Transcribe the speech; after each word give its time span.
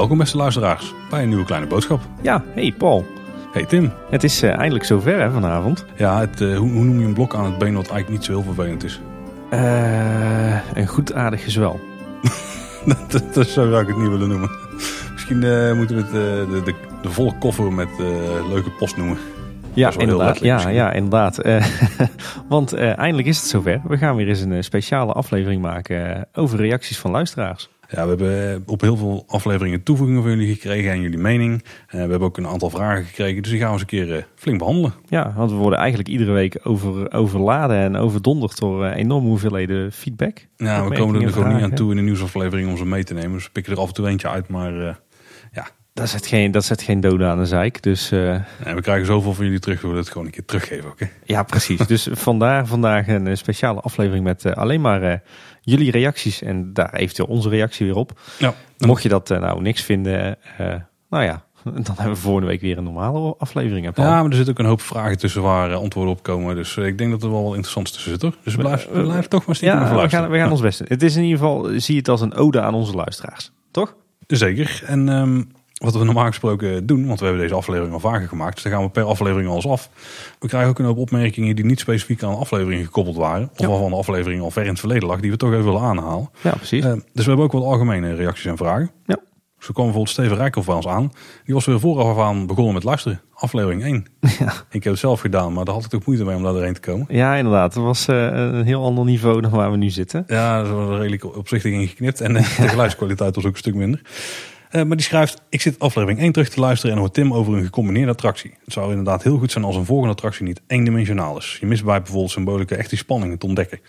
Welkom 0.00 0.18
beste 0.18 0.36
luisteraars 0.36 0.94
bij 1.10 1.22
een 1.22 1.28
nieuwe 1.28 1.44
kleine 1.44 1.66
boodschap. 1.66 2.00
Ja, 2.20 2.44
hey 2.54 2.74
Paul. 2.78 3.06
Hey 3.52 3.64
Tim. 3.64 3.92
Het 4.10 4.24
is 4.24 4.42
uh, 4.42 4.56
eindelijk 4.56 4.84
zover 4.84 5.20
hè, 5.20 5.30
vanavond. 5.30 5.84
Ja, 5.96 6.20
het, 6.20 6.40
uh, 6.40 6.58
hoe, 6.58 6.70
hoe, 6.70 6.84
noem 6.84 7.00
je 7.00 7.06
een 7.06 7.14
blok 7.14 7.34
aan 7.34 7.44
het 7.44 7.58
been 7.58 7.74
wat 7.74 7.88
eigenlijk 7.88 8.08
niet 8.08 8.24
zo 8.24 8.32
heel 8.32 8.42
vervelend 8.42 8.84
is? 8.84 9.00
Uh, 9.52 10.74
een 10.74 10.86
goed 10.86 11.12
aardig 11.12 11.44
gezwel. 11.44 11.80
dat, 13.08 13.34
dat, 13.34 13.46
zo 13.46 13.70
zou 13.70 13.80
ik 13.80 13.86
het 13.86 13.96
niet 13.96 14.08
willen 14.08 14.28
noemen. 14.28 14.50
Misschien 15.12 15.38
moeten 15.76 15.96
we 15.96 16.02
het 16.02 16.12
de, 16.12 16.62
de, 16.64 16.74
de 17.02 17.10
volle 17.10 17.38
koffer 17.38 17.72
met 17.72 17.88
leuke 18.48 18.70
post 18.70 18.96
noemen. 18.96 19.18
Ja, 19.74 19.92
inderdaad. 19.98 20.38
Ja, 20.38 20.68
ja, 20.68 20.92
inderdaad. 20.92 21.40
want 22.48 22.72
eindelijk 22.74 23.28
is 23.28 23.36
het 23.36 23.46
zover. 23.46 23.80
We 23.84 23.96
gaan 23.96 24.16
weer 24.16 24.28
eens 24.28 24.40
een 24.40 24.64
speciale 24.64 25.12
aflevering 25.12 25.62
maken 25.62 26.28
over 26.32 26.58
reacties 26.58 26.98
van 26.98 27.10
luisteraars. 27.10 27.70
Ja, 27.88 28.02
we 28.02 28.08
hebben 28.08 28.62
op 28.66 28.80
heel 28.80 28.96
veel 28.96 29.24
afleveringen 29.26 29.82
toevoegingen 29.82 30.22
van 30.22 30.30
jullie 30.30 30.54
gekregen 30.54 30.90
en 30.90 31.00
jullie 31.00 31.18
mening. 31.18 31.62
we 31.88 31.96
hebben 31.96 32.20
ook 32.20 32.36
een 32.36 32.46
aantal 32.46 32.70
vragen 32.70 33.04
gekregen, 33.04 33.42
dus 33.42 33.50
die 33.50 33.60
gaan 33.60 33.68
we 33.68 33.72
eens 33.72 33.82
een 33.82 34.06
keer 34.06 34.26
flink 34.34 34.58
behandelen. 34.58 34.94
Ja, 35.08 35.32
want 35.36 35.50
we 35.50 35.56
worden 35.56 35.78
eigenlijk 35.78 36.08
iedere 36.08 36.32
week 36.32 36.58
over, 36.62 37.12
overladen 37.12 37.76
en 37.76 37.96
overdonderd 37.96 38.58
door 38.58 38.86
enorme 38.86 39.28
hoeveelheden 39.28 39.92
feedback. 39.92 40.46
Ja, 40.56 40.88
we 40.88 40.94
komen 40.94 41.22
er 41.22 41.32
gewoon 41.32 41.54
niet 41.54 41.62
aan 41.62 41.74
toe 41.74 41.90
in 41.90 41.96
de 41.96 42.02
nieuwsaflevering 42.02 42.68
om 42.68 42.76
ze 42.76 42.86
mee 42.86 43.04
te 43.04 43.14
nemen. 43.14 43.32
Dus 43.32 43.44
we 43.44 43.50
pikken 43.52 43.72
er 43.72 43.78
af 43.78 43.88
en 43.88 43.94
toe 43.94 44.08
eentje 44.08 44.28
uit, 44.28 44.48
maar 44.48 45.00
dat 45.92 46.08
zet 46.08 46.26
geen, 46.26 46.50
dat 46.50 46.64
zet 46.64 46.82
geen 46.82 47.00
doden 47.00 47.28
aan 47.28 47.38
de 47.38 47.46
zeik. 47.46 47.82
Dus, 47.82 48.12
uh... 48.12 48.36
we 48.74 48.80
krijgen 48.80 49.06
zoveel 49.06 49.34
van 49.34 49.44
jullie 49.44 49.60
terug, 49.60 49.80
we 49.80 49.86
willen 49.86 50.02
het 50.02 50.10
gewoon 50.10 50.26
een 50.26 50.32
keer 50.32 50.44
teruggeven. 50.44 50.90
Oké? 50.90 51.10
Ja, 51.24 51.42
precies. 51.42 51.86
dus 51.86 52.08
vandaar 52.28 52.66
vandaag 52.66 53.08
een 53.08 53.36
speciale 53.36 53.80
aflevering 53.80 54.24
met 54.24 54.44
uh, 54.44 54.52
alleen 54.52 54.80
maar 54.80 55.02
uh, 55.02 55.14
jullie 55.60 55.90
reacties. 55.90 56.42
En 56.42 56.72
daar 56.72 56.94
eventueel 56.94 57.28
onze 57.28 57.48
reactie 57.48 57.86
weer 57.86 57.96
op. 57.96 58.20
Ja, 58.38 58.54
Mocht 58.78 59.02
je 59.02 59.08
dat 59.08 59.28
nou 59.28 59.62
niks 59.62 59.82
vinden, 59.82 60.38
nou 61.08 61.24
ja, 61.24 61.44
dan 61.64 61.94
hebben 61.96 62.14
we 62.14 62.20
volgende 62.20 62.48
week 62.48 62.60
weer 62.60 62.78
een 62.78 62.84
normale 62.84 63.34
aflevering. 63.38 63.90
Ja, 63.94 64.22
maar 64.22 64.30
er 64.30 64.36
zit 64.36 64.50
ook 64.50 64.58
een 64.58 64.64
hoop 64.64 64.80
vragen 64.80 65.18
tussen 65.18 65.42
waar 65.42 65.74
antwoorden 65.74 66.12
op 66.12 66.22
komen. 66.22 66.54
Dus 66.54 66.76
ik 66.76 66.98
denk 66.98 67.10
dat 67.10 67.22
er 67.22 67.30
wel 67.30 67.54
interessant 67.54 67.92
tussen 67.92 68.10
zit 68.10 68.22
hoor. 68.22 68.34
Dus 68.44 68.56
blijf, 68.56 68.88
blijf 68.92 69.26
toch 69.26 69.46
maar 69.46 69.56
stiekem 69.56 69.78
ja, 69.78 70.02
we 70.02 70.08
gaan, 70.08 70.30
we 70.30 70.38
gaan 70.38 70.50
ons 70.50 70.60
best 70.60 70.78
doen. 70.78 70.86
Het 70.90 71.02
is 71.02 71.16
in 71.16 71.22
ieder 71.22 71.38
geval, 71.38 71.68
zie 71.76 71.96
het 71.96 72.08
als 72.08 72.20
een 72.20 72.34
ode 72.34 72.60
aan 72.60 72.74
onze 72.74 72.94
luisteraars. 72.94 73.52
Toch? 73.70 73.96
Zeker. 74.26 74.82
En... 74.86 75.08
Um, 75.08 75.50
wat 75.80 75.96
we 75.96 76.04
normaal 76.04 76.26
gesproken 76.26 76.86
doen, 76.86 77.06
want 77.06 77.18
we 77.18 77.24
hebben 77.24 77.42
deze 77.42 77.54
aflevering 77.54 77.92
al 77.92 78.00
vaker 78.00 78.28
gemaakt. 78.28 78.54
Dus 78.54 78.62
dan 78.62 78.72
gaan 78.72 78.82
we 78.82 78.88
per 78.88 79.02
aflevering 79.02 79.48
alles 79.50 79.66
af. 79.66 79.90
We 80.38 80.48
krijgen 80.48 80.70
ook 80.70 80.78
een 80.78 80.84
hoop 80.84 80.98
opmerkingen 80.98 81.56
die 81.56 81.64
niet 81.64 81.80
specifiek 81.80 82.22
aan 82.22 82.36
aflevering 82.36 82.84
gekoppeld 82.84 83.16
waren. 83.16 83.50
Of 83.52 83.58
ja. 83.58 83.68
waarvan 83.68 83.90
de 83.90 83.96
aflevering 83.96 84.42
al 84.42 84.50
ver 84.50 84.62
in 84.62 84.68
het 84.68 84.78
verleden 84.78 85.08
lag, 85.08 85.20
die 85.20 85.30
we 85.30 85.36
toch 85.36 85.52
even 85.52 85.64
willen 85.64 85.80
aanhalen. 85.80 86.30
Ja, 86.40 86.50
precies. 86.50 86.84
Uh, 86.84 86.92
dus 86.92 87.02
we 87.12 87.22
hebben 87.22 87.44
ook 87.44 87.52
wat 87.52 87.62
algemene 87.62 88.14
reacties 88.14 88.44
en 88.44 88.56
vragen. 88.56 88.90
Ja. 89.06 89.18
Zo 89.58 89.72
kwam 89.72 89.84
bijvoorbeeld 89.84 90.08
Steven 90.08 90.36
Rijkhoff 90.36 90.66
bij 90.66 90.76
ons 90.76 90.86
aan. 90.86 91.12
Die 91.44 91.54
was 91.54 91.66
weer 91.66 91.80
vooraf 91.80 92.18
aan 92.18 92.46
begonnen 92.46 92.74
met 92.74 92.84
luisteren. 92.84 93.20
Aflevering 93.34 93.82
1. 93.82 94.06
Ja. 94.38 94.52
Ik 94.70 94.84
heb 94.84 94.92
het 94.92 94.98
zelf 94.98 95.20
gedaan, 95.20 95.52
maar 95.52 95.64
daar 95.64 95.74
had 95.74 95.84
ik 95.84 95.90
toch 95.90 96.06
moeite 96.06 96.24
mee 96.24 96.36
om 96.36 96.42
daar 96.42 96.52
doorheen 96.52 96.74
te 96.74 96.80
komen. 96.80 97.06
Ja, 97.08 97.34
inderdaad. 97.34 97.74
Het 97.74 97.82
was 97.82 98.08
uh, 98.08 98.24
een 98.24 98.64
heel 98.64 98.84
ander 98.84 99.04
niveau 99.04 99.40
dan 99.40 99.50
waar 99.50 99.70
we 99.70 99.76
nu 99.76 99.90
zitten. 99.90 100.24
Ja, 100.26 100.62
dat 100.62 100.72
was 100.72 100.98
redelijk 100.98 101.36
opzichtig 101.36 101.72
ingeknipt. 101.72 102.20
En 102.20 102.32
de 102.32 102.42
geluidskwaliteit 102.74 103.34
was 103.34 103.44
ook 103.44 103.52
een 103.52 103.58
stuk 103.58 103.74
minder. 103.74 104.02
Uh, 104.70 104.82
maar 104.82 104.96
die 104.96 105.06
schrijft, 105.06 105.42
ik 105.48 105.60
zit 105.60 105.78
aflevering 105.78 106.20
1 106.20 106.32
terug 106.32 106.48
te 106.48 106.60
luisteren 106.60 106.94
en 106.94 107.00
hoor 107.00 107.10
Tim 107.10 107.34
over 107.34 107.54
een 107.54 107.64
gecombineerde 107.64 108.10
attractie. 108.10 108.54
Het 108.64 108.72
zou 108.72 108.88
inderdaad 108.90 109.22
heel 109.22 109.38
goed 109.38 109.52
zijn 109.52 109.64
als 109.64 109.76
een 109.76 109.84
volgende 109.84 110.12
attractie 110.12 110.44
niet 110.44 110.60
eendimensionaal 110.66 111.38
is. 111.38 111.56
Je 111.60 111.66
mist 111.66 111.84
bij 111.84 111.98
bijvoorbeeld 111.98 112.30
symbolica 112.30 112.76
echt 112.76 112.88
die 112.90 112.98
spanningen 112.98 113.38
te 113.38 113.46
ontdekken. 113.46 113.80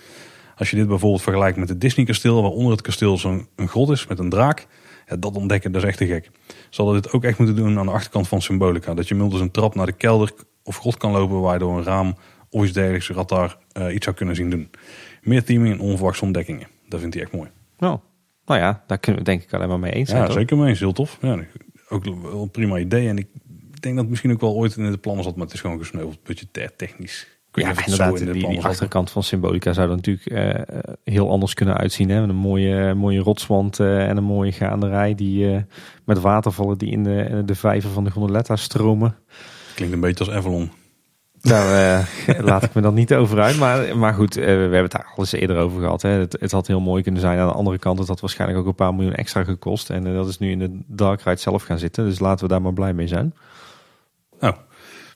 Als 0.56 0.70
je 0.70 0.76
dit 0.76 0.88
bijvoorbeeld 0.88 1.22
vergelijkt 1.22 1.58
met 1.58 1.70
het 1.70 1.82
Disney 1.82 2.06
kasteel, 2.06 2.42
waar 2.42 2.52
onder 2.52 2.72
het 2.72 2.82
kasteel 2.82 3.18
zo'n 3.18 3.48
grot 3.56 3.90
is 3.90 4.08
met 4.08 4.20
een 4.20 4.30
draak. 4.30 4.68
Dat 5.20 5.36
ontdekken, 5.36 5.72
dat 5.72 5.82
is 5.82 5.88
echt 5.88 5.98
te 5.98 6.06
gek. 6.06 6.30
Ze 6.70 6.82
hadden 6.82 7.02
dit 7.02 7.12
ook 7.12 7.24
echt 7.24 7.38
moeten 7.38 7.56
doen 7.56 7.80
aan 7.80 7.86
de 7.86 7.92
achterkant 7.92 8.28
van 8.28 8.42
Symbolica. 8.42 8.94
Dat 8.94 9.08
je 9.08 9.16
middels 9.16 9.42
een 9.42 9.52
trap 9.52 9.76
naar 9.76 9.86
de 9.86 9.92
kelder 9.92 10.32
of 10.64 10.78
grot 10.78 10.98
kan 10.98 11.12
lopen, 11.12 11.42
waardoor 11.42 11.78
een 11.78 11.84
raam 11.84 12.16
of 12.50 12.64
iets 12.64 12.74
dergelijks 12.74 13.10
radar 13.10 13.58
uh, 13.78 13.94
iets 13.94 14.04
zou 14.04 14.16
kunnen 14.16 14.36
zien 14.36 14.50
doen. 14.50 14.70
Meer 15.22 15.44
teaming 15.44 15.74
en 15.74 15.80
onverwachte 15.80 16.24
ontdekkingen. 16.24 16.68
Dat 16.88 17.00
vindt 17.00 17.16
hij 17.16 17.24
echt 17.24 17.34
mooi. 17.34 17.50
Nou, 17.78 18.00
nou 18.46 18.60
ja, 18.60 18.84
daar 18.88 18.98
kunnen 18.98 19.22
we 19.22 19.30
denk 19.30 19.44
ik 19.44 19.54
alleen 19.54 19.68
maar 19.68 19.80
mee 19.80 19.92
eens 19.92 20.10
zijn. 20.10 20.24
Ja, 20.24 20.32
zeker 20.32 20.58
mee 20.58 20.68
eens. 20.70 20.80
Heel 20.80 20.94
tof. 20.94 21.18
Ja, 21.22 21.40
ook 21.90 22.04
wel 22.04 22.42
een 22.42 22.52
prima 22.52 22.78
idee. 22.78 23.08
En 23.08 23.18
ik 23.18 23.28
denk 23.80 23.94
dat 23.94 24.04
het 24.04 24.10
misschien 24.10 24.32
ook 24.32 24.42
wel 24.42 24.56
ooit 24.56 24.78
in 24.78 24.92
de 24.92 24.98
plannen 24.98 25.24
zat, 25.24 25.36
maar 25.36 25.46
het 25.46 25.54
is 25.54 25.62
gewoon 25.62 25.80
gesneuveld 25.80 26.24
budgetair 26.24 26.76
technisch. 26.76 27.40
Ja, 27.52 27.74
inderdaad. 27.86 28.18
Die, 28.18 28.48
die 28.48 28.62
achterkant 28.62 29.12
van 29.12 29.24
Symbolica 29.24 29.74
zou 29.74 29.90
er 29.90 29.96
natuurlijk 29.96 30.30
uh, 30.30 30.80
heel 31.04 31.30
anders 31.30 31.54
kunnen 31.54 31.78
uitzien. 31.78 32.10
Hè? 32.10 32.20
Met 32.20 32.30
een 32.30 32.36
mooie, 32.36 32.94
mooie 32.94 33.20
rotswand 33.20 33.80
uh, 33.80 34.10
en 34.10 34.18
een 34.18 34.24
mooie 34.24 34.52
gaanderij 34.52 35.16
die 35.16 35.46
uh, 35.46 35.58
met 36.06 36.20
watervallen 36.20 36.78
die 36.78 36.92
in 36.92 37.04
de, 37.04 37.42
de 37.46 37.56
vijver 37.56 37.90
van 37.90 38.04
de 38.04 38.12
gondoletta 38.12 38.56
stromen. 38.56 39.16
Klinkt 39.76 39.94
een 39.94 40.02
beetje 40.02 40.26
als 40.26 40.34
Avalon. 40.34 40.72
Nou, 41.42 41.74
uh, 42.28 42.40
laat 42.50 42.64
ik 42.64 42.74
me 42.74 42.82
dan 42.82 42.94
niet 42.94 43.14
over 43.14 43.42
uit. 43.42 43.58
Maar, 43.58 43.98
maar 43.98 44.14
goed, 44.14 44.38
uh, 44.38 44.46
we 44.46 44.52
hebben 44.52 44.82
het 44.82 44.92
daar 44.92 45.06
al 45.16 45.18
eens 45.18 45.32
eerder 45.32 45.58
over 45.58 45.82
gehad. 45.82 46.02
Hè. 46.02 46.10
Het, 46.10 46.38
het, 46.40 46.52
had 46.52 46.68
heel 46.68 46.80
mooi 46.80 47.04
kunnen 47.04 47.22
zijn. 47.22 47.40
Aan 47.40 47.48
de 47.48 47.54
andere 47.54 47.78
kant, 47.78 48.00
het 48.00 48.08
had 48.08 48.20
waarschijnlijk 48.20 48.60
ook 48.60 48.68
een 48.68 48.76
paar 48.76 48.94
miljoen 48.94 49.16
extra 49.16 49.44
gekost. 49.44 49.90
En 49.90 50.08
uh, 50.08 50.14
dat 50.14 50.28
is 50.28 50.38
nu 50.38 50.52
in 50.52 50.60
de 50.60 50.80
Dark 50.88 51.22
Ride 51.22 51.40
zelf 51.40 51.64
gaan 51.64 51.80
zitten. 51.80 52.06
Dus 52.06 52.20
laten 52.20 52.46
we 52.46 52.52
daar 52.52 52.62
maar 52.62 52.74
blij 52.74 52.94
mee 52.94 53.08
zijn. 53.08 53.34
Nou, 54.40 54.56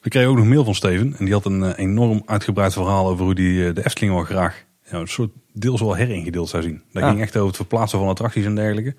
we 0.02 0.10
kregen 0.10 0.30
ook 0.30 0.38
nog 0.38 0.46
mail 0.46 0.64
van 0.64 0.76
Steven. 0.76 1.16
En 1.18 1.26
die 1.26 1.34
had 1.34 1.46
een 1.46 1.74
enorm 1.74 2.22
uitgebreid 2.26 2.74
verhaal 2.74 3.08
over 3.08 3.26
hoe 3.26 3.36
die 3.36 3.74
de 3.74 3.86
Efteling 3.86 4.14
wel 4.14 4.24
graag 4.24 4.66
ja, 4.92 4.98
een 4.98 5.08
soort 5.08 5.32
deels 5.54 5.82
wel 5.82 5.96
heringedeeld 5.96 6.50
zou 6.50 6.64
zien. 6.64 6.84
Dat 6.92 7.04
ging 7.04 7.22
echt 7.22 7.36
over 7.36 7.48
het 7.48 7.56
verplaatsen 7.56 8.00
van 8.00 8.08
attracties 8.08 8.46
en 8.46 8.56
dergelijke. 8.56 8.96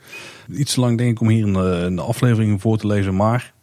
Iets 0.52 0.74
te 0.74 0.80
lang 0.80 0.98
denk 0.98 1.10
ik 1.10 1.20
om 1.20 1.28
hier 1.28 1.46
in 1.46 1.52
de, 1.52 1.84
in 1.86 1.96
de 1.96 2.02
aflevering 2.02 2.60
voor 2.60 2.78
te 2.78 2.86
lezen. 2.86 3.16
Maar 3.16 3.54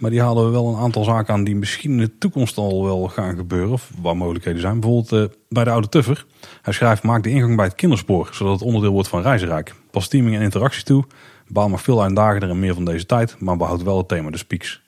maar 0.00 0.10
die 0.10 0.20
halen 0.20 0.44
we 0.44 0.50
wel 0.50 0.66
een 0.68 0.80
aantal 0.80 1.04
zaken 1.04 1.34
aan 1.34 1.44
die 1.44 1.56
misschien 1.56 1.90
in 1.90 1.98
de 1.98 2.18
toekomst 2.18 2.56
al 2.56 2.84
wel 2.84 3.08
gaan 3.08 3.36
gebeuren. 3.36 3.72
Of 3.72 3.90
waar 4.02 4.16
mogelijkheden 4.16 4.60
zijn. 4.60 4.80
Bijvoorbeeld 4.80 5.12
uh, 5.12 5.36
bij 5.48 5.64
de 5.64 5.70
oude 5.70 5.88
Tuffer. 5.88 6.26
Hij 6.62 6.72
schrijft, 6.72 7.02
maak 7.02 7.22
de 7.22 7.30
ingang 7.30 7.56
bij 7.56 7.64
het 7.64 7.74
kinderspoor. 7.74 8.28
Zodat 8.32 8.52
het 8.52 8.62
onderdeel 8.62 8.92
wordt 8.92 9.08
van 9.08 9.22
Reizenrijk. 9.22 9.74
Pas 9.90 10.08
teaming 10.08 10.36
en 10.36 10.42
interactie 10.42 10.82
toe. 10.82 11.04
Baan 11.48 11.70
mag 11.70 11.82
veel 11.82 12.02
uitdagender 12.02 12.50
en 12.50 12.58
meer 12.58 12.74
van 12.74 12.84
deze 12.84 13.06
tijd. 13.06 13.40
Maar 13.40 13.56
behoudt 13.56 13.82
wel 13.82 13.96
het 13.96 14.08
thema 14.08 14.30
de 14.30 14.38
speaks. 14.38 14.82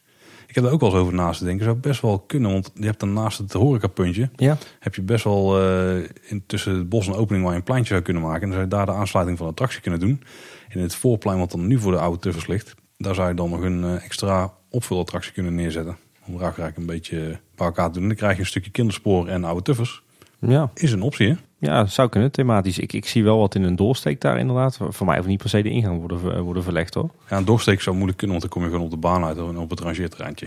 Ik 0.46 0.54
heb 0.54 0.64
er 0.64 0.70
ook 0.72 0.80
wel 0.80 0.90
eens 0.90 0.98
over 0.98 1.14
naast 1.14 1.38
te 1.38 1.44
denken. 1.44 1.64
Zou 1.64 1.76
best 1.76 2.00
wel 2.00 2.18
kunnen. 2.18 2.52
Want 2.52 2.70
je 2.74 2.84
hebt 2.84 3.00
dan 3.00 3.12
naast 3.12 3.38
het 3.38 3.52
horecapuntje. 3.52 4.30
Ja. 4.36 4.56
Heb 4.78 4.94
je 4.94 5.02
best 5.02 5.24
wel 5.24 5.62
uh, 5.62 6.04
in, 6.22 6.44
tussen 6.46 6.74
het 6.74 6.88
bos 6.88 7.06
en 7.06 7.14
opening 7.14 7.44
waar 7.44 7.52
je 7.52 7.58
een 7.58 7.64
pleintje 7.64 7.92
zou 7.92 8.02
kunnen 8.02 8.22
maken. 8.22 8.42
En 8.42 8.48
dan 8.48 8.58
zou 8.58 8.64
je 8.64 8.76
daar 8.76 8.86
de 8.86 8.92
aansluiting 8.92 9.38
van 9.38 9.46
de 9.46 9.52
attractie 9.52 9.80
kunnen 9.80 10.00
doen. 10.00 10.22
In 10.68 10.80
het 10.80 10.94
voorplein 10.94 11.38
wat 11.38 11.50
dan 11.50 11.66
nu 11.66 11.78
voor 11.78 11.92
de 11.92 11.98
oude 11.98 12.18
Tuffers 12.18 12.46
ligt. 12.46 12.74
Daar 12.96 13.14
zou 13.14 13.28
je 13.28 13.34
dan 13.34 13.50
nog 13.50 13.60
een 13.60 13.82
uh, 13.84 14.04
extra 14.04 14.52
opvulattractie 14.72 15.32
kunnen 15.32 15.54
neerzetten. 15.54 15.96
Om 16.26 16.38
Ruigrijk 16.38 16.76
een 16.76 16.86
beetje 16.86 17.38
bij 17.54 17.66
elkaar 17.66 17.90
te 17.92 17.98
doen. 17.98 18.08
Dan 18.08 18.16
krijg 18.16 18.34
je 18.34 18.40
een 18.40 18.46
stukje 18.46 18.70
kinderspoor 18.70 19.28
en 19.28 19.44
oude 19.44 19.62
tuffers. 19.62 20.02
Ja. 20.38 20.70
Is 20.74 20.92
een 20.92 21.02
optie 21.02 21.28
hè? 21.28 21.34
Ja, 21.58 21.86
zou 21.86 22.08
kunnen 22.08 22.30
thematisch. 22.30 22.78
Ik, 22.78 22.92
ik 22.92 23.06
zie 23.06 23.24
wel 23.24 23.38
wat 23.38 23.54
in 23.54 23.62
een 23.62 23.76
doorsteek 23.76 24.20
daar 24.20 24.38
inderdaad. 24.38 24.78
Voor 24.88 25.06
mij 25.06 25.16
hoeft 25.16 25.28
niet 25.28 25.38
per 25.38 25.48
se 25.48 25.62
de 25.62 25.70
ingang 25.70 25.98
worden, 25.98 26.42
worden 26.42 26.62
verlegd 26.62 26.94
hoor. 26.94 27.10
Ja, 27.28 27.36
een 27.36 27.44
doorsteek 27.44 27.80
zou 27.80 27.96
moeilijk 27.96 28.18
kunnen, 28.18 28.38
want 28.38 28.50
dan 28.50 28.60
kom 28.60 28.68
je 28.68 28.74
gewoon 28.74 28.92
op 28.92 29.02
de 29.02 29.08
baan 29.08 29.24
uit 29.24 29.36
en 29.36 29.58
op 29.58 29.70
het 29.70 29.80
rangeerterreintje. 29.80 30.46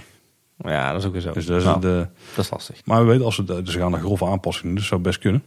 Ja, 0.58 0.92
dat 0.92 1.00
is 1.00 1.08
ook 1.08 1.14
weer 1.14 1.22
zo. 1.22 1.34
Dus 1.34 1.46
dat 1.46 1.58
is, 1.58 1.64
nou, 1.64 1.82
de, 1.82 2.08
dat 2.36 2.46
is 2.46 2.52
lastig. 2.52 2.86
Maar 2.86 3.00
we 3.00 3.06
weten, 3.06 3.26
als 3.26 3.38
we, 3.38 3.44
dus 3.44 3.74
we 3.74 3.80
gaan 3.80 3.92
de 3.92 3.98
grove 3.98 4.26
aanpassingen 4.26 4.68
doen, 4.68 4.80
dus 4.80 4.88
zou 4.88 5.02
best 5.02 5.20
kunnen. 5.20 5.44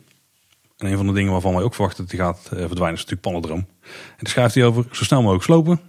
En 0.76 0.86
een 0.86 0.96
van 0.96 1.06
de 1.06 1.12
dingen 1.12 1.32
waarvan 1.32 1.54
wij 1.54 1.62
ook 1.62 1.74
verwachten 1.74 2.02
dat 2.02 2.10
die 2.10 2.20
gaat 2.20 2.38
eh, 2.44 2.58
verdwijnen 2.58 2.98
is 2.98 3.04
natuurlijk 3.04 3.20
Pannendroom. 3.20 3.58
En 3.58 4.18
daar 4.18 4.32
schrijft 4.32 4.54
hij 4.54 4.64
over 4.64 4.84
zo 4.90 5.04
snel 5.04 5.20
mogelijk 5.20 5.44
slopen. 5.44 5.80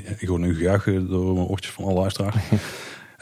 ik 0.18 0.28
hoor 0.28 0.38
nu 0.38 0.54
gejuichen 0.54 1.08
door 1.08 1.34
mijn 1.34 1.46
oortjes 1.46 1.72
van 1.72 1.84
alle 1.84 1.94
luisteraars. 1.94 2.36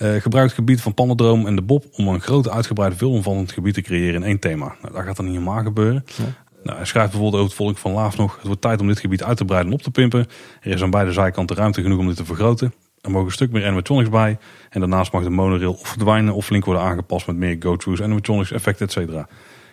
Uh, 0.03 0.20
gebruik 0.20 0.47
het 0.47 0.54
gebied 0.54 0.81
van 0.81 0.94
Pannendroom 0.94 1.47
en 1.47 1.56
de 1.56 1.62
Bob 1.62 1.84
om 1.92 2.08
een 2.08 2.20
groot, 2.20 2.48
uitgebreid, 2.48 2.97
veelomvattend 2.97 3.53
gebied 3.53 3.75
te 3.75 3.81
creëren 3.81 4.14
in 4.14 4.22
één 4.22 4.38
thema. 4.38 4.75
Nou, 4.82 4.94
dat 4.94 5.02
gaat 5.02 5.17
dan 5.17 5.25
niet 5.25 5.34
helemaal 5.34 5.62
gebeuren. 5.62 6.05
Ja. 6.17 6.25
Nou, 6.62 6.76
hij 6.76 6.87
schrijft 6.87 7.11
bijvoorbeeld 7.11 7.43
over 7.43 7.56
het 7.56 7.64
volk 7.64 7.78
van 7.78 7.93
Laaf 7.93 8.17
nog. 8.17 8.37
Het 8.37 8.46
wordt 8.46 8.61
tijd 8.61 8.81
om 8.81 8.87
dit 8.87 9.00
gebied 9.00 9.22
uit 9.22 9.37
te 9.37 9.44
breiden 9.44 9.72
en 9.72 9.78
op 9.78 9.82
te 9.82 9.90
pimpen. 9.90 10.26
Er 10.61 10.70
is 10.70 10.82
aan 10.82 10.90
beide 10.90 11.12
zijkanten 11.12 11.56
ruimte 11.56 11.82
genoeg 11.82 11.99
om 11.99 12.06
dit 12.06 12.17
te 12.17 12.25
vergroten. 12.25 12.75
Er 13.00 13.11
mogen 13.11 13.26
een 13.26 13.32
stuk 13.32 13.52
meer 13.52 13.67
animatronics 13.67 14.08
bij. 14.08 14.38
En 14.70 14.81
daarnaast 14.81 15.12
mag 15.12 15.22
de 15.22 15.31
monorail 15.31 15.72
of 15.72 15.88
verdwijnen 15.88 16.34
of 16.34 16.44
flink 16.44 16.64
worden 16.64 16.82
aangepast 16.82 17.26
met 17.26 17.37
meer 17.37 17.56
go-throughs, 17.58 18.02
animatronics, 18.02 18.52
effecten, 18.52 18.87
etc. 18.87 18.96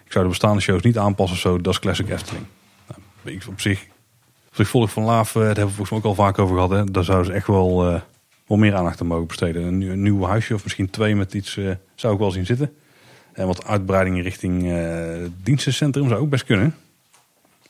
Ik 0.06 0.12
zou 0.12 0.24
de 0.24 0.30
bestaande 0.30 0.62
shows 0.62 0.82
niet 0.82 0.98
aanpassen 0.98 1.38
zo. 1.38 1.62
Dat 1.62 1.74
is 1.74 1.80
classic 1.80 2.10
Efteling. 2.10 2.46
Nou, 3.24 3.40
op 3.50 3.62
zich 3.62 3.88
ik 4.60 4.68
volg 4.68 4.92
van 4.92 5.04
Laaf, 5.04 5.30
eh, 5.30 5.36
daar 5.36 5.46
hebben 5.46 5.66
we 5.66 5.74
volgens 5.74 5.90
mij 5.90 6.00
ook 6.00 6.18
al 6.18 6.24
vaak 6.26 6.40
over 6.40 6.56
gehad. 6.56 6.70
Hè. 6.70 6.84
Daar 6.84 7.04
zouden 7.04 7.26
ze 7.28 7.34
echt 7.34 7.48
wel, 7.48 7.90
uh, 7.90 8.00
wel 8.48 8.58
meer 8.58 8.76
aandacht 8.76 9.02
aan 9.02 9.08
mogen 9.08 9.28
besteden. 9.28 9.64
Een, 9.64 9.82
een 9.82 10.02
nieuw 10.02 10.24
huisje 10.24 10.54
of 10.54 10.64
misschien 10.64 10.90
twee 10.90 11.16
met 11.16 11.34
iets 11.34 11.56
uh, 11.56 11.72
zou 11.96 12.14
ik 12.14 12.20
wel 12.20 12.32
zien 12.32 12.46
zitten. 12.46 12.74
En 13.34 13.48
wat 13.48 13.66
uitbreidingen 13.66 14.24
richting 14.24 14.74
dienstencentrum 15.44 16.08
zou 16.08 16.22
ook 16.22 16.30
best 16.30 16.44
kunnen. 16.44 16.76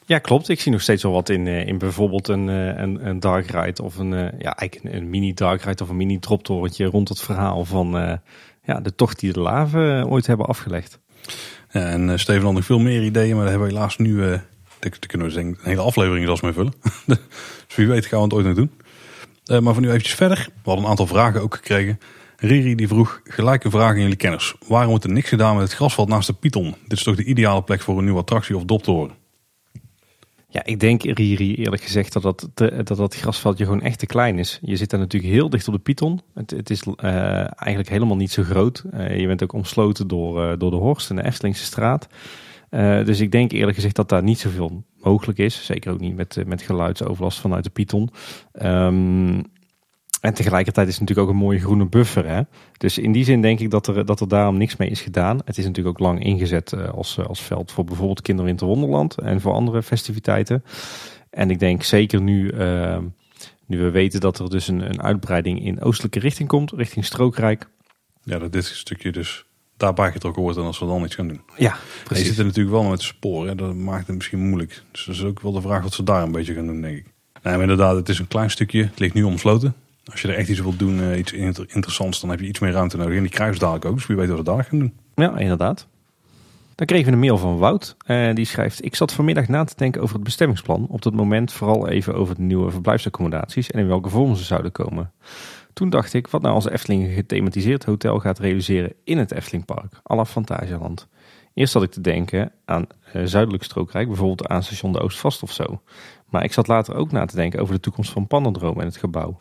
Ja, 0.06 0.20
klopt. 0.20 0.50
Ik 0.50 0.60
zie 0.60 0.72
nog 0.72 0.82
steeds 0.82 1.04
wel 1.04 1.12
wat 1.12 1.30
in, 1.30 1.48
in 1.48 1.78
bijvoorbeeld 1.78 2.28
een, 2.28 2.48
een, 2.48 3.08
een 3.08 3.20
dark 3.20 3.52
ride 3.52 3.84
of 3.84 3.98
een, 3.98 4.12
ja, 4.40 4.56
eigenlijk 4.56 4.96
een, 4.96 5.10
mini 5.10 5.34
dark 5.34 5.62
ride 5.62 5.84
of 5.84 5.90
een 5.90 5.98
mini 5.98 6.20
droptorentje 6.20 6.86
rond 6.86 7.10
het 7.10 7.22
verhaal 7.22 7.66
van 7.66 8.20
ja, 8.64 8.80
de 8.80 8.96
tocht 8.96 9.20
die 9.20 9.34
de 9.34 9.40
laven 9.40 10.08
ooit 10.08 10.28
hebben 10.28 10.46
afgelegd. 10.46 11.00
Ja, 11.70 11.88
en 11.88 12.20
Steven 12.20 12.44
had 12.44 12.54
nog 12.54 12.66
veel 12.66 12.80
meer 12.80 13.04
ideeën, 13.04 13.36
maar 13.36 13.44
daar 13.44 13.52
hebben 13.52 13.68
we 13.68 13.74
helaas 13.74 13.98
nu... 13.98 14.10
Uh, 14.10 14.40
daar 14.80 15.08
kunnen 15.08 15.28
we 15.28 15.34
denk 15.34 15.58
een 15.58 15.70
hele 15.70 15.82
aflevering 15.82 16.26
zelfs 16.26 16.42
mee 16.42 16.54
vullen. 16.54 16.74
dus 17.68 17.76
wie 17.76 17.88
weet 17.88 18.06
gaan 18.06 18.18
we 18.20 18.26
het 18.26 18.34
ooit 18.34 18.46
nog 18.46 18.56
doen. 18.56 18.72
Uh, 19.52 19.60
maar 19.60 19.74
voor 19.74 19.82
nu 19.82 19.90
eventjes 19.90 20.16
verder. 20.16 20.38
We 20.38 20.62
hadden 20.64 20.84
een 20.84 20.90
aantal 20.90 21.08
vragen 21.08 21.42
ook 21.42 21.56
gekregen. 21.56 22.00
Riri 22.38 22.76
die 22.76 22.88
vroeg 22.88 23.22
gelijk 23.24 23.64
een 23.64 23.72
vraag 23.72 23.90
aan 23.90 24.02
jullie 24.02 24.16
kenners. 24.16 24.56
Waarom 24.68 24.90
wordt 24.90 25.04
er 25.04 25.12
niks 25.12 25.30
gedaan 25.30 25.56
met 25.56 25.64
het 25.64 25.74
grasveld 25.74 26.08
naast 26.08 26.28
de 26.28 26.34
Python? 26.34 26.76
Dit 26.88 26.98
is 26.98 27.04
toch 27.04 27.16
de 27.16 27.24
ideale 27.24 27.64
plek 27.64 27.82
voor 27.82 27.98
een 27.98 28.04
nieuwe 28.04 28.20
attractie 28.20 28.56
of 28.56 28.64
doptoren? 28.64 29.12
Ja, 30.50 30.66
ik 30.66 30.80
denk 30.80 31.04
Riri 31.04 31.56
eerlijk 31.56 31.82
gezegd 31.82 32.14
dat 32.14 32.24
dat, 32.24 32.50
dat 32.88 32.98
dat 32.98 33.16
grasveldje 33.16 33.64
gewoon 33.64 33.82
echt 33.82 34.00
te 34.00 34.06
klein 34.06 34.40
is. 34.40 34.60
Je 34.62 34.76
zit 34.76 34.90
daar 34.90 35.00
natuurlijk 35.00 35.34
heel 35.34 35.50
dicht 35.50 35.68
op 35.68 35.74
de 35.74 35.80
Python. 35.80 36.22
Het, 36.34 36.52
het 36.52 36.70
is 36.70 36.84
uh, 36.84 36.94
eigenlijk 37.40 37.90
helemaal 37.90 38.16
niet 38.16 38.32
zo 38.32 38.44
groot. 38.44 38.84
Uh, 38.94 39.20
je 39.20 39.28
bent 39.28 39.44
ook 39.44 39.54
omsloten 39.54 40.08
door, 40.08 40.58
door 40.58 40.72
de 40.72 40.78
Horst 40.78 41.10
en 41.10 41.16
de 41.16 41.24
Eftelingse 41.24 41.64
straat. 41.64 42.08
Dus 43.06 43.20
ik 43.20 43.32
denk 43.32 43.52
eerlijk 43.52 43.76
gezegd 43.76 43.96
dat 43.96 44.10
daar 44.10 44.24
niet 44.24 44.40
zoveel 44.40 44.84
mogelijk 45.00 45.40
is. 45.40 45.66
Zeker 45.66 45.92
ook 45.92 46.00
niet 46.00 46.16
met, 46.16 46.44
met 46.46 46.62
geluidsoverlast 46.62 47.40
vanuit 47.40 47.64
de 47.64 47.70
Python. 47.70 48.10
Um, 48.62 49.44
en 50.22 50.34
tegelijkertijd 50.34 50.88
is 50.88 50.94
het 50.94 51.02
natuurlijk 51.02 51.28
ook 51.28 51.34
een 51.34 51.42
mooie 51.42 51.60
groene 51.60 51.86
buffer. 51.86 52.28
Hè? 52.28 52.42
Dus 52.78 52.98
in 52.98 53.12
die 53.12 53.24
zin 53.24 53.42
denk 53.42 53.60
ik 53.60 53.72
dat 53.72 53.88
er, 53.88 54.06
dat 54.06 54.20
er 54.20 54.28
daarom 54.28 54.58
niks 54.58 54.76
mee 54.76 54.90
is 54.90 55.02
gedaan. 55.02 55.40
Het 55.46 55.58
is 55.58 55.66
natuurlijk 55.66 55.96
ook 55.96 56.08
lang 56.08 56.24
ingezet 56.24 56.74
eh, 56.74 56.90
als, 56.90 57.20
als 57.20 57.42
veld 57.42 57.72
voor 57.72 57.84
bijvoorbeeld 57.84 58.22
Kinderwinter 58.22 58.68
Wonderland 58.68 59.18
en 59.18 59.42
voor 59.42 59.54
andere 59.54 59.84
festiviteiten. 59.84 60.64
En 61.30 61.50
ik 61.50 61.60
denk 61.60 61.84
zeker 61.84 62.22
nu, 62.22 62.52
uh, 62.52 62.98
nu 63.66 63.78
we 63.78 63.90
weten 63.90 64.20
dat 64.20 64.40
er 64.40 64.50
dus 64.50 64.68
een, 64.68 64.90
een 64.90 65.02
uitbreiding 65.02 65.66
in 65.66 65.82
oostelijke 65.82 66.20
richting 66.20 66.48
komt, 66.48 66.72
richting 66.72 67.06
Strookrijk. 67.06 67.70
Ja, 68.24 68.40
dat 68.40 68.52
dit 68.52 68.66
stukje 68.66 69.12
dus 69.12 69.46
daarbij 69.78 70.12
getrokken 70.12 70.42
wordt 70.42 70.58
en 70.58 70.64
als 70.64 70.80
we 70.80 70.86
dan 70.86 71.04
iets 71.04 71.16
gaan 71.16 71.28
doen. 71.28 71.42
Ja, 71.56 71.78
precies. 72.04 72.24
Je 72.24 72.30
zit 72.30 72.40
er 72.40 72.46
natuurlijk 72.46 72.76
wel 72.76 72.84
met 72.84 73.02
sporen, 73.02 73.58
dat 73.58 73.76
maakt 73.76 74.08
het 74.08 74.16
misschien 74.16 74.50
moeilijk. 74.50 74.84
Dus 74.92 75.06
dat 75.06 75.16
is 75.16 75.24
ook 75.24 75.42
wel 75.42 75.52
de 75.52 75.62
vraag 75.62 75.84
wat 75.84 75.94
ze 75.94 76.04
daar 76.04 76.24
een 76.24 76.32
beetje 76.32 76.54
gaan 76.54 76.66
doen, 76.66 76.82
denk 76.82 76.98
ik. 76.98 77.06
Nee, 77.44 77.54
maar 77.54 77.62
inderdaad, 77.62 77.96
het 77.96 78.10
is 78.10 78.20
een 78.20 78.28
klein 78.28 78.50
stukje. 78.50 78.84
Het 78.84 79.00
ligt 79.00 79.14
nu 79.14 79.24
omsloten. 79.24 79.76
Als 80.12 80.22
je 80.22 80.28
er 80.28 80.36
echt 80.36 80.50
iets 80.50 80.60
wilt 80.60 80.80
doen, 80.80 81.00
uh, 81.00 81.18
iets 81.18 81.32
interessants, 81.34 82.20
dan 82.20 82.30
heb 82.30 82.40
je 82.40 82.48
iets 82.48 82.60
meer 82.60 82.72
ruimte 82.72 82.98
nodig. 82.98 83.16
En 83.16 83.22
die 83.22 83.32
kruis 83.32 83.60
dadelijk 83.60 83.86
ook, 83.86 83.96
dus 83.96 84.08
wie 84.08 84.18
weet 84.18 84.28
wat 84.28 84.38
we 84.38 84.44
daar 84.44 84.64
gaan 84.64 84.80
doen. 84.80 84.94
Ja, 85.16 85.38
inderdaad. 85.38 85.88
Dan 86.76 86.88
kregen 86.88 87.06
we 87.06 87.12
een 87.12 87.20
mail 87.20 87.38
van 87.38 87.58
Wout. 87.58 87.96
Uh, 88.08 88.34
die 88.34 88.46
schrijft: 88.46 88.86
Ik 88.86 88.96
zat 88.96 89.14
vanmiddag 89.14 89.48
na 89.48 89.64
te 89.64 89.74
denken 89.78 90.02
over 90.02 90.16
het 90.16 90.24
bestemmingsplan. 90.24 90.88
Op 90.90 91.02
dat 91.02 91.14
moment 91.14 91.54
vooral 91.54 91.88
even 91.88 92.16
over 92.16 92.36
de 92.36 92.42
nieuwe 92.42 92.72
verblijfsaccommodaties 92.72 93.72
en 93.72 93.80
in 93.80 93.88
welke 93.88 94.10
vorm 94.10 94.36
ze 94.36 94.44
zouden 94.44 94.72
komen. 94.72 95.12
Toen 95.78 95.90
dacht 95.90 96.14
ik: 96.14 96.28
wat 96.28 96.42
nou 96.42 96.54
als 96.54 96.70
Efteling 96.70 97.04
een 97.04 97.14
gethematiseerd 97.14 97.86
hotel 97.86 98.20
gaat 98.20 98.40
realiseren 98.40 98.94
in 99.04 99.18
het 99.18 99.32
Eftelingpark, 99.32 99.94
à 100.12 100.16
la 100.16 100.26
Fantasieland? 100.26 101.08
Eerst 101.54 101.72
zat 101.72 101.84
ik 101.84 101.92
te 101.92 102.02
denken 102.02 102.52
aan 102.66 102.88
uh, 103.16 103.24
zuidelijk 103.26 103.64
strookrijk, 103.64 104.08
bijvoorbeeld 104.08 104.48
aan 104.48 104.64
station 104.64 104.92
de 104.92 105.00
Oostvast 105.00 105.44
of 105.44 105.52
zo. 105.52 105.82
Maar 106.30 106.44
ik 106.44 106.54
zat 106.54 106.68
later 106.68 106.96
ook 106.96 107.12
na 107.12 107.26
te 107.26 107.36
denken 107.36 107.60
over 107.60 107.74
de 107.74 107.80
toekomst 107.80 108.12
van 108.12 108.28
Pannendroom 108.28 108.80
en 108.80 108.86
het 108.86 108.98
gebouw. 108.98 109.40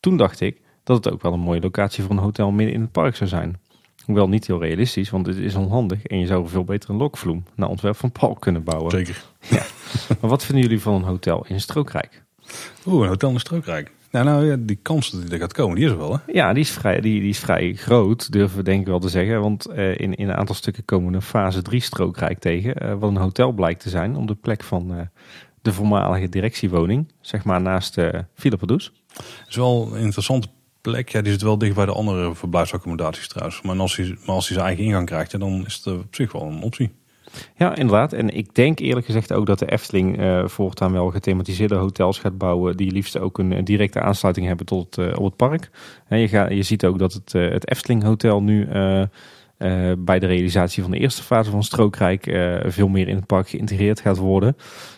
Toen 0.00 0.16
dacht 0.16 0.40
ik 0.40 0.60
dat 0.84 0.96
het 1.04 1.12
ook 1.12 1.22
wel 1.22 1.32
een 1.32 1.40
mooie 1.40 1.60
locatie 1.60 2.02
voor 2.02 2.12
een 2.12 2.22
hotel 2.22 2.50
midden 2.50 2.74
in 2.74 2.80
het 2.80 2.92
park 2.92 3.16
zou 3.16 3.28
zijn. 3.28 3.60
Hoewel 4.04 4.28
niet 4.28 4.46
heel 4.46 4.60
realistisch, 4.60 5.10
want 5.10 5.26
het 5.26 5.36
is 5.36 5.54
onhandig 5.54 6.02
en 6.02 6.18
je 6.18 6.26
zou 6.26 6.48
veel 6.48 6.64
beter 6.64 6.90
een 6.90 6.96
lokvloem 6.96 7.44
naar 7.54 7.68
ontwerp 7.68 7.96
van 7.96 8.12
Paul 8.12 8.34
kunnen 8.34 8.64
bouwen. 8.64 8.90
Zeker. 8.90 9.24
Ja. 9.40 9.66
maar 10.20 10.30
wat 10.30 10.44
vinden 10.44 10.64
jullie 10.64 10.80
van 10.80 10.94
een 10.94 11.02
hotel 11.02 11.46
in 11.48 11.60
Strookrijk? 11.60 12.24
Oeh, 12.86 13.02
een 13.02 13.08
hotel 13.08 13.30
in 13.30 13.40
Strookrijk. 13.40 13.94
Nou, 14.16 14.28
nou 14.28 14.46
ja, 14.46 14.56
die 14.58 14.78
kans 14.82 15.10
dat 15.10 15.20
die 15.20 15.30
er 15.30 15.38
gaat 15.38 15.52
komen, 15.52 15.76
die 15.76 15.84
is 15.84 15.90
er 15.90 15.98
wel 15.98 16.12
hè? 16.12 16.32
Ja, 16.32 16.52
die 16.52 16.62
is 16.62 16.70
vrij, 16.70 17.00
die, 17.00 17.20
die 17.20 17.28
is 17.28 17.38
vrij 17.38 17.74
groot, 17.74 18.32
durven 18.32 18.56
we 18.56 18.62
denk 18.62 18.80
ik 18.80 18.86
wel 18.86 18.98
te 18.98 19.08
zeggen. 19.08 19.40
Want 19.40 19.68
uh, 19.70 19.98
in, 19.98 20.14
in 20.14 20.28
een 20.28 20.34
aantal 20.34 20.54
stukken 20.54 20.84
komen 20.84 21.10
we 21.10 21.16
een 21.16 21.22
fase 21.22 21.62
3 21.62 21.80
Strookrijk 21.80 22.38
tegen. 22.38 22.82
Uh, 22.82 22.94
wat 22.98 23.10
een 23.10 23.16
hotel 23.16 23.52
blijkt 23.52 23.80
te 23.80 23.88
zijn 23.88 24.16
om 24.16 24.26
de 24.26 24.34
plek 24.34 24.62
van 24.62 24.92
uh, 24.92 25.00
de 25.62 25.72
voormalige 25.72 26.28
directiewoning. 26.28 27.12
Zeg 27.20 27.44
maar 27.44 27.60
naast 27.60 27.98
uh, 27.98 28.08
Philippe 28.34 28.66
Does. 28.66 28.92
Het 29.16 29.48
is 29.48 29.56
wel 29.56 29.88
een 29.92 30.02
interessante 30.02 30.48
plek. 30.80 31.08
Ja, 31.08 31.22
die 31.22 31.32
zit 31.32 31.42
wel 31.42 31.58
dicht 31.58 31.74
bij 31.74 31.86
de 31.86 31.92
andere 31.92 32.34
verblijfsaccommodaties 32.34 33.28
trouwens. 33.28 33.62
Maar 33.62 33.78
als 33.78 33.96
hij, 33.96 34.16
maar 34.26 34.34
als 34.34 34.48
hij 34.48 34.56
zijn 34.56 34.68
eigen 34.68 34.84
ingang 34.84 35.06
krijgt, 35.06 35.38
dan 35.38 35.66
is 35.66 35.74
het 35.74 35.86
op 35.86 36.14
zich 36.14 36.32
wel 36.32 36.42
een 36.42 36.62
optie. 36.62 36.92
Ja, 37.56 37.76
inderdaad. 37.76 38.12
En 38.12 38.28
ik 38.28 38.54
denk 38.54 38.78
eerlijk 38.78 39.06
gezegd 39.06 39.32
ook 39.32 39.46
dat 39.46 39.58
de 39.58 39.70
Efteling 39.70 40.20
uh, 40.20 40.46
voortaan 40.46 40.92
wel 40.92 41.10
gethematiseerde 41.10 41.74
hotels 41.74 42.18
gaat 42.18 42.38
bouwen. 42.38 42.76
Die 42.76 42.92
liefst 42.92 43.18
ook 43.18 43.38
een 43.38 43.64
directe 43.64 44.00
aansluiting 44.00 44.46
hebben 44.46 44.66
tot 44.66 44.98
uh, 44.98 45.12
op 45.16 45.24
het 45.24 45.36
park. 45.36 45.70
En 46.08 46.18
je, 46.18 46.28
gaat, 46.28 46.50
je 46.50 46.62
ziet 46.62 46.84
ook 46.84 46.98
dat 46.98 47.12
het, 47.12 47.34
uh, 47.34 47.50
het 47.50 47.70
Efteling 47.70 48.02
Hotel 48.02 48.42
nu 48.42 48.68
bij 49.98 50.18
de 50.18 50.26
realisatie 50.26 50.82
van 50.82 50.92
de 50.92 50.98
eerste 50.98 51.22
fase 51.22 51.50
van 51.50 51.62
Strookrijk 51.62 52.22
veel 52.66 52.88
meer 52.88 53.08
in 53.08 53.16
het 53.16 53.26
park 53.26 53.48
geïntegreerd 53.48 54.00
gaat 54.00 54.16
worden. 54.16 54.56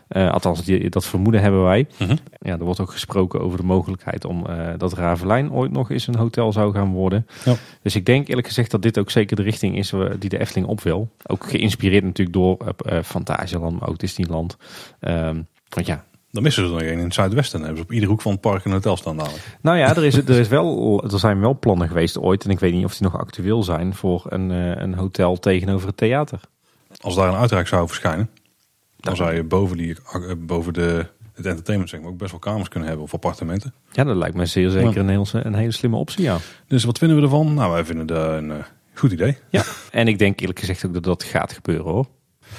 Uh, 0.08 0.30
althans, 0.30 0.64
die, 0.64 0.90
dat 0.90 1.04
vermoeden 1.04 1.40
hebben 1.40 1.62
wij. 1.62 1.86
Uh 1.98 2.08
-huh. 2.08 2.18
Ja, 2.40 2.52
er 2.52 2.64
wordt 2.64 2.80
ook 2.80 2.90
gesproken 2.90 3.40
over 3.40 3.58
de 3.58 3.64
mogelijkheid 3.64 4.24
om 4.24 4.46
dat 4.76 4.92
Ravelijn 4.92 5.52
ooit 5.52 5.72
nog 5.72 5.90
eens 5.90 6.06
een 6.06 6.16
hotel 6.16 6.52
zou 6.52 6.72
gaan 6.72 6.92
worden. 6.92 7.26
Ja. 7.44 7.54
Dus 7.82 7.96
ik 7.96 8.06
denk 8.06 8.28
eerlijk 8.28 8.46
gezegd 8.46 8.70
dat 8.70 8.82
dit 8.82 8.98
ook 8.98 9.10
zeker 9.10 9.36
de 9.36 9.42
richting 9.42 9.76
is 9.76 9.92
die 10.18 10.30
de 10.30 10.38
Efteling 10.38 10.66
op 10.66 10.80
wil. 10.80 11.08
Ook 11.26 11.50
geïnspireerd 11.50 12.04
natuurlijk 12.04 12.36
door 12.36 12.74
Fantasieland, 13.04 13.80
maar 13.80 13.88
ook 13.88 13.98
Disneyland. 13.98 14.56
Um, 15.00 15.46
want 15.68 15.86
ja, 15.86 16.04
dan 16.30 16.42
missen 16.42 16.62
ze 16.62 16.68
er 16.68 16.74
nog 16.74 16.84
één 16.86 16.98
in 16.98 17.04
het 17.04 17.14
zuidwesten. 17.14 17.58
Dan 17.58 17.66
hebben 17.66 17.78
ze 17.78 17.88
op 17.88 17.94
iedere 17.94 18.12
hoek 18.12 18.22
van 18.22 18.32
het 18.32 18.40
park 18.40 18.64
een 18.64 18.72
hotel 18.72 18.96
staan. 18.96 19.16
Nou 19.60 19.78
ja, 19.78 19.96
er, 19.96 20.04
is, 20.04 20.14
er, 20.28 20.38
is 20.38 20.48
wel, 20.48 21.02
er 21.10 21.18
zijn 21.18 21.40
wel 21.40 21.58
plannen 21.58 21.88
geweest 21.88 22.18
ooit. 22.18 22.44
En 22.44 22.50
ik 22.50 22.58
weet 22.58 22.72
niet 22.72 22.84
of 22.84 22.96
die 22.96 23.02
nog 23.02 23.18
actueel 23.18 23.62
zijn 23.62 23.94
voor 23.94 24.26
een, 24.28 24.50
een 24.82 24.94
hotel 24.94 25.38
tegenover 25.38 25.86
het 25.86 25.96
theater. 25.96 26.40
Als 27.00 27.14
daar 27.14 27.28
een 27.28 27.34
uitreik 27.34 27.66
zou 27.66 27.86
verschijnen. 27.86 28.30
Dan 29.00 29.16
zou 29.16 29.34
je 29.34 29.42
boven, 29.42 29.76
die, 29.76 29.96
boven 30.38 30.72
de, 30.72 31.06
het 31.34 31.46
entertainment 31.46 31.90
zeg 31.90 32.00
maar, 32.00 32.10
ook 32.10 32.18
best 32.18 32.30
wel 32.30 32.40
kamers 32.40 32.68
kunnen 32.68 32.88
hebben 32.88 33.06
of 33.06 33.14
appartementen. 33.14 33.74
Ja, 33.92 34.04
dat 34.04 34.16
lijkt 34.16 34.36
me 34.36 34.46
zeer 34.46 34.70
zeker 34.70 34.94
ja. 34.94 35.00
een, 35.00 35.08
heel, 35.08 35.26
een 35.32 35.54
hele 35.54 35.72
slimme 35.72 35.96
optie, 35.96 36.22
ja. 36.22 36.38
Dus 36.66 36.84
wat 36.84 36.98
vinden 36.98 37.16
we 37.16 37.22
ervan? 37.22 37.54
Nou, 37.54 37.72
wij 37.72 37.84
vinden 37.84 38.06
dat 38.06 38.32
een 38.32 38.50
uh, 38.50 38.56
goed 38.94 39.12
idee. 39.12 39.36
Ja, 39.50 39.64
en 39.90 40.08
ik 40.08 40.18
denk 40.18 40.40
eerlijk 40.40 40.58
gezegd 40.58 40.86
ook 40.86 40.94
dat 40.94 41.04
dat 41.04 41.22
gaat 41.22 41.52
gebeuren 41.52 41.92
hoor. 41.92 42.06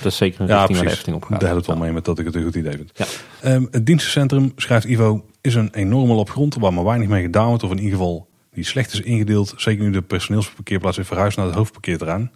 Dat 0.02 0.12
is 0.12 0.18
zeker 0.18 0.42
een 0.42 0.48
ja, 0.48 0.58
richting 0.58 0.78
precies. 0.78 0.98
Efteling 0.98 1.24
op 1.24 1.30
gaat. 1.30 1.40
Daar 1.40 1.50
heb 1.50 1.58
het 1.58 1.68
wel 1.68 1.78
mee 1.78 1.92
met 1.92 2.06
dat 2.06 2.20
ik 2.20 2.26
het 2.26 2.36
een 2.36 2.44
goed 2.44 2.56
idee 2.56 2.76
vind. 2.76 2.92
Ja. 2.94 3.54
Um, 3.54 3.68
het 3.72 3.86
dienstencentrum, 3.86 4.52
schrijft 4.56 4.86
Ivo, 4.86 5.26
is 5.42 5.56
een 5.56 5.70
enorme 5.74 6.14
lap 6.14 6.30
grond 6.30 6.56
waar 6.56 6.74
maar 6.74 6.84
weinig 6.84 7.08
mee 7.08 7.22
gedaan 7.22 7.48
wordt. 7.48 7.64
Of 7.64 7.72
in 7.72 7.78
ieder 7.78 7.92
geval 7.92 8.30
die 8.54 8.64
slecht 8.64 8.94
is 8.94 9.02
ingedeeld. 9.02 9.54
Zeker 9.58 9.84
nu 9.84 9.92
de 9.92 10.02
personeelsparkeerplaats 10.02 10.98
is 10.98 11.08
verhuisd 11.08 11.38
naar 11.38 11.46
het 11.46 11.56
hoofdparkeerterrein. 11.56 12.32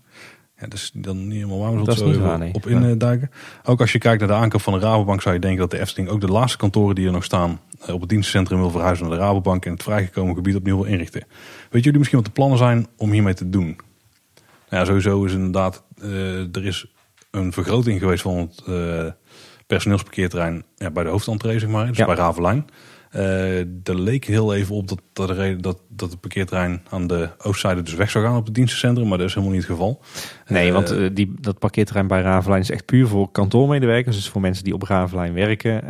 Ja, 0.60 0.68
dat 0.68 0.74
is 0.74 0.92
dan 0.94 1.28
niet 1.28 1.34
helemaal 1.34 1.60
waar 1.60 1.80
we 1.80 1.84
dat 1.84 1.98
zo 1.98 2.08
niet 2.08 2.18
waar, 2.18 2.40
nee. 2.40 2.54
op 2.54 2.68
induiken. 2.68 3.31
Ook 3.64 3.81
als 3.81 3.92
je 3.92 3.98
kijkt 3.98 4.19
naar 4.19 4.30
de 4.30 4.36
aankoop 4.36 4.62
van 4.62 4.74
de 4.74 4.80
Rabobank 4.80 5.22
zou 5.22 5.36
je 5.36 5.42
denken 5.42 5.60
dat 5.60 5.72
de 5.72 5.80
Efteling 5.80 6.10
ook 6.10 6.22
de 6.22 6.28
laatste 6.28 6.57
kantoren 6.57 6.95
die 6.95 7.06
er 7.06 7.12
nog 7.12 7.24
staan 7.24 7.60
op 7.88 8.00
het 8.00 8.10
dienstencentrum 8.10 8.60
wil 8.60 8.69
verhuizen 8.69 9.07
naar 9.07 9.18
de 9.18 9.24
Rabobank 9.24 9.66
en 9.66 9.72
het 9.72 9.83
vrijgekomen 9.83 10.36
gebied 10.36 10.56
opnieuw 10.56 10.76
wil 10.76 10.92
inrichten. 10.92 11.26
Weet 11.69 11.83
jullie 11.83 11.98
misschien 11.98 12.19
wat 12.19 12.28
de 12.28 12.33
plannen 12.33 12.57
zijn 12.57 12.88
om 12.98 13.12
hiermee 13.12 13.33
te 13.33 13.50
doen? 13.50 13.78
Nou 14.69 14.81
ja, 14.81 14.86
sowieso 14.86 15.24
is 15.24 15.33
inderdaad, 15.33 15.83
uh, 16.02 16.56
er 16.56 16.66
is 16.66 16.86
een 17.31 17.54
vergroting 17.54 18.00
geweest 18.00 18.22
van 18.22 18.38
het 18.38 18.64
uh, 18.68 19.06
personeelsparkeerterrein 19.68 20.66
ja, 20.76 20.92
bij 20.92 21.04
de 21.04 21.10
hoofdentree, 21.10 21.60
zeg 21.60 21.69
maar. 21.69 21.88
Dus 21.88 21.98
ja. 21.98 22.06
bij 22.06 22.16
Ravelijn. 22.16 22.66
Uh, 23.16 23.60
er 23.60 24.00
leek 24.00 24.26
heel 24.26 24.54
even 24.54 24.76
op 24.76 24.88
dat, 24.88 25.02
dat, 25.14 25.28
de 25.28 25.34
reden, 25.34 25.62
dat, 25.62 25.80
dat 25.90 26.12
het 26.12 26.20
parkeerterrein 26.20 26.82
aan 26.90 27.08
de 27.08 27.30
oostzijde 27.38 27.82
dus 27.82 27.94
weg 27.94 28.12
zou 28.12 28.26
gaan 28.26 28.38
op 28.38 28.46
het 28.46 28.56
dienstencentrum, 28.56 29.08
maar 29.08 29.18
dat 29.18 29.28
is 29.28 29.34
helemaal 29.34 29.56
niet 29.56 29.68
het 29.68 29.72
geval. 29.72 30.02
Nee, 30.48 30.68
uh, 30.68 30.74
want 30.74 30.92
uh, 30.92 31.10
die, 31.14 31.34
dat 31.40 31.60
parkeerterrein 31.60 32.08
bij 32.08 32.22
Ravelijn 32.22 32.62
is 32.62 32.72
echt 32.72 32.86
puur 32.86 33.08
voor 33.08 33.32
kantoormedewerkers, 33.32 34.16
dus 34.16 34.30
voor 34.30 34.42
mensen 34.42 34.64
die 34.64 34.74
op 34.74 34.84
Ravelijn 34.84 35.34
werken, 35.34 35.84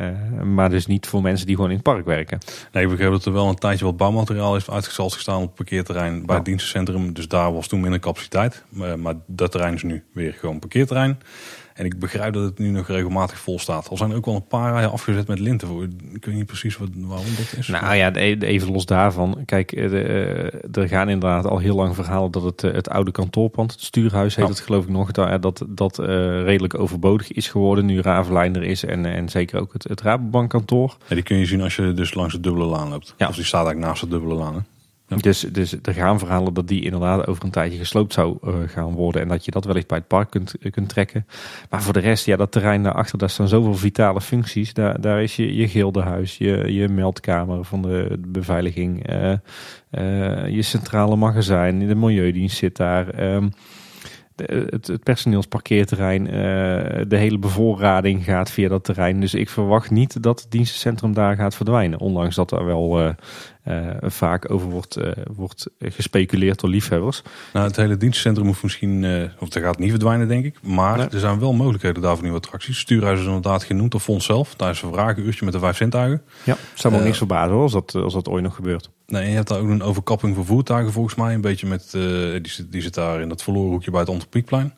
maar 0.54 0.70
dus 0.70 0.86
niet 0.86 1.08
voor 1.08 1.22
mensen 1.22 1.46
die 1.46 1.56
gewoon 1.56 1.70
in 1.70 1.76
het 1.76 1.86
park 1.86 2.06
werken. 2.06 2.40
Nee, 2.72 2.84
ik 2.84 2.90
begreep 2.90 3.12
dat 3.12 3.26
er 3.26 3.34
wel 3.34 3.50
een 3.50 3.56
tijdje 3.56 3.86
wat 3.86 3.98
bouwmateriaal 3.98 4.54
heeft 4.54 4.70
uitgestald 4.70 5.14
gestaan 5.14 5.42
op 5.42 5.46
het 5.46 5.56
parkeerterrein 5.56 6.26
bij 6.26 6.36
het 6.36 6.46
dienstencentrum, 6.46 7.14
dus 7.14 7.28
daar 7.28 7.54
was 7.54 7.68
toen 7.68 7.82
minder 7.82 8.00
capaciteit, 8.00 8.64
maar 8.98 9.16
dat 9.26 9.52
terrein 9.52 9.74
is 9.74 9.84
nu 9.84 10.04
weer 10.14 10.34
gewoon 10.34 10.60
parkeerterrein. 10.60 11.18
En 11.74 11.86
ik 11.86 12.00
begrijp 12.00 12.34
dat 12.34 12.44
het 12.44 12.60
nu 12.60 12.70
nog 12.70 12.88
regelmatig 12.88 13.40
vol 13.40 13.60
staat. 13.60 13.90
Al 13.90 13.98
zijn 13.98 14.10
er 14.10 14.16
ook 14.16 14.26
wel 14.26 14.36
een 14.36 14.48
paar 14.48 14.74
rijen 14.74 14.92
afgezet 14.92 15.28
met 15.28 15.40
linten. 15.40 15.68
Voor. 15.68 15.84
Ik 16.14 16.26
weet 16.26 16.36
niet 16.36 16.46
precies 16.46 16.78
wat, 16.78 16.90
waarom 16.96 17.36
dat 17.38 17.56
is. 17.58 17.68
Nou 17.68 17.96
ja, 17.96 18.12
even 18.14 18.72
los 18.72 18.86
daarvan. 18.86 19.38
Kijk, 19.46 19.70
de, 19.70 20.62
er 20.72 20.88
gaan 20.88 21.10
inderdaad 21.10 21.46
al 21.46 21.58
heel 21.58 21.76
lang 21.76 21.96
verhalen 21.96 22.32
dat 22.32 22.44
het, 22.44 22.62
het 22.62 22.90
oude 22.90 23.12
kantoorpand, 23.12 23.72
het 23.72 23.82
stuurhuis 23.82 24.36
heet 24.36 24.46
ja. 24.46 24.52
het 24.52 24.60
geloof 24.60 24.84
ik 24.84 24.90
nog, 24.90 25.12
dat 25.12 25.66
dat 25.68 26.00
uh, 26.00 26.06
redelijk 26.44 26.80
overbodig 26.80 27.32
is 27.32 27.48
geworden 27.48 27.86
nu 27.86 28.02
Ravelijn 28.02 28.56
er 28.56 28.64
is. 28.64 28.86
En, 28.86 29.06
en 29.06 29.30
zeker 29.30 29.60
ook 29.60 29.74
het, 29.74 29.84
het 29.84 30.02
Rabobankkantoor. 30.02 30.98
Ja, 31.08 31.16
die 31.16 31.24
kun 31.24 31.38
je 31.38 31.46
zien 31.46 31.62
als 31.62 31.76
je 31.76 31.94
dus 31.94 32.14
langs 32.14 32.34
de 32.34 32.40
dubbele 32.40 32.66
laan 32.66 32.90
loopt. 32.90 33.14
Ja. 33.18 33.28
Of 33.28 33.36
die 33.36 33.46
staat 33.46 33.66
eigenlijk 33.66 33.88
naast 33.88 34.02
de 34.02 34.08
dubbele 34.08 34.34
laan. 34.34 34.54
Hè? 34.54 34.60
Dus, 35.08 35.40
dus 35.40 35.76
er 35.82 35.94
gaan 35.94 36.20
verhalen 36.20 36.54
dat 36.54 36.68
die 36.68 36.84
inderdaad 36.84 37.28
over 37.28 37.44
een 37.44 37.52
tijdje 37.52 37.78
gesloopt 37.78 38.14
zou 38.14 38.38
uh, 38.44 38.54
gaan 38.68 38.92
worden. 38.92 39.22
En 39.22 39.28
dat 39.28 39.46
je 39.46 39.52
dat 39.52 39.66
wellicht 39.66 39.88
bij 39.88 39.98
het 39.98 40.08
park 40.08 40.30
kunt, 40.30 40.56
uh, 40.60 40.72
kunt 40.72 40.90
trekken. 40.90 41.26
Maar 41.70 41.82
voor 41.82 41.94
de 41.94 42.00
rest, 42.00 42.26
ja, 42.26 42.36
dat 42.36 42.52
terrein 42.52 42.84
daarachter, 42.84 43.18
daar 43.18 43.30
staan 43.30 43.48
zoveel 43.48 43.76
vitale 43.76 44.22
functies. 44.22 44.74
Daar, 44.74 45.02
daar 45.02 45.24
is 45.24 45.36
je, 45.36 45.56
je 45.56 45.68
gildehuis, 45.68 46.38
je, 46.38 46.74
je 46.74 46.90
meldkamer 46.90 47.64
van 47.64 47.82
de, 47.82 48.20
beveiliging. 48.28 49.12
Uh, 49.12 49.34
je 50.48 50.62
centrale 50.62 51.16
magazijn, 51.16 51.88
de 51.88 51.96
milieudienst 51.96 52.58
zit 52.58 52.78
daar. 52.78 53.16
De, 54.36 54.68
het, 54.70 54.88
het 54.88 55.04
personeelsparkeerterrein, 55.04 56.28
eh, 56.28 56.34
de 57.08 57.18
hele 57.18 57.38
bevoorrading 57.38 58.24
gaat 58.24 58.52
via 58.52 58.70
dat 58.70 58.84
terrein. 58.84 59.20
Dus 59.20 59.34
ik 59.34 59.50
verwacht 59.50 59.92
niet 59.92 60.24
dat 60.24 60.42
het 60.42 60.52
dienstencentrum 60.52 61.14
daar 61.14 61.36
gaat 61.36 61.56
verdwijnen. 61.56 62.00
Ondanks 62.00 62.36
dat 62.36 62.52
er 62.52 62.66
wel 62.66 63.16
eh, 63.64 63.88
vaak 64.02 64.52
over 64.52 64.70
wordt, 64.70 64.96
eh, 64.96 65.12
wordt 65.36 65.68
gespeculeerd 65.80 66.60
door 66.60 66.70
liefhebbers. 66.70 67.22
Nou, 67.54 67.68
het 67.68 67.76
hele 67.76 67.98
dienstcentrum 67.98 68.46
hoeft 68.46 68.64
misschien, 68.64 69.04
eh, 69.04 69.24
of 69.40 69.50
dat 69.50 69.64
gaat 69.64 69.80
niet 69.80 69.90
verdwijnen 69.90 70.28
denk 70.28 70.46
ik. 70.46 70.56
Maar 70.64 70.98
Nee. 70.98 71.08
er 71.08 71.20
zijn 71.20 71.40
wel 71.40 71.54
mogelijkheden 71.54 72.02
daarvoor 72.02 72.24
nieuwe 72.24 72.38
attracties. 72.38 72.80
Stuurhuis 72.80 73.20
is 73.20 73.26
inderdaad 73.26 73.64
genoemd 73.64 73.92
door 73.92 74.00
Fons 74.00 74.26
zelf. 74.26 74.54
Tijdens 74.56 74.82
een 74.82 74.94
vragenuurtje 74.94 75.46
met 75.46 75.54
de 75.54 75.60
vijf 75.60 75.78
zintuigen. 75.78 76.22
Ja, 76.44 76.58
zou 76.74 76.94
me 76.94 77.00
ook 77.00 77.06
niks 77.06 77.18
verbazen 77.18 77.54
hoor, 77.54 77.62
als 77.62 77.72
dat, 77.72 77.96
als 77.96 78.14
dat 78.14 78.28
ooit 78.28 78.44
nog 78.44 78.56
gebeurt. 78.56 78.90
Nee, 79.08 79.30
je 79.30 79.36
hebt 79.36 79.48
daar 79.48 79.60
ook 79.60 79.70
een 79.70 79.84
overkapping 79.84 80.36
voor 80.36 80.46
voertuigen 80.46 80.94
volgens 80.94 81.16
mij. 81.16 81.34
Een 81.34 81.42
beetje 81.42 81.68
met, 81.68 81.92
die, 81.92 82.52
zit, 82.52 82.72
die 82.72 82.82
zit 82.82 82.94
daar 82.94 83.22
in 83.22 83.30
dat 83.30 83.44
verloren 83.44 83.72
hoekje 83.72 83.92
bij 83.92 84.00
het 84.00 84.10
Antropiekplein. 84.10 84.74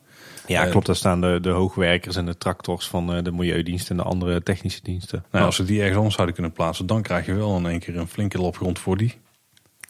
Ja, 0.46 0.64
Eh, 0.64 0.70
klopt. 0.70 0.86
Daar 0.86 0.96
staan 0.96 1.20
de, 1.20 1.38
de 1.42 1.50
hoogwerkers 1.50 2.16
en 2.16 2.26
de 2.26 2.38
tractors 2.38 2.88
van 2.88 3.14
eh, 3.14 3.22
de 3.24 3.32
Milieudienst 3.32 3.90
en 3.90 3.96
de 3.96 4.02
andere 4.02 4.42
technische 4.42 4.80
diensten. 4.82 5.24
Nou, 5.30 5.44
als 5.44 5.56
ze 5.56 5.64
die 5.64 5.78
ergens 5.78 5.96
anders 5.96 6.14
zouden 6.14 6.34
kunnen 6.34 6.52
plaatsen, 6.52 6.86
dan 6.86 7.02
krijg 7.02 7.26
je 7.26 7.34
wel 7.34 7.56
in 7.56 7.66
één 7.66 7.78
keer 7.80 7.96
een 7.96 8.08
flinke 8.08 8.38
lopgrond 8.38 8.78
voor 8.78 8.96
die 8.96 9.14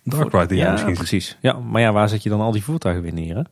dark 0.05 0.33
ride 0.33 0.47
die 0.47 0.59
ja, 0.59 0.73
misschien 0.73 0.95
precies. 0.95 1.37
Ja, 1.41 1.53
maar 1.59 1.81
ja, 1.81 1.93
waar 1.93 2.09
zet 2.09 2.23
je 2.23 2.29
dan 2.29 2.41
al 2.41 2.53
die 2.53 2.65
voertuigen 2.65 3.03
weer 3.03 3.13
neer? 3.13 3.47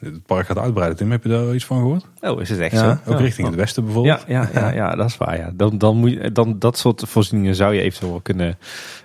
Het 0.00 0.26
park 0.26 0.46
gaat 0.46 0.58
uitbreiden, 0.58 0.96
Tim. 0.96 1.10
Heb 1.10 1.22
je 1.22 1.28
daar 1.28 1.54
iets 1.54 1.64
van 1.64 1.78
gehoord? 1.78 2.06
Oh, 2.20 2.40
is 2.40 2.50
het 2.50 2.58
echt 2.58 2.72
Ja, 2.72 3.00
zo? 3.04 3.12
ook 3.12 3.20
richting 3.20 3.46
het 3.46 3.56
westen 3.56 3.84
bijvoorbeeld. 3.84 4.24
Ja, 4.26 4.48
ja, 4.52 4.60
ja, 4.60 4.72
ja, 4.72 4.94
dat 4.94 5.06
is 5.08 5.16
waar. 5.16 5.36
Ja. 5.36 5.50
Dan, 5.54 5.78
dan 5.78 5.96
moet 5.96 6.10
je, 6.10 6.32
dan, 6.32 6.58
dat 6.58 6.78
soort 6.78 7.02
voorzieningen 7.06 7.54
zou 7.54 7.74
je 7.74 7.80
eventueel 7.80 8.10
wel 8.10 8.20
kunnen, 8.20 8.58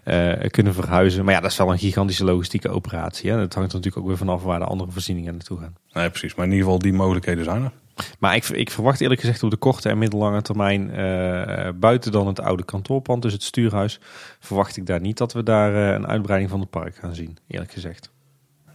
eh, 0.03 0.49
kunnen 0.49 0.73
verhuizen. 0.73 1.25
Maar 1.25 1.33
ja, 1.33 1.39
dat 1.39 1.51
is 1.51 1.57
wel 1.57 1.71
een 1.71 1.79
gigantische 1.79 2.23
logistieke 2.23 2.69
operatie. 2.69 3.29
Hè. 3.29 3.37
Dat 3.37 3.53
hangt 3.53 3.69
er 3.71 3.77
natuurlijk 3.77 3.97
ook 3.97 4.07
weer 4.07 4.17
vanaf 4.17 4.43
waar 4.43 4.59
de 4.59 4.65
andere 4.65 4.91
voorzieningen 4.91 5.31
naartoe 5.31 5.59
gaan. 5.59 5.75
Nee, 5.93 6.09
precies. 6.09 6.35
Maar 6.35 6.45
in 6.45 6.51
ieder 6.51 6.65
geval, 6.65 6.81
die 6.81 6.93
mogelijkheden 6.93 7.43
zijn 7.43 7.63
er. 7.63 7.71
Maar 8.19 8.35
ik, 8.35 8.47
ik 8.47 8.71
verwacht 8.71 9.01
eerlijk 9.01 9.19
gezegd 9.19 9.43
op 9.43 9.49
de 9.49 9.57
korte 9.57 9.89
en 9.89 9.97
middellange 9.97 10.41
termijn, 10.41 10.91
eh, 10.91 11.69
buiten 11.75 12.11
dan 12.11 12.27
het 12.27 12.39
oude 12.39 12.63
kantoorpand, 12.63 13.21
dus 13.21 13.33
het 13.33 13.43
stuurhuis, 13.43 13.99
verwacht 14.39 14.77
ik 14.77 14.85
daar 14.85 15.01
niet 15.01 15.17
dat 15.17 15.33
we 15.33 15.43
daar 15.43 15.75
eh, 15.75 15.93
een 15.93 16.07
uitbreiding 16.07 16.49
van 16.51 16.59
het 16.59 16.69
park 16.69 16.95
gaan 16.95 17.15
zien, 17.15 17.37
eerlijk 17.47 17.71
gezegd. 17.71 18.11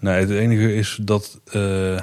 Nee, 0.01 0.21
het 0.21 0.31
enige 0.31 0.75
is 0.75 0.99
dat 1.03 1.41
eh, 1.53 1.95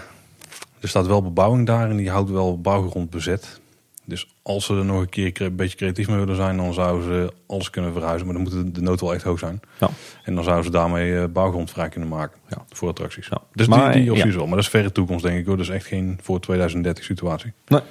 er 0.79 0.87
staat 0.89 1.07
wel 1.07 1.21
bebouwing 1.21 1.65
daar 1.65 1.89
en 1.89 1.97
die 1.97 2.09
houdt 2.09 2.29
wel 2.29 2.61
bouwgrond 2.61 3.09
bezet. 3.09 3.59
Dus 4.07 4.35
als 4.41 4.65
ze 4.65 4.73
er 4.75 4.85
nog 4.85 4.99
een 5.01 5.09
keer 5.09 5.41
een 5.41 5.55
beetje 5.55 5.77
creatief 5.77 6.07
mee 6.07 6.17
willen 6.17 6.35
zijn, 6.35 6.57
dan 6.57 6.73
zouden 6.73 7.03
ze 7.05 7.33
alles 7.47 7.69
kunnen 7.69 7.93
verhuizen. 7.93 8.25
Maar 8.27 8.35
dan 8.35 8.43
moet 8.43 8.75
de 8.75 8.81
nood 8.81 9.01
wel 9.01 9.13
echt 9.13 9.23
hoog 9.23 9.39
zijn. 9.39 9.59
Ja. 9.79 9.89
En 10.23 10.35
dan 10.35 10.43
zouden 10.43 10.65
ze 10.65 10.71
daarmee 10.71 11.17
eh, 11.19 11.25
bouwgrond 11.29 11.71
vrij 11.71 11.89
kunnen 11.89 12.09
maken 12.09 12.39
Ja. 12.49 12.65
voor 12.69 12.89
attracties. 12.89 13.27
Ja. 13.27 13.41
Dus 13.53 13.67
Maar, 13.67 13.91
die, 13.91 14.01
die 14.01 14.09
optie 14.11 14.25
ja. 14.25 14.29
is 14.31 14.35
wel. 14.37 14.45
Maar 14.45 14.55
dat 14.55 14.63
is 14.63 14.69
verre 14.69 14.91
toekomst 14.91 15.23
denk 15.23 15.39
ik 15.39 15.45
hoor. 15.45 15.57
Dat 15.57 15.65
is 15.65 15.71
echt 15.71 15.85
geen 15.85 16.19
voor 16.21 16.39
2030 16.39 17.03
situatie. 17.03 17.53
Nee. 17.67 17.81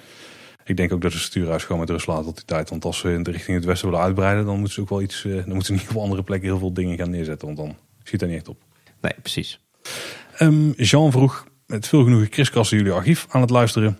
Ik 0.64 0.76
denk 0.76 0.92
ook 0.92 1.00
dat 1.00 1.11
ze 1.11 1.16
het 1.16 1.26
stuurhuis 1.26 1.64
gewoon 1.64 1.80
met 1.80 1.90
rust 1.90 2.06
laten 2.06 2.25
tot 2.25 2.37
die 2.37 2.44
tijd. 2.44 2.70
Want 2.70 2.84
als 2.84 2.99
ze 2.99 3.12
in 3.12 3.23
de 3.23 3.30
richting 3.30 3.56
het 3.56 3.66
westen 3.66 3.88
willen 3.88 4.04
uitbreiden, 4.04 4.44
dan 4.44 4.54
moeten 4.56 4.75
ze 4.75 4.80
ook 4.80 4.88
wel 4.88 5.02
iets. 5.02 5.25
eh, 5.25 5.32
dan 5.34 5.44
moeten 5.54 5.64
ze 5.64 5.73
niet 5.73 5.90
op 5.90 5.96
andere 6.02 6.23
plekken 6.23 6.49
heel 6.49 6.58
veel 6.58 6.73
dingen 6.73 6.96
gaan 6.99 7.11
neerzetten. 7.11 7.46
Want 7.46 7.58
dan 7.58 7.76
ziet 8.04 8.23
er 8.23 8.28
niet 8.28 8.37
echt 8.37 8.49
op. 8.49 8.56
Nee, 9.00 9.12
precies. 9.23 9.61
Ehm, 10.37 10.71
Jean 10.71 11.12
vroeg 11.12 11.45
met 11.67 11.88
veel 11.88 12.03
genoegen 12.05 12.29
kriskassen 12.29 12.76
jullie 12.76 12.93
archief 12.93 13.26
aan 13.29 13.41
het 13.41 13.50
luisteren. 13.50 13.99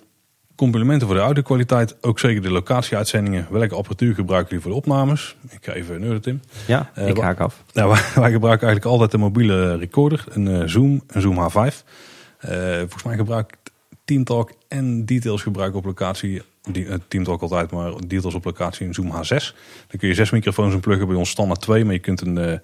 Complimenten 0.57 1.07
voor 1.07 1.17
de 1.17 1.23
audio-kwaliteit. 1.23 1.97
Ook 2.01 2.19
zeker 2.19 2.43
de 2.43 2.51
locatieuitzendingen. 2.51 3.47
Welke 3.51 3.75
apparatuur 3.75 4.15
gebruiken 4.15 4.49
jullie 4.49 4.63
voor 4.63 4.73
de 4.73 4.79
opnames? 4.79 5.37
Ik 5.49 5.59
ga 5.61 5.73
even 5.73 6.01
neuren, 6.01 6.21
Tim. 6.21 6.41
Ja, 6.67 6.91
Eh, 6.95 7.09
ik 7.09 7.17
haak 7.19 7.41
af. 7.41 7.63
Nou, 7.73 7.89
wij, 7.93 8.03
wij 8.15 8.31
gebruiken 8.31 8.67
eigenlijk 8.67 8.85
altijd 8.85 9.13
een 9.13 9.21
mobiele 9.21 9.77
recorder. 9.77 10.25
Een 10.29 10.49
eh, 10.49 10.69
Zoom, 10.69 11.03
een 11.07 11.21
Zoom 11.21 11.49
H5. 11.51 11.55
Eh, 12.39 12.77
volgens 12.79 13.03
mij 13.03 13.17
gebruik 13.17 13.51
ik 13.51 13.73
Teamtalk 14.05 14.53
en 14.69 15.05
Details 15.05 15.43
gebruiken 15.43 15.79
op 15.79 15.85
locatie. 15.85 16.43
Die, 16.71 16.87
Teamtalk 17.09 17.43
altijd, 17.43 17.71
maar 17.71 17.93
Details 18.07 18.35
op 18.35 18.45
locatie 18.45 18.87
een 18.87 18.95
Zoom 18.95 19.13
H6. 19.13 19.55
Dan 19.89 19.99
kun 19.99 20.09
je 20.09 20.15
zes 20.15 20.31
microfoons 20.31 20.75
inpluggen. 20.75 21.07
Bij 21.07 21.17
ons 21.17 21.31
standaard 21.31 21.61
twee, 21.61 21.85
maar 21.85 21.95
je 21.95 21.99
kunt 21.99 22.21
een, 22.21 22.61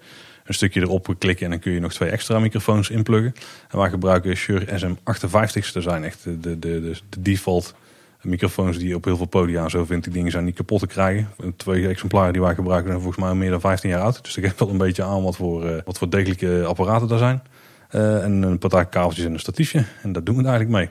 een 0.51 0.57
stukje 0.57 0.81
erop 0.81 1.15
klikken 1.17 1.45
en 1.45 1.51
dan 1.51 1.59
kun 1.59 1.71
je 1.71 1.79
nog 1.79 1.93
twee 1.93 2.09
extra 2.09 2.39
microfoons 2.39 2.89
inpluggen. 2.89 3.33
En 3.69 3.77
wij 3.77 3.89
gebruiken 3.89 4.35
Shure 4.35 4.65
SM58's. 4.65 5.71
Dat 5.71 5.83
zijn 5.83 6.03
echt 6.03 6.23
de, 6.23 6.39
de, 6.39 6.59
de, 6.59 6.81
de, 6.81 6.99
de 7.09 7.21
default 7.21 7.75
microfoons 8.21 8.77
die 8.77 8.87
je 8.87 8.95
op 8.95 9.05
heel 9.05 9.17
veel 9.17 9.25
podia 9.25 9.63
en 9.63 9.69
zo 9.69 9.85
vindt. 9.85 10.03
Die 10.03 10.13
dingen 10.13 10.31
zijn 10.31 10.45
niet 10.45 10.55
kapot 10.55 10.79
te 10.79 10.87
krijgen. 10.87 11.29
Twee 11.55 11.87
exemplaren 11.87 12.33
die 12.33 12.41
wij 12.41 12.55
gebruiken 12.55 12.87
zijn 12.87 13.01
volgens 13.01 13.21
mij 13.21 13.31
al 13.31 13.37
meer 13.37 13.49
dan 13.49 13.61
15 13.61 13.89
jaar 13.89 14.01
oud. 14.01 14.23
Dus 14.23 14.37
ik 14.37 14.45
heb 14.45 14.59
wel 14.59 14.69
een 14.69 14.77
beetje 14.77 15.03
aan 15.03 15.23
wat 15.23 15.35
voor, 15.35 15.65
eh, 15.65 15.81
wat 15.85 15.97
voor 15.97 16.09
degelijke 16.09 16.63
apparaten 16.65 17.07
daar 17.07 17.17
zijn. 17.17 17.41
Eh, 17.89 18.23
en 18.23 18.41
een 18.41 18.57
partij 18.57 18.85
kabeltjes 18.85 19.25
en 19.25 19.33
een 19.33 19.39
statiefje. 19.39 19.83
En 20.01 20.11
daar 20.11 20.23
doen 20.23 20.35
we 20.35 20.41
eigenlijk 20.41 20.71
mee. 20.71 20.89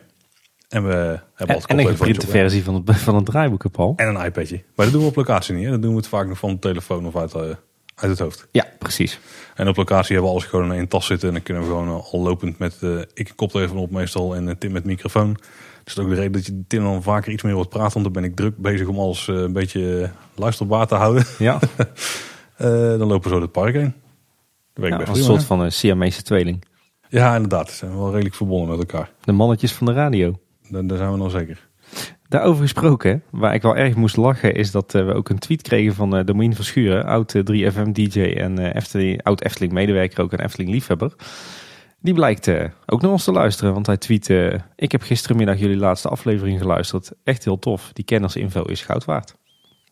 En 0.68 0.86
we 0.86 0.90
hebben 0.90 1.20
En, 1.34 1.46
altijd 1.54 1.66
en 1.66 1.78
een 1.78 1.86
geprinte 1.86 2.26
versie 2.26 2.64
van 2.64 2.74
het, 2.74 2.96
van 3.08 3.14
het 3.14 3.24
draaiboek, 3.24 3.70
Paul. 3.70 3.92
En 3.96 4.14
een 4.14 4.24
iPadje. 4.24 4.62
Maar 4.74 4.86
dat 4.86 4.94
doen 4.94 5.02
we 5.02 5.08
op 5.08 5.16
locatie 5.16 5.54
niet. 5.54 5.64
Hè. 5.64 5.70
Dat 5.70 5.82
doen 5.82 5.90
we 5.90 5.96
het 5.96 6.06
vaak 6.06 6.26
nog 6.26 6.38
van 6.38 6.50
de 6.50 6.58
telefoon 6.58 7.06
of 7.06 7.16
uit, 7.16 7.34
eh, 7.34 7.42
uit 8.00 8.10
het 8.10 8.18
hoofd. 8.18 8.46
Ja, 8.50 8.66
precies. 8.78 9.20
En 9.54 9.68
op 9.68 9.76
locatie 9.76 10.14
hebben 10.14 10.32
we 10.32 10.38
alles 10.38 10.48
gewoon 10.48 10.72
in 10.72 10.88
tas 10.88 11.06
zitten. 11.06 11.28
En 11.28 11.34
dan 11.34 11.42
kunnen 11.42 11.62
we 11.62 11.68
gewoon 11.68 11.88
eh, 11.88 12.12
al 12.12 12.20
lopend 12.20 12.58
met 12.58 12.76
eh, 12.80 12.98
ik 13.14 13.32
koptelefoon 13.36 13.78
op 13.78 13.90
meestal 13.90 14.34
en 14.34 14.48
eh, 14.48 14.54
Tim 14.58 14.72
met 14.72 14.84
microfoon. 14.84 15.32
Dus 15.84 15.94
dat 15.94 15.96
is 15.96 16.02
ook 16.04 16.08
de 16.08 16.14
reden 16.14 16.32
dat 16.32 16.46
je 16.46 16.64
Tim 16.66 16.82
dan 16.82 17.02
vaker 17.02 17.32
iets 17.32 17.42
meer 17.42 17.54
hoort 17.54 17.68
praten. 17.68 17.92
Want 17.92 18.04
dan 18.04 18.22
ben 18.22 18.30
ik 18.30 18.36
druk 18.36 18.56
bezig 18.56 18.86
om 18.86 18.98
alles 18.98 19.28
een 19.28 19.52
beetje 19.52 20.10
luisterbaar 20.34 20.86
te 20.86 20.94
houden. 20.94 21.24
Ja, 21.38 21.58
dan 22.98 23.06
lopen 23.06 23.30
we 23.30 23.36
zo 23.36 23.40
het 23.40 23.52
park 23.52 23.74
heen. 23.74 23.94
Dat 24.74 24.88
ja 24.88 24.96
best 24.96 25.08
een 25.08 25.16
soort 25.16 25.44
van 25.44 25.60
een 25.60 25.72
Siamese 25.72 26.22
tweeling. 26.22 26.64
Ja, 27.08 27.34
inderdaad. 27.34 27.70
Ze 27.70 27.76
zijn 27.76 27.96
wel 27.96 28.10
redelijk 28.10 28.34
verbonden 28.34 28.68
met 28.68 28.78
elkaar. 28.78 29.10
De 29.24 29.32
mannetjes 29.32 29.72
van 29.72 29.86
de 29.86 29.92
radio. 29.92 30.38
Daar, 30.68 30.86
daar 30.86 30.98
zijn 30.98 31.10
we 31.10 31.16
nog 31.16 31.30
zeker. 31.30 31.68
Daarover 32.30 32.62
gesproken, 32.62 33.22
waar 33.30 33.54
ik 33.54 33.62
wel 33.62 33.76
erg 33.76 33.94
moest 33.94 34.16
lachen, 34.16 34.54
is 34.54 34.70
dat 34.70 34.94
eh, 34.94 35.06
we 35.06 35.14
ook 35.14 35.28
een 35.28 35.38
tweet 35.38 35.62
kregen 35.62 35.94
van 35.94 36.16
eh 36.16 36.24
Domien 36.24 36.54
Verschuren, 36.54 37.04
oud 37.04 37.34
eh, 37.34 37.42
3FM-DJ 37.72 38.20
en 38.20 38.58
eh, 38.58 38.74
Efteling, 38.74 39.22
oud 39.22 39.42
Efteling-medewerker, 39.44 40.22
ook 40.22 40.32
een 40.32 40.40
Efteling-liefhebber. 40.44 41.14
Die 42.00 42.14
blijkt 42.14 42.50
ook 42.86 43.02
naar 43.02 43.10
ons 43.10 43.24
te 43.24 43.32
luisteren, 43.32 43.72
want 43.72 43.86
hij 43.86 43.96
tweet, 43.96 44.30
eh, 44.30 44.54
ik 44.76 44.92
heb 44.92 45.02
gisterenmiddag 45.02 45.58
jullie 45.58 45.76
laatste 45.76 46.08
aflevering 46.08 46.58
geluisterd. 46.58 47.12
Echt 47.24 47.44
heel 47.44 47.58
tof, 47.58 47.90
die 47.92 48.04
kennersinfo 48.04 48.62
is 48.62 48.82
goud 48.82 49.04
waard. 49.04 49.34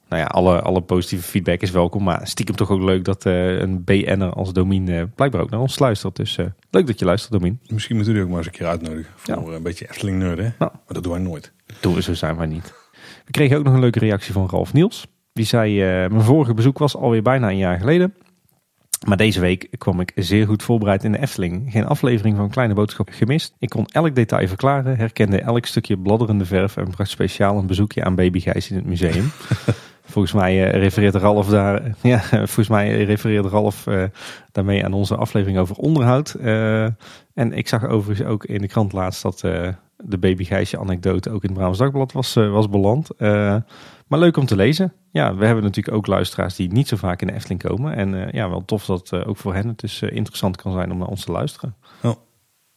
Nou 0.09 0.23
ja, 0.23 0.26
alle, 0.28 0.61
alle 0.61 0.80
positieve 0.80 1.25
feedback 1.25 1.61
is 1.61 1.71
welkom, 1.71 2.02
maar 2.04 2.26
stiekem 2.26 2.57
toch 2.57 2.71
ook 2.71 2.83
leuk 2.83 3.04
dat 3.04 3.25
een 3.25 3.85
BN'er 3.85 4.33
als 4.33 4.52
Domien 4.52 5.12
blijkbaar 5.14 5.40
ook 5.40 5.50
naar 5.50 5.61
ons 5.61 5.78
luistert. 5.78 6.16
Dus 6.16 6.37
leuk 6.71 6.87
dat 6.87 6.99
je 6.99 7.04
luistert, 7.04 7.33
Domien. 7.33 7.61
Misschien 7.68 7.97
moeten 7.97 8.14
we 8.14 8.18
die 8.18 8.28
ook 8.28 8.35
maar 8.35 8.45
eens 8.45 8.52
een 8.52 8.59
keer 8.59 8.66
uitnodigen. 8.66 9.12
Voor 9.16 9.50
Ja. 9.50 9.57
een 9.57 9.62
beetje 9.62 9.88
Efteling 9.88 10.18
nerd, 10.18 10.38
hè? 10.38 10.49
Maar 10.59 10.71
dat 10.87 11.02
doen 11.02 11.12
wij 11.12 11.23
nooit. 11.23 11.52
Doen 11.80 11.94
we 11.94 12.02
zo 12.02 12.14
zijn 12.14 12.37
wij 12.37 12.46
niet. 12.46 12.72
We 13.25 13.30
kregen 13.30 13.56
ook 13.56 13.64
nog 13.64 13.75
een 13.75 13.80
leuke 13.80 13.98
reactie 13.98 14.32
van 14.32 14.48
Ralf 14.50 14.72
Niels. 14.72 15.06
Die 15.32 15.46
zei, 15.46 15.82
eh, 15.82 16.10
mijn 16.10 16.22
vorige 16.22 16.54
bezoek 16.54 16.78
was 16.78 16.96
alweer 16.96 17.22
bijna 17.22 17.48
een 17.48 17.56
jaar 17.56 17.78
geleden. 17.78 18.14
Maar 19.06 19.16
deze 19.16 19.40
week 19.40 19.68
kwam 19.78 20.00
ik 20.00 20.12
zeer 20.14 20.46
goed 20.46 20.62
voorbereid 20.62 21.04
in 21.04 21.12
de 21.12 21.20
Efteling. 21.20 21.72
Geen 21.72 21.87
aflevering 21.87 22.37
van 22.37 22.50
Kleine 22.50 22.75
Boodschap 22.75 23.08
gemist. 23.12 23.54
Ik 23.58 23.68
kon 23.68 23.87
elk 23.87 24.14
detail 24.14 24.48
verklaren, 24.48 24.96
herkende 24.96 25.40
elk 25.40 25.66
stukje 25.66 25.98
bladderende 25.98 26.44
verf... 26.44 26.76
en 26.76 26.90
bracht 26.90 27.10
speciaal 27.10 27.58
een 27.58 27.66
bezoekje 27.66 28.04
aan 28.04 28.14
Baby 28.14 28.40
Gijs 28.40 28.70
in 28.70 28.76
het 28.76 28.87
museum. 28.87 29.30
Volgens 30.04 30.32
mij 30.32 30.64
eh, 30.64 30.80
refereert 30.80 31.14
Ralf 31.14 31.48
daar, 31.48 31.82
ja, 32.02 32.18
volgens 32.20 32.68
mij 32.68 33.04
refereert 33.04 33.46
Ralf 33.46 33.87
eh, 33.87 34.02
daarmee 34.52 34.84
aan 34.84 34.92
onze 34.92 35.16
aflevering 35.16 35.58
over 35.58 35.76
onderhoud. 35.76 36.34
En 37.34 37.52
ik 37.52 37.68
zag 37.68 37.87
overigens 37.87 38.28
ook 38.28 38.44
in 38.44 38.60
de 38.60 38.68
krant 38.68 38.92
laatst 38.92 39.22
dat 39.22 39.42
de 40.04 40.18
Baby 40.18 40.44
Gijsje 40.44 40.78
anekdote 40.78 41.30
ook 41.30 41.42
in 41.42 41.48
het 41.48 41.52
Brabants 41.52 41.78
Dagblad 41.78 42.12
was, 42.12 42.36
eh, 42.36 42.50
was 42.50 42.68
beland. 42.68 43.10
Eh, 43.10 43.56
maar 44.06 44.18
leuk 44.18 44.36
om 44.36 44.46
te 44.46 44.56
lezen. 44.56 44.92
Ja, 45.10 45.34
we 45.34 45.44
hebben 45.44 45.64
natuurlijk 45.64 45.96
ook 45.96 46.06
luisteraars 46.06 46.56
die 46.56 46.72
niet 46.72 46.88
zo 46.88 46.96
vaak 46.96 47.20
in 47.20 47.26
de 47.26 47.32
Efteling 47.32 47.62
komen. 47.62 47.94
En 47.94 48.26
eh, 48.26 48.32
ja, 48.32 48.48
wel 48.48 48.64
tof 48.64 48.84
dat 48.84 49.12
ook 49.24 49.36
voor 49.36 49.54
hen 49.54 49.68
het 49.68 49.80
dus 49.80 50.02
interessant 50.02 50.56
kan 50.56 50.72
zijn 50.72 50.92
om 50.92 50.98
naar 50.98 51.08
ons 51.08 51.24
te 51.24 51.32
luisteren. 51.32 51.74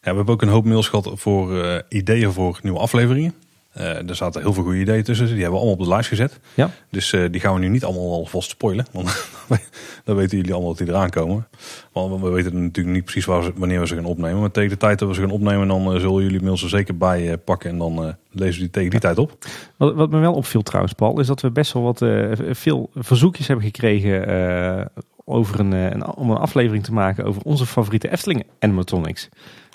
Ja, 0.03 0.11
we 0.11 0.15
hebben 0.15 0.33
ook 0.33 0.41
een 0.41 0.47
hoop 0.47 0.65
mails 0.65 0.89
gehad 0.89 1.11
voor 1.13 1.83
ideeën 1.89 2.31
voor 2.31 2.59
nieuwe 2.63 2.79
afleveringen. 2.79 3.33
Eh, 3.71 4.09
er 4.09 4.15
zaten 4.15 4.41
heel 4.41 4.53
veel 4.53 4.63
goede 4.63 4.79
ideeën 4.79 5.03
tussen. 5.03 5.25
Die 5.25 5.35
hebben 5.35 5.51
we 5.51 5.57
allemaal 5.57 5.77
op 5.77 5.83
de 5.83 5.89
lijst 5.89 6.09
gezet. 6.09 6.39
Ja. 6.53 6.69
Dus 6.89 7.13
eh, 7.13 7.21
die 7.31 7.41
gaan 7.41 7.53
we 7.53 7.59
nu 7.59 7.67
niet 7.67 7.83
allemaal 7.83 8.11
alvast 8.11 8.49
spoilen. 8.49 8.85
Want 8.91 9.27
dan 10.05 10.15
weten 10.15 10.37
jullie 10.37 10.51
allemaal 10.53 10.69
dat 10.75 10.77
die 10.85 10.87
eraan 10.95 11.09
komen. 11.09 11.47
Want 11.91 12.21
we 12.21 12.29
weten 12.29 12.61
natuurlijk 12.61 12.95
niet 12.95 13.03
precies 13.03 13.25
waar 13.25 13.51
wanneer 13.55 13.79
we 13.79 13.87
ze 13.87 13.95
gaan 13.95 14.05
opnemen. 14.05 14.39
Maar 14.39 14.51
tegen 14.51 14.69
de 14.69 14.77
tijd 14.77 14.99
dat 14.99 15.07
we 15.07 15.13
ze 15.13 15.21
gaan 15.21 15.29
opnemen, 15.31 15.67
dan 15.67 15.93
eh, 15.93 15.99
zullen 15.99 16.23
jullie 16.23 16.41
mails 16.41 16.63
er 16.63 16.69
zeker 16.69 16.97
bij 16.97 17.37
pakken. 17.37 17.69
En 17.69 17.77
dan 17.77 18.15
lezen 18.31 18.53
we 18.53 18.59
die 18.59 18.69
tegen 18.69 18.89
die 18.89 18.99
tijd 18.99 19.17
op. 19.17 19.37
Wat, 19.77 19.95
wat 19.95 20.09
me 20.09 20.19
wel 20.19 20.33
opviel 20.33 20.61
trouwens, 20.61 20.93
Paul, 20.93 21.19
is 21.19 21.27
dat 21.27 21.41
we 21.41 21.51
best 21.51 21.73
wel 21.73 21.83
wat 21.83 22.05
veel 22.57 22.89
verzoekjes 22.95 23.47
hebben 23.47 23.65
gekregen 23.65 24.89
over 25.25 25.59
een, 25.59 25.71
een, 25.71 26.05
om 26.15 26.29
een 26.29 26.37
aflevering 26.37 26.83
te 26.83 26.93
maken 26.93 27.25
over 27.25 27.41
onze 27.41 27.65
favoriete 27.65 28.11
Efteling 28.11 28.43
animatronics. 28.59 29.29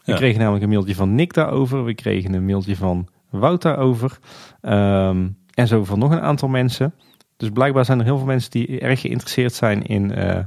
We 0.04 0.12
Ja. 0.12 0.18
kregen 0.18 0.38
namelijk 0.38 0.64
een 0.64 0.70
mailtje 0.70 0.94
van 0.94 1.14
Nick 1.14 1.32
daarover. 1.32 1.84
We 1.84 1.94
kregen 1.94 2.34
een 2.34 2.46
mailtje 2.46 2.76
van 2.76 3.08
Wout 3.38 3.62
daarover. 3.62 4.19
Ehm, 4.61 5.28
en 5.55 5.66
zo 5.66 5.85
van 5.85 5.99
nog 5.99 6.11
een 6.11 6.21
aantal 6.21 6.49
mensen. 6.49 6.95
Dus 7.37 7.50
blijkbaar 7.50 7.85
zijn 7.85 7.99
er 7.99 8.05
heel 8.05 8.16
veel 8.16 8.26
mensen 8.26 8.50
die 8.50 8.81
erg 8.81 9.00
geïnteresseerd 9.00 9.55
zijn 9.55 9.83
in, 9.83 10.12
eh, 10.14 10.45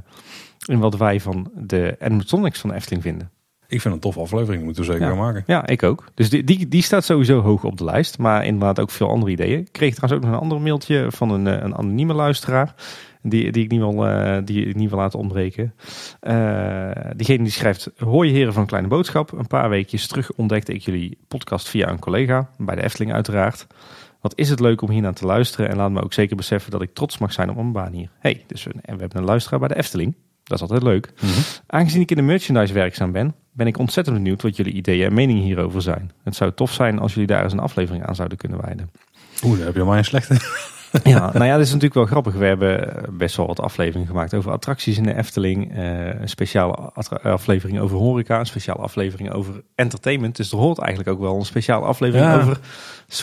in 0.66 0.78
wat 0.78 0.96
wij 0.96 1.20
van 1.20 1.50
de 1.54 1.96
animatronics 2.00 2.60
van 2.60 2.70
de 2.70 2.76
Efteling 2.76 3.02
vinden. 3.02 3.30
Ik 3.70 3.80
vind 3.80 3.94
een 3.94 4.00
tof 4.00 4.18
aflevering, 4.18 4.64
moeten 4.64 4.84
we 4.84 4.92
zeker 4.92 5.08
Ja. 5.08 5.14
maken. 5.14 5.42
Ja, 5.46 5.66
ik 5.66 5.82
ook. 5.82 6.04
Dus 6.14 6.30
die, 6.30 6.44
die, 6.44 6.68
die 6.68 6.82
staat 6.82 7.04
sowieso 7.04 7.40
hoog 7.40 7.64
op 7.64 7.78
de 7.78 7.84
lijst. 7.84 8.18
Maar 8.18 8.44
inderdaad 8.44 8.80
ook 8.80 8.90
veel 8.90 9.08
andere 9.08 9.30
ideeën. 9.32 9.58
Ik 9.58 9.72
kreeg 9.72 9.94
trouwens 9.94 10.22
ook 10.22 10.28
nog 10.28 10.36
een 10.36 10.42
ander 10.42 10.60
mailtje 10.60 11.06
van 11.10 11.30
een, 11.30 11.46
eh, 11.46 11.62
een 11.62 11.76
anonieme 11.76 12.12
luisteraar. 12.14 12.74
Die, 13.22 13.52
die, 13.52 13.64
ik 13.64 13.70
niet 13.70 13.80
wil, 13.80 14.06
eh, 14.06 14.38
die 14.44 14.66
ik 14.66 14.74
niet 14.74 14.90
wil 14.90 14.98
laten 14.98 15.18
ontbreken. 15.18 15.74
Eh, 16.20 16.90
diegene 17.16 17.42
die 17.42 17.52
schrijft... 17.52 17.90
Hoi 17.98 18.30
heren 18.30 18.52
van 18.52 18.66
Kleine 18.66 18.88
Boodschap. 18.88 19.32
Een 19.32 19.46
paar 19.46 19.68
weekjes 19.68 20.06
terug 20.06 20.32
ontdekte 20.32 20.72
ik 20.72 20.82
jullie 20.82 21.18
podcast 21.28 21.68
via 21.68 21.88
een 21.88 21.98
collega. 21.98 22.50
Bij 22.58 22.74
de 22.74 22.82
Efteling 22.82 23.12
uiteraard. 23.12 23.66
Wat 24.20 24.32
is 24.36 24.48
het 24.50 24.60
leuk 24.60 24.82
om 24.82 24.90
hier 24.90 25.02
naar 25.02 25.14
te 25.14 25.26
luisteren. 25.26 25.68
En 25.68 25.76
laat 25.76 25.90
me 25.90 26.02
ook 26.02 26.12
zeker 26.12 26.36
beseffen 26.36 26.70
dat 26.70 26.82
ik 26.82 26.94
trots 26.94 27.18
mag 27.18 27.32
zijn 27.32 27.48
op 27.50 27.54
mijn 27.56 27.72
baan 27.72 27.92
hier. 27.92 28.10
hey, 28.18 28.44
dus 28.46 28.64
we, 28.64 28.70
en 28.82 28.94
we 28.94 29.00
hebben 29.00 29.18
een 29.18 29.24
luisteraar 29.24 29.58
bij 29.58 29.68
de 29.68 29.76
Efteling. 29.76 30.14
Dat 30.50 30.58
is 30.62 30.68
altijd 30.70 30.82
leuk. 30.92 31.12
Aangezien 31.66 32.00
ik 32.00 32.10
in 32.10 32.16
de 32.16 32.22
merchandise 32.22 32.72
werkzaam 32.74 33.12
ben, 33.12 33.34
ben 33.52 33.66
ik 33.66 33.78
ontzettend 33.78 34.16
benieuwd 34.16 34.42
wat 34.42 34.56
jullie 34.56 34.72
ideeën 34.72 35.06
en 35.06 35.14
meningen 35.14 35.42
hierover 35.42 35.82
zijn. 35.82 36.10
Het 36.24 36.36
zou 36.36 36.52
tof 36.54 36.72
zijn 36.72 36.98
als 36.98 37.12
jullie 37.12 37.26
daar 37.28 37.42
eens 37.42 37.52
een 37.52 37.58
aflevering 37.58 38.06
aan 38.06 38.14
zouden 38.14 38.38
kunnen 38.38 38.60
wijden. 38.60 38.90
Oeh, 39.44 39.56
dan 39.56 39.66
heb 39.66 39.74
je 39.74 39.84
maar 39.84 39.98
een 39.98 40.04
slechte. 40.04 40.36
Ja, 41.04 41.30
nou 41.32 41.44
ja, 41.44 41.52
dit 41.56 41.64
is 41.66 41.72
natuurlijk 41.72 41.94
wel 41.94 42.04
grappig. 42.06 42.34
We 42.34 42.44
hebben 42.44 43.04
best 43.10 43.36
wel 43.36 43.46
wat 43.46 43.60
afleveringen 43.60 44.06
gemaakt 44.08 44.34
over 44.34 44.50
attracties 44.52 44.96
in 44.96 45.02
de 45.02 45.14
Efteling. 45.16 45.74
eh, 45.76 46.20
een 46.20 46.28
speciale 46.28 46.74
aflevering 47.22 47.80
over 47.80 47.96
horeca, 47.96 48.38
een 48.38 48.46
speciale 48.46 48.80
aflevering 48.80 49.32
over 49.32 49.62
entertainment. 49.74 50.36
Dus 50.36 50.52
er 50.52 50.58
hoort 50.58 50.78
eigenlijk 50.78 51.08
ook 51.10 51.20
wel 51.20 51.36
een 51.36 51.44
speciale 51.44 51.86
aflevering 51.86 52.28
Ja. 52.30 52.40
over 52.40 52.58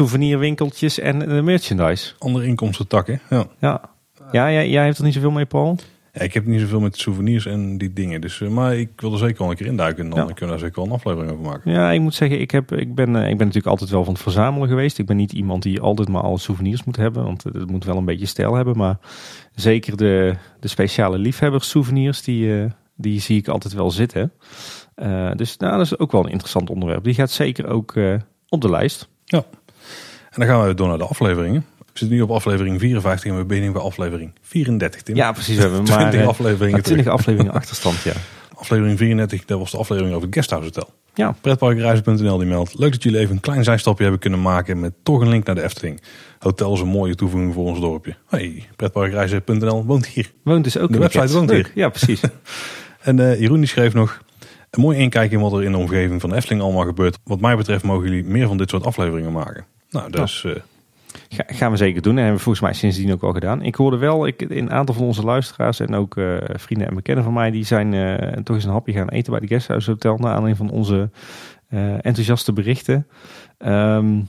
souvenirwinkeltjes 0.02 1.00
en 1.00 1.20
de 1.20 1.42
merchandise. 1.42 2.14
Andere 2.20 2.46
inkomsten 2.46 2.88
takken. 2.88 3.22
Ja. 3.30 3.46
Ja, 3.60 3.82
ja 4.32 4.52
jij, 4.52 4.70
jij 4.70 4.84
heeft 4.84 4.98
er 4.98 5.04
niet 5.04 5.14
zoveel 5.14 5.32
mee, 5.32 5.46
Paul? 5.46 5.78
Ja, 6.18 6.24
ik 6.24 6.34
heb 6.34 6.46
niet 6.46 6.60
zoveel 6.62 6.80
met 6.80 6.98
souvenirs 6.98 7.46
en 7.46 7.78
die 7.78 7.94
dingen. 7.94 8.22
Dus, 8.22 8.42
eh, 8.42 8.50
maar 8.50 8.76
ik 8.78 8.90
wil 9.02 9.12
er 9.12 9.18
zeker 9.18 9.38
wel 9.38 9.50
een 9.50 9.56
keer 9.56 9.66
induiken. 9.66 10.04
En 10.04 10.10
dan 10.10 10.20
Ja. 10.20 10.26
kunnen 10.26 10.40
we 10.44 10.48
daar 10.52 10.60
zeker 10.60 10.76
wel 10.76 10.86
een 10.86 10.92
aflevering 10.98 11.32
over 11.32 11.44
maken. 11.46 11.72
Ja, 11.72 11.92
ik 11.92 12.02
moet 12.02 12.14
zeggen, 12.16 12.40
ik, 12.42 12.52
heb, 12.52 12.72
ik, 12.72 12.96
ben, 12.96 13.16
eh, 13.16 13.22
ik 13.22 13.38
ben 13.38 13.46
natuurlijk 13.48 13.66
altijd 13.68 13.90
wel 13.90 14.04
van 14.04 14.14
het 14.14 14.22
verzamelen 14.22 14.68
geweest. 14.68 14.98
Ik 15.00 15.06
ben 15.06 15.16
niet 15.18 15.32
iemand 15.32 15.64
die 15.64 15.80
altijd 15.82 16.10
maar 16.10 16.22
alle 16.22 16.38
souvenirs 16.40 16.84
moet 16.84 16.96
hebben, 16.96 17.24
want 17.24 17.44
het 17.44 17.70
moet 17.72 17.86
wel 17.86 17.98
een 17.98 18.06
beetje 18.06 18.26
stijl 18.26 18.56
hebben. 18.56 18.78
Maar 18.78 18.98
zeker 19.56 19.98
de, 19.98 20.34
de 20.60 20.68
speciale 20.68 21.18
liefhebbers 21.18 21.70
souvenirs, 21.70 22.22
die, 22.22 22.62
eh, 22.62 22.72
die 22.96 23.20
zie 23.22 23.38
ik 23.38 23.48
altijd 23.48 23.74
wel 23.74 23.92
zitten. 23.92 24.32
Eh, 24.96 25.32
dus 25.36 25.58
nou, 25.58 25.78
dat 25.78 25.86
is 25.86 26.00
ook 26.00 26.12
wel 26.12 26.24
een 26.26 26.32
interessant 26.32 26.70
onderwerp. 26.70 27.04
Die 27.04 27.14
gaat 27.14 27.32
zeker 27.32 27.68
ook 27.68 27.96
eh, 27.96 28.14
op 28.50 28.62
de 28.62 28.70
lijst. 28.70 29.10
En 30.30 30.44
dan 30.46 30.56
gaan 30.56 30.68
we 30.68 30.74
door 30.74 30.88
naar 30.88 30.98
de 30.98 31.04
afleveringen. 31.08 31.66
We 32.00 32.06
zitten 32.06 32.18
nu 32.18 32.32
op 32.32 32.38
aflevering 32.38 32.80
54 32.80 33.32
en 33.32 33.38
we 33.38 33.46
beginnen 33.46 33.74
bij 33.74 33.82
aflevering 33.82 34.32
34, 34.42 35.02
Tim. 35.02 35.16
Ja, 35.16 35.32
precies. 35.32 35.56
We 35.56 35.62
hebben 35.62 35.84
maar 35.84 35.98
20 35.98 36.20
eh, 36.20 36.28
afleveringen 36.28 36.72
maar 36.72 36.82
20 36.82 37.06
terug. 37.06 37.20
afleveringen 37.20 37.54
achterstand, 37.62 38.02
ja. 38.02 38.14
Aflevering 38.56 38.98
34, 38.98 39.46
dat 39.46 39.60
was 39.60 39.72
de 39.72 39.78
aflevering 39.78 40.14
over 40.16 40.28
het 40.28 40.36
Guesthouse 40.36 40.66
Hotel. 40.66 40.94
Ja, 41.14 41.36
Pretparkreizen.nl 41.42 42.38
die 42.38 42.48
meldt. 42.48 42.80
Leuk 42.80 42.92
dat 42.92 43.04
jullie 43.04 43.20
even 43.20 43.36
een 43.36 43.42
klein 43.42 43.64
zijstapje 43.64 44.02
hebben 44.04 44.22
kunnen 44.22 44.42
maken 44.42 44.80
met 44.80 44.94
toch 45.04 45.22
een 45.22 45.30
link 45.30 45.46
naar 45.46 45.56
de 45.56 45.64
Efteling. 45.64 46.02
Hotel 46.40 46.74
is 46.74 46.80
een 46.80 46.88
mooie 46.88 47.16
toevoeging 47.16 47.54
voor 47.54 47.66
ons 47.66 47.80
dorpje. 47.80 48.16
Hey, 48.28 48.68
Pretparkreizen.nl 48.76 49.86
woont 49.86 50.08
hier. 50.08 50.32
woont 50.44 50.64
dus 50.64 50.78
ook 50.78 50.92
De 50.92 51.00
website 51.00 51.34
woont 51.34 51.50
Leuk. 51.50 51.66
hier. 51.66 51.84
Ja, 51.84 51.90
precies. 51.90 52.22
En 53.02 53.20
eh, 53.20 53.40
Jeroen 53.40 53.60
die 53.60 53.68
schreef 53.68 53.94
nog... 53.94 54.22
Een 54.70 54.82
mooi 54.82 54.98
inkijk 54.98 55.32
in 55.32 55.40
wat 55.40 55.54
er 55.54 55.64
in 55.64 55.72
de 55.72 55.78
omgeving 55.78 56.22
van 56.22 56.30
de 56.30 56.36
Efteling 56.36 56.62
allemaal 56.62 56.86
gebeurt. 56.86 57.18
Wat 57.24 57.40
mij 57.40 57.56
betreft 57.56 57.84
mogen 57.84 58.10
jullie 58.10 58.24
meer 58.24 58.48
van 58.48 58.58
dit 58.58 58.70
soort 58.70 58.86
afleveringen 58.86 59.32
maken. 59.32 59.66
Nou, 59.90 60.12
dus 60.12 60.46
Ga, 61.30 61.44
gaan 61.48 61.72
we 61.72 61.78
zeker 61.78 62.02
doen. 62.02 62.12
En 62.12 62.18
hebben 62.18 62.38
we 62.38 62.44
volgens 62.44 62.64
mij 62.64 62.74
sindsdien 62.74 63.12
ook 63.12 63.24
al 63.24 63.34
gedaan. 63.34 63.62
Ik 63.62 63.76
hoorde 63.76 63.98
wel, 63.98 64.28
ik, 64.28 64.42
een 64.42 64.72
aantal 64.72 64.96
van 64.96 65.06
onze 65.06 65.24
luisteraars 65.24 65.80
en 65.80 65.96
ook 65.96 66.18
eh, 66.18 66.38
vrienden 66.48 66.88
en 66.88 66.96
bekenden 66.96 67.24
van 67.24 67.34
mij, 67.34 67.52
die 67.52 67.66
zijn 67.66 67.94
eh, 67.94 68.32
toch 68.44 68.56
eens 68.56 68.66
een 68.66 68.72
hapje 68.72 68.94
gaan 68.94 69.10
eten 69.10 69.32
bij 69.32 69.42
de 69.42 69.48
Guesthouse 69.48 69.92
Hotel. 69.92 70.18
Naar 70.18 70.34
aanleiding 70.34 70.58
van 70.58 70.78
onze 70.78 71.10
eh, 71.70 71.94
enthousiaste 71.94 72.54
berichten. 72.54 73.08
Ehm, 73.58 74.22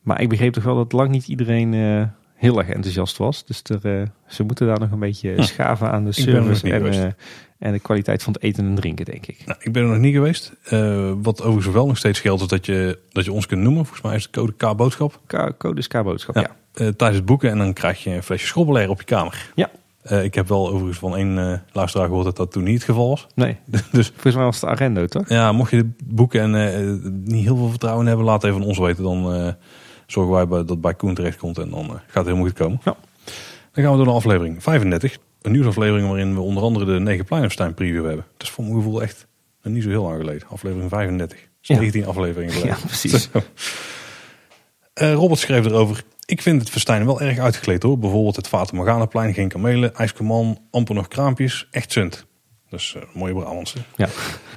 maar 0.00 0.20
ik 0.20 0.28
begreep 0.28 0.52
toch 0.52 0.64
wel 0.64 0.76
dat 0.76 0.92
lang 0.92 1.10
niet 1.10 1.28
iedereen 1.28 1.74
heel 2.42 2.58
erg 2.58 2.68
enthousiast 2.68 3.16
was. 3.16 3.44
Dus 3.46 3.62
er, 3.64 4.00
eh, 4.00 4.06
ze 4.26 4.42
moeten 4.42 4.66
daar 4.66 4.80
nog 4.80 4.90
een 4.90 4.98
beetje 4.98 5.42
schaven 5.42 5.90
aan 5.90 6.02
de 6.02 6.08
er 6.08 6.14
service 6.14 6.70
en, 6.72 6.92
eh, 6.92 7.10
en 7.58 7.72
de 7.72 7.78
kwaliteit 7.78 8.22
van 8.22 8.32
het 8.32 8.42
eten 8.42 8.64
en 8.64 8.74
drinken, 8.74 9.04
denk 9.04 9.26
ik. 9.26 9.42
nou, 9.46 9.58
ik 9.62 9.72
ben 9.72 9.82
er 9.82 9.88
nog 9.88 9.98
niet 9.98 10.14
geweest. 10.14 10.52
Eh, 10.64 11.12
wat 11.22 11.42
overigens 11.42 11.74
wel 11.74 11.86
nog 11.86 11.96
steeds 11.98 12.20
geldt 12.20 12.42
is 12.42 12.48
dat 12.48 12.66
je, 12.66 12.98
dat 13.12 13.24
je 13.24 13.32
ons 13.32 13.46
kunt 13.46 13.62
noemen. 13.62 13.84
Volgens 13.84 14.06
mij 14.06 14.14
is 14.16 14.22
de 14.22 14.30
code 14.30 14.52
K-boodschap. 14.52 15.20
K- 15.26 15.54
Code 15.58 15.82
K-boodschap, 15.88 16.34
Ja. 16.34 16.40
ja. 16.40 16.50
Tijdens 16.74 17.16
het 17.16 17.24
boeken 17.24 17.50
en 17.50 17.58
dan 17.58 17.72
krijg 17.72 18.04
je 18.04 18.10
een 18.10 18.22
flesje 18.22 18.46
schrobbelair 18.46 18.90
op 18.90 18.98
je 18.98 19.04
kamer. 19.06 19.52
Ja. 19.54 19.70
Ik 20.22 20.34
heb 20.34 20.48
wel 20.48 20.68
overigens 20.68 20.98
van 20.98 21.16
één 21.16 21.62
luisteraar 21.72 22.06
gehoord 22.06 22.24
dat 22.24 22.36
dat 22.36 22.52
toen 22.52 22.62
niet 22.62 22.74
het 22.74 22.84
geval 22.84 23.08
was. 23.08 23.26
Nee, 23.34 23.56
dus 23.92 24.06
volgens 24.08 24.34
mij 24.34 24.44
was 24.44 24.60
het 24.60 24.70
Arendo, 24.70 25.06
toch? 25.06 25.28
ja, 25.28 25.52
mocht 25.52 25.70
je 25.70 25.90
boeken 26.04 26.54
en 26.54 27.22
niet 27.24 27.44
heel 27.44 27.56
veel 27.56 27.68
vertrouwen 27.68 28.06
hebben, 28.06 28.24
laat 28.24 28.44
even 28.44 28.58
van 28.58 28.66
ons 28.66 28.78
weten. 28.78 29.02
Dan 29.02 29.54
zorgen 30.12 30.32
wij 30.32 30.48
bij- 30.48 30.64
dat 30.64 30.80
bij 30.80 30.94
Koen 30.94 31.14
terecht 31.14 31.36
komt 31.38 31.58
en 31.58 31.70
dan 31.70 31.84
eh, 31.84 31.90
gaat 31.90 32.00
het 32.14 32.24
helemaal 32.24 32.44
goed 32.46 32.52
komen. 32.58 32.80
Ja. 32.84 32.96
Dan 33.72 33.84
gaan 33.84 33.90
we 33.90 33.96
door 33.96 34.06
naar 34.06 34.14
aflevering 34.14 34.62
35. 34.62 35.18
Een 35.42 35.52
nieuwsaflevering 35.52 36.08
waarin 36.08 36.34
we 36.34 36.40
onder 36.40 36.62
andere 36.62 36.84
de 36.84 37.00
Negenpleinenstein 37.00 37.74
preview 37.74 38.04
hebben. 38.06 38.24
Dat 38.36 38.42
is 38.46 38.50
voor 38.50 38.64
mijn 38.64 38.76
gevoel 38.76 39.02
echt 39.02 39.26
niet 39.62 39.82
zo 39.82 39.88
heel 39.88 40.02
lang 40.02 40.16
geleden. 40.20 40.48
Aflevering 40.48 40.88
35. 40.90 41.38
Dat 41.38 41.46
is 41.60 41.68
Ja. 41.68 41.74
19 41.74 42.06
afleveringen 42.06 42.52
geleden. 42.54 42.76
Ja, 42.80 42.86
precies. 42.86 43.28
Eh, 44.94 45.12
Robert 45.14 45.40
schreef 45.40 45.64
erover. 45.64 46.02
Ik 46.24 46.42
vind 46.42 46.60
het 46.60 46.70
festijn 46.70 47.04
wel 47.06 47.20
erg 47.20 47.38
uitgekleed 47.38 47.82
hoor. 47.82 47.98
Bijvoorbeeld 47.98 48.36
het 48.36 48.48
Fata 48.48 48.76
Morganaplein, 48.76 49.34
geen 49.34 49.48
kamelen, 49.48 49.94
ijskoman, 49.94 50.58
amper 50.70 50.94
nog 50.94 51.08
kraampjes. 51.08 51.68
Echt 51.70 51.92
zunt. 51.92 52.26
Dus 52.68 52.94
eh 52.94 53.02
mooie 53.14 53.34
Brabantse. 53.34 53.78
Ja. 53.96 54.08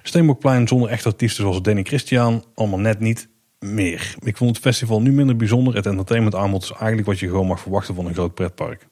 Steenbokplein 0.03 0.67
zonder 0.67 0.89
echte 0.89 1.07
artiesten 1.09 1.43
zoals 1.43 1.61
Danny 1.61 1.83
Christian. 1.83 2.43
Allemaal 2.55 2.79
net 2.79 2.99
niet 2.99 3.29
meer. 3.73 4.15
Ik 4.19 4.37
vond 4.37 4.49
het 4.55 4.59
festival 4.65 5.01
nu 5.01 5.11
minder 5.11 5.35
bijzonder. 5.35 5.75
Het 5.75 5.85
entertainment 5.85 6.35
aanbod 6.35 6.63
is 6.63 6.71
eigenlijk 6.71 7.07
wat 7.07 7.19
je 7.19 7.27
gewoon 7.27 7.47
mag 7.47 7.59
verwachten 7.59 7.95
van 7.95 8.05
een 8.05 8.13
groot 8.13 8.33
pretpark. 8.33 8.87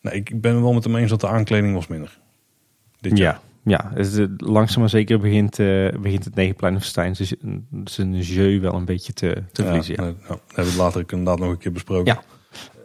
Nou, 0.00 0.16
ik 0.16 0.40
ben 0.40 0.62
wel 0.62 0.72
met 0.72 0.84
hem 0.84 0.96
eens 0.96 1.10
dat 1.10 1.20
de 1.20 1.28
aankleding 1.28 1.74
was 1.74 1.86
minder. 1.86 2.18
Dit 3.00 3.18
jaar. 3.18 3.40
Ja, 3.64 3.90
ja 3.92 3.98
is- 4.00 4.26
langzaam 4.36 4.80
maar 4.80 4.88
zeker 4.88 5.20
begint, 5.20 5.58
eh, 5.58 5.88
begint 6.00 6.24
het 6.24 6.34
Negenpleinenfestijn 6.34 7.16
zijn, 7.16 7.66
zijn 7.84 8.20
jeu 8.20 8.60
wel 8.60 8.74
een 8.74 8.84
beetje 8.84 9.12
te, 9.12 9.42
te 9.52 9.62
verliezen. 9.64 9.94
Ja. 9.94 10.02
Ja, 10.06 10.14
nou, 10.28 10.38
dat 10.46 10.56
hebben 10.56 10.72
we 10.74 10.78
later 10.80 11.04
inderdaad 11.08 11.38
nog 11.38 11.50
een 11.50 11.58
keer 11.58 11.72
besproken. 11.72 12.14
Ja. 12.14 12.22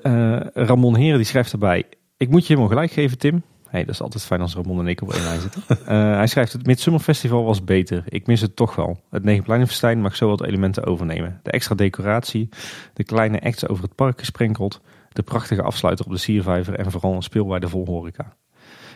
Eh, 0.04 0.48
Ramon 0.66 0.96
Heren 0.96 1.18
die 1.18 1.26
schrijft 1.26 1.52
erbij, 1.52 1.84
ik 2.18 2.30
moet 2.30 2.42
je 2.42 2.48
helemaal 2.48 2.70
gelijk 2.70 2.92
geven 2.92 3.18
Tim. 3.18 3.44
Hey, 3.70 3.84
dat 3.84 3.94
is 3.94 4.02
altijd 4.02 4.24
fijn 4.24 4.42
als 4.42 4.56
Ramon 4.56 4.80
en 4.80 4.88
ik 4.88 5.02
op 5.02 5.14
één 5.14 5.24
lijn 5.24 5.42
zitten. 5.42 5.64
Eh, 5.88 6.16
hij 6.16 6.28
schrijft, 6.28 6.54
het 6.54 6.66
Midsummer 6.66 7.02
Festival 7.02 7.44
was 7.44 7.64
beter. 7.64 8.04
Ik 8.06 8.28
mis 8.28 8.42
het 8.42 8.56
toch 8.56 8.76
wel. 8.76 9.00
Het 9.10 9.24
Negenpleinenfestijn 9.24 10.02
mag 10.02 10.16
zo 10.16 10.28
wat 10.28 10.44
elementen 10.44 10.86
overnemen. 10.86 11.40
De 11.44 11.52
extra 11.52 11.76
decoratie, 11.76 12.50
de 12.94 13.04
kleine 13.04 13.42
acts 13.42 13.68
over 13.68 13.84
het 13.84 13.96
park 13.96 14.20
gesprenkeld, 14.20 14.82
de 15.10 15.24
prachtige 15.24 15.62
afsluiter 15.62 16.06
op 16.06 16.12
de 16.12 16.18
siervijver 16.18 16.74
en 16.74 16.92
vooral 16.92 17.14
een 17.14 17.22
speelwaarde 17.22 17.70
vol 17.70 17.86
horeca. 17.86 18.36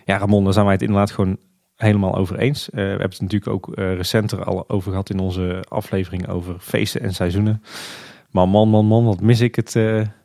Ja 0.06 0.18
Ramon, 0.18 0.44
daar 0.44 0.54
zijn 0.54 0.66
wij 0.66 0.74
het 0.74 0.84
inderdaad 0.84 1.12
gewoon 1.12 1.38
helemaal 1.76 2.16
over 2.16 2.38
eens. 2.38 2.70
Eh, 2.70 2.76
we 2.76 2.82
hebben 2.82 3.10
het 3.10 3.22
natuurlijk 3.22 3.52
ook 3.52 3.76
eh, 3.76 3.96
recenter 3.96 4.44
al 4.44 4.70
over 4.70 4.90
gehad 4.90 5.10
in 5.10 5.20
onze 5.20 5.64
aflevering 5.68 6.28
over 6.28 6.56
feesten 6.60 7.02
en 7.02 7.14
seizoenen. 7.14 7.64
Maar 8.30 8.50
man, 8.50 8.70
man, 8.70 8.86
man, 8.86 9.06
wat 9.06 9.22
mis 9.22 9.40
ik 9.40 9.56
het, 9.56 9.74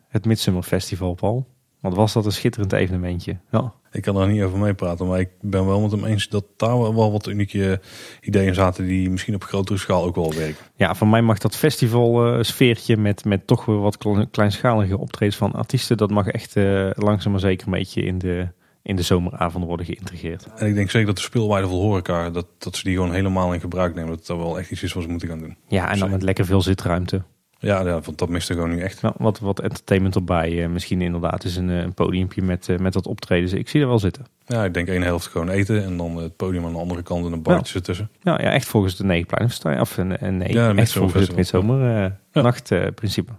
het 0.09 0.25
Midsummer 0.25 0.63
Festival, 0.63 1.15
Paul. 1.15 1.56
Wat 1.81 1.95
was 1.95 2.13
dat 2.13 2.25
een 2.25 2.33
schitterend 2.33 2.73
evenementje. 2.73 3.37
Ja, 3.51 3.73
Ik 3.93 4.03
kan 4.03 4.15
daar 4.15 4.29
niet 4.29 4.43
over 4.43 4.59
meepraten, 4.59 5.07
maar 5.07 5.21
ik 5.21 5.29
ben 5.41 5.67
wel 5.67 5.81
met 5.81 5.91
hem 5.91 6.05
eens 6.05 6.29
dat 6.29 6.45
daar 6.57 6.79
wel 6.95 7.13
wat 7.13 7.27
unieke 7.27 7.81
ideeën 8.21 8.55
zaten 8.55 8.87
die 8.87 9.11
misschien 9.11 9.35
op 9.35 9.45
grotere 9.45 9.79
schaal 9.79 10.05
ook 10.05 10.15
wel 10.15 10.35
werken. 10.35 10.65
ja 10.77 10.95
voor 10.95 11.09
mij 11.09 11.23
mag 11.23 11.39
dat 11.39 11.57
festival 11.57 12.27
eh, 12.35 12.43
sfeertje 12.43 12.97
met, 12.97 13.25
met 13.25 13.47
toch 13.47 13.65
weer 13.65 13.79
wat 13.81 13.99
kle- 13.99 14.27
kleinschalige 14.31 14.99
optredens 14.99 15.37
van 15.37 15.53
artiesten, 15.53 15.97
dat 15.97 16.11
mag 16.11 16.27
echt 16.29 16.57
eh, 16.57 16.91
langzaam 16.95 17.33
maar 17.33 17.41
zeker 17.41 17.67
een 17.67 17.73
beetje 17.73 18.03
in 18.03 18.19
de, 18.19 18.49
in 18.83 18.97
de 18.97 19.03
zomeravonden 19.03 19.69
worden 19.69 19.87
geïntegreerd. 19.87 20.47
En 20.57 20.67
ik 20.67 20.75
denk 20.75 20.91
zeker 20.91 21.07
dat 21.07 21.17
de 21.17 21.23
speelwaarde 21.23 21.69
voor 21.69 21.81
horeca, 21.81 22.31
dat, 22.31 22.47
dat 22.59 22.77
ze 22.77 22.85
die 22.85 22.95
gewoon 22.95 23.13
helemaal 23.13 23.53
in 23.53 23.61
gebruik 23.61 23.95
nemen. 23.95 24.11
Dat 24.17 24.27
dat 24.27 24.37
wel 24.37 24.59
echt 24.59 24.71
iets 24.71 24.83
is 24.83 24.93
wat 24.93 25.03
ze 25.03 25.09
moeten 25.09 25.29
gaan 25.29 25.39
doen. 25.39 25.57
Ja, 25.69 25.91
en 25.91 25.99
dan 25.99 26.11
met 26.11 26.23
lekker 26.23 26.45
veel 26.45 26.63
zitruimte. 26.63 27.23
Ja, 27.59 27.81
ja 27.81 28.01
want 28.01 28.19
dat 28.19 28.29
mist 28.29 28.49
er 28.49 28.55
gewoon 28.55 28.71
nu 28.71 28.81
echt. 28.81 29.03
Nou, 29.03 29.15
wat, 29.19 29.39
wat 29.39 29.61
entertainment 29.61 30.15
erbij. 30.15 30.63
eh, 30.63 30.69
misschien 30.69 31.01
inderdaad 31.01 31.45
is 31.45 31.57
een, 31.57 31.71
eh, 31.71 31.79
een 31.79 31.95
podiumpje 31.95 32.43
met, 32.43 32.69
eh, 32.69 32.79
met 32.79 32.95
wat 32.95 33.07
optredens. 33.07 33.53
Ik 33.53 33.69
zie 33.69 33.81
er 33.81 33.87
wel 33.87 33.99
zitten. 33.99 34.27
Ja, 34.47 34.65
ik 34.65 34.75
denk 34.75 34.89
één 34.89 35.03
helft 35.03 35.27
gewoon 35.27 35.49
eten 35.49 35.85
en 35.85 35.97
dan 35.97 36.17
het 36.17 36.37
podium 36.37 36.65
aan 36.65 36.73
de 36.73 36.79
andere 36.79 37.03
kant 37.03 37.27
en 37.27 37.33
een 37.33 37.43
barretje 37.43 37.75
ertussen. 37.75 38.11
Ja, 38.23 38.41
ja, 38.41 38.51
echt 38.51 38.69
volgens 38.69 38.97
de 38.97 39.05
Negenpleinenfestijn. 39.05 39.81
Of 39.81 39.97
een, 39.97 40.25
een 40.25 40.37
nee, 40.37 40.53
Ja, 40.53 40.75
echt 40.75 40.93
volgens 40.93 41.27
het 41.27 41.35
Festival. 41.35 41.63
midzomer 41.63 42.15
Ja. 42.33 42.49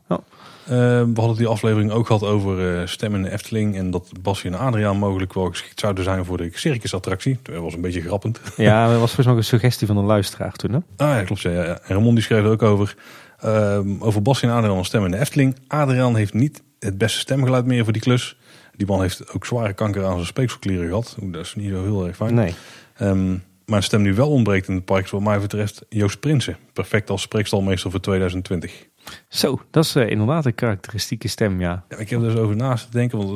Ja. 0.05 0.19
We 0.67 1.11
hadden 1.15 1.37
die 1.37 1.47
aflevering 1.47 1.91
ook 1.91 2.05
gehad 2.05 2.23
over 2.23 2.79
eh 2.79 2.87
stem 2.87 3.15
in 3.15 3.21
de 3.21 3.31
Efteling. 3.31 3.77
En 3.77 3.91
dat 3.91 4.11
Basje 4.21 4.47
en 4.47 4.53
Adriaan 4.55 4.97
mogelijk 4.97 5.33
wel 5.33 5.45
geschikt 5.49 5.79
zouden 5.79 6.03
zijn 6.03 6.25
voor 6.25 6.37
de 6.37 6.49
circusattractie. 6.53 7.39
Dat 7.43 7.61
was 7.61 7.73
een 7.73 7.81
beetje 7.81 8.01
grappend. 8.01 8.39
ja, 8.55 8.83
dat 8.89 8.99
was 8.99 9.13
volgens 9.13 9.25
mij 9.25 9.33
ook 9.33 9.41
een 9.41 9.45
suggestie 9.45 9.87
van 9.87 9.97
een 9.97 10.05
luisteraar 10.05 10.51
toen. 10.53 10.71
Hè? 10.71 10.77
Ah 11.05 11.17
ja, 11.17 11.23
klopt. 11.23 11.41
Ja, 11.41 11.51
ja. 11.51 11.63
En 11.63 11.95
Ramon 11.95 12.15
die 12.15 12.23
schreef 12.23 12.43
er 12.43 12.51
ook 12.51 12.63
over. 12.63 12.95
Ehm, 13.39 13.95
over 13.99 14.21
Basje 14.21 14.47
en 14.47 14.53
Adriaan 14.53 14.77
als 14.77 14.87
stem 14.87 15.05
in 15.05 15.11
de 15.11 15.19
Efteling. 15.19 15.55
Adriaan 15.67 16.15
heeft 16.15 16.33
niet 16.33 16.63
het 16.79 16.97
beste 16.97 17.19
stemgeluid 17.19 17.65
meer 17.65 17.83
voor 17.83 17.93
die 17.93 18.01
klus. 18.01 18.37
Die 18.75 18.87
man 18.87 19.01
heeft 19.01 19.33
ook 19.33 19.45
zware 19.45 19.73
kanker 19.73 20.05
aan 20.05 20.13
zijn 20.13 20.25
speekselklieren 20.25 20.87
gehad. 20.87 21.17
Dat 21.21 21.45
is 21.45 21.55
niet 21.55 21.69
zo 21.69 21.83
heel 21.83 22.07
erg 22.07 22.15
fijn. 22.15 22.33
Nee. 22.33 22.53
Ehm, 22.97 23.35
Maar 23.65 23.77
een 23.77 23.83
stem 23.83 24.03
die 24.03 24.13
wel 24.13 24.29
ontbreekt 24.29 24.67
in 24.67 24.75
het 24.75 24.85
park 24.85 25.03
is 25.05 25.11
wat 25.11 25.21
mij 25.21 25.39
betreft 25.39 25.85
Joost 25.89 26.19
Prinsen. 26.19 26.57
Perfect 26.73 27.09
als 27.09 27.21
spreekstalmeester 27.21 27.91
voor 27.91 27.99
2020. 27.99 28.87
Zo, 29.27 29.61
dat 29.71 29.83
is 29.83 29.95
eh, 29.95 30.09
inderdaad 30.09 30.45
een 30.45 30.55
karakteristieke 30.55 31.27
stem, 31.27 31.61
ja. 31.61 31.83
Ja, 31.89 31.97
ik 31.97 32.09
heb 32.09 32.21
er 32.21 32.27
dus 32.27 32.39
over 32.39 32.55
naast 32.55 32.85
te 32.85 32.97
denken, 32.97 33.17
want 33.17 33.29
eh, 33.29 33.35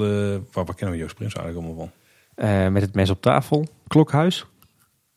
waar, 0.51 0.65
waar 0.65 0.75
kennen 0.75 0.95
we 0.95 1.01
Joost 1.01 1.15
Prinsen 1.15 1.39
eigenlijk 1.41 1.67
allemaal 1.67 1.91
van? 2.35 2.45
Eh, 2.45 2.67
met 2.67 2.81
het 2.81 2.95
mes 2.95 3.09
op 3.09 3.21
tafel, 3.21 3.67
klokhuis. 3.87 4.45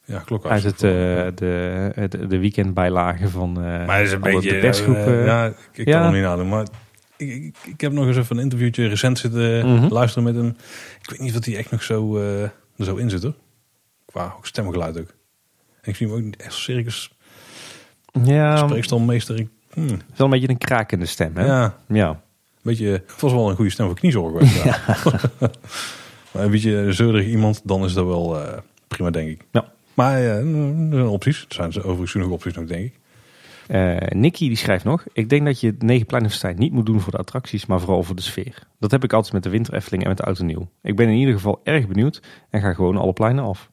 Ja, 0.07 0.19
klokhuis. 0.19 0.64
Uit 0.64 0.81
het, 0.81 0.83
eh, 0.83 0.90
de, 1.35 1.93
de, 2.09 2.27
de 2.27 2.38
weekendbijlage 2.38 3.29
van 3.29 3.57
eh 3.62 3.87
Maar 3.87 3.97
het 3.99 4.07
is 4.07 4.12
een 4.12 4.21
beetje... 4.21 4.53
de 4.53 4.59
persgroep. 4.59 4.97
eh, 4.97 5.25
ja, 5.27 5.47
ik, 5.47 5.57
ik 5.73 5.87
ja. 5.87 5.93
kan 5.93 6.03
hem 6.03 6.12
niet 6.12 6.23
nadenken. 6.23 6.49
Maar 6.49 6.67
ik, 7.17 7.29
ik, 7.31 7.57
ik 7.67 7.81
heb 7.81 7.93
nog 7.93 8.07
eens 8.07 8.17
even 8.17 8.37
een 8.37 8.43
interviewtje 8.43 8.87
recent 8.87 9.19
zitten 9.19 9.67
Mhm. 9.75 9.93
luisteren 9.93 10.25
met 10.25 10.35
hem. 10.35 10.57
Ik 11.03 11.11
weet 11.11 11.21
niet 11.21 11.37
of 11.37 11.45
hij 11.45 11.57
echt 11.57 11.71
nog 11.71 11.83
zo, 11.83 12.17
er 12.17 12.53
zo 12.79 12.97
in 12.97 13.11
zit 13.11 13.23
hoor. 13.23 13.35
Qua 14.07 14.35
ook 14.37 14.47
stemgeluid 14.47 14.99
ook. 15.01 15.09
En 15.81 15.90
ik 15.90 15.97
zie 15.97 16.07
hem 16.07 16.17
ook 16.17 16.23
niet 16.23 16.37
echt 16.43 16.53
serieus 16.55 17.12
ja, 18.25 18.57
spreekstalmeester. 18.57 19.38
Ik- 19.38 19.49
hmm, 19.73 19.87
wel 19.87 19.99
een 20.17 20.31
beetje 20.31 20.49
een 20.49 20.59
krakende 20.59 21.07
stem, 21.07 21.37
hè? 21.37 21.47
ja, 21.47 21.79
Ja. 21.88 22.09
een 22.09 22.17
beetje... 22.62 22.87
Het 22.88 23.21
was 23.21 23.33
wel 23.33 23.51
een 23.51 23.57
goede 23.57 23.71
stem 23.71 23.87
voor 23.87 23.95
kniezorg. 23.95 24.33
wel. 24.33 24.73
maar 26.33 26.45
een 26.45 26.51
beetje 26.51 26.93
zeurig 26.93 27.27
iemand, 27.27 27.61
dan 27.64 27.85
is 27.85 27.93
dat 27.93 28.07
wel 28.07 28.38
prima 28.88 29.11
denk 29.11 29.29
ik. 29.29 29.45
Ja. 29.51 29.73
Maar 29.94 30.20
ja, 30.20 30.35
er 30.35 30.44
zijn 30.90 31.07
opties. 31.07 31.44
Er 31.48 31.54
zijn 31.54 31.85
overigens 31.85 32.11
genoeg 32.11 32.30
opties 32.30 32.54
nog 32.54 32.66
denk 32.66 32.85
ik. 32.85 32.94
Eh 33.66 33.96
Nicky 34.09 34.48
die 34.48 34.57
schrijft 34.57 34.85
nog: 34.85 35.04
Ik 35.12 35.28
denk 35.28 35.44
dat 35.44 35.61
je 35.61 35.66
het 35.66 35.83
Negenpleinenfestijn 35.83 36.59
niet 36.59 36.72
moet 36.72 36.87
doen 36.87 37.00
voor 37.00 37.12
de 37.12 37.18
attracties, 37.18 37.66
maar 37.66 37.80
vooral 37.80 38.02
voor 38.02 38.16
de 38.16 38.22
sfeer. 38.22 38.59
Dat 38.78 38.90
heb 38.90 39.04
ik 39.04 39.12
altijd 39.12 39.33
met 39.33 39.42
de 39.42 39.48
Winter 39.48 39.74
Efteling 39.74 40.02
en 40.02 40.09
met 40.09 40.18
de 40.18 40.24
Auto 40.24 40.44
Nieuw. 40.44 40.68
Ik 40.83 40.96
ben 40.96 41.09
in 41.09 41.16
ieder 41.16 41.35
geval 41.35 41.61
erg 41.64 41.87
benieuwd 41.87 42.22
en 42.50 42.61
ga 42.61 42.72
gewoon 42.72 42.96
alle 42.96 43.12
pleinen 43.12 43.44
af. 43.44 43.70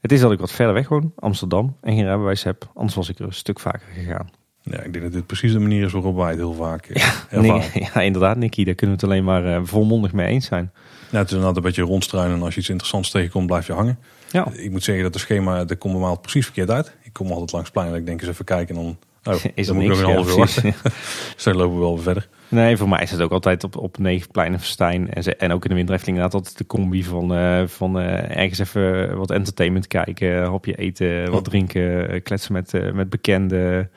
Het 0.00 0.12
is 0.12 0.20
dat 0.20 0.32
ik 0.32 0.38
wat 0.38 0.52
verder 0.52 0.74
weg 0.74 0.88
woon, 0.88 1.12
Amsterdam, 1.16 1.76
en 1.80 1.94
geen 1.94 2.04
rijbewijs 2.04 2.42
heb. 2.42 2.70
Anders 2.74 2.94
was 2.94 3.08
ik 3.08 3.18
er 3.18 3.24
een 3.24 3.32
stuk 3.32 3.60
vaker 3.60 3.88
gegaan. 3.94 4.30
Ja, 4.62 4.80
ik 4.80 4.92
denk 4.92 5.04
dat 5.04 5.12
dit 5.12 5.26
precies 5.26 5.52
de 5.52 5.58
manier 5.58 5.84
is 5.84 5.92
waarop 5.92 6.16
wij 6.16 6.28
het 6.28 6.38
heel 6.38 6.52
vaak 6.52 6.86
eh. 6.86 7.40
Nee, 7.40 7.70
ja, 7.94 8.00
inderdaad, 8.00 8.36
Nicky, 8.36 8.64
daar 8.64 8.74
kunnen 8.74 8.96
we 8.96 9.02
het 9.02 9.10
alleen 9.12 9.24
maar 9.24 9.46
eh, 9.46 9.60
volmondig 9.64 10.12
mee 10.12 10.26
eens 10.26 10.46
zijn. 10.46 10.70
Ja, 11.10 11.18
het 11.18 11.26
is 11.26 11.32
inderdaad 11.32 11.56
een 11.56 11.62
beetje 11.62 11.82
rondstruinen. 11.82 12.36
En 12.36 12.42
als 12.42 12.54
je 12.54 12.60
iets 12.60 12.68
interessants 12.68 13.10
tegenkomt, 13.10 13.46
blijf 13.46 13.66
je 13.66 13.72
hangen. 13.72 13.98
Ja, 14.32 14.46
Ik 14.52 14.70
moet 14.70 14.84
zeggen 14.84 15.04
dat 15.04 15.14
het 15.14 15.22
schema, 15.22 15.64
dat 15.64 15.78
komt 15.78 15.92
normaal 15.92 16.18
precies 16.18 16.44
verkeerd 16.44 16.70
uit. 16.70 16.96
Ik 17.02 17.12
kom 17.12 17.30
altijd 17.30 17.52
langs 17.52 17.68
het 17.68 17.78
plein 17.78 17.92
en 17.94 18.00
ik 18.00 18.06
denk 18.06 18.20
eens 18.20 18.30
even 18.30 18.44
kijken. 18.44 18.76
En 18.76 18.82
dan, 19.22 19.34
oh, 19.34 19.44
is 19.54 19.66
dan 19.66 19.74
moet 19.76 19.84
ik 19.84 19.90
nog 19.90 19.98
een 20.00 20.04
half 20.14 20.28
uur 20.30 20.36
wachten. 20.36 20.62
Dus 21.34 21.42
dan 21.44 21.56
lopen 21.56 21.74
we 21.74 21.80
wel 21.80 21.94
weer 21.94 22.02
verder. 22.02 22.28
Nee, 22.48 22.76
voor 22.76 22.88
mij 22.88 23.02
is 23.02 23.10
het 23.10 23.20
ook 23.20 23.30
altijd 23.32 23.64
op, 23.64 23.76
op 23.76 23.98
Negenpleinenfestijn. 23.98 25.10
En, 25.12 25.22
ze- 25.22 25.36
en 25.36 25.52
ook 25.52 25.62
in 25.62 25.68
de 25.70 25.74
Winter 25.76 25.94
Efteling 25.94 26.18
inderdaad 26.18 26.40
altijd 26.40 26.58
de 26.58 26.66
combi 26.66 27.04
van, 27.04 27.34
eh, 27.34 27.62
van 27.66 27.98
eh, 28.00 28.36
ergens 28.36 28.58
even 28.58 29.16
wat 29.16 29.30
entertainment 29.30 29.86
kijken, 29.86 30.28
een 30.36 30.50
hapje 30.50 30.74
eten, 30.74 31.30
wat 31.30 31.44
drinken, 31.44 32.08
eh, 32.10 32.22
kletsen 32.22 32.52
met, 32.52 32.74
eh, 32.74 32.92
met 32.92 33.10
bekenden, 33.10 33.90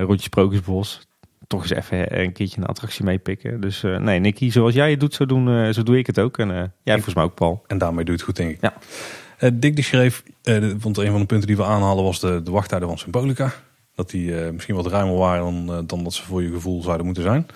rondje 0.00 0.22
Sprookjesbos. 0.22 1.06
Toch 1.46 1.60
eens 1.62 1.70
even 1.72 2.20
een 2.20 2.32
keertje 2.32 2.60
een 2.60 2.66
attractie 2.66 3.04
meepikken. 3.04 3.60
Dus 3.60 3.82
nee, 3.82 4.18
Nicky, 4.18 4.50
zoals 4.50 4.74
jij 4.74 4.90
het 4.90 5.00
doet, 5.00 5.14
zo, 5.14 5.26
doen, 5.26 5.74
zo 5.74 5.82
doe 5.82 5.98
ik 5.98 6.06
het 6.06 6.18
ook. 6.20 6.38
En 6.38 6.48
jij 6.82 6.94
volgens 6.94 7.14
mij 7.14 7.24
ook, 7.24 7.34
Paul. 7.34 7.64
En 7.66 7.78
daarmee 7.78 8.04
doe 8.04 8.14
je 8.14 8.20
het 8.20 8.22
goed, 8.22 8.36
denk 8.36 8.50
ik. 8.50 8.58
Ja. 8.60 8.72
Eh, 9.42 9.50
Dick 9.54 9.74
die 9.74 9.84
schreef, 9.84 10.22
eh, 10.42 10.60
de- 10.60 10.78
want 10.78 10.96
een 10.98 11.10
van 11.10 11.20
de 11.20 11.26
punten 11.26 11.46
die 11.46 11.56
we 11.56 11.64
aanhalen 11.64 12.04
was 12.04 12.20
de, 12.20 12.42
de 12.42 12.50
wachttijden 12.50 12.88
van 12.88 12.98
Symbolica. 12.98 13.52
Dat 13.94 14.10
die 14.10 14.40
eh, 14.40 14.52
misschien 14.52 14.74
wat 14.74 14.86
ruimer 14.86 15.16
waren 15.16 15.44
dan, 15.44 15.76
eh, 15.76 15.82
dan 15.86 16.04
dat 16.04 16.14
ze 16.14 16.22
voor 16.22 16.42
je 16.42 16.50
gevoel 16.52 16.82
zouden 16.82 17.04
moeten 17.06 17.22
zijn. 17.24 17.46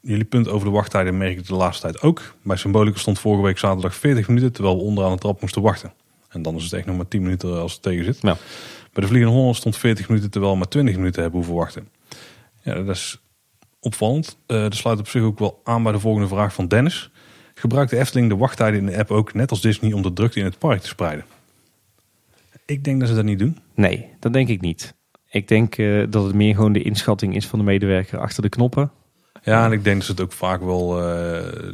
Jullie 0.00 0.24
punt 0.24 0.48
over 0.48 0.66
de 0.66 0.72
wachttijden 0.72 1.16
merk 1.18 1.38
ik 1.38 1.46
de 1.46 1.54
laatste 1.54 1.82
tijd 1.82 2.02
ook. 2.02 2.34
Bij 2.42 2.56
Symbolica 2.56 2.98
stond 2.98 3.18
vorige 3.18 3.42
week 3.42 3.58
zaterdag 3.58 3.94
40 3.94 4.28
minuten, 4.28 4.52
terwijl 4.52 4.76
we 4.76 4.82
onderaan 4.82 5.12
de 5.12 5.18
trap 5.18 5.40
moesten 5.40 5.62
wachten. 5.62 5.92
En 6.28 6.42
dan 6.42 6.54
is 6.56 6.62
het 6.64 6.72
echt 6.72 6.86
nog 6.86 6.96
maar 6.96 7.08
10 7.08 7.22
minuten 7.22 7.60
als 7.60 7.72
het 7.72 7.82
tegen 7.82 8.04
zit. 8.04 8.18
Ja. 8.20 8.36
Bij 8.92 9.02
de 9.02 9.06
Vliegende 9.06 9.34
Holland 9.36 9.56
stond 9.56 9.76
40 9.76 10.08
minuten, 10.08 10.30
terwijl 10.30 10.52
we 10.52 10.58
maar 10.58 10.68
20 10.68 10.96
minuten 10.96 11.22
hebben 11.22 11.38
hoeven 11.40 11.58
wachten. 11.58 11.88
Ja, 12.62 12.74
dat 12.74 12.88
is 12.96 13.20
opvallend. 13.80 14.36
Eh 14.46 14.60
dat 14.60 14.74
sluit 14.74 14.98
op 14.98 15.08
zich 15.08 15.22
ook 15.22 15.38
wel 15.38 15.60
aan 15.64 15.82
bij 15.82 15.92
de 15.92 16.00
volgende 16.00 16.28
vraag 16.28 16.54
van 16.54 16.68
Dennis. 16.68 17.10
Gebruikt 17.58 17.90
de 17.90 17.98
Efteling 17.98 18.28
de 18.28 18.36
wachttijden 18.36 18.80
in 18.80 18.86
de 18.86 18.98
app 18.98 19.10
ook 19.10 19.34
net 19.34 19.50
als 19.50 19.60
Disney 19.60 19.92
om 19.92 20.02
de 20.02 20.12
drukte 20.12 20.38
in 20.38 20.44
het 20.44 20.58
park 20.58 20.80
te 20.80 20.88
spreiden? 20.88 21.24
Ik 22.66 22.84
denk 22.84 23.00
dat 23.00 23.08
ze 23.08 23.14
dat 23.14 23.24
niet 23.24 23.38
doen. 23.38 23.58
Nee, 23.74 24.08
dat 24.20 24.32
denk 24.32 24.48
ik 24.48 24.60
niet. 24.60 24.94
Ik 25.30 25.48
denk 25.48 25.78
eh, 25.78 26.04
dat 26.08 26.24
het 26.24 26.34
meer 26.34 26.54
gewoon 26.54 26.72
de 26.72 26.82
inschatting 26.82 27.34
is 27.34 27.46
van 27.46 27.58
de 27.58 27.64
medewerker 27.64 28.18
achter 28.18 28.42
de 28.42 28.48
knoppen. 28.48 28.90
Ja, 29.42 29.64
en 29.64 29.72
ik 29.72 29.84
denk 29.84 29.96
dat 29.96 30.04
ze 30.04 30.10
het 30.10 30.20
ook 30.20 30.32
vaak 30.32 30.60
wel, 30.60 30.88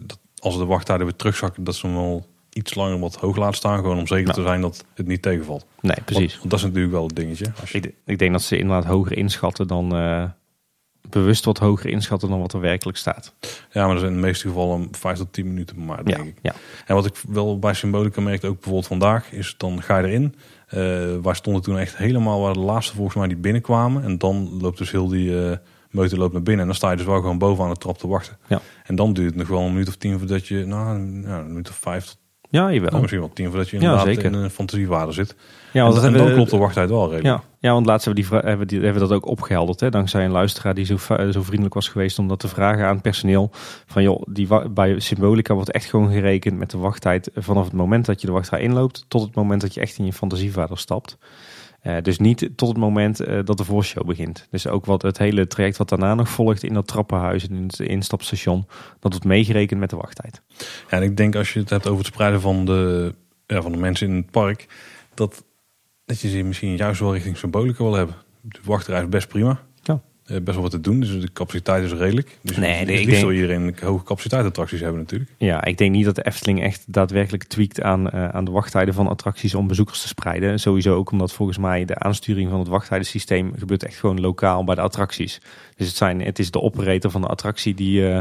dat 0.07 0.19
als 0.39 0.57
de 0.57 0.65
wachttijden 0.65 1.07
weer 1.07 1.17
terugzakken, 1.17 1.65
dat 1.65 1.75
ze 1.75 1.87
hem 1.87 1.97
wel 1.97 2.27
iets 2.53 2.75
langer 2.75 2.99
wat 2.99 3.15
hoog 3.15 3.37
laten 3.37 3.57
staan. 3.57 3.77
Gewoon 3.79 3.99
om 3.99 4.07
zeker 4.07 4.33
te 4.33 4.43
zijn 4.43 4.61
dat 4.61 4.85
het 4.95 5.07
niet 5.07 5.23
tegenvalt. 5.23 5.67
Nee, 5.81 5.97
precies. 6.05 6.31
Want, 6.31 6.39
want 6.39 6.51
dat 6.51 6.59
is 6.59 6.65
natuurlijk 6.65 6.93
wel 6.93 7.07
het 7.07 7.17
dingetje. 7.17 7.53
Als 7.61 7.71
je, 7.71 7.79
Ik, 7.79 7.95
ik 8.05 8.19
denk 8.19 8.33
dat 8.33 8.43
ze 8.43 8.59
inderdaad 8.59 8.85
hoger 8.85 9.17
inschatten 9.17 9.67
dan 9.67 9.97
eh, 9.97 10.25
bewust 11.11 11.45
wat 11.45 11.59
hoger 11.59 11.91
inschatten 11.91 12.29
dan 12.29 12.41
wat 12.41 12.53
er 12.53 12.61
werkelijk 12.61 12.99
staat. 12.99 13.35
ja, 13.71 13.85
maar 13.87 13.95
dat 13.95 14.03
is 14.03 14.09
in 14.09 14.15
de 14.15 14.21
meeste 14.21 14.49
gevallen 14.49 14.89
5 14.91 15.19
tot 15.19 15.33
10 15.33 15.47
minuten 15.47 15.85
maar, 15.85 15.99
Ja, 15.99 16.17
denk 16.17 16.29
ik. 16.29 16.39
ja. 16.43 16.55
En 16.87 16.95
wat 16.95 17.07
ik 17.07 17.15
wel 17.29 17.59
bij 17.59 17.75
Symbolica 17.75 18.21
merkte, 18.21 18.47
ook 18.47 18.55
bijvoorbeeld 18.55 18.87
vandaag, 18.87 19.33
is 19.33 19.55
dan 19.57 19.83
ga 19.83 19.99
je 19.99 20.07
erin. 20.07 20.35
Eh 20.67 20.79
wij 21.23 21.35
stonden 21.35 21.63
toen 21.63 21.79
echt 21.79 21.97
helemaal 21.97 22.41
waar 22.41 22.53
de 22.53 22.59
laatste 22.59 22.95
volgens 22.95 23.17
mij 23.17 23.29
die 23.29 23.37
binnenkwamen. 23.37 24.05
En 24.05 24.19
dan 24.19 24.59
loopt 24.61 24.79
dus 24.79 24.91
heel 24.91 25.09
die 25.09 25.45
eh 25.51 25.57
meute 25.91 26.17
loopt 26.17 26.33
naar 26.33 26.43
binnen. 26.43 26.61
En 26.61 26.67
dan 26.67 26.77
sta 26.77 26.91
je 26.91 26.97
dus 26.97 27.07
wel 27.07 27.21
gewoon 27.21 27.39
bovenaan 27.39 27.71
de 27.73 27.77
trap 27.79 27.99
te 27.99 28.09
wachten. 28.09 28.39
Ja. 28.49 28.61
En 28.85 28.95
dan 28.97 29.13
duurt 29.13 29.29
het 29.29 29.39
nog 29.39 29.49
wel 29.49 29.61
een 29.61 29.73
minuut 29.73 29.89
of 29.89 29.97
tien 29.97 30.19
voordat 30.19 30.47
je, 30.47 30.65
nou 30.67 30.95
een 30.97 31.47
minuut 31.47 31.69
of 31.69 31.75
vijf 31.77 32.05
tot 32.05 32.19
ja, 32.53 32.73
jawel. 32.73 32.89
nou, 32.89 33.01
misschien 33.01 33.21
wel 33.23 33.33
tien 33.33 33.47
voordat 33.49 33.69
je 33.69 33.77
inderdaad 33.77 34.07
in 34.07 34.35
een 34.35 34.51
fantasiewaarde 34.51 35.13
zit. 35.13 35.35
ja, 35.73 35.87
en, 35.87 35.95
dat 35.95 36.05
en 36.05 36.13
dan 36.13 36.27
we- 36.27 36.33
klopt 36.35 36.51
de 36.51 36.57
wachttijd 36.57 36.89
wel 36.91 37.03
redelijk. 37.11 37.25
Ja, 37.25 37.43
ja, 37.61 37.73
want 37.73 37.87
laatst 37.87 38.05
hebben 38.05 38.25
we, 38.25 38.31
die, 38.31 38.41
hebben, 38.49 38.67
die, 38.67 38.81
hebben 38.81 39.03
we 39.03 39.09
dat 39.09 39.17
ook 39.17 39.27
opgehelderd. 39.27 39.81
Hè? 39.81 39.91
Dankzij 39.91 40.25
een 40.25 40.31
luisteraar 40.31 40.75
die 40.75 40.85
zo, 40.85 40.97
va- 40.97 41.31
zo 41.33 41.43
vriendelijk 41.43 41.75
was 41.75 41.89
geweest 41.89 42.19
om 42.19 42.29
dat 42.29 42.39
te 42.41 42.49
vragen 42.49 42.85
aan 42.87 42.93
het 42.93 43.03
personeel. 43.03 43.51
Van 43.87 44.03
joh, 44.03 44.23
die 44.31 44.49
bij 44.71 45.01
Symbolica 45.01 45.55
wordt 45.55 45.71
echt 45.71 45.85
gewoon 45.85 46.13
gerekend 46.13 46.59
met 46.59 46.71
de 46.71 46.79
wachttijd 46.79 47.31
vanaf 47.35 47.65
het 47.65 47.73
moment 47.73 48.07
dat 48.07 48.21
je 48.21 48.27
de 48.27 48.33
wachtrij 48.33 48.61
inloopt 48.61 49.05
tot 49.09 49.23
het 49.23 49.35
moment 49.35 49.61
dat 49.61 49.75
je 49.75 49.81
echt 49.81 49.99
in 49.99 50.05
je 50.05 50.13
fantasievader 50.13 50.79
stapt. 50.79 51.17
Eh, 51.83 51.97
dus 52.03 52.19
niet 52.19 52.51
tot 52.57 52.69
het 52.69 52.77
moment 52.77 53.21
eh, 53.21 53.39
dat 53.45 53.57
de 53.57 53.65
voorshow 53.65 54.07
begint. 54.07 54.47
Dus 54.51 54.67
ook 54.67 54.85
wat 54.85 55.03
het 55.03 55.19
hele 55.19 55.47
traject 55.47 55.77
wat 55.77 55.89
daarna 55.89 56.15
nog 56.15 56.29
volgt 56.29 56.63
in 56.63 56.75
dat 56.75 56.87
trappenhuis 56.87 57.49
en 57.49 57.55
in 57.55 57.63
het 57.63 57.81
instapstation, 57.81 58.67
dat 58.99 59.13
wordt 59.13 59.25
meegerekend 59.25 59.81
met 59.81 59.91
de 59.91 59.97
wachttijd. 59.97 60.43
Ja, 60.59 60.97
en 60.97 61.03
ik 61.03 61.17
denk 61.17 61.35
als 61.35 61.53
je 61.53 61.59
het 61.59 61.71
hebt 61.71 61.87
over 61.87 61.99
het 61.99 62.13
spreiden 62.13 62.41
van 62.41 62.65
de, 62.65 63.15
ja, 63.47 63.63
van 63.63 63.73
de 63.73 63.79
mensen 63.79 64.09
in 64.09 64.15
het 64.15 64.31
park, 64.31 64.67
dat, 65.15 65.45
dat 66.05 66.21
je 66.21 66.29
ze 66.29 66.43
misschien 66.43 66.77
juist 66.77 67.01
wel 67.01 67.13
richting 67.13 67.37
symbolica 67.37 67.85
wil 67.85 67.95
hebben. 67.95 68.17
De 68.41 68.61
wachtrij 68.65 69.03
is 69.03 69.09
best 69.09 69.29
prima. 69.29 69.61
Eh, 70.23 70.37
best 70.37 70.53
wel 70.53 70.63
wat 70.63 70.71
te 70.71 70.81
doen, 70.81 71.01
dus 71.01 71.21
de 71.21 71.33
capaciteit 71.33 71.85
is 71.85 71.93
redelijk. 71.93 72.39
Dus 72.43 72.57
Nee, 72.57 72.71
het 72.73 72.87
nee, 72.87 73.01
ik 73.01 73.07
denk- 73.07 73.21
wil 73.21 73.33
iedereen 73.33 73.77
hoge 73.83 74.05
capaciteit 74.05 74.45
attracties 74.45 74.81
hebben 74.81 74.99
natuurlijk. 75.01 75.31
Ja, 75.39 75.65
ik 75.65 75.79
denk 75.79 75.91
niet 75.93 76.05
dat 76.05 76.15
de 76.15 76.25
Efteling 76.27 76.63
echt 76.63 76.85
daadwerkelijk 76.87 77.45
tweakt 77.45 77.81
aan, 77.83 78.11
eh, 78.11 78.29
aan 78.29 78.45
de 78.45 78.51
wachttijden 78.51 78.95
van 78.95 79.09
attracties 79.09 79.55
om 79.55 79.67
bezoekers 79.67 80.01
te 80.03 80.09
spreiden. 80.09 80.61
Sowieso 80.61 80.95
ook 80.95 81.11
omdat 81.11 81.33
volgens 81.33 81.59
mij 81.59 81.85
de 81.85 81.99
aansturing 81.99 82.51
van 82.51 82.59
het 82.59 82.69
wachttijdensysteem 82.69 83.53
gebeurt 83.59 83.85
echt 83.85 83.97
gewoon 83.97 84.21
lokaal 84.21 84.65
bij 84.65 84.75
de 84.75 84.81
attracties. 84.81 85.41
Dus 85.77 85.87
het, 85.87 85.97
zijn, 85.97 86.21
het 86.21 86.39
is 86.39 86.51
de 86.51 86.61
operator 86.61 87.11
van 87.11 87.21
de 87.21 87.27
attractie 87.27 87.75
die, 87.75 88.09
eh, 88.13 88.21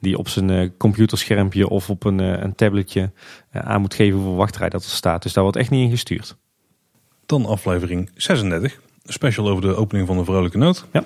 die 0.00 0.18
op 0.18 0.28
zijn 0.28 0.50
eh, 0.50 0.68
computerschermpje 0.78 1.68
of 1.68 1.90
op 1.90 2.04
een, 2.04 2.18
een 2.18 2.54
tabletje 2.54 3.10
aan 3.50 3.80
moet 3.80 3.94
geven 3.94 4.14
hoeveel 4.18 4.36
wachtrij 4.36 4.68
dat 4.68 4.84
er 4.84 4.90
staat. 4.90 5.22
Dus 5.22 5.32
daar 5.32 5.42
wordt 5.42 5.58
echt 5.58 5.70
niet 5.70 5.84
in 5.84 5.90
gestuurd. 5.90 6.36
Dan 7.26 7.46
aflevering 7.46 8.10
36, 8.14 8.80
een 9.02 9.12
special 9.12 9.48
over 9.48 9.62
de 9.62 9.74
opening 9.74 10.06
van 10.06 10.16
de 10.16 10.24
Vrolijke 10.24 10.58
Noot. 10.58 10.86
Ja. 10.92 11.04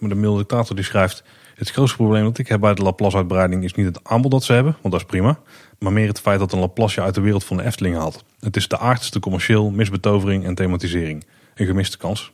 Maar 0.00 0.08
de 0.08 0.14
milde 0.14 0.38
dictator 0.38 0.76
die 0.76 0.84
schrijft... 0.84 1.24
Het 1.54 1.70
grootste 1.70 1.96
probleem 1.96 2.24
dat 2.24 2.38
ik 2.38 2.48
heb 2.48 2.60
bij 2.60 2.74
de 2.74 2.82
Laplace-uitbreiding 2.82 3.64
is 3.64 3.74
niet 3.74 3.86
het 3.86 4.04
aanbod 4.04 4.30
dat 4.30 4.44
ze 4.44 4.52
hebben, 4.52 4.76
want 4.80 4.92
dat 4.92 5.02
is 5.02 5.06
prima. 5.06 5.40
Maar 5.78 5.92
meer 5.92 6.08
het 6.08 6.20
feit 6.20 6.38
dat 6.38 6.52
een 6.52 6.58
Laplace 6.58 7.00
je 7.00 7.06
uit 7.06 7.14
de 7.14 7.20
wereld 7.20 7.44
van 7.44 7.56
de 7.56 7.64
Efteling 7.64 7.96
haalt. 7.96 8.24
Het 8.40 8.56
is 8.56 8.68
de 8.68 8.78
aardste 8.78 9.20
commercieel, 9.20 9.70
misbetovering 9.70 10.44
en 10.44 10.54
thematisering. 10.54 11.26
Een 11.54 11.66
gemiste 11.66 11.98
kans. 11.98 12.32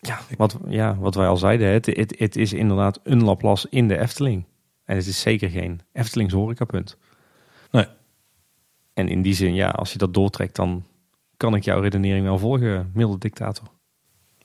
Ja, 0.00 0.20
wat, 0.36 0.58
ja, 0.68 0.96
wat 0.98 1.14
wij 1.14 1.26
al 1.26 1.36
zeiden, 1.36 1.68
het, 1.68 1.86
het, 1.86 2.14
het 2.18 2.36
is 2.36 2.52
inderdaad 2.52 3.00
een 3.02 3.24
Laplace 3.24 3.66
in 3.70 3.88
de 3.88 3.98
Efteling. 3.98 4.44
En 4.84 4.96
het 4.96 5.06
is 5.06 5.20
zeker 5.20 5.50
geen 5.50 5.80
Eftelings 5.92 6.32
horecapunt. 6.32 6.96
Nee. 7.70 7.86
En 8.94 9.08
in 9.08 9.22
die 9.22 9.34
zin, 9.34 9.54
ja, 9.54 9.68
als 9.68 9.92
je 9.92 9.98
dat 9.98 10.14
doortrekt, 10.14 10.56
dan 10.56 10.84
kan 11.36 11.54
ik 11.54 11.64
jouw 11.64 11.80
redenering 11.80 12.24
wel 12.24 12.38
volgen, 12.38 12.90
milde 12.94 13.18
dictator. 13.18 13.68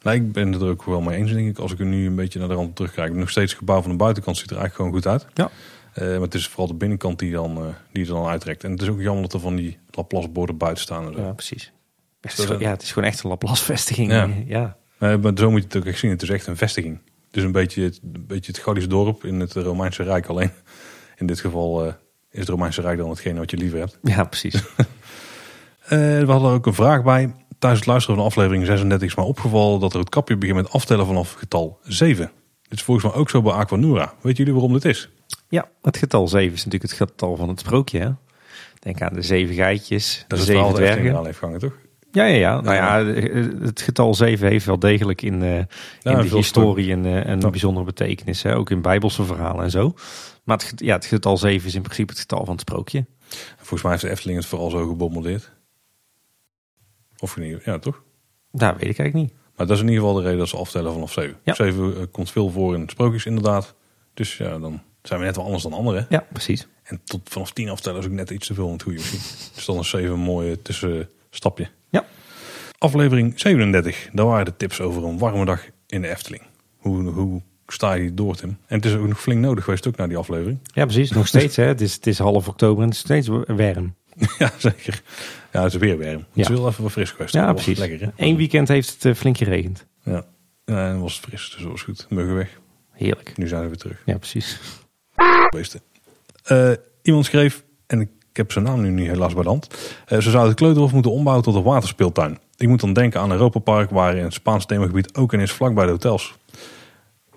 Nou, 0.01 0.15
ik 0.15 0.31
ben 0.31 0.51
het 0.51 0.61
er 0.61 0.67
ook 0.67 0.83
wel 0.83 1.01
mee 1.01 1.17
eens, 1.17 1.31
denk 1.31 1.47
ik. 1.47 1.57
Als 1.57 1.71
ik 1.71 1.79
er 1.79 1.85
nu 1.85 2.05
een 2.05 2.15
beetje 2.15 2.39
naar 2.39 2.47
de 2.47 2.53
rand 2.53 2.75
terugkijk. 2.75 3.13
Nog 3.13 3.29
steeds 3.29 3.51
het 3.51 3.59
gebouw 3.59 3.81
van 3.81 3.91
de 3.91 3.97
buitenkant 3.97 4.37
ziet 4.37 4.51
er 4.51 4.57
eigenlijk 4.57 4.75
gewoon 4.75 5.01
goed 5.01 5.11
uit. 5.11 5.33
Ja. 5.33 5.49
Eh, 5.93 6.07
maar 6.07 6.21
het 6.21 6.33
is 6.33 6.47
vooral 6.47 6.67
de 6.67 6.73
binnenkant 6.73 7.19
die, 7.19 7.31
dan, 7.31 7.57
eh, 7.57 7.67
die 7.91 8.03
er 8.05 8.13
dan 8.13 8.25
uittrekt. 8.25 8.63
En 8.63 8.71
het 8.71 8.81
is 8.81 8.87
ook 8.87 9.01
jammer 9.01 9.23
dat 9.23 9.33
er 9.33 9.39
van 9.39 9.55
die 9.55 9.77
Laplace-borden 9.91 10.57
buiten 10.57 10.83
staan. 10.83 11.07
En 11.07 11.13
zo. 11.13 11.21
Ja, 11.21 11.33
precies. 11.33 11.71
Ja, 12.59 12.69
het 12.69 12.81
is 12.81 12.91
gewoon 12.91 13.09
echt 13.09 13.23
een 13.23 13.29
Laplace-vestiging. 13.29 14.11
Ja. 14.11 14.29
Ja. 14.45 14.77
Nee, 14.99 15.17
maar 15.17 15.31
zo 15.35 15.51
moet 15.51 15.59
je 15.59 15.65
het 15.67 15.77
ook 15.77 15.85
echt 15.85 15.99
zien. 15.99 16.11
Het 16.11 16.21
is 16.21 16.29
echt 16.29 16.47
een 16.47 16.57
vestiging. 16.57 17.01
Het 17.27 17.37
is 17.37 17.43
een 17.43 17.51
beetje 17.51 17.83
het, 17.83 17.99
een 18.13 18.25
beetje 18.27 18.51
het 18.51 18.61
Gallisch 18.61 18.87
dorp 18.87 19.23
in 19.23 19.39
het 19.39 19.53
Romeinse 19.53 20.03
Rijk. 20.03 20.25
Alleen 20.25 20.51
in 21.17 21.25
dit 21.25 21.39
geval 21.39 21.85
eh, 21.85 21.93
is 22.31 22.39
het 22.39 22.49
Romeinse 22.49 22.81
Rijk 22.81 22.97
dan 22.97 23.09
hetgene 23.09 23.39
wat 23.39 23.51
je 23.51 23.57
liever 23.57 23.79
hebt. 23.79 23.97
ja, 24.01 24.23
precies. 24.23 24.63
Eh, 25.79 25.97
we 25.97 26.25
hadden 26.27 26.49
er 26.49 26.55
ook 26.55 26.65
een 26.65 26.73
vraag 26.73 27.03
bij. 27.03 27.33
Tijdens 27.59 27.81
het 27.81 27.89
luisteren 27.89 28.17
van 28.17 28.25
aflevering 28.25 28.65
36 28.65 29.07
is 29.09 29.15
mij 29.15 29.25
opgevallen 29.25 29.79
dat 29.79 29.93
er 29.93 29.99
het 29.99 30.09
kapje 30.09 30.37
begint 30.37 30.57
met 30.57 30.71
aftellen 30.71 31.05
vanaf 31.05 31.33
getal 31.33 31.79
7. 31.83 32.31
Dit 32.69 32.77
is 32.79 32.83
volgens 32.85 33.05
mij 33.11 33.15
ook 33.15 33.29
zo 33.29 33.41
bij 33.41 33.53
Aquanura. 33.53 34.13
Weet 34.21 34.37
jullie 34.37 34.53
waarom 34.53 34.73
dit 34.73 34.85
is? 34.85 35.09
Ja, 35.49 35.69
het 35.81 35.97
getal 35.97 36.27
7 36.27 36.53
is 36.53 36.65
natuurlijk 36.65 36.91
het 36.91 37.01
getal 37.09 37.35
van 37.35 37.49
het 37.49 37.59
sprookje. 37.59 37.99
Hè? 37.99 38.09
Denk 38.79 39.01
aan 39.01 39.13
de 39.13 39.21
zeven 39.21 39.55
geitjes, 39.55 40.25
Dat 40.27 40.29
de 40.29 40.35
het 40.35 40.45
zeven 40.45 40.61
dat 40.61 40.69
Efteling 40.79 40.91
dwergen. 40.95 41.37
eraan 41.39 41.49
heeft 41.51 41.59
toch? 41.59 41.73
Ja, 42.11 42.23
ja, 42.25 42.35
ja. 42.35 42.61
Nou 42.61 42.75
ja, 42.75 43.05
het 43.65 43.81
getal 43.81 44.13
7 44.15 44.47
heeft 44.47 44.65
wel 44.65 44.79
degelijk 44.79 45.21
in, 45.21 45.43
eh, 45.43 45.57
in 45.57 45.65
de 46.01 46.29
historie 46.35 46.91
een, 46.91 47.05
eh, 47.05 47.25
een 47.25 47.39
Ja. 47.39 47.49
bijzondere 47.49 47.85
betekenis. 47.85 48.41
Hè? 48.43 48.55
Ook 48.55 48.69
in 48.69 48.81
bijbelse 48.81 49.23
verhalen 49.23 49.63
en 49.63 49.71
zo. 49.71 49.93
Maar 50.43 50.57
het, 50.57 50.73
ja, 50.75 50.95
het 50.95 51.05
getal 51.05 51.37
7 51.37 51.67
is 51.67 51.75
in 51.75 51.81
principe 51.81 52.11
het 52.11 52.19
getal 52.21 52.39
van 52.45 52.51
het 52.51 52.61
sprookje. 52.61 53.05
Volgens 53.57 53.81
mij 53.81 53.91
heeft 53.91 54.03
de 54.03 54.09
Efteling 54.09 54.37
het 54.37 54.47
vooral 54.47 54.69
zo 54.69 54.87
gebombardeerd. 54.87 55.51
Of 57.19 57.37
niet? 57.37 57.63
Ja, 57.63 57.79
toch? 57.79 58.03
Nou, 58.51 58.73
weet 58.73 58.89
ik 58.89 58.99
eigenlijk 58.99 59.13
niet. 59.13 59.39
Maar 59.55 59.67
dat 59.67 59.75
is 59.75 59.83
in 59.83 59.89
ieder 59.89 60.03
geval 60.03 60.17
de 60.17 60.23
reden 60.23 60.39
dat 60.39 60.47
ze 60.47 60.57
aftellen 60.57 60.93
vanaf 60.93 61.11
7. 61.11 61.37
Ja. 61.43 61.53
7 61.53 61.97
eh, 61.97 62.03
komt 62.11 62.31
veel 62.31 62.49
voor 62.49 62.75
in 62.75 62.89
sprookjes 62.89 63.25
inderdaad. 63.25 63.75
Dus 64.13 64.37
ja, 64.37 64.59
dan 64.59 64.81
zijn 65.01 65.19
we 65.19 65.25
net 65.25 65.35
wel 65.35 65.45
anders 65.45 65.63
dan 65.63 65.73
anderen. 65.73 66.05
Ja, 66.09 66.25
precies. 66.33 66.67
En 66.83 67.01
tot 67.03 67.21
vanaf 67.29 67.51
10 67.51 67.69
aftellen 67.69 67.99
is 67.99 68.05
ook 68.05 68.11
net 68.11 68.29
iets 68.29 68.47
te 68.47 68.53
veel 68.53 68.65
in 68.65 68.73
het 68.73 68.81
goede 68.81 68.97
misschien. 68.97 69.51
Dus 69.55 69.65
dan 69.65 69.77
is 69.77 69.89
7 69.89 70.11
een 70.11 70.19
mooi 70.19 70.61
tussenstapje. 70.61 71.69
Ja. 71.89 72.05
Aflevering 72.77 73.39
37. 73.39 74.09
Daar 74.13 74.25
waren 74.25 74.45
de 74.45 74.55
tips 74.57 74.81
over 74.81 75.03
een 75.03 75.17
warme 75.17 75.45
dag 75.45 75.65
in 75.87 76.01
de 76.01 76.09
Efteling. 76.09 76.43
Hoe, 76.77 77.09
hoe 77.09 77.41
sta 77.67 77.93
je 77.93 78.13
door, 78.13 78.35
Tim? 78.35 78.49
En 78.49 78.75
het 78.75 78.85
is 78.85 78.95
ook 78.95 79.07
nog 79.07 79.21
flink 79.21 79.41
nodig 79.41 79.63
geweest 79.63 79.87
ook 79.87 79.95
naar 79.95 80.07
die 80.07 80.17
aflevering. 80.17 80.59
Ja, 80.63 80.85
precies. 80.85 81.11
Nog 81.11 81.27
steeds. 81.27 81.55
Hè? 81.55 81.63
Het, 81.63 81.81
is, 81.81 81.93
het 81.93 82.07
is 82.07 82.19
half 82.19 82.47
oktober 82.47 82.83
en 82.83 82.89
het 82.89 82.97
is 82.97 83.03
steeds 83.03 83.27
warm. 83.27 83.95
ja, 84.39 84.51
zeker. 84.57 85.01
Ja, 85.51 85.63
het 85.63 85.73
is 85.73 85.79
weer 85.79 85.97
warm. 85.97 86.09
Het 86.09 86.25
is 86.33 86.47
Ja. 86.47 86.53
wel 86.53 86.67
even 86.67 86.83
wat 86.83 86.91
fris 86.91 87.11
geweest. 87.11 87.33
Ja, 87.33 87.53
precies. 87.53 87.77
Lekker, 87.79 87.99
hè? 88.01 88.07
Eén 88.25 88.35
weekend 88.35 88.67
heeft 88.67 88.93
het 88.93 89.05
eh, 89.05 89.13
flink 89.13 89.37
geregend. 89.37 89.85
Ja. 90.03 90.25
ja, 90.65 90.85
en 90.85 90.91
dan 90.91 91.01
was 91.01 91.15
het 91.15 91.25
fris, 91.25 91.49
dus 91.49 91.61
dat 91.61 91.71
was 91.71 91.81
goed. 91.81 92.05
Muggen 92.09 92.35
weg. 92.35 92.59
Heerlijk. 92.91 93.37
Nu 93.37 93.47
zijn 93.47 93.61
we 93.61 93.67
weer 93.67 93.77
terug. 93.77 94.01
Ja, 94.05 94.17
precies. 94.17 94.59
Beesten. 95.49 95.81
Eh, 96.43 96.71
iemand 97.01 97.25
schreef, 97.25 97.63
en 97.87 98.01
ik 98.01 98.09
heb 98.33 98.51
zijn 98.51 98.65
naam 98.65 98.81
nu 98.81 98.89
niet 98.89 99.07
helaas 99.07 99.33
bij 99.33 99.43
de 99.43 99.49
hand. 99.49 99.67
eh, 100.05 100.15
ze 100.19 100.21
zouden 100.29 100.49
het 100.49 100.59
Kleuterhof 100.59 100.91
moeten 100.93 101.11
ombouwen 101.11 101.43
tot 101.45 101.55
een 101.55 101.63
waterspeeltuin. 101.63 102.39
Ik 102.57 102.67
moet 102.67 102.79
dan 102.79 102.93
denken 102.93 103.19
aan 103.21 103.31
Europa 103.31 103.59
Park, 103.59 103.89
waar 103.89 104.15
in 104.17 104.23
het 104.23 104.33
Spaans 104.33 104.65
themagebied 104.65 105.15
ook 105.15 105.33
in 105.33 105.39
is, 105.39 105.51
vlakbij 105.51 105.85
de 105.85 105.91
hotels. 105.91 106.35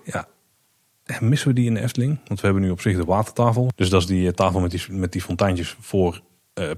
Ja, 0.03 0.27
en 1.03 1.29
missen 1.29 1.47
we 1.47 1.53
die 1.53 1.65
in 1.65 1.73
de 1.73 1.79
Efteling? 1.81 2.19
Want 2.27 2.39
we 2.39 2.45
hebben 2.45 2.63
nu 2.63 2.69
op 2.69 2.81
zich 2.81 2.95
de 2.97 3.05
watertafel. 3.05 3.69
Dus 3.75 3.89
dat 3.89 4.01
is 4.01 4.07
die 4.07 4.33
tafel 4.33 4.59
met 4.59 4.71
die, 4.71 4.81
met 4.89 5.11
die 5.11 5.21
fonteintjes 5.21 5.75
voor 5.79 6.21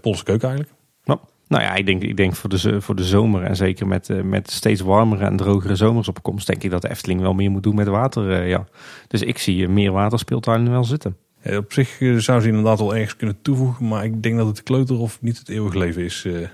Poolse 0.02 0.24
keuken 0.24 0.48
eigenlijk. 0.50 0.78
Nou, 1.04 1.20
nou 1.48 1.64
ja, 1.64 1.74
ik 1.76 1.86
denk, 1.86 2.02
ik 2.02 2.18
denk 2.18 2.36
voor, 2.36 2.50
de, 2.50 2.82
voor 2.82 2.96
de 2.96 3.04
zomer 3.04 3.44
en 3.44 3.56
zeker 3.56 3.88
met, 3.88 4.10
eh, 4.10 4.22
met 4.22 4.52
steeds 4.52 4.82
warmere 4.82 5.26
en 5.26 5.38
drogere 5.38 5.76
zomers 5.76 6.08
op 6.08 6.24
komst, 6.24 6.48
denk 6.48 6.64
ik 6.64 6.70
dat 6.72 6.82
de 6.82 6.90
Efteling 6.90 7.22
wel 7.22 7.34
meer 7.34 7.52
moet 7.52 7.64
doen 7.64 7.76
met 7.76 7.88
water. 7.88 8.32
eh, 8.32 8.50
ja. 8.50 8.66
Dus 9.08 9.22
ik 9.22 9.38
zie 9.38 9.64
eh, 9.64 9.70
meer 9.70 9.92
waterspeeltuinen 9.92 10.72
wel 10.72 10.84
zitten. 10.84 11.18
Eh, 11.42 11.58
op 11.58 11.74
zich 11.74 12.02
eh, 12.02 12.16
zou 12.16 12.42
ze 12.42 12.48
inderdaad 12.48 12.80
wel 12.80 12.96
ergens 12.96 13.16
kunnen 13.16 13.42
toevoegen, 13.42 13.88
maar 13.88 14.04
ik 14.04 14.24
denk 14.24 14.38
dat 14.38 14.48
het 14.48 14.64
Kleuterhof 14.64 15.22
niet 15.22 15.38
het 15.38 15.50
eeuwig 15.50 15.74
leven 15.74 16.04
is. 16.04 16.26
eh, 16.26 16.48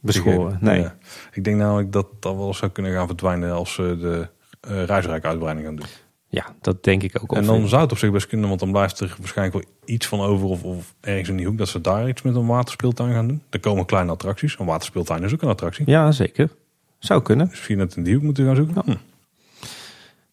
Beschoren. 0.00 0.58
Nee. 0.60 0.80
Ja. 0.80 0.96
Ik 1.32 1.44
denk 1.44 1.56
namelijk 1.56 1.92
dat 1.92 2.06
dat 2.20 2.36
wel 2.36 2.54
zou 2.54 2.70
kunnen 2.70 2.92
gaan 2.92 3.06
verdwijnen 3.06 3.52
als 3.52 3.74
ze 3.74 3.96
de 4.00 4.28
uh, 4.70 4.84
reisrijk-uitbreiding 4.84 5.66
gaan 5.66 5.76
doen. 5.76 5.86
Ja, 6.28 6.46
dat 6.60 6.84
denk 6.84 7.02
ik 7.02 7.22
ook. 7.22 7.32
En 7.32 7.44
dan 7.44 7.68
zou 7.68 7.82
het 7.82 7.92
op 7.92 7.98
zich 7.98 8.10
best 8.10 8.26
kunnen, 8.26 8.48
want 8.48 8.60
dan 8.60 8.70
blijft 8.70 9.00
er 9.00 9.16
waarschijnlijk 9.18 9.64
wel 9.64 9.74
iets 9.84 10.06
van 10.06 10.20
over. 10.20 10.46
Of, 10.46 10.62
of 10.62 10.94
ergens 11.00 11.28
in 11.28 11.36
die 11.36 11.46
hoek 11.46 11.58
dat 11.58 11.68
ze 11.68 11.80
daar 11.80 12.08
iets 12.08 12.22
met 12.22 12.34
een 12.34 12.46
waterspeeltuin 12.46 13.12
gaan 13.12 13.28
doen. 13.28 13.42
Er 13.50 13.60
komen 13.60 13.86
kleine 13.86 14.10
attracties. 14.10 14.58
Een 14.58 14.66
waterspeeltuin 14.66 15.22
is 15.22 15.32
ook 15.32 15.42
een 15.42 15.48
attractie. 15.48 15.84
Ja, 15.90 16.12
zeker. 16.12 16.50
Zou 16.98 17.22
kunnen. 17.22 17.46
Dus 17.46 17.54
misschien 17.56 17.78
dat 17.78 17.96
in 17.96 18.02
die 18.02 18.14
hoek 18.14 18.22
moeten 18.22 18.44
gaan 18.44 18.56
zoeken. 18.56 18.82
Hm. 18.84 18.96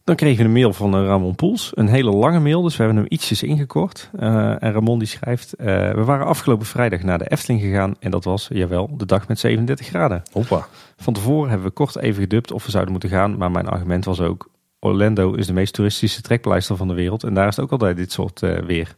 Dan 0.03 0.15
kregen 0.15 0.37
we 0.37 0.43
een 0.43 0.51
mail 0.51 0.73
van 0.73 0.95
eh, 0.95 1.05
Ramon 1.05 1.35
Poels. 1.35 1.71
Een 1.75 1.87
hele 1.87 2.11
lange 2.11 2.39
mail, 2.39 2.61
dus 2.61 2.77
we 2.77 2.83
hebben 2.83 3.01
hem 3.01 3.11
ietsjes 3.11 3.43
ingekort. 3.43 4.09
Eh, 4.19 4.63
en 4.63 4.71
Ramon 4.71 4.99
die 4.99 5.07
schrijft... 5.07 5.53
eh, 5.53 5.65
we 5.91 6.03
waren 6.03 6.25
afgelopen 6.25 6.65
vrijdag 6.65 7.03
naar 7.03 7.17
de 7.17 7.29
Efteling 7.29 7.61
gegaan. 7.61 7.95
En 7.99 8.11
dat 8.11 8.23
was, 8.23 8.47
jawel, 8.53 8.97
de 8.97 9.05
dag 9.05 9.27
met 9.27 9.39
37 9.39 9.87
graden. 9.87 10.23
Hoppa. 10.31 10.67
Van 10.97 11.13
tevoren 11.13 11.49
hebben 11.49 11.67
we 11.67 11.73
kort 11.73 11.97
even 11.97 12.21
gedubt 12.21 12.51
of 12.51 12.65
we 12.65 12.71
zouden 12.71 12.91
moeten 12.91 13.09
gaan. 13.09 13.37
Maar 13.37 13.51
mijn 13.51 13.67
argument 13.67 14.05
was 14.05 14.21
ook... 14.21 14.49
Orlando 14.83 15.33
is 15.33 15.47
de 15.47 15.53
meest 15.53 15.73
toeristische 15.73 16.21
trekpleister 16.21 16.77
van 16.77 16.87
de 16.87 16.93
wereld. 16.93 17.23
En 17.23 17.33
daar 17.33 17.47
is 17.47 17.55
het 17.55 17.65
ook 17.65 17.71
altijd 17.71 17.97
dit 17.97 18.11
soort 18.11 18.41
eh, 18.41 18.57
weer. 18.57 18.95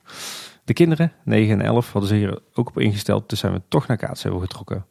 De 0.63 0.73
kinderen, 0.73 1.11
9 1.23 1.59
en 1.59 1.65
11, 1.65 1.91
hadden 1.91 2.09
zich 2.09 2.19
hier 2.19 2.39
ook 2.53 2.67
op 2.67 2.79
ingesteld. 2.79 3.29
Dus 3.29 3.39
zijn 3.39 3.53
we 3.53 3.61
toch 3.67 3.87
naar 3.87 3.97
Kaatsheuvel 3.97 4.39
getrokken. 4.39 4.85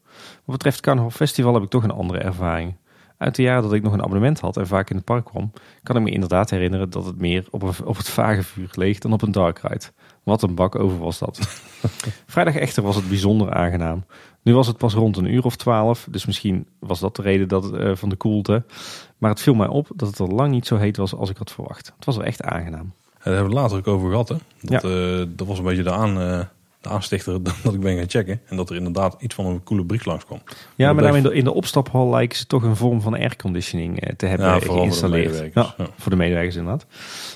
Wat 0.44 0.56
betreft 0.56 0.80
Carnaval 0.80 1.10
Festival 1.10 1.54
heb 1.54 1.62
ik 1.62 1.68
toch 1.68 1.82
een 1.82 1.90
andere 1.90 2.18
ervaring. 2.18 2.76
Uit 3.18 3.34
de 3.34 3.42
jaren 3.42 3.62
dat 3.62 3.72
ik 3.72 3.82
nog 3.82 3.92
een 3.92 4.02
abonnement 4.02 4.40
had 4.40 4.56
en 4.56 4.66
vaak 4.66 4.90
in 4.90 4.96
het 4.96 5.04
park 5.04 5.24
kwam, 5.24 5.52
kan 5.82 5.96
ik 5.96 6.02
me 6.02 6.10
inderdaad 6.10 6.50
herinneren 6.50 6.90
dat 6.90 7.04
het 7.06 7.18
meer 7.18 7.46
op, 7.50 7.62
op 7.84 7.96
het 7.96 8.08
vage 8.08 8.42
vuur 8.42 8.70
leeg 8.72 8.98
dan 8.98 9.12
op 9.12 9.22
een 9.22 9.32
dark 9.32 9.58
ride. 9.58 9.84
Wat 10.22 10.42
een 10.42 10.54
bak 10.54 10.74
over 10.74 10.98
was 10.98 11.18
dat. 11.18 11.38
Vrijdag 12.26 12.56
echter 12.56 12.82
was 12.82 12.96
het 12.96 13.08
bijzonder 13.08 13.52
aangenaam. 13.52 14.04
Nu 14.42 14.54
was 14.54 14.66
het 14.66 14.76
pas 14.76 14.94
rond 14.94 15.16
een 15.16 15.32
uur 15.32 15.44
of 15.44 15.56
twaalf, 15.56 16.06
dus 16.10 16.26
misschien 16.26 16.66
was 16.78 17.00
dat 17.00 17.16
de 17.16 17.22
reden 17.22 17.48
dat, 17.48 17.72
eh, 17.72 17.94
van 17.94 18.08
de 18.08 18.16
koelte. 18.16 18.64
Maar 19.24 19.32
het 19.32 19.42
viel 19.42 19.54
mij 19.54 19.66
op 19.68 19.88
dat 19.94 20.08
het 20.08 20.20
al 20.20 20.28
lang 20.28 20.50
niet 20.50 20.66
zo 20.66 20.76
heet 20.76 20.96
was 20.96 21.14
als 21.14 21.30
ik 21.30 21.36
had 21.36 21.50
verwacht. 21.52 21.92
Het 21.96 22.04
was 22.04 22.16
wel 22.16 22.24
echt 22.24 22.42
aangenaam. 22.42 22.92
Ja, 22.94 23.10
daar 23.22 23.34
hebben 23.34 23.52
we 23.52 23.58
het 23.60 23.70
later 23.70 23.78
ook 23.78 23.86
over 23.96 24.10
gehad. 24.10 24.28
Hè? 24.28 24.36
Dat, 24.60 24.84
eh, 24.84 25.24
dat 25.36 25.46
was 25.46 25.58
een 25.58 25.64
beetje 25.64 25.82
de, 25.82 25.92
aan, 25.92 26.20
eh, 26.20 26.40
de 26.80 26.88
aanstichter 26.88 27.42
dat 27.62 27.74
ik 27.74 27.80
ben 27.80 27.96
gaan 27.96 28.08
checken. 28.10 28.40
En 28.46 28.56
dat 28.56 28.70
er 28.70 28.76
inderdaad 28.76 29.16
iets 29.18 29.34
van 29.34 29.46
een 29.46 29.62
coole 29.62 29.84
brief 29.84 30.04
langs 30.04 30.24
kwam. 30.24 30.38
Ja, 30.74 30.92
maar 30.92 31.02
nou 31.02 31.16
in, 31.16 31.20
bleef- 31.22 31.32
de, 31.32 31.38
in 31.38 31.44
de 31.44 31.52
opstaphal 31.54 32.10
lijken 32.10 32.38
ze 32.38 32.46
toch 32.46 32.62
een 32.62 32.76
vorm 32.76 33.00
van 33.00 33.14
airconditioning 33.14 34.00
eh, 34.00 34.14
te 34.16 34.26
hebben 34.26 34.46
Ja, 34.46 34.52
vooral 34.60 34.66
voor 34.66 34.74
de 34.76 34.80
geïnstalleerd. 34.80 35.54
Ja, 35.54 35.74
Ja. 35.78 35.86
voor 35.98 36.10
de 36.10 36.18
medewerkers 36.18 36.56
inderdaad. 36.56 36.86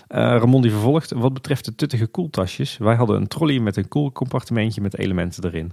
Eh, 0.08 0.18
Ramon 0.20 0.62
die 0.62 0.70
vervolgt, 0.70 1.10
wat 1.12 1.32
betreft 1.32 1.64
de 1.64 1.74
tuttige 1.74 2.06
koeltasjes. 2.06 2.76
Wij 2.78 2.94
hadden 2.94 3.16
een 3.16 3.28
trolley 3.28 3.58
met 3.60 3.76
een 3.76 3.88
koelcompartimentje 3.88 4.80
met 4.80 4.98
elementen 4.98 5.44
erin. 5.44 5.72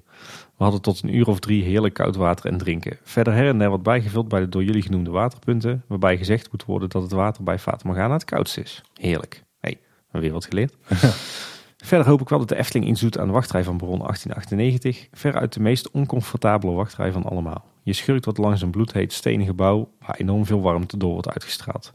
We 0.58 0.64
hadden 0.64 0.82
tot 0.82 1.04
een 1.04 1.16
uur 1.16 1.28
of 1.28 1.40
drie 1.40 1.64
heerlijk 1.64 1.94
koud 1.94 2.16
water 2.16 2.52
en 2.52 2.58
drinken. 2.58 2.98
Verder 3.04 3.34
her 3.34 3.48
en 3.48 3.58
der 3.58 3.70
wat 3.70 3.84
bijgevuld 3.84 4.28
bij 4.28 4.40
de 4.40 4.50
door 4.50 4.64
jullie 4.64 4.82
genoemde 4.82 5.10
waterpunten. 5.10 5.84
Waarbij 5.88 6.18
gezegd 6.18 6.52
moet 6.52 6.66
worden 6.66 6.90
dat 6.90 7.02
het 7.02 7.12
water 7.12 7.44
bij 7.44 7.60
Fata 7.60 7.88
Morgana 7.88 8.14
het 8.14 8.26
koudst 8.26 8.58
is. 8.58 8.82
Heerlijk. 8.94 9.44
Hey, 9.60 9.80
we 10.12 10.20
weer 10.20 10.32
wat 10.32 10.46
geleerd. 10.46 10.76
Verder 11.86 12.08
hoop 12.08 12.22
ik 12.22 12.30
wel 12.30 12.40
dat 12.40 12.50
de 12.50 12.58
Efteling 12.58 12.86
inzoet 12.88 13.18
aan 13.18 13.28
de 13.28 13.34
wachtrij 13.34 13.64
van 13.64 13.78
Baron 13.78 14.00
1898. 14.00 15.08
Veruit 15.12 15.54
de 15.54 15.60
meest 15.60 15.92
oncomfortabele 15.92 16.72
wachtrij 16.72 17.12
van 17.12 17.24
allemaal. 17.24 17.66
Je 17.84 17.94
schurkt 17.94 18.26
wat 18.26 18.38
langs 18.38 18.62
een 18.62 18.72
bloedheet 18.72 19.14
stenen 19.14 19.46
gebouw 19.46 19.90
waar 20.00 20.16
enorm 20.16 20.46
veel 20.46 20.62
warmte 20.62 20.98
door 20.98 21.12
wordt 21.12 21.30
uitgestraald. 21.30 21.94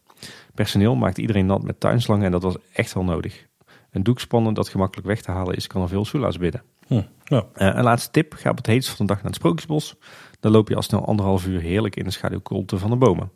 Personeel 0.54 0.94
maakt 0.94 1.18
iedereen 1.18 1.46
nat 1.46 1.62
met 1.62 1.80
tuinslangen 1.80 2.24
en 2.24 2.30
dat 2.30 2.42
was 2.42 2.56
echt 2.72 2.92
wel 2.92 3.04
nodig. 3.04 3.46
Een 3.90 4.02
doekspannen 4.02 4.54
dat 4.54 4.68
gemakkelijk 4.68 5.08
weg 5.08 5.20
te 5.20 5.30
halen 5.30 5.56
is, 5.56 5.66
kan 5.66 5.82
er 5.82 5.88
veel 5.88 6.04
soelaas 6.04 6.38
bidden. 6.38 6.62
Hm. 6.90 7.02
Ja. 7.24 7.44
Eh, 7.54 7.66
een 7.74 7.82
laatste 7.82 8.10
tip, 8.10 8.32
ga 8.36 8.50
op 8.50 8.56
het 8.56 8.66
heetst 8.66 8.88
van 8.90 9.06
de 9.06 9.12
dag 9.12 9.16
naar 9.22 9.26
het 9.32 9.40
Sprookjesbos. 9.40 9.96
Dan 10.40 10.52
loop 10.52 10.68
je 10.68 10.76
al 10.76 10.82
snel 10.82 11.06
anderhalf 11.06 11.46
uur 11.46 11.60
heerlijk 11.60 11.96
in 11.96 12.04
de 12.04 12.10
schaduwkoelte 12.10 12.78
van 12.78 12.90
de 12.90 12.96
bomen. 12.96 13.30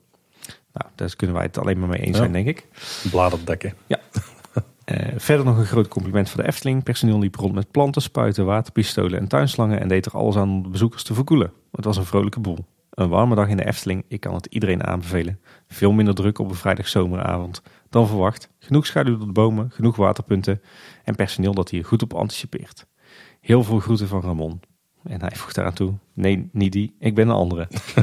Nou, 0.73 0.91
daar 0.95 1.17
kunnen 1.17 1.37
wij 1.37 1.45
het 1.45 1.59
alleen 1.59 1.79
maar 1.79 1.89
mee 1.89 1.99
eens 2.01 2.17
Ja. 2.17 2.17
zijn, 2.17 2.33
denk 2.33 2.47
ik. 2.47 2.69
Bladerdekken. 3.11 3.75
Eh, 4.85 5.13
verder 5.17 5.45
nog 5.47 5.59
een 5.59 5.65
groot 5.65 5.89
compliment 5.89 6.31
voor 6.31 6.43
de 6.43 6.49
Efteling. 6.49 6.83
Personeel 6.83 7.19
liep 7.19 7.35
rond 7.35 7.55
met 7.55 7.71
planten, 7.71 8.03
spuiten, 8.03 8.45
waterpistolen 8.45 9.19
en 9.19 9.29
tuinslangen 9.29 9.81
en 9.81 9.89
deed 9.89 10.07
er 10.07 10.13
alles 10.13 10.37
aan 10.37 10.51
om 10.51 10.63
de 10.63 10.69
bezoekers 10.69 11.03
te 11.03 11.15
verkoelen. 11.15 11.53
Het 11.73 11.85
was 11.85 11.97
een 11.97 12.05
vrolijke 12.05 12.41
boel. 12.41 12.59
Een 12.91 13.09
warme 13.09 13.35
dag 13.35 13.49
in 13.49 13.57
de 13.57 13.67
Efteling, 13.67 14.05
ik 14.09 14.21
kan 14.21 14.35
het 14.35 14.47
iedereen 14.47 14.85
aanbevelen. 14.85 15.41
Veel 15.69 15.93
minder 15.93 16.15
druk 16.15 16.39
op 16.39 16.49
een 16.49 16.55
vrijdagzomeravond 16.55 17.63
dan 17.91 18.07
verwacht. 18.07 18.49
Genoeg 18.59 18.87
schaduw 18.87 19.17
door 19.17 19.27
de 19.27 19.33
bomen, 19.33 19.71
genoeg 19.71 19.97
waterpunten 19.97 20.61
en 21.05 21.15
personeel 21.15 21.55
dat 21.55 21.69
hier 21.71 21.85
goed 21.85 22.03
op 22.03 22.15
anticipeert. 22.15 22.87
Heel 23.45 23.65
veel 23.65 23.79
groeten 23.79 24.09
van 24.09 24.21
Ramon. 24.21 24.61
En 25.05 25.21
hij 25.21 25.31
voegt 25.35 25.55
daaraan 25.55 25.75
toe, 25.75 25.93
nee, 26.15 26.49
niet 26.53 26.73
die, 26.73 26.95
ik 26.99 27.15
ben 27.15 27.29
een 27.29 27.35
andere. 27.35 27.69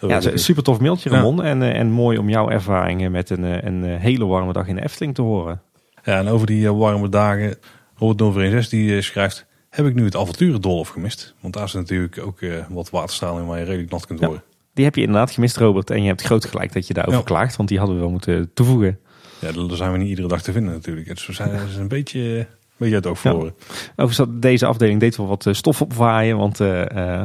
Ja, 0.00 0.36
super 0.36 0.62
tof 0.62 0.80
mailtje 0.80 1.10
Ja. 1.10 1.16
Ramon. 1.16 1.42
En, 1.42 1.62
eh, 1.62 1.78
en 1.78 1.90
mooi 1.90 2.18
om 2.18 2.28
jouw 2.28 2.48
ervaringen 2.50 3.10
met 3.10 3.30
een, 3.30 3.44
eh, 3.44 3.62
een 3.62 3.84
eh, 3.84 4.00
hele 4.00 4.24
warme 4.26 4.52
dag 4.52 4.66
in 4.66 4.74
de 4.74 4.82
Efteling 4.82 5.14
te 5.14 5.22
horen. 5.22 5.62
Ja, 6.02 6.18
en 6.18 6.28
over 6.28 6.46
die 6.46 6.72
warme 6.72 7.08
dagen. 7.08 7.56
Robert 7.96 8.18
046 8.34 8.68
die 8.68 9.02
schrijft... 9.02 9.46
Heb 9.70 9.86
ik 9.86 9.94
nu 9.94 10.04
het 10.04 10.16
avonturendolf 10.16 10.88
gemist? 10.88 11.34
Want 11.40 11.54
daar 11.54 11.64
is 11.64 11.72
natuurlijk 11.72 12.18
ook 12.24 12.38
wat 12.68 12.90
waterstraling 12.90 13.40
in 13.40 13.46
waar 13.46 13.58
je 13.58 13.64
redelijk 13.64 13.90
nat 13.90 14.06
kunt 14.06 14.20
Ja. 14.20 14.26
worden. 14.26 14.44
Die 14.74 14.84
heb 14.84 14.94
je 14.94 15.00
inderdaad 15.00 15.30
gemist, 15.30 15.56
Robert. 15.56 15.90
En 15.90 16.02
je 16.02 16.08
hebt 16.08 16.22
groot 16.22 16.44
gelijk 16.44 16.72
dat 16.72 16.86
je 16.86 16.94
daarover 16.94 17.18
Ja. 17.20 17.24
klaagt. 17.26 17.56
Want 17.56 17.68
die 17.68 17.78
hadden 17.78 17.96
we 17.96 18.02
wel 18.02 18.10
moeten 18.10 18.50
toevoegen. 18.54 18.98
Ja, 19.40 19.52
daar 19.52 19.76
zijn 19.76 19.92
we 19.92 19.98
niet 19.98 20.08
iedere 20.08 20.28
dag 20.28 20.42
te 20.42 20.52
vinden 20.52 20.72
natuurlijk. 20.72 21.08
Het 21.08 21.28
is 21.68 21.76
een 21.76 21.88
beetje, 21.88 22.46
uit 22.92 23.04
het 23.04 23.12
oog 23.12 23.22
Ja. 23.22 23.30
verloren. 23.30 23.54
Overigens, 23.90 24.16
dat- 24.16 24.42
deze 24.42 24.66
afdeling 24.66 25.00
deed 25.00 25.16
wel 25.16 25.26
wat 25.26 25.46
eh, 25.46 25.54
stof 25.54 25.82
opwaaien. 25.82 26.36
Want 26.36 26.60
eh 26.60 27.22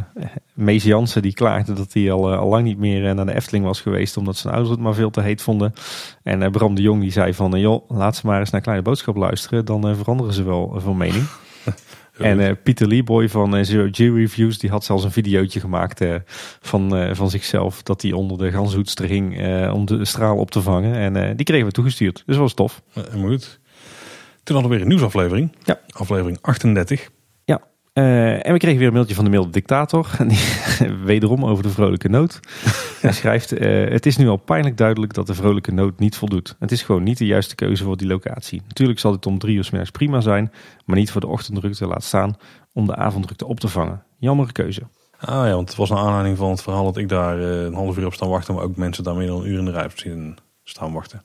Mees 0.54 0.84
Jansen 0.84 1.22
die 1.22 1.34
klaagde 1.34 1.74
dat 1.74 1.94
hij 1.94 2.12
al, 2.12 2.34
al 2.36 2.48
lang 2.50 2.64
niet 2.64 2.78
meer 2.78 3.16
naar 3.16 3.26
de 3.26 3.36
Efteling 3.36 3.66
was 3.66 3.82
geweest. 3.82 4.18
Omdat 4.18 4.38
zijn 4.38 4.54
ouders 4.54 4.76
het 4.76 4.84
maar 4.84 4.94
veel 4.94 5.10
te 5.10 5.22
heet 5.22 5.42
vonden. 5.42 5.74
En 6.24 6.52
Bram 6.52 6.76
de 6.76 6.82
Jong 6.82 7.02
die 7.02 7.12
zei 7.12 7.34
van... 7.34 7.60
joh, 7.60 7.90
laat 7.90 8.16
ze 8.16 8.26
maar 8.28 8.40
eens 8.40 8.50
naar 8.50 8.62
Kleine 8.62 8.84
Boodschap 8.84 9.16
luisteren. 9.16 9.66
Dan 9.66 9.96
veranderen 9.96 10.34
ze 10.34 10.44
wel 10.44 10.74
van 10.78 10.98
mening. 10.98 11.24
En 12.18 12.40
eh, 12.40 12.52
Pieter 12.64 12.88
Leeboy 12.88 13.30
van 13.30 13.56
eh, 13.56 13.64
Zero 13.64 13.88
G 13.92 13.98
Reviews, 13.98 14.58
die 14.58 14.70
had 14.70 14.84
zelfs 14.84 15.04
een 15.04 15.12
videootje 15.12 15.60
gemaakt 15.60 16.04
van, 16.62 17.16
van 17.16 17.30
zichzelf. 17.30 17.84
Dat 17.84 18.02
hij 18.02 18.12
onder 18.12 18.38
de 18.38 18.52
ganzenhoedster 18.52 19.06
hing 19.06 19.40
eh, 19.42 19.74
om 19.74 19.86
de 19.86 20.06
straal 20.06 20.38
op 20.38 20.52
te 20.52 20.62
vangen. 20.62 20.96
En 21.16 21.36
die 21.36 21.46
kregen 21.46 21.66
we 21.66 21.72
toegestuurd. 21.72 22.16
Dus 22.16 22.36
dat 22.36 22.38
was 22.38 22.54
tof. 22.54 22.82
Helemaal 22.94 23.30
goed. 23.30 23.59
Toen 24.50 24.58
hadden 24.58 24.78
we 24.78 24.84
weer 24.84 24.94
een 24.94 25.00
nieuwsaflevering. 25.00 25.56
Ja. 25.64 25.80
Aflevering 25.90 26.38
38. 26.42 27.10
Ja. 27.46 27.62
Eh, 27.94 28.48
en 28.48 28.54
we 28.54 28.58
kregen 28.58 28.78
weer 28.78 28.88
een 28.88 28.94
mailtje 28.94 29.16
van 29.16 29.24
de 29.24 29.30
milde 29.30 29.50
dictator. 29.50 30.08
Wederom 31.04 31.46
over 31.46 31.64
de 31.64 31.70
vrolijke 31.70 32.10
noot. 32.10 32.40
Hij 33.02 33.12
schrijft, 33.12 33.52
eh, 33.52 33.90
het 33.90 34.06
is 34.06 34.18
nu 34.18 34.28
al 34.28 34.38
pijnlijk 34.38 34.78
duidelijk 34.78 35.14
dat 35.14 35.28
de 35.28 35.34
vrolijke 35.34 35.72
noot 35.72 36.00
niet 36.00 36.16
voldoet. 36.16 36.56
Het 36.60 36.72
is 36.72 36.82
gewoon 36.82 37.04
niet 37.04 37.18
de 37.18 37.26
juiste 37.26 37.56
keuze 37.56 37.84
voor 37.84 37.98
die 37.98 38.08
locatie. 38.08 38.62
Natuurlijk 38.68 39.00
zal 39.00 39.12
dit 39.12 39.26
om 39.26 39.40
drie 39.40 39.56
uur 39.56 39.64
's 39.64 39.70
middags 39.70 39.92
prima 39.92 40.22
zijn. 40.22 40.52
Maar 40.86 40.98
niet 40.98 41.12
voor 41.12 41.22
de 41.22 41.28
ochtenddrukte 41.28 41.88
laat 41.88 42.04
staan 42.04 42.38
om 42.74 42.86
de 42.86 42.96
avonddrukte 42.96 43.46
op 43.46 43.60
te 43.60 43.68
vangen. 43.68 44.04
Jammere 44.18 44.52
keuze. 44.52 44.82
Ah 45.20 45.48
ja, 45.48 45.54
want 45.54 45.68
het 45.68 45.78
was 45.78 45.90
een 45.90 45.98
aanleiding 45.98 46.38
van 46.38 46.50
het 46.50 46.62
verhaal 46.62 46.86
dat 46.86 46.98
ik 46.98 47.10
daar 47.10 47.40
eh, 47.40 47.64
een 47.64 47.74
half 47.74 47.98
uur 47.98 48.06
op 48.06 48.14
staan 48.14 48.30
wachten. 48.30 48.54
Maar 48.54 48.64
ook 48.64 48.76
mensen 48.76 49.04
daar 49.04 49.16
meer 49.16 49.28
dan 49.28 49.42
een 49.42 49.48
uur 49.48 49.60
in 49.60 49.66
de 49.66 49.72
rij 49.72 49.90
staan 50.64 50.94
wachten. 50.94 51.22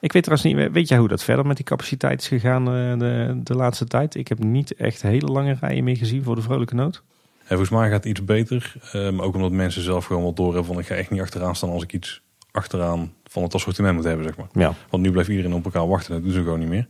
Ik 0.00 0.12
weet 0.12 0.22
trouwens 0.22 0.54
niet, 0.54 0.72
weet 0.72 0.88
jij 0.88 0.98
hoe 0.98 1.08
dat 1.08 1.22
verder 1.24 1.46
met 1.46 1.56
die 1.56 1.64
capaciteit 1.64 2.20
is 2.20 2.28
gegaan 2.28 2.66
eh, 2.66 2.98
de, 2.98 3.40
de 3.42 3.54
laatste 3.54 3.84
tijd? 3.86 4.14
Ik 4.14 4.28
heb 4.28 4.38
niet 4.38 4.74
echt 4.74 5.02
hele 5.02 5.26
lange 5.26 5.56
rijen 5.60 5.84
meer 5.84 5.96
gezien 5.96 6.22
voor 6.22 6.34
de 6.34 6.42
vrolijke 6.42 6.74
noot. 6.74 7.02
En 7.42 7.48
volgens 7.58 7.70
mij 7.70 7.88
gaat 7.88 8.04
het 8.04 8.04
iets 8.04 8.24
beter. 8.24 8.74
maar 8.92 9.20
ook 9.26 9.34
omdat 9.34 9.50
mensen 9.52 9.82
zelf 9.82 10.04
gewoon 10.04 10.22
wel 10.22 10.32
doorhebben 10.34 10.64
van 10.64 10.78
ik 10.78 10.86
ga 10.86 10.94
echt 10.94 11.10
niet 11.10 11.20
achteraan 11.20 11.56
staan 11.56 11.70
als 11.70 11.82
ik 11.82 11.92
iets 11.92 12.22
achteraan 12.50 13.12
van 13.24 13.42
het 13.42 13.54
assortiment 13.54 13.94
moet 13.94 14.04
hebben, 14.04 14.24
zeg 14.24 14.36
maar. 14.36 14.46
Ja, 14.52 14.74
Want 14.90 15.02
nu 15.02 15.10
blijft 15.10 15.30
iedereen 15.30 15.52
op 15.54 15.64
elkaar 15.64 15.88
wachten. 15.88 16.12
Dat 16.12 16.22
doen 16.22 16.32
ze 16.32 16.42
gewoon 16.42 16.58
niet 16.58 16.68
meer. 16.68 16.86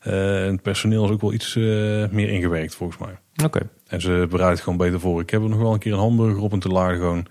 En 0.00 0.12
het 0.52 0.62
personeel 0.62 1.04
is 1.04 1.10
ook 1.10 1.20
wel 1.20 1.32
iets 1.32 1.56
eh, 1.56 1.62
meer 2.10 2.28
ingewerkt 2.28 2.74
volgens 2.74 2.98
mij. 2.98 3.18
oké. 3.44 3.68
En 3.86 4.00
ze 4.00 4.08
bereiden 4.10 4.48
het 4.48 4.60
gewoon 4.60 4.78
beter 4.78 5.00
voor. 5.00 5.20
Ik 5.20 5.30
heb 5.30 5.42
er 5.42 5.48
nog 5.48 5.58
wel 5.58 5.72
een 5.72 5.78
keer 5.78 5.92
een 5.92 5.98
hamburger 5.98 6.42
op 6.42 6.52
en 6.52 6.58
te 6.58 6.68
lagen 6.68 6.96
gewoon 6.96 7.16
een 7.18 7.26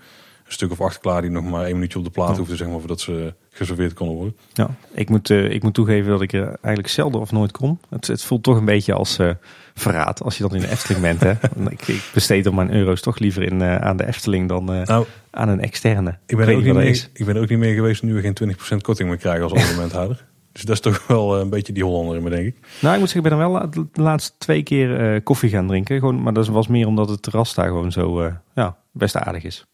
stuk 0.52 0.70
of 0.70 0.80
acht 0.80 0.98
klaar 0.98 1.20
die 1.22 1.30
nog 1.30 1.44
maar 1.44 1.64
één 1.64 1.74
minuutje 1.74 1.98
op 1.98 2.04
de 2.04 2.10
plaat 2.10 2.30
Oh. 2.30 2.36
hoefde, 2.36 2.56
zeg 2.56 2.68
maar, 2.68 2.78
voordat 2.78 3.00
ze 3.00 3.34
geserveerd 3.54 3.92
konden 3.92 4.16
worden. 4.16 4.36
Ja, 4.52 4.70
ik 4.92 5.08
moet, 5.08 5.30
eh, 5.30 5.50
ik 5.50 5.62
moet 5.62 5.74
toegeven 5.74 6.10
dat 6.10 6.20
ik 6.20 6.32
er 6.32 6.46
eigenlijk 6.46 6.88
zelden 6.88 7.20
of 7.20 7.32
nooit 7.32 7.52
kom. 7.52 7.78
Het, 7.88 8.06
het 8.06 8.22
voelt 8.22 8.42
toch 8.42 8.56
een 8.56 8.64
beetje 8.64 8.92
als 8.92 9.18
eh, 9.18 9.30
verraad 9.74 10.22
als 10.22 10.36
je 10.36 10.42
dan 10.42 10.54
in 10.54 10.60
de 10.60 10.70
Efteling 10.70 11.02
bent. 11.02 11.20
Hè? 11.20 11.30
ik, 11.68 11.88
ik 11.88 12.10
besteed 12.14 12.44
dan 12.44 12.54
mijn 12.54 12.72
euro's 12.72 13.00
toch 13.00 13.18
liever 13.18 13.42
in, 13.42 13.62
eh, 13.62 13.76
aan 13.76 13.96
de 13.96 14.06
Efteling 14.06 14.48
dan 14.48 14.64
Nou, 14.64 15.06
aan 15.30 15.48
een 15.48 15.60
externe. 15.60 16.18
ik 16.26 16.36
ben, 16.36 16.48
er 16.48 16.56
ook 16.56 16.62
niet 16.62 16.74
meer, 16.74 17.08
ik 17.12 17.24
ben 17.24 17.36
er 17.36 17.42
ook 17.42 17.48
niet 17.48 17.58
meer 17.58 17.74
geweest 17.74 18.02
nu 18.02 18.14
we 18.14 18.20
geen 18.20 18.56
20% 18.74 18.80
korting 18.80 19.08
meer 19.08 19.18
krijgen 19.18 19.42
als 19.42 19.52
abonnementhouder. 19.52 20.24
dus 20.52 20.62
dat 20.62 20.74
is 20.74 20.80
toch 20.80 21.06
wel 21.06 21.40
een 21.40 21.50
beetje 21.50 21.72
die 21.72 21.84
Hollander 21.84 22.16
in 22.16 22.22
me, 22.22 22.30
denk 22.30 22.46
ik. 22.46 22.56
Nou, 22.80 22.94
ik 22.94 23.00
moet 23.00 23.10
zeggen, 23.10 23.16
ik 23.16 23.36
ben 23.36 23.38
dan 23.38 23.52
wel 23.52 23.70
de 23.70 24.02
laatste 24.02 24.32
twee 24.38 24.62
keer 24.62 25.22
koffie 25.22 25.50
gaan 25.50 25.66
drinken. 25.66 25.98
Gewoon, 25.98 26.22
maar 26.22 26.32
dat 26.32 26.46
was 26.46 26.68
meer 26.68 26.86
omdat 26.86 27.08
het 27.08 27.22
terras 27.22 27.54
daar 27.54 27.66
gewoon 27.66 27.92
zo 27.92 28.32
ja, 28.54 28.76
best 28.92 29.16
aardig 29.16 29.44
is. 29.44 29.64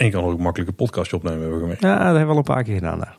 En 0.00 0.06
je 0.06 0.12
kan 0.12 0.24
ook 0.24 0.38
makkelijk 0.38 0.70
een 0.70 0.76
podcastje 0.76 1.16
opnemen, 1.16 1.40
hebben 1.40 1.56
we 1.56 1.62
gemerkt. 1.62 1.82
Ja, 1.82 1.94
dat 1.94 2.02
hebben 2.02 2.20
we 2.20 2.26
wel 2.26 2.36
een 2.36 2.42
paar 2.42 2.62
keer 2.62 2.74
gedaan 2.74 2.98
daar. 2.98 3.16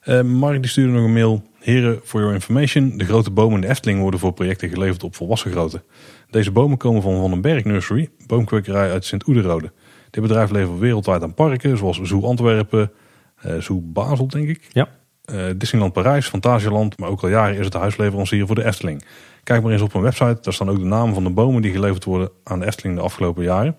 Eh, 0.00 0.22
Mark 0.22 0.60
die 0.60 0.70
stuurde 0.70 0.92
nog 0.92 1.04
een 1.04 1.12
mail. 1.12 1.42
Heren, 1.58 2.00
for 2.04 2.20
your 2.20 2.34
information. 2.34 2.98
De 2.98 3.04
grote 3.04 3.30
bomen 3.30 3.54
in 3.54 3.60
de 3.60 3.68
Efteling 3.68 4.00
worden 4.00 4.20
voor 4.20 4.32
projecten 4.32 4.68
geleverd 4.68 5.02
op 5.02 5.14
volwassen 5.14 5.50
grootte. 5.50 5.82
Deze 6.30 6.50
bomen 6.50 6.78
komen 6.78 7.02
van 7.02 7.20
Van 7.20 7.30
den 7.30 7.40
Berg 7.40 7.64
Nursery, 7.64 8.08
boomkwekerij 8.26 8.90
uit 8.90 9.04
Sint-Oederode. 9.04 9.72
Dit 10.10 10.22
bedrijf 10.22 10.50
levert 10.50 10.78
wereldwijd 10.78 11.22
aan 11.22 11.34
parken, 11.34 11.78
zoals 11.78 12.00
Zoo 12.02 12.22
Antwerpen, 12.22 12.92
eh 13.36 13.56
Zoo 13.58 13.80
Basel, 13.82 14.28
denk 14.28 14.48
ik. 14.48 14.68
Ja. 14.72 14.88
Eh, 15.24 15.44
Disneyland 15.56 15.92
Parijs, 15.92 16.28
Fantasialand, 16.28 16.98
maar 16.98 17.08
ook 17.08 17.22
al 17.22 17.28
jaren 17.28 17.56
is 17.56 17.64
het 17.64 17.72
de 17.72 17.78
huisleverancier 17.78 18.46
voor 18.46 18.54
de 18.54 18.64
Efteling. 18.64 19.04
Kijk 19.42 19.62
maar 19.62 19.72
eens 19.72 19.82
op 19.82 19.92
hun 19.92 20.02
website, 20.02 20.38
daar 20.40 20.52
staan 20.52 20.70
ook 20.70 20.78
de 20.78 20.84
namen 20.84 21.14
van 21.14 21.24
de 21.24 21.30
bomen 21.30 21.62
die 21.62 21.72
geleverd 21.72 22.04
worden 22.04 22.30
aan 22.44 22.58
de 22.60 22.66
Efteling 22.66 22.96
de 22.96 23.02
afgelopen 23.02 23.44
jaren. 23.44 23.76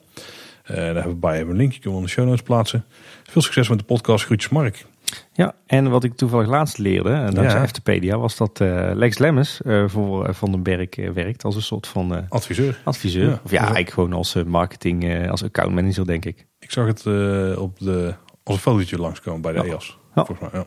Eh, 0.67 0.75
daar 0.75 0.85
hebben 0.85 1.09
we 1.13 1.15
bij 1.15 1.35
hebben 1.35 1.53
een 1.53 1.59
linkje, 1.59 1.79
kunnen 1.79 1.99
we 1.99 2.05
in 2.05 2.11
de 2.11 2.13
show 2.19 2.25
notes 2.27 2.41
plaatsen. 2.43 2.85
Veel 3.23 3.41
succes 3.41 3.69
met 3.69 3.79
de 3.79 3.85
podcast, 3.85 4.25
groetjes 4.25 4.51
Mark. 4.51 4.85
Ja, 5.33 5.55
en 5.65 5.89
wat 5.89 6.03
ik 6.03 6.15
toevallig 6.15 6.47
laatst 6.47 6.77
leerde, 6.77 7.09
en 7.09 7.33
dankzij 7.33 7.59
Ja. 7.59 7.63
Eftepedia, 7.65 8.17
was 8.17 8.37
dat 8.37 8.61
eh, 8.61 8.89
Lex 8.93 9.17
Lemmens 9.17 9.61
eh, 9.61 9.83
voor 9.87 10.25
eh, 10.27 10.33
Van 10.33 10.51
den 10.51 10.63
Berg 10.63 10.89
eh, 10.89 11.09
werkt 11.09 11.43
als 11.43 11.55
een 11.55 11.61
soort 11.61 11.87
van 11.87 12.15
eh, 12.15 12.21
Adviseur. 12.29 12.79
adviseur. 12.83 13.29
Ja. 13.29 13.39
Of 13.43 13.51
ja, 13.51 13.57
eigenlijk 13.59 13.89
gewoon 13.89 14.13
als 14.13 14.35
eh, 14.35 14.43
marketing, 14.43 15.03
eh, 15.03 15.29
als 15.31 15.43
accountmanager 15.43 16.05
denk 16.05 16.25
ik. 16.25 16.45
Ik 16.59 16.71
zag 16.71 16.85
het 16.87 17.05
eh, 17.05 17.61
op 17.61 17.79
de, 17.79 18.13
als 18.43 18.55
een 18.55 18.61
fotootje 18.61 18.97
langskomen 18.97 19.41
bij 19.41 19.51
de 19.53 19.57
Ja. 19.59 19.65
EAS. 19.65 19.97
Ja. 20.15 20.25
Volgens 20.25 20.51
mij, 20.51 20.59
ja. 20.61 20.65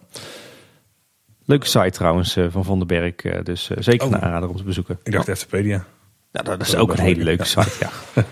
Leuke 1.45 1.67
site 1.67 1.91
trouwens 1.91 2.37
eh, 2.37 2.47
van 2.51 2.65
Van 2.65 2.79
den 2.79 2.87
Berg, 2.87 3.15
eh, 3.17 3.45
dus 3.45 3.71
eh, 3.71 3.77
zeker 3.81 4.07
Oh. 4.07 4.13
een 4.13 4.21
aanrader 4.21 4.49
om 4.49 4.57
te 4.57 4.65
bezoeken. 4.65 4.99
Ik 5.03 5.13
dacht 5.13 5.29
Eftepedia. 5.29 5.85
Ja, 6.33 6.43
dat 6.43 6.61
is 6.61 6.71
dat 6.71 6.81
ook 6.81 6.93
een 6.93 6.99
hele 7.01 7.17
leuk, 7.17 7.25
leuke 7.25 7.45
site, 7.45 7.73
ja. 7.81 7.91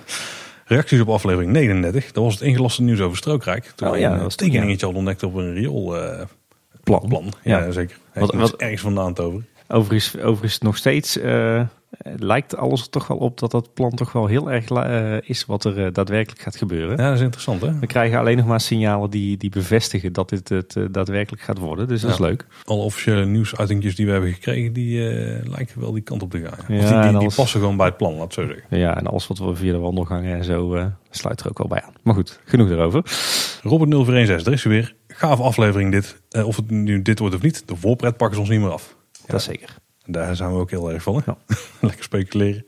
Reacties 0.68 1.00
op 1.00 1.09
aflevering 1.09 1.52
39. 1.52 2.12
Dat 2.12 2.24
was 2.24 2.33
het 2.35 2.42
ingelaste 2.42 2.83
nieuws 2.83 3.00
over 3.00 3.16
Strookrijk. 3.16 3.64
Toen 3.74 3.88
Oh 3.88 3.98
ja, 3.98 4.12
een 4.12 4.20
het, 4.24 4.37
tekeningetje 4.37 4.85
hadden 4.85 4.96
ontdekt 5.04 5.22
op 5.22 5.35
een 5.35 5.54
rioolplan. 5.54 6.26
Plan. 6.85 7.04
plan. 7.09 7.33
Ja, 7.42 7.59
Ja. 7.64 7.70
zeker. 7.70 7.96
Hij 8.11 8.26
Wat- 8.26 8.57
ergens 8.57 8.81
vandaan 8.83 9.18
over. 9.18 9.42
Overigens, 9.68 10.16
overigens 10.22 10.59
nog 10.59 10.76
steeds 10.76 11.18
eh, 11.18 11.62
lijkt 12.16 12.57
alles 12.57 12.83
er 12.83 12.90
toch 12.90 13.07
wel 13.07 13.16
op 13.16 13.38
dat 13.38 13.51
dat 13.51 13.74
plan 13.74 13.90
toch 13.94 14.12
wel 14.12 14.27
heel 14.27 14.51
erg 14.51 14.68
eh, 14.70 15.16
is 15.31 15.46
wat 15.46 15.64
er 15.64 15.85
eh, 15.85 15.92
daadwerkelijk 15.92 16.40
gaat 16.42 16.57
gebeuren. 16.57 16.96
Ja, 16.96 17.07
dat 17.09 17.14
is 17.16 17.20
interessant 17.20 17.61
hè. 17.61 17.79
We 17.79 17.87
krijgen 17.87 18.18
alleen 18.18 18.37
nog 18.37 18.46
maar 18.46 18.61
signalen 18.61 19.11
die, 19.11 19.37
die 19.37 19.51
bevestigen 19.51 20.12
dat 20.12 20.29
dit 20.29 20.48
het 20.48 20.77
eh, 20.77 20.85
daadwerkelijk 20.90 21.42
gaat 21.42 21.59
worden. 21.59 21.88
Dus 21.88 22.01
dat 22.01 22.11
is 22.11 22.16
Ja. 22.16 22.24
leuk. 22.24 22.46
Alle 22.64 22.83
officiële 22.83 23.24
nieuwsuitingjes 23.27 23.96
die 23.96 24.07
we 24.07 24.12
hebben 24.12 24.33
gekregen, 24.33 24.72
die 24.72 25.09
eh, 25.11 25.46
lijken 25.51 25.81
wel 25.81 25.92
die 25.92 26.03
kant 26.03 26.22
op 26.22 26.31
te 26.31 26.38
gaan. 26.40 26.64
Ja. 26.68 26.74
Ja, 26.74 26.83
Of 26.83 26.88
die, 26.90 27.01
die, 27.01 27.09
die 27.11 27.18
alles- 27.18 27.35
passen 27.35 27.61
gewoon 27.61 27.77
bij 27.77 27.87
het 27.87 27.96
plan, 27.96 28.14
laat 28.14 28.33
zo 28.33 28.46
zeggen. 28.46 28.79
Ja, 28.79 28.96
en 28.98 29.07
alles 29.07 29.27
wat 29.27 29.38
we 29.38 29.55
via 29.55 29.72
de 29.72 29.79
wandelgangen 29.79 30.37
en 30.37 30.44
zo 30.44 30.74
eh, 30.74 30.87
sluit 31.11 31.40
er 31.40 31.48
ook 31.48 31.59
wel 31.59 31.68
bij 31.68 31.83
aan. 31.83 31.92
Maar 32.03 32.14
goed, 32.14 32.40
genoeg 32.44 32.68
daarover. 32.68 33.03
Robert 33.62 33.90
0416, 33.90 34.46
er 34.46 34.53
is 34.59 34.62
weer. 34.64 34.94
Gave 35.09 35.42
aflevering 35.42 35.92
dit. 35.92 36.20
Eh, 36.31 36.46
of 36.46 36.57
het 36.57 36.70
nu 36.70 37.03
dit 37.03 37.18
wordt 37.18 37.35
of 37.35 37.42
niet, 37.42 37.62
de 37.68 37.77
voorpret 37.77 38.16
pakken 38.16 38.35
ze 38.37 38.40
ons 38.40 38.51
niet 38.51 38.61
meer 38.61 38.70
af. 38.72 38.96
Dat 39.27 39.40
is 39.40 39.44
zeker. 39.46 39.77
Daar 40.11 40.37
zijn 40.37 40.53
we 40.53 40.59
ook 40.59 40.71
heel 40.71 40.92
erg 40.92 41.03
van. 41.03 41.23
Ja. 41.27 41.37
Lekker 41.81 42.05
speculeren. 42.05 42.66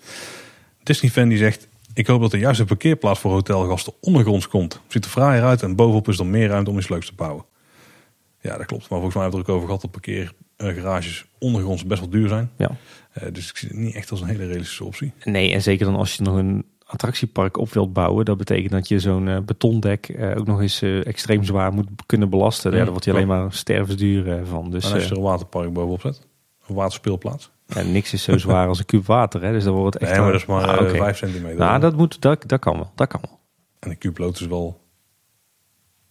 Disney-fan 0.83 1.29
die 1.29 1.39
zegt... 1.39 1.69
Ik 1.95 2.07
hoop 2.07 2.21
dat 2.21 2.31
de 2.31 2.39
juiste 2.39 2.65
parkeerplaats 2.65 3.21
voor 3.21 3.31
hotelgasten 3.31 3.93
ondergronds 4.01 4.49
komt. 4.49 4.81
Ziet 4.89 5.05
er 5.05 5.11
fraaier 5.11 5.43
uit 5.43 5.63
en 5.63 5.77
bovenop 5.77 6.09
is 6.09 6.19
er 6.19 6.27
meer 6.27 6.49
ruimte 6.49 6.71
om 6.71 6.79
iets 6.79 6.89
leuks 6.89 7.07
te 7.07 7.15
bouwen. 7.15 7.45
Ja, 8.41 8.57
dat 8.57 8.67
klopt. 8.67 8.89
Maar 8.89 9.01
volgens 9.01 9.15
mij 9.15 9.23
hebben 9.23 9.41
we 9.41 9.47
het 9.47 9.47
er 9.47 9.53
ook 9.53 9.57
over 9.57 9.67
gehad 9.67 9.81
dat 9.81 9.91
parkeergarages 9.91 11.25
ondergronds 11.39 11.85
best 11.85 12.01
wel 12.01 12.11
duur 12.11 12.29
zijn. 12.29 12.51
Ja. 12.57 12.71
Eh, 13.13 13.33
dus 13.33 13.51
ik 13.51 13.57
zie 13.57 13.69
het 13.69 13.77
niet 13.77 13.95
echt 13.95 14.11
als 14.11 14.21
een 14.21 14.27
hele 14.27 14.47
realistische 14.47 14.85
optie. 14.85 15.13
Nee, 15.25 15.53
en 15.53 15.63
zeker 15.63 15.87
dan 15.87 15.97
als 15.97 16.17
je 16.17 16.23
nog 16.23 16.37
een 16.37 16.65
attractiepark 16.85 17.57
op 17.57 17.73
wilt 17.73 17.93
bouwen. 17.93 18.25
Dat 18.25 18.37
betekent 18.37 18.73
dat 18.73 18.89
je 18.89 18.99
zo'n 18.99 19.29
eh, 19.29 19.39
betondek 19.39 20.09
eh, 20.09 20.39
ook 20.39 20.47
nog 20.47 20.61
eens 20.61 20.83
extreem 20.83 21.45
zwaar 21.45 21.73
moet 21.73 21.89
kunnen 22.07 22.31
belasten. 22.31 22.71
Ja, 22.71 22.77
daar 22.77 22.91
wordt 22.91 23.05
je 23.05 23.13
alleen 23.13 23.27
maar 23.27 23.53
stervensduur 23.53 24.47
van. 24.47 24.71
Dus 24.71 24.85
en 24.85 24.93
als 24.93 25.03
je 25.05 25.11
er 25.11 25.17
een 25.17 25.23
waterpark 25.23 25.73
bovenop 25.73 26.01
zet. 26.01 26.29
Waterspeelplaats. 26.75 27.51
ja, 27.67 27.83
niks 27.83 28.13
is 28.13 28.23
zo 28.23 28.39
zwaar 28.39 28.69
als 28.69 28.79
een 28.79 28.85
kuub 28.85 29.07
water. 29.07 29.43
Hè, 29.43 29.53
dus 29.53 29.65
dan 29.65 29.75
wordt 29.75 29.95
het 29.95 30.03
echt... 30.03 30.13
Nee, 30.13 30.21
maar 30.21 30.33
dat 30.33 30.41
is 30.41 30.47
maar 30.47 30.67
Ah, 30.67 30.75
eh, 30.75 30.89
oké. 30.89 30.97
5 30.97 31.17
centimeter. 31.17 31.59
Nou, 31.59 31.81
dat, 31.81 31.97
moet, 31.97 32.21
dat, 32.21 32.43
dat 32.47 32.61
kan 32.61 32.77
wel. 32.77 32.93
Dat 32.95 33.09
kan 33.09 33.21
wel. 33.23 33.39
En 33.79 33.91
een 33.91 33.99
kuub 33.99 34.19
lood 34.19 34.41
is 34.41 34.47
wel 34.47 34.81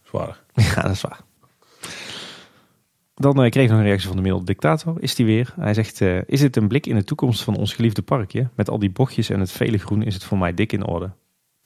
zwaarder. 0.02 0.42
Ja, 0.74 0.82
dat 0.82 0.90
is 0.90 1.00
waar. 1.00 1.20
Dan 3.14 3.42
eh, 3.42 3.50
kreeg 3.50 3.64
ik 3.64 3.70
nog 3.70 3.78
een 3.78 3.84
reactie 3.84 4.06
van 4.06 4.16
de 4.16 4.22
middel 4.22 4.44
dictator. 4.44 4.96
Is 5.00 5.14
die 5.14 5.26
weer? 5.26 5.54
Hij 5.60 5.74
zegt, 5.74 6.00
eh, 6.00 6.18
is 6.26 6.40
dit 6.40 6.56
een 6.56 6.68
blik 6.68 6.86
in 6.86 6.94
de 6.94 7.04
toekomst 7.04 7.42
van 7.42 7.56
ons 7.56 7.72
geliefde 7.74 8.02
parkje? 8.02 8.48
Met 8.54 8.70
al 8.70 8.78
die 8.78 8.90
bochtjes 8.90 9.30
en 9.30 9.40
het 9.40 9.52
vele 9.52 9.78
groen 9.78 10.02
is 10.02 10.14
het 10.14 10.24
voor 10.24 10.38
mij 10.38 10.54
dik 10.54 10.72
in 10.72 10.86
orde. 10.86 11.10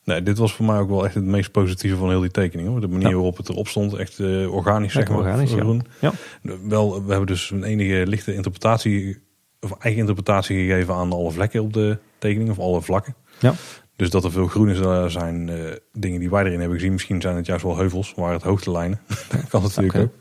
Nee, 0.05 0.23
dit 0.23 0.39
was 0.39 0.55
voor 0.55 0.67
mij 0.67 0.79
ook 0.79 0.89
wel 0.89 1.05
echt 1.05 1.15
het 1.15 1.25
meest 1.25 1.51
positieve 1.51 1.97
van 1.97 2.09
heel 2.09 2.21
die 2.21 2.31
tekening. 2.31 2.69
Hoor. 2.69 2.81
De 2.81 2.89
manier 2.89 3.09
Ja. 3.09 3.15
waarop 3.15 3.37
het 3.37 3.49
erop 3.49 3.69
stond, 3.69 3.95
echt 3.95 4.19
eh, 4.19 4.55
organisch 4.55 4.93
zeg 4.93 5.09
maar. 5.09 5.19
organisch, 5.19 5.51
ja. 5.51 5.57
groen. 5.59 5.83
Ja. 6.01 6.13
Wel, 6.69 6.93
we 7.05 7.09
hebben 7.11 7.27
dus 7.27 7.51
een 7.51 7.65
enige 7.65 8.07
lichte 8.07 8.35
interpretatie, 8.35 9.19
of 9.61 9.73
eigen 9.79 10.01
interpretatie 10.01 10.57
gegeven 10.67 10.95
aan 10.95 11.13
alle 11.13 11.31
vlekken 11.31 11.63
op 11.63 11.73
de 11.73 11.99
tekening, 12.19 12.51
of 12.51 12.59
alle 12.59 12.83
vlakken. 12.83 13.15
Ja. 13.41 13.55
Dus 13.97 14.11
dat 14.11 14.25
er 14.25 14.33
veel 14.33 14.47
groen 14.47 14.69
is, 14.69 14.79
daar 14.81 15.11
zijn 15.11 15.49
eh, 15.49 15.57
dingen 15.93 16.21
die 16.21 16.31
wij 16.31 16.45
erin 16.45 16.59
hebben 16.61 16.77
gezien. 16.79 16.93
Misschien 16.93 17.21
zijn 17.21 17.37
het 17.37 17.47
juist 17.47 17.65
wel 17.65 17.77
heuvels, 17.77 18.13
waar 18.17 18.33
het 18.33 18.43
hoogtelijnen. 18.43 19.01
dat 19.31 19.49
kan 19.49 19.63
natuurlijk 19.63 19.95
ook. 19.99 20.13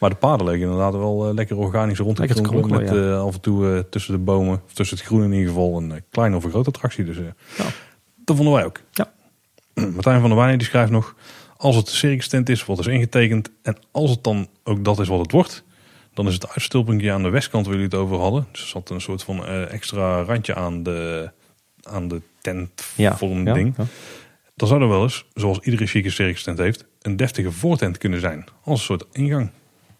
Maar 0.00 0.10
de 0.10 0.16
paden 0.16 0.46
leken 0.46 0.62
inderdaad 0.62 0.92
wel 0.92 1.28
eh, 1.28 1.34
lekker 1.34 1.56
organisch 1.56 1.98
rond 1.98 2.16
te 2.16 2.22
Lekker 2.26 2.42
kronkelen. 2.42 2.80
Met 2.82 2.90
eh, 2.96 3.22
af 3.22 3.34
en 3.34 3.40
toe 3.40 3.72
eh, 3.74 3.78
tussen 3.90 4.12
de 4.12 4.18
bomen, 4.18 4.60
of 4.66 4.72
tussen 4.72 4.96
het 4.96 5.06
groen 5.06 5.22
in 5.24 5.32
ieder 5.32 5.48
geval, 5.48 5.76
een 5.76 5.92
eh, 5.92 6.00
kleine 6.10 6.36
of 6.36 6.44
een 6.44 6.50
grote 6.50 6.68
attractie. 6.68 7.04
Dus 7.04 7.16
eh, 7.16 7.22
Ja. 7.58 7.64
dat 8.24 8.36
vonden 8.36 8.54
wij 8.54 8.64
ook. 8.64 8.80
Ja. 8.90 9.12
Martijn 9.94 10.20
van 10.20 10.28
der 10.28 10.38
Wijnen 10.38 10.58
die 10.58 10.66
schrijft 10.66 10.90
nog... 10.90 11.14
Als 11.56 11.76
het 11.76 11.86
de 11.86 11.92
circus 11.92 12.28
tent 12.28 12.48
is 12.48 12.64
wat 12.64 12.78
is 12.78 12.86
ingetekend... 12.86 13.50
en 13.62 13.76
als 13.90 14.10
het 14.10 14.24
dan 14.24 14.48
ook 14.64 14.84
dat 14.84 14.98
is 14.98 15.08
wat 15.08 15.18
het 15.20 15.32
wordt... 15.32 15.64
dan 16.14 16.26
is 16.26 16.34
het 16.34 16.48
uitstulpuntje 16.48 17.12
aan 17.12 17.22
de 17.22 17.28
westkant 17.28 17.66
waar 17.66 17.74
jullie 17.74 17.90
het 17.90 17.98
over 17.98 18.16
hadden. 18.18 18.46
Dus 18.52 18.60
er 18.60 18.68
zat 18.68 18.90
een 18.90 19.00
soort 19.00 19.22
van 19.22 19.46
eh, 19.46 19.72
extra 19.72 20.22
randje 20.22 20.54
aan 20.54 20.82
de, 20.82 21.30
aan 21.82 22.08
de 22.08 22.20
tent 22.40 22.84
Ja. 22.96 23.16
ding. 23.20 23.74
Ja. 23.76 23.84
Dan 24.54 24.68
zou 24.68 24.82
er 24.82 24.88
wel 24.88 25.02
eens, 25.02 25.24
zoals 25.34 25.58
iedere 25.58 25.86
chique 25.86 26.10
circus 26.10 26.42
tent 26.42 26.58
heeft... 26.58 26.84
een 27.02 27.16
deftige 27.16 27.52
voortent 27.52 27.98
kunnen 27.98 28.20
zijn. 28.20 28.44
Als 28.64 28.78
een 28.78 28.84
soort 28.84 29.04
ingang. 29.12 29.50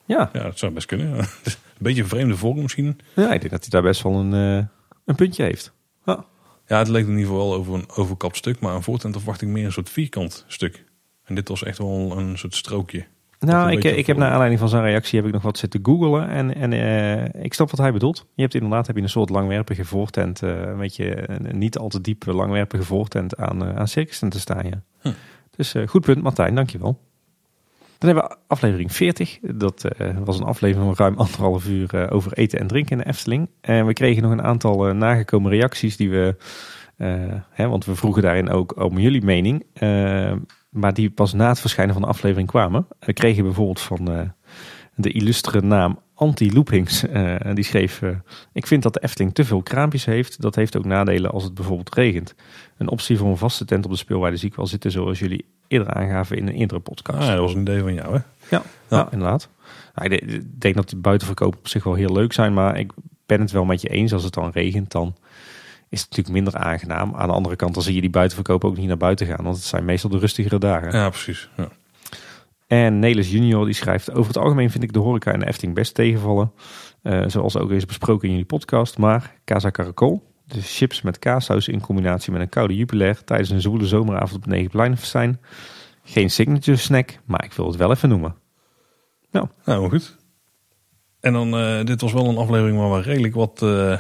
Ja. 0.05 0.31
Ja, 0.33 0.43
dat 0.43 0.59
zou 0.59 0.73
best 0.73 0.87
kunnen. 0.87 1.15
een 1.19 1.27
beetje 1.79 2.03
een 2.03 2.09
vreemde 2.09 2.37
vorm 2.37 2.63
misschien. 2.63 2.99
ja, 3.15 3.33
ik 3.33 3.41
denk 3.41 3.51
dat 3.53 3.61
hij 3.61 3.71
daar 3.71 3.83
best 3.83 4.03
wel 4.03 4.13
een, 4.15 4.35
eh, 4.35 4.65
een 5.05 5.15
puntje 5.15 5.43
heeft. 5.43 5.73
Ja. 6.05 6.25
Ja, 6.71 6.79
het 6.79 6.89
leek 6.89 7.05
in 7.05 7.11
ieder 7.11 7.27
geval 7.27 7.49
wel 7.49 7.59
over 7.59 7.75
een 7.75 7.89
overkapt 7.95 8.37
stuk, 8.37 8.61
maar 8.61 8.75
een 8.75 8.83
voortent 8.83 9.17
verwacht 9.17 9.43
ik 9.43 9.49
meer 9.49 9.65
een 9.65 9.73
soort 9.73 9.91
vierkant 9.91 10.45
stuk. 10.47 10.85
En 11.25 11.35
dit 11.35 11.49
was 11.49 11.63
echt 11.63 11.79
wel 11.79 12.19
een 12.19 12.39
soort 12.39 12.55
strookje. 12.55 13.05
Nou, 13.39 13.71
ik, 13.71 13.75
beetje 13.75 13.97
ik 13.97 14.07
heb 14.07 14.17
naar 14.17 14.31
aanleiding 14.31 14.61
van 14.61 14.69
zijn 14.69 14.83
reactie 14.83 15.19
heb 15.19 15.27
ik 15.27 15.35
nog 15.35 15.43
wat 15.43 15.59
zitten 15.59 15.81
googelen. 15.83 16.29
En, 16.29 16.55
en 16.55 16.73
eh, 16.73 17.43
ik 17.45 17.55
snap 17.55 17.71
wat 17.71 17.81
hij 17.81 17.93
bedoelt. 17.93 18.27
Je 18.35 18.43
hebt 18.43 18.55
inderdaad 18.55 18.87
heb 18.87 18.97
je 18.97 19.03
een 19.03 19.09
soort 19.09 19.31
langwerpige 19.31 19.85
voortent. 19.85 20.43
eh, 20.43 20.61
een 20.61 20.79
beetje 20.79 21.31
een 21.31 21.59
niet 21.59 21.79
al 21.79 21.89
te 21.89 22.01
diepe 22.01 22.33
langwerpige 22.33 22.85
voortent 22.85 23.37
aan, 23.37 23.65
eh 23.65 23.77
aan 23.77 23.89
circus 23.89 24.19
te 24.19 24.41
staan. 24.41 24.67
Ja. 24.67 24.83
Hm. 25.01 25.13
Dus 25.57 25.75
eh, 25.75 25.89
goed 25.89 26.03
punt, 26.03 26.23
Martijn, 26.23 26.55
dankjewel. 26.55 27.01
Dan 28.01 28.09
hebben 28.11 28.31
we 28.31 28.37
aflevering 28.47 28.93
40. 28.93 29.39
Dat 29.41 29.85
eh, 29.85 30.17
was 30.25 30.39
een 30.39 30.45
aflevering 30.45 30.97
van 30.97 31.07
ruim 31.07 31.19
anderhalf 31.19 31.67
uur 31.67 31.95
eh, 31.95 32.15
over 32.15 32.33
eten 32.33 32.59
en 32.59 32.67
drinken 32.67 32.93
in 32.93 32.99
de 32.99 33.09
Efteling. 33.09 33.49
En 33.61 33.87
we 33.87 33.93
kregen 33.93 34.23
nog 34.23 34.33
een 34.33 34.43
aantal 34.43 34.89
eh, 34.89 34.95
nagekomen 34.95 35.51
reacties 35.51 35.97
die 35.97 36.11
we... 36.11 36.37
hè, 37.51 37.69
want 37.69 37.85
we 37.85 37.95
vroegen 37.95 38.23
daarin 38.23 38.51
ook 38.51 38.83
om 38.83 38.99
jullie 38.99 39.25
mening. 39.25 39.65
maar 40.71 40.95
die 40.95 41.11
pas 41.11 41.33
na 41.33 41.49
het 41.49 41.61
verschijnen 41.61 41.95
van 41.95 42.03
de 42.03 42.09
aflevering 42.09 42.49
kwamen. 42.49 42.87
We 42.99 43.13
kregen 43.13 43.45
bijvoorbeeld 43.45 43.81
van 43.81 44.33
de 44.95 45.13
illustere 45.13 45.61
naam 45.61 45.99
Anti 46.21 46.53
Loopings. 46.53 47.07
eh, 47.07 47.37
die 47.55 47.65
schreef: 47.65 48.03
eh, 48.03 48.11
Ik 48.53 48.67
vind 48.67 48.83
dat 48.83 48.95
de 48.95 49.03
Efteling 49.03 49.35
te 49.35 49.45
veel 49.45 49.63
kraampjes 49.63 50.05
heeft. 50.05 50.41
Dat 50.41 50.55
heeft 50.55 50.77
ook 50.77 50.85
nadelen 50.85 51.31
als 51.31 51.45
het 51.45 51.55
bijvoorbeeld 51.55 51.95
regent. 51.95 52.35
Een 52.79 52.89
optie 52.89 53.19
voor 53.19 53.29
een 53.29 53.37
vaste 53.37 53.65
tent 53.65 53.85
op 53.85 53.91
de 53.91 53.97
speelwaarde 53.97 54.37
zie 54.37 54.49
ik 54.49 54.55
wel 54.55 54.67
zitten, 54.67 54.91
zoals 54.91 55.19
jullie 55.19 55.45
eerder 55.69 55.93
aangaven 55.95 56.37
in 56.37 56.49
een 56.49 56.55
eerdere 56.55 56.81
podcast. 56.81 57.19
Ah, 57.19 57.25
ja, 57.25 57.31
dat 57.33 57.41
was 57.41 57.55
een 57.55 57.61
idee 57.61 57.81
van 57.81 57.95
jou, 57.95 58.15
hè? 58.15 58.21
Ja, 58.57 58.63
ja. 58.89 59.09
inderdaad. 59.11 59.49
Nou, 59.95 60.13
ik 60.13 60.21
de- 60.29 60.35
ik 60.37 60.61
denk 60.61 60.75
dat 60.75 60.89
de 60.91 60.97
buitenverkopen 60.97 61.59
op 61.59 61.69
zich 61.69 61.85
wel 61.85 61.95
heel 61.95 62.13
leuk 62.13 62.33
zijn, 62.33 62.53
maar 62.55 62.79
ik 62.79 62.93
ben 63.27 63.41
het 63.41 63.51
wel 63.51 63.65
met 63.65 63.81
je 63.83 63.89
eens. 63.89 64.13
Als 64.13 64.25
het 64.25 64.35
dan 64.35 64.51
regent, 64.51 64.91
dan 64.93 65.15
is 65.89 66.01
het 66.01 66.11
natuurlijk 66.11 66.35
minder 66.45 66.57
aangenaam. 66.57 67.15
Aan 67.15 67.29
de 67.29 67.35
andere 67.35 67.57
kant, 67.57 67.75
dan 67.75 67.83
zie 67.83 67.95
je 67.95 68.01
die 68.01 68.11
buitenverkopen 68.11 68.69
ook 68.69 68.77
niet 68.77 68.89
naar 68.89 68.97
buiten 68.97 69.27
gaan, 69.27 69.45
want 69.45 69.57
het 69.57 69.65
zijn 69.65 69.85
meestal 69.85 70.11
de 70.11 70.19
rustigere 70.19 70.59
dagen. 70.59 70.93
Ja, 70.93 71.09
precies. 71.09 71.49
Ja. 71.57 71.69
En 72.71 72.99
Nelis 72.99 73.31
Junior 73.31 73.65
die 73.65 73.75
schrijft: 73.75 74.13
Over 74.13 74.27
het 74.27 74.37
algemeen 74.37 74.71
vind 74.71 74.83
ik 74.83 74.93
de 74.93 74.99
horeca 74.99 75.33
en 75.33 75.41
de 75.41 75.47
Efteling 75.47 75.75
best 75.75 75.95
tegenvallen. 75.95 76.53
Eh, 77.03 77.23
zoals 77.27 77.57
ook 77.57 77.71
is 77.71 77.87
besproken 77.87 78.25
in 78.25 78.31
jullie 78.31 78.47
podcast. 78.47 78.99
Maar 78.99 79.35
Casa 79.45 79.71
Caracol, 79.71 80.23
dus 80.47 80.77
chips 80.77 81.03
met 81.03 81.19
kaassaus 81.19 81.69
in 81.69 81.81
combinatie 81.81 82.33
met 82.33 82.41
een 82.41 82.49
koude 82.49 82.77
jupiler 82.77 83.25
tijdens 83.25 83.51
een 83.51 83.61
zwoele 83.61 83.87
zomeravond 83.87 84.35
op 84.35 84.47
Negenpleinenfestijn. 84.47 85.41
Geen 86.05 86.31
signature 86.31 86.77
snack, 86.77 87.19
maar 87.25 87.45
ik 87.45 87.53
wil 87.53 87.67
het 87.67 87.77
wel 87.77 87.91
even 87.91 88.09
noemen. 88.09 88.35
Nou, 89.31 89.49
maar 89.65 89.91
goed. 89.91 90.17
En 91.21 91.33
dan, 91.33 91.57
eh, 91.57 91.85
dit 91.85 92.01
was 92.01 92.13
wel 92.13 92.29
een 92.29 92.37
aflevering 92.37 92.79
waar 92.79 92.93
we 92.93 93.01
redelijk 93.01 93.35
wat, 93.35 93.63
eh 93.63 93.69
hoe 93.69 93.99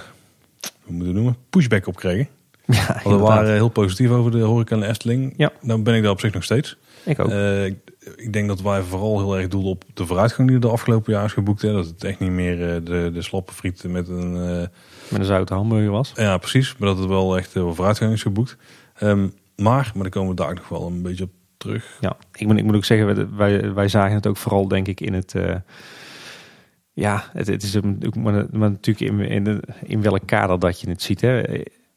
moeten 0.85 0.99
we 0.99 1.05
het 1.05 1.15
noemen, 1.15 1.37
pushback 1.51 1.87
op 1.87 1.97
kregen. 1.97 2.29
Ja, 2.67 3.01
we 3.05 3.17
waren 3.17 3.53
heel 3.53 3.69
positief 3.69 4.11
over 4.11 4.31
de 4.31 4.41
horeca 4.41 4.75
en 4.75 4.81
de 4.81 4.87
Efteling. 4.87 5.35
Ja. 5.37 5.53
Dan 5.63 5.83
ben 5.83 5.95
ik 5.95 6.03
daar 6.03 6.11
op 6.11 6.21
zich 6.21 6.33
nog 6.33 6.45
steeds. 6.45 6.77
Ik 7.05 7.19
ook. 7.19 7.31
Ik, 8.17 8.33
denk 8.33 8.49
dat 8.49 8.61
wij 8.61 8.83
vooral 8.83 9.19
heel 9.19 9.39
erg 9.39 9.49
doelden 9.49 9.71
op 9.71 9.85
de 9.95 10.07
vooruitgang 10.07 10.47
die 10.49 10.57
er 10.57 10.63
de 10.63 10.69
afgelopen 10.71 11.13
jaar 11.13 11.25
is 11.25 11.33
geboekt. 11.33 11.63
Hè. 11.63 11.73
Dat 11.73 11.87
het 11.87 12.05
echt 12.05 12.19
niet 12.19 12.31
meer 12.31 12.75
eh, 12.75 12.85
de, 12.85 13.11
de 13.15 13.23
slappe 13.23 13.53
frieten 13.53 13.91
met 13.91 14.09
een... 14.09 14.37
eh, 14.37 14.67
Met 15.09 15.21
een 15.21 15.25
zoute 15.25 15.55
hamburger 15.55 15.91
was. 15.91 16.13
ja, 16.15 16.39
precies. 16.39 16.77
Maar 16.77 16.89
dat 16.89 16.99
het 16.99 17.09
wel 17.09 17.37
echt 17.37 17.55
heel 17.55 17.65
veel 17.65 17.75
vooruitgang 17.75 18.13
is 18.13 18.23
geboekt. 18.23 18.57
Ehm, 18.95 19.29
maar, 19.57 19.91
maar 19.95 20.03
daar 20.03 20.11
komen 20.13 20.31
we 20.31 20.35
daar 20.43 20.55
nog 20.55 20.69
wel 20.69 20.87
een 20.87 21.03
beetje 21.03 21.25
op 21.25 21.31
terug. 21.57 21.97
Ja, 22.01 22.17
ik 22.33 22.47
moet, 22.47 22.57
ik 22.59 22.65
moet 22.65 22.77
ook 22.77 22.85
zeggen, 22.85 23.37
wij, 23.37 23.75
wij 23.75 23.89
zagen 23.89 24.15
het 24.15 24.27
ook 24.27 24.37
vooral 24.37 24.69
denk 24.69 24.87
ik 24.89 25.01
in 25.01 25.13
het... 25.15 25.35
eh, 25.35 25.55
ja, 26.93 27.25
het, 27.33 27.47
het 27.47 27.63
is 27.63 27.75
een, 27.75 28.03
maar, 28.19 28.47
maar 28.51 28.71
natuurlijk 28.71 29.13
in, 29.13 29.21
in, 29.21 29.61
in 29.83 30.03
welk 30.03 30.27
kader 30.27 30.59
dat 30.59 30.81
je 30.81 30.89
het 30.89 31.03
ziet. 31.03 31.21
Hè. 31.21 31.43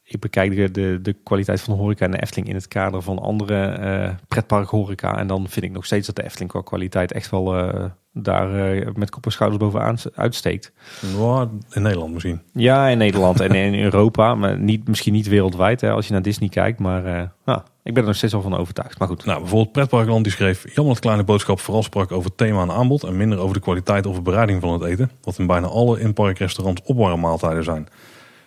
Ik 0.04 0.20
bekijk 0.20 0.56
de, 0.56 0.72
de, 0.72 1.00
de 1.02 1.14
kwaliteit 1.24 1.62
van 1.62 1.74
de 1.74 1.80
horeca 1.80 2.06
en 2.06 2.12
de 2.12 2.22
Efteling 2.22 2.48
in 2.48 2.56
het 2.56 2.68
kader 2.68 3.02
van 3.02 3.20
andere 3.20 3.66
eh 3.66 4.10
pretpark 4.28 4.70
horeca. 4.70 5.18
En 5.18 5.28
dan 5.28 5.50
vind 5.50 5.66
ik 5.66 5.72
nog 5.72 5.86
steeds 5.86 6.08
dat 6.08 6.16
de 6.16 6.24
Efteling 6.24 6.52
qua 6.52 6.62
kwaliteit 6.62 7.12
echt 7.12 7.30
wel 7.30 7.58
eh, 7.58 7.86
daar 8.14 8.74
eh, 8.74 8.88
met 8.96 9.10
kop 9.10 9.26
en 9.26 9.32
schouders 9.32 9.64
bovenaan 9.64 9.98
uitsteekt. 10.16 10.72
Ja, 11.18 11.50
in 11.70 11.82
Nederland 11.82 12.14
misschien. 12.14 12.42
Ja, 12.54 12.88
in 12.88 12.98
Nederland 12.98 13.40
en 13.40 13.52
in 13.52 13.76
Europa, 13.90 14.36
maar 14.36 14.60
niet, 14.60 14.88
misschien 14.88 15.14
niet 15.14 15.28
wereldwijd 15.28 15.82
hè, 15.82 15.92
als 15.92 16.08
je 16.08 16.14
naar 16.14 16.22
Disney 16.22 16.50
kijkt. 16.50 16.80
Maar 16.80 17.06
eh, 17.06 17.22
nou, 17.46 17.62
ik 17.84 17.94
ben 17.94 18.02
er 18.02 18.08
nog 18.08 18.16
steeds 18.16 18.34
wel 18.34 18.42
van 18.42 18.58
overtuigd. 18.58 19.00
Maar 19.00 19.08
goed, 19.08 19.26
Nou, 19.26 19.40
bijvoorbeeld 19.40 19.72
Pretparkland 19.72 20.24
die 20.24 20.34
schreef... 20.34 20.64
Jammer 20.76 20.94
dat 20.94 21.04
Kleine 21.04 21.24
Boodschap 21.24 21.60
vooral 21.60 21.84
sprak 21.84 22.12
over 22.12 22.36
thema 22.36 22.62
en 22.62 22.72
aanbod... 22.72 23.04
en 23.04 23.18
minder 23.18 23.40
over 23.40 23.54
de 23.54 23.62
kwaliteit 23.62 24.06
of 24.06 24.16
de 24.16 24.22
bereiding 24.22 24.62
van 24.62 24.74
het 24.74 24.84
eten... 24.84 25.12
wat 25.22 25.40
in 25.40 25.48
bijna 25.48 25.68
alle 25.68 26.00
inparkrestaurants 26.00 26.82
opwarmmaaltijden 26.86 27.64
zijn. 27.64 27.88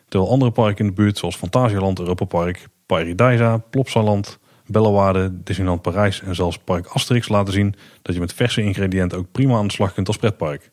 Terwijl 0.09 0.33
andere 0.33 0.51
parken 0.51 0.85
in 0.85 0.87
de 0.87 1.03
buurt, 1.03 1.19
zoals 1.19 1.37
Fantasieland, 1.37 1.99
Europa 1.99 2.25
Park... 2.25 2.69
Paradise, 2.87 3.63
Plopsaland, 3.71 4.39
Bellewaarde, 4.67 5.43
Disneyland 5.43 5.83
Parijs... 5.83 6.23
en 6.23 6.35
zelfs 6.35 6.59
Park 6.59 6.87
Asterix 6.87 7.29
laten 7.29 7.53
zien... 7.53 7.75
dat 8.03 8.15
je 8.15 8.21
met 8.21 8.33
verse 8.33 8.63
ingrediënten 8.63 9.19
ook 9.19 9.33
prima 9.33 9.57
aan 9.57 9.67
de 9.67 9.73
slag 9.73 9.95
kunt 9.95 10.07
als 10.07 10.17
pretpark. 10.17 10.71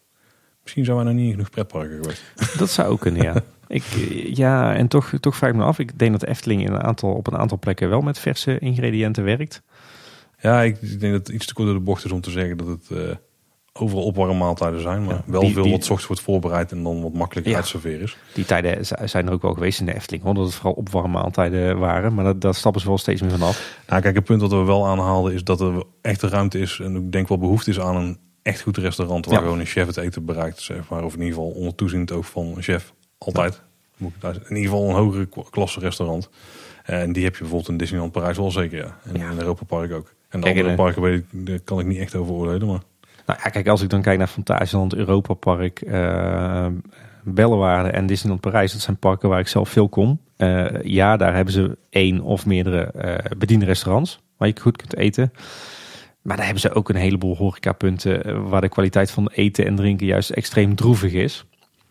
Misschien 0.64 0.86
zijn 0.86 0.98
wij 0.98 1.06
nog 1.06 1.14
niet 1.14 1.32
genoeg 1.32 1.50
pretparken 1.50 2.00
geweest. 2.02 2.24
Dat 2.60 2.70
zou 2.70 2.88
ook 2.88 3.00
kunnen, 3.00 3.22
ja. 3.22 3.44
Ik, 3.68 3.84
eh, 3.94 4.34
ja, 4.36 4.76
en 4.76 4.88
toch, 4.88 5.14
toch 5.20 5.36
vraag 5.36 5.50
ik 5.50 5.56
me 5.56 5.64
af. 5.64 5.80
Ik 5.80 6.00
denk 6.00 6.12
dat 6.12 6.24
Efteling 6.24 6.66
in 6.66 6.74
een 6.74 6.84
aantal, 6.84 7.14
op 7.14 7.28
een 7.28 7.38
aantal 7.38 7.60
plekken 7.60 7.90
wel 7.90 8.02
met 8.02 8.20
verse 8.20 8.60
ingrediënten 8.60 9.24
werkt. 9.24 9.62
Ja, 10.40 10.62
ik 10.62 10.82
ik 10.82 11.00
denk 11.00 11.14
dat 11.14 11.28
het 11.28 11.36
iets 11.36 11.46
te 11.46 11.54
kort 11.54 11.68
door 11.68 11.78
de 11.78 11.84
bocht 11.84 12.06
is 12.06 12.12
om 12.12 12.22
te 12.22 12.32
zeggen 12.32 12.58
dat 12.58 12.68
het... 12.68 12.90
eh, 12.90 13.16
overal 13.80 14.04
opwarmmaaltijden 14.04 14.82
zijn, 14.82 15.04
maar 15.06 15.16
Ja, 15.16 15.24
wel 15.26 15.42
die- 15.42 15.54
veel 15.54 15.64
die- 15.64 15.72
wat 15.72 15.82
ochtends 15.82 16.08
wordt 16.08 16.22
voorbereid 16.22 16.72
en 16.72 16.84
dan 16.84 17.02
wat 17.02 17.14
makkelijker 17.14 17.52
Ja. 17.52 17.58
uitserveren 17.58 18.02
is. 18.02 18.18
Die 18.34 18.46
tijden 18.46 18.86
zijn 19.10 19.28
er 19.28 19.34
ook 19.34 19.42
wel 19.42 19.54
geweest 19.54 19.80
in 19.80 19.86
de 19.86 19.96
Efteling. 19.96 20.24
Hoor, 20.24 20.34
dat 20.34 20.46
het 20.46 20.54
vooral 20.54 20.74
opwarmmaaltijden 20.74 21.80
waren. 21.80 22.14
Maar 22.14 22.24
dat, 22.24 22.42
daar 22.42 22.54
stappen 22.56 22.82
ze 22.82 22.88
wel 22.88 22.98
steeds 22.98 23.22
meer 23.22 23.32
vanaf. 23.32 23.78
Nou, 23.88 24.02
kijk, 24.02 24.16
het 24.16 24.24
punt 24.24 24.42
wat 24.42 24.50
we 24.52 24.64
wel 24.64 24.88
aanhaalden 24.88 25.34
is 25.34 25.44
dat 25.44 25.62
er 25.62 25.84
echt 26.02 26.20
de 26.22 26.28
ruimte 26.28 26.60
is 26.60 26.80
en 26.84 26.96
ik 26.96 27.12
denk 27.12 27.28
wel 27.28 27.38
behoefte 27.38 27.70
is 27.70 27.80
aan 27.80 27.96
een 27.96 28.18
echt 28.42 28.62
goed 28.62 28.78
restaurant 28.78 29.26
waar 29.26 29.36
Ja. 29.36 29.42
gewoon 29.42 29.60
een 29.60 29.66
chef 29.66 29.88
het 29.88 29.98
eten 29.98 30.26
bereikt, 30.26 30.62
zeg 30.62 30.90
maar, 30.90 31.04
of 31.04 31.14
in 31.14 31.20
ieder 31.22 31.34
geval 31.36 31.50
onder 31.52 31.76
toeziend 31.76 32.12
oog 32.12 32.26
van 32.26 32.46
een 32.56 32.62
chef. 32.64 32.94
Altijd. 33.18 33.62
Moet 33.98 34.12
ik 34.16 34.22
daar- 34.22 34.36
In 34.36 34.56
ieder 34.56 34.72
geval 34.72 34.90
een 34.90 34.96
hogere 34.96 35.28
klasse 35.50 35.80
restaurant. 35.80 36.30
En 36.84 37.12
die 37.14 37.24
heb 37.24 37.34
je 37.34 37.40
bijvoorbeeld 37.40 37.70
in 37.70 37.78
Disneyland 37.78 38.12
Parijs 38.12 38.38
wel 38.38 38.52
zeker, 38.52 38.78
ja. 38.78 38.98
En 39.04 39.16
in 39.16 39.38
Europa 39.40 39.64
Park 39.66 39.92
ook. 39.94 40.14
En 40.30 40.40
de 40.40 40.46
Kijk, 40.46 40.46
andere 40.58 40.70
en, 40.70 40.76
parken 40.76 41.02
weet 41.02 41.20
ik, 41.20 41.26
daar 41.48 41.60
kan 41.60 41.80
ik 41.80 41.86
niet 41.86 41.98
echt 42.00 42.16
over 42.16 42.34
oordelen, 42.34 42.68
maar... 42.68 42.82
Nou 43.26 43.40
ja, 43.44 43.50
kijk, 43.50 43.68
als 43.68 43.82
ik 43.82 43.90
dan 43.90 44.02
kijk 44.02 44.18
naar 44.18 44.28
Fantasieland, 44.28 44.96
Europa 44.96 45.34
Park, 45.34 45.84
Bellewaarde 47.24 47.90
en 47.90 48.06
Disneyland 48.06 48.42
Parijs. 48.42 48.72
Dat 48.72 48.82
zijn 48.82 48.98
parken 48.98 49.30
waar 49.30 49.40
ik 49.40 49.48
zelf 49.48 49.70
veel 49.70 49.90
kom. 49.90 50.20
Eh, 50.38 50.82
ja, 50.82 51.18
daar 51.18 51.36
hebben 51.36 51.54
ze 51.54 51.78
één 51.90 52.22
of 52.22 52.46
meerdere 52.46 52.92
bediende 53.38 53.66
restaurants 53.66 54.22
waar 54.38 54.48
je 54.48 54.60
goed 54.62 54.78
kunt 54.78 54.96
eten. 54.98 55.34
Maar 56.22 56.36
daar 56.36 56.46
hebben 56.46 56.64
ze 56.64 56.74
ook 56.74 56.90
een 56.90 56.96
heleboel 56.96 57.36
horecapunten 57.36 58.50
waar 58.50 58.62
de 58.62 58.70
kwaliteit 58.70 59.12
van 59.12 59.30
eten 59.34 59.66
en 59.66 59.76
drinken 59.76 60.06
juist 60.08 60.30
extreem 60.30 60.76
droevig 60.76 61.14
is. 61.14 61.46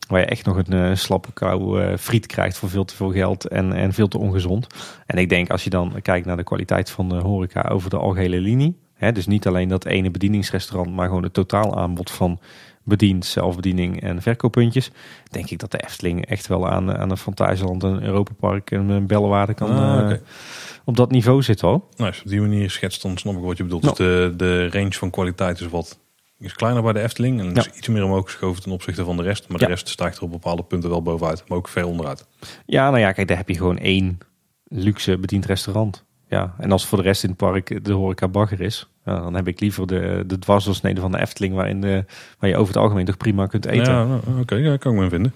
Waar 0.08 0.20
je 0.20 0.26
echt 0.26 0.44
nog 0.44 0.62
een 0.66 0.96
slappe 0.96 1.32
kou 1.32 1.96
friet 1.96 2.26
krijgt 2.26 2.58
voor 2.58 2.68
veel 2.68 2.84
te 2.84 2.94
veel 2.94 3.12
geld 3.12 3.48
en, 3.48 3.72
en 3.72 3.92
veel 3.92 4.08
te 4.08 4.18
ongezond. 4.18 4.66
En 5.06 5.18
ik 5.18 5.28
denk 5.28 5.50
als 5.50 5.64
je 5.64 5.70
dan 5.70 5.94
kijkt 6.02 6.26
naar 6.26 6.36
de 6.36 6.44
kwaliteit 6.44 6.90
van 6.90 7.08
de 7.08 7.14
horeca 7.14 7.68
over 7.68 7.90
de 7.90 7.96
algehele 7.96 8.40
linie. 8.40 8.80
Dus 9.10 9.26
niet 9.26 9.46
alleen 9.46 9.68
dat 9.68 9.84
ene 9.84 10.10
bedieningsrestaurant, 10.10 10.94
maar 10.94 11.06
gewoon 11.08 11.22
het 11.22 11.32
totaal 11.34 11.76
aanbod 11.78 12.10
van 12.10 12.40
bediend, 12.84 13.24
zelfbediening 13.26 14.00
en 14.02 14.22
verkooppuntjes. 14.22 14.90
Denk 15.30 15.50
ik 15.50 15.58
dat 15.58 15.70
de 15.70 15.82
Efteling 15.84 16.26
echt 16.26 16.46
wel 16.46 16.68
aan, 16.68 16.96
aan 16.96 17.10
een 17.10 17.16
Fantasieland, 17.16 17.82
een 17.82 18.02
Europa 18.02 18.32
Park 18.40 18.70
en 18.70 18.88
een 18.88 19.06
Bellewaarde 19.06 19.54
kan 19.54 19.70
Ah, 19.70 20.10
eh, 20.10 20.18
op 20.84 20.96
dat 20.96 21.10
niveau 21.10 21.42
zitten 21.42 21.68
hoor. 21.68 21.82
Nou, 21.96 22.08
als 22.08 22.16
je 22.18 22.24
op 22.24 22.30
die 22.30 22.40
manier 22.40 22.70
schetst, 22.70 23.02
dan 23.02 23.16
snap 23.18 23.34
ik 23.34 23.40
wat 23.42 23.56
je 23.56 23.62
bedoelt. 23.62 23.82
Nou. 23.82 23.96
Dus 23.96 24.06
de, 24.06 24.32
de 24.36 24.70
range 24.70 24.92
van 24.92 25.10
kwaliteit 25.10 25.60
is 25.60 25.66
wat 25.68 25.98
is 26.38 26.52
kleiner 26.54 26.82
bij 26.82 26.92
de 26.92 27.00
Efteling. 27.00 27.40
En 27.40 27.52
is 27.54 27.70
iets 27.76 27.88
meer 27.88 28.04
omhoog 28.04 28.24
geschoven 28.24 28.62
ten 28.62 28.72
opzichte 28.72 29.04
van 29.04 29.16
de 29.16 29.22
rest. 29.22 29.48
Maar 29.48 29.60
Ja. 29.60 29.66
de 29.66 29.72
rest 29.72 29.88
stijgt 29.88 30.16
er 30.16 30.22
op 30.22 30.30
bepaalde 30.30 30.62
punten 30.62 30.90
wel 30.90 31.02
bovenuit. 31.02 31.44
Maar 31.48 31.58
ook 31.58 31.68
ver 31.68 31.86
onderuit. 31.86 32.26
Ja, 32.66 32.88
nou 32.90 33.00
ja, 33.00 33.12
kijk, 33.12 33.28
daar 33.28 33.36
heb 33.36 33.48
je 33.48 33.56
gewoon 33.56 33.78
één 33.78 34.18
luxe 34.64 35.18
bediend 35.18 35.46
restaurant. 35.46 36.04
Ja, 36.32 36.54
en 36.58 36.72
als 36.72 36.86
voor 36.86 36.98
de 36.98 37.04
rest 37.04 37.22
in 37.22 37.28
het 37.28 37.38
park 37.38 37.84
de 37.84 37.92
horeca 37.92 38.28
bagger 38.28 38.60
is, 38.60 38.88
dan 39.04 39.34
heb 39.34 39.48
ik 39.48 39.60
liever 39.60 39.86
de, 39.86 40.24
de 40.26 40.38
dwarsdoorsnede 40.38 41.00
van 41.00 41.12
de 41.12 41.20
Efteling, 41.20 41.54
waarin 41.54 41.80
de, 41.80 42.04
waar 42.38 42.50
je 42.50 42.56
over 42.56 42.74
het 42.74 42.82
algemeen 42.82 43.04
toch 43.04 43.16
prima 43.16 43.46
kunt 43.46 43.66
eten. 43.66 43.92
Ja, 43.92 44.04
nou, 44.04 44.20
oké, 44.40 44.54
ja, 44.54 44.76
kan 44.76 44.92
ik 44.92 44.98
me 44.98 45.04
in 45.04 45.10
vinden. 45.10 45.32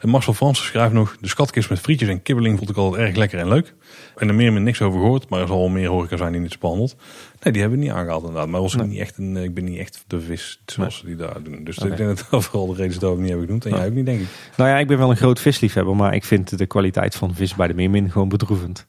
En 0.00 0.08
Marcel 0.08 0.32
Fransen 0.34 0.64
schrijft 0.64 0.92
nog... 0.92 1.16
De 1.20 1.28
schatkist 1.28 1.68
met 1.70 1.78
frietjes 1.78 2.08
en 2.08 2.22
kibbeling 2.22 2.58
vond 2.58 2.70
ik 2.70 2.76
altijd 2.76 3.02
erg 3.08 3.16
lekker 3.16 3.38
en 3.38 3.48
leuk. 3.48 3.74
En 4.16 4.28
er 4.28 4.34
meer 4.34 4.52
met 4.52 4.62
niks 4.62 4.82
over 4.82 5.00
gehoord. 5.00 5.28
Maar 5.28 5.40
er 5.40 5.46
zal 5.46 5.58
wel 5.58 5.68
meer 5.68 5.88
horeca 5.88 6.16
zijn 6.16 6.32
die 6.32 6.40
niet 6.40 6.58
behandeld. 6.58 6.96
Nee, 7.42 7.52
die 7.52 7.62
hebben 7.62 7.78
we 7.78 7.84
niet 7.84 7.94
aangehaald 7.94 8.22
inderdaad. 8.24 8.48
Maar 8.48 8.60
was 8.60 8.74
ik, 8.74 8.80
Nee. 8.80 8.88
niet 8.88 8.98
echt 9.00 9.18
een, 9.18 9.36
ik 9.36 9.54
ben 9.54 9.64
niet 9.64 9.78
echt 9.78 10.04
de 10.06 10.20
vis 10.20 10.62
zoals 10.66 10.96
ze 10.98 11.06
die 11.06 11.16
daar 11.16 11.42
doen. 11.42 11.64
Dus 11.64 11.78
ik 11.78 11.96
denk 11.96 12.16
dat 12.16 12.26
dat 12.30 12.44
vooral 12.44 12.66
de 12.66 12.72
reden 12.72 12.90
is 12.90 12.98
dat 12.98 13.02
we 13.02 13.08
het 13.08 13.18
niet 13.18 13.28
hebben 13.28 13.46
genoemd. 13.46 13.64
En 13.64 13.70
Ja. 13.70 13.76
jij 13.76 13.86
ook 13.86 13.94
niet, 13.94 14.06
denk 14.06 14.20
ik. 14.20 14.26
Nou 14.56 14.70
ja, 14.70 14.78
ik 14.78 14.86
ben 14.86 14.98
wel 14.98 15.10
een 15.10 15.16
groot 15.16 15.40
visliefhebber, 15.40 15.96
maar 15.96 16.14
ik 16.14 16.24
vind 16.24 16.58
de 16.58 16.66
kwaliteit 16.66 17.14
van 17.16 17.34
vis 17.34 17.54
bij 17.54 17.66
de 17.66 17.74
Meermin 17.74 18.10
gewoon 18.10 18.28
bedroevend. 18.28 18.86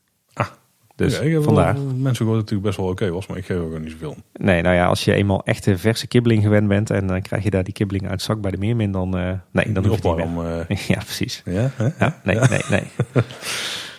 Dus 0.98 1.16
Ja, 1.18 1.22
ik 1.22 1.32
heb 1.32 1.44
vandaar. 1.44 1.76
mensen 1.80 2.26
het 2.26 2.36
natuurlijk 2.36 2.62
best 2.62 2.78
wel 2.78 2.88
oké 2.88 3.10
was. 3.10 3.28
Maar 3.28 3.38
ik 3.38 3.46
geef 3.46 3.58
ook 3.58 3.80
niet 3.80 3.92
zoveel. 3.92 4.16
Nee, 4.34 4.62
nou 4.62 4.76
ja, 4.76 4.86
als 4.86 5.04
je 5.04 5.14
eenmaal 5.14 5.42
echte 5.46 5.78
verse 5.78 6.08
kibbeling 6.08 6.44
gewend 6.44 6.68
bent 6.68 6.90
en 6.90 7.08
dan 7.08 7.22
krijg 7.22 7.44
je 7.44 7.50
daar 7.50 7.64
die 7.64 7.74
kibbeling 7.74 8.08
uit 8.10 8.22
zak 8.22 8.42
bij 8.42 8.52
de 8.52 8.58
Meermin, 8.58 8.92
dan, 8.92 9.18
eh, 9.18 9.32
nee, 9.52 9.72
dan 9.72 9.86
hoef 9.86 10.02
je 10.02 10.08
het 10.10 10.18
niet 10.18 10.36
meer. 10.36 10.38
opwarm. 10.38 10.66
eh, 10.68 10.78
Ja, 10.96 10.96
precies. 10.98 11.42
ja? 11.46 11.72
Ja, 12.00 12.20
nee, 12.24 12.36
nee, 12.40 12.62
nee. 12.70 12.84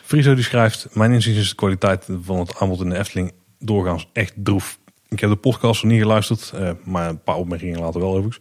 Friso 0.04 0.34
die 0.34 0.44
schrijft, 0.44 0.88
mijn 0.92 1.12
inziens 1.12 1.38
is 1.38 1.48
de 1.48 1.54
kwaliteit 1.54 2.08
van 2.22 2.38
het 2.38 2.60
aanbod 2.60 2.80
in 2.80 2.88
de 2.88 2.98
Efteling 2.98 3.32
doorgaans 3.58 4.08
echt 4.12 4.32
droef. 4.36 4.78
Ik 5.08 5.20
heb 5.20 5.30
de 5.30 5.36
podcast 5.36 5.82
nog 5.82 5.92
niet 5.92 6.00
geluisterd, 6.00 6.52
eh, 6.54 6.70
maar 6.84 7.08
een 7.08 7.22
paar 7.22 7.36
opmerkingen 7.36 7.80
later 7.80 8.00
wel 8.00 8.10
overigens. 8.10 8.40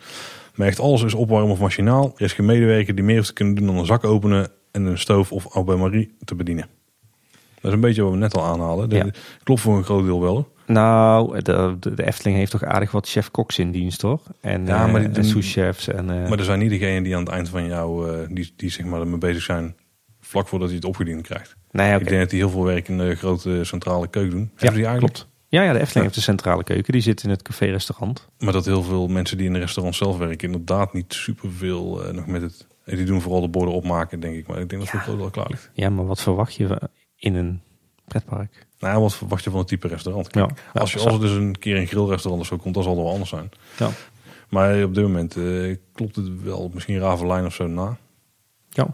Maar 0.55 0.67
echt 0.67 0.79
alles 0.79 1.03
is 1.03 1.13
opwarmen 1.13 1.51
of 1.51 1.59
machinaal. 1.59 2.13
Er 2.15 2.23
is 2.23 2.33
geen 2.33 2.45
medewerker 2.45 2.95
die 2.95 3.03
meer 3.03 3.15
heeft 3.15 3.27
te 3.27 3.33
kunnen 3.33 3.55
doen 3.55 3.65
dan 3.65 3.77
een 3.77 3.85
zak 3.85 4.03
openen 4.03 4.47
en 4.71 4.85
een 4.85 4.97
stoof 4.97 5.31
of 5.31 5.45
Au 5.55 5.77
Marie 5.77 6.15
te 6.25 6.35
bedienen. 6.35 6.67
Dat 7.67 7.75
is 7.75 7.81
een 7.83 7.87
beetje 7.87 8.01
wat 8.03 8.11
we 8.11 8.17
net 8.17 8.37
al 8.37 8.43
aanhaalden. 8.43 8.89
Dat 8.89 9.05
Ja. 9.05 9.11
Klopt 9.43 9.61
voor 9.61 9.77
een 9.77 9.83
groot 9.83 10.05
deel 10.05 10.21
wel. 10.21 10.33
hoor. 10.33 10.45
Nou, 10.65 11.41
de, 11.41 11.75
de, 11.79 11.93
de 11.93 12.05
Efteling 12.05 12.37
heeft 12.37 12.51
toch 12.51 12.63
aardig 12.63 12.91
wat 12.91 13.07
chef-koks 13.09 13.59
in 13.59 13.71
dienst, 13.71 14.01
hoor. 14.01 14.19
En, 14.41 14.65
Ja, 14.65 14.85
eh, 14.85 14.91
maar 14.91 14.99
die 14.99 15.09
en 15.09 15.13
doen- 15.13 15.23
sous-chefs. 15.23 15.87
En, 15.87 16.09
eh, 16.09 16.29
Maar 16.29 16.37
er 16.37 16.43
zijn 16.43 16.59
niet 16.59 16.69
degenen 16.69 17.03
die 17.03 17.15
aan 17.15 17.23
het 17.23 17.29
eind 17.31 17.49
van 17.49 17.65
jou, 17.67 18.11
eh, 18.11 18.27
die, 18.29 18.53
die 18.55 18.69
zeg 18.69 18.85
maar 18.85 18.99
ermee 18.99 19.17
bezig 19.17 19.41
zijn, 19.43 19.75
vlak 20.19 20.47
voordat 20.47 20.69
je 20.69 20.75
het 20.75 20.85
opgediend 20.85 21.21
krijgt. 21.21 21.55
nee, 21.71 21.93
oké. 21.93 22.01
Ik 22.03 22.07
denk 22.09 22.21
dat 22.21 22.29
die 22.29 22.39
heel 22.39 22.49
veel 22.49 22.63
werk 22.63 22.87
in 22.87 22.97
de 22.97 23.15
grote 23.15 23.63
centrale 23.63 24.07
keuken 24.07 24.31
doen. 24.31 24.51
Hebben 24.55 24.77
die 24.79 24.85
eigenlijk? 24.87 25.13
klopt. 25.13 25.29
Ja, 25.49 25.61
ja, 25.61 25.67
de 25.73 25.79
Efteling 25.79 25.93
Ja. 25.95 26.01
heeft 26.01 26.15
een 26.15 26.21
centrale 26.21 26.63
keuken. 26.63 26.91
Die 26.93 27.01
zit 27.01 27.23
in 27.23 27.29
het 27.29 27.41
café-restaurant. 27.41 28.27
Maar 28.39 28.53
dat 28.53 28.65
heel 28.65 28.83
veel 28.83 29.07
mensen 29.07 29.37
die 29.37 29.45
in 29.47 29.53
de 29.53 29.59
restaurant 29.59 29.95
zelf 29.95 30.17
werken, 30.17 30.47
inderdaad 30.47 30.93
niet 30.93 31.13
superveel 31.13 32.01
nog 32.11 32.27
met 32.27 32.41
het. 32.41 32.67
Die 32.85 33.03
doen 33.05 33.21
vooral 33.21 33.41
de 33.41 33.47
borden 33.47 33.73
opmaken, 33.73 34.19
denk 34.19 34.35
ik. 34.35 34.47
Maar 34.47 34.59
ik 34.59 34.69
denk 34.69 34.81
dat 34.81 34.91
het 34.91 35.01
groot 35.01 35.17
wel 35.17 35.29
klaar 35.29 35.47
ligt. 35.49 35.69
Ja, 35.73 35.89
maar 35.89 36.05
wat 36.05 36.21
verwacht 36.21 36.55
je 36.55 36.67
in 37.17 37.35
een 37.35 37.61
pretpark? 38.05 38.65
Nou, 38.79 39.01
wat 39.01 39.15
verwacht 39.15 39.43
je 39.43 39.49
van 39.49 39.59
het 39.59 39.67
type 39.67 39.87
restaurant? 39.87 40.27
Ja, 40.33 40.45
Kijk, 40.45 40.63
ja, 40.73 40.79
als, 40.81 40.93
je, 40.93 40.99
als 40.99 41.13
er 41.13 41.19
dus 41.19 41.31
een 41.31 41.57
keer 41.59 41.77
een 41.77 41.87
grillrestaurant 41.87 42.41
of 42.41 42.47
zo 42.47 42.57
komt, 42.57 42.73
dan 42.73 42.83
zal 42.83 42.93
het 42.93 43.01
wel 43.01 43.11
anders 43.11 43.29
zijn. 43.29 43.49
Ja. 43.77 43.89
Maar 44.49 44.83
op 44.83 44.93
dit 44.93 45.03
moment 45.03 45.35
eh, 45.35 45.75
klopt 45.93 46.15
het 46.15 46.41
wel. 46.43 46.71
Misschien 46.73 46.99
Ravelijn 46.99 47.45
of 47.45 47.53
zo 47.53 47.67
na. 47.67 47.97
Ja. 48.69 48.87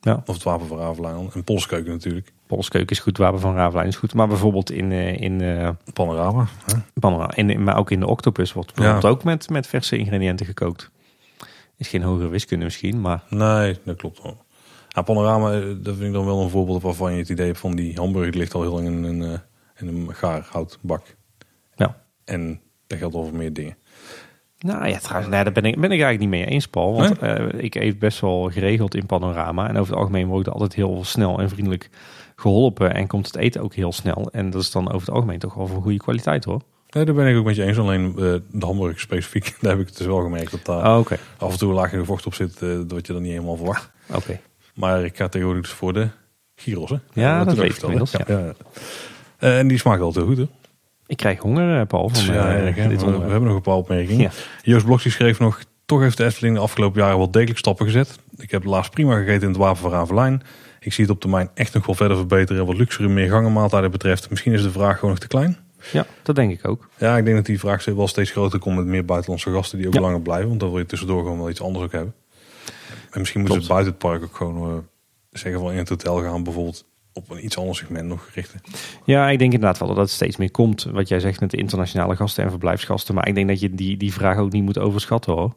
Ja, 0.00 0.22
Of 0.26 0.34
het 0.34 0.42
wapen 0.42 0.66
van 0.66 0.78
Ravelijn. 0.78 1.30
En 1.34 1.44
Polskeuken 1.44 1.92
natuurlijk. 1.92 2.32
Polskeuken 2.46 2.90
is 2.90 2.98
goed, 3.02 3.18
Wapen 3.18 3.40
van 3.40 3.54
Ravelijn 3.54 3.86
is 3.88 3.96
goed. 3.96 4.14
Maar 4.14 4.28
bijvoorbeeld 4.28 4.70
in, 4.70 4.92
eh, 4.92 5.20
in, 5.20 5.40
eh, 5.40 5.68
Panorama. 5.92 6.46
Hè? 6.64 6.74
Panorama, 7.00 7.34
in, 7.36 7.62
maar 7.62 7.76
ook 7.78 7.90
in 7.90 8.00
de 8.00 8.06
Octopus 8.06 8.52
wordt 8.52 8.70
Ja. 8.70 8.74
bijvoorbeeld 8.76 9.12
ook 9.12 9.24
met, 9.24 9.48
met 9.50 9.66
verse 9.66 9.96
ingrediënten 9.96 10.46
gekookt. 10.46 10.90
Is 11.76 11.88
geen 11.88 12.02
hogere 12.02 12.28
wiskunde 12.28 12.64
misschien, 12.64 13.00
maar 13.00 13.22
Nee, 13.28 13.78
dat 13.84 13.96
klopt 13.96 14.22
wel. 14.22 14.43
Ja, 14.94 15.02
Panorama, 15.02 15.52
eh, 15.52 15.60
dat 15.60 15.94
vind 15.96 16.00
ik 16.06 16.12
dan 16.12 16.24
wel 16.24 16.42
een 16.42 16.50
voorbeeld 16.50 16.82
waarvan 16.82 17.12
je 17.12 17.18
het 17.18 17.28
idee 17.28 17.46
hebt 17.46 17.58
van 17.58 17.74
die 17.76 17.94
hamburger 17.96 18.36
ligt 18.36 18.54
al 18.54 18.62
heel 18.62 18.72
lang 18.72 18.86
in 18.86 19.02
een, 19.04 19.22
eh, 19.22 19.38
in 19.76 19.88
een 19.88 20.14
gaarhoutbak. 20.14 21.16
ja. 21.76 22.02
En 22.24 22.60
dat 22.86 22.98
geldt 22.98 23.14
over 23.14 23.34
meer 23.34 23.52
dingen. 23.52 23.76
Nou 24.58 24.88
ja, 24.88 24.98
trouwens, 24.98 25.30
nee, 25.30 25.44
daar 25.44 25.52
ben 25.52 25.64
ik, 25.64 25.74
ben 25.80 25.92
ik 25.92 26.00
eigenlijk 26.00 26.20
niet 26.20 26.28
mee 26.28 26.44
eens, 26.44 26.66
Paul. 26.68 26.94
Want 26.94 27.18
eh, 27.18 27.46
ik 27.56 27.74
eet 27.74 27.98
best 27.98 28.20
wel 28.20 28.50
geregeld 28.50 28.94
in 28.94 29.06
Panorama. 29.06 29.68
En 29.68 29.76
over 29.76 29.92
het 29.92 30.00
algemeen 30.00 30.26
word 30.26 30.46
ik 30.46 30.52
altijd 30.52 30.74
heel 30.74 31.04
snel 31.04 31.38
en 31.40 31.48
vriendelijk 31.48 31.90
geholpen. 32.36 32.94
En 32.94 33.06
komt 33.06 33.26
het 33.26 33.36
eten 33.36 33.62
ook 33.62 33.74
heel 33.74 33.92
snel. 33.92 34.28
En 34.32 34.50
dat 34.50 34.62
is 34.62 34.70
dan 34.70 34.86
over 34.86 35.06
het 35.06 35.10
algemeen 35.14 35.38
toch 35.38 35.54
wel 35.54 35.66
van 35.66 35.82
goede 35.82 35.98
kwaliteit 35.98 36.44
hoor. 36.44 36.60
Nee, 36.90 37.04
daar 37.04 37.14
ben 37.14 37.26
ik 37.26 37.36
ook 37.36 37.44
met 37.44 37.56
je 37.56 37.64
eens. 37.64 37.78
Alleen 37.78 38.14
de 38.14 38.42
hamburger 38.58 39.00
specifiek, 39.00 39.56
daar 39.60 39.70
heb 39.70 39.80
ik 39.80 39.86
het 39.86 39.96
dus 39.96 40.06
wel 40.06 40.20
gemerkt 40.20 40.50
dat 40.50 40.64
daar 40.64 40.92
Oh, 40.92 40.98
Oké, 40.98 41.18
af 41.38 41.52
en 41.52 41.58
toe 41.58 41.72
laagje 41.72 42.04
vocht 42.04 42.26
op 42.26 42.34
zit, 42.34 42.58
dat 42.60 43.06
je 43.06 43.12
dat 43.12 43.20
niet 43.20 43.30
helemaal 43.32 43.56
verwacht. 43.56 43.90
oké. 44.14 44.40
Maar 44.74 45.04
ik 45.04 45.16
ga 45.16 45.28
tegenwoordig 45.28 45.62
dus 45.64 45.72
voor 45.72 45.92
de 45.92 46.08
gyros. 46.54 46.90
Hè? 46.90 46.96
Ja, 47.12 47.44
dat 47.44 47.56
weet 47.56 47.76
ik 47.76 47.82
inmiddels, 47.82 48.10
Ja. 48.10 48.24
ja. 48.26 48.52
Eh, 49.38 49.58
en 49.58 49.68
die 49.68 49.78
smaakt 49.78 50.00
altijd 50.00 50.26
goed. 50.26 50.36
Hè? 50.36 50.46
Ik 51.06 51.16
krijg 51.16 51.38
honger, 51.38 51.80
eh, 51.80 51.86
Paul, 51.86 52.08
van 52.08 52.34
ja, 52.34 52.54
eh, 52.54 52.66
erg, 52.66 52.76
hè? 52.76 52.88
dit 52.88 53.04
we, 53.04 53.10
hebben 53.10 53.42
nog 53.42 53.54
een 53.54 53.60
paar 53.62 53.74
opmerkingen. 53.74 54.22
Ja. 54.22 54.30
Joost 54.62 54.84
Blok 54.84 55.00
schreef 55.00 55.38
nog... 55.38 55.60
Toch 55.86 56.00
heeft 56.00 56.16
de 56.16 56.24
Efteling 56.24 56.54
de 56.56 56.60
afgelopen 56.62 57.00
jaren 57.00 57.16
wel 57.16 57.30
degelijk 57.30 57.58
stappen 57.58 57.86
gezet. 57.86 58.18
Ik 58.36 58.50
heb 58.50 58.64
laatst 58.64 58.90
prima 58.90 59.16
gegeten 59.16 59.42
in 59.42 59.48
het 59.48 59.56
Wapen 59.56 59.80
van 59.80 59.90
Ravelijn. 59.90 60.42
Ik 60.80 60.92
zie 60.92 61.04
het 61.04 61.12
op 61.12 61.20
termijn 61.20 61.50
echt 61.54 61.74
nog 61.74 61.86
wel 61.86 61.94
verder 61.94 62.16
verbeteren. 62.16 62.66
Wat 62.66 62.76
luxere 62.76 63.08
meer 63.08 63.28
gangenmaaltijden 63.30 63.90
betreft. 63.90 64.30
Misschien 64.30 64.52
is 64.52 64.62
de 64.62 64.70
vraag 64.70 64.94
gewoon 64.94 65.10
nog 65.10 65.18
te 65.18 65.26
klein. 65.26 65.56
Ja, 65.92 66.06
dat 66.22 66.36
denk 66.36 66.52
ik 66.52 66.68
ook. 66.68 66.88
Ja, 66.98 67.16
ik 67.16 67.24
denk 67.24 67.36
dat 67.36 67.46
die 67.46 67.58
vraag 67.58 67.84
wel 67.84 68.08
steeds 68.08 68.30
groter 68.30 68.58
komt 68.58 68.76
met 68.76 68.86
meer 68.86 69.04
buitenlandse 69.04 69.50
gasten 69.50 69.78
die 69.78 69.86
ook 69.86 69.94
Ja. 69.94 70.00
langer 70.00 70.20
blijven. 70.20 70.48
Want 70.48 70.60
dan 70.60 70.68
wil 70.70 70.78
je 70.78 70.86
tussendoor 70.86 71.22
gewoon 71.22 71.38
wel 71.38 71.50
iets 71.50 71.62
anders 71.62 71.84
ook 71.84 71.92
hebben. 71.92 72.14
En 73.14 73.20
misschien 73.20 73.40
moeten 73.40 73.62
ze 73.62 73.68
buiten 73.68 73.92
het 73.92 74.02
park 74.02 74.22
ook 74.22 74.36
gewoon 74.36 74.70
eh, 74.70 74.76
zeggen 75.30 75.60
van 75.60 75.70
in 75.70 75.78
het 75.78 75.88
hotel 75.88 76.22
gaan 76.22 76.42
bijvoorbeeld 76.42 76.86
op 77.12 77.30
een 77.30 77.44
iets 77.44 77.58
ander 77.58 77.76
segment 77.76 78.08
nog 78.08 78.30
richten. 78.34 78.60
Ja, 79.04 79.30
ik 79.30 79.38
denk 79.38 79.52
inderdaad 79.52 79.78
wel 79.78 79.88
dat 79.88 79.96
het 79.96 80.10
steeds 80.10 80.36
meer 80.36 80.50
komt. 80.50 80.84
Wat 80.84 81.08
jij 81.08 81.20
zegt 81.20 81.40
met 81.40 81.50
de 81.50 81.56
internationale 81.56 82.16
gasten 82.16 82.44
en 82.44 82.50
verblijfsgasten. 82.50 83.14
Maar 83.14 83.28
ik 83.28 83.34
denk 83.34 83.48
dat 83.48 83.60
je 83.60 83.74
die, 83.74 83.96
die 83.96 84.12
vraag 84.12 84.38
ook 84.38 84.52
niet 84.52 84.64
moet 84.64 84.78
overschatten 84.78 85.32
hoor. 85.32 85.54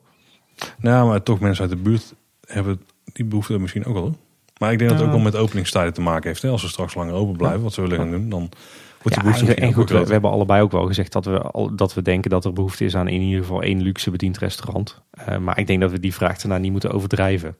Nou, 0.80 1.08
maar 1.08 1.24
toch 1.24 1.40
mensen 1.40 1.62
uit 1.62 1.72
de 1.72 1.82
buurt 1.82 2.14
hebben 2.46 2.82
die 3.04 3.26
behoefte 3.26 3.60
misschien 3.60 3.86
ook 3.86 3.94
wel. 3.94 4.04
hoor. 4.04 4.16
Maar 4.58 4.72
ik 4.72 4.78
denk 4.78 4.90
dat 4.90 5.00
het 5.00 5.08
ook 5.08 5.14
wel 5.14 5.24
met 5.24 5.36
openingstijden 5.36 5.94
te 5.94 6.02
maken 6.02 6.28
heeft. 6.30 6.42
Hè? 6.42 6.50
Als 6.50 6.62
ze 6.62 6.68
straks 6.68 6.96
langer 6.96 7.14
open 7.14 7.38
blijven, 7.38 7.62
wat 7.62 7.74
ze 7.74 7.82
willen 7.82 7.98
gaan 7.98 8.12
doen, 8.12 8.30
dan 8.30 8.50
wordt 9.10 9.16
die 9.16 9.34
Ja, 9.34 9.40
behoefte 9.40 9.62
en, 9.62 9.74
goed, 9.74 9.90
we, 9.90 10.12
hebben 10.14 10.32
allebei 10.32 10.62
ook 10.62 10.72
wel 10.72 10.86
gezegd 10.86 11.12
dat 11.12 11.26
we, 11.26 11.42
al, 11.42 11.76
dat 11.76 11.94
we 11.94 12.02
denken 12.02 12.30
dat 12.30 12.46
er 12.46 12.54
behoefte 12.54 12.86
is 12.86 12.96
aan 12.96 13.08
in 13.08 13.22
ieder 13.22 13.42
geval 13.42 13.62
één 13.62 13.82
luxe 13.82 14.12
bediend 14.12 14.38
restaurant. 14.38 15.02
Eh, 15.12 15.38
maar 15.38 15.60
ik 15.60 15.68
denk 15.68 15.82
dat 15.82 15.92
we 15.92 16.00
die 16.00 16.14
vraag 16.14 16.38
daarna 16.38 16.58
niet 16.58 16.72
moeten 16.72 16.92
overdrijven. 16.92 17.56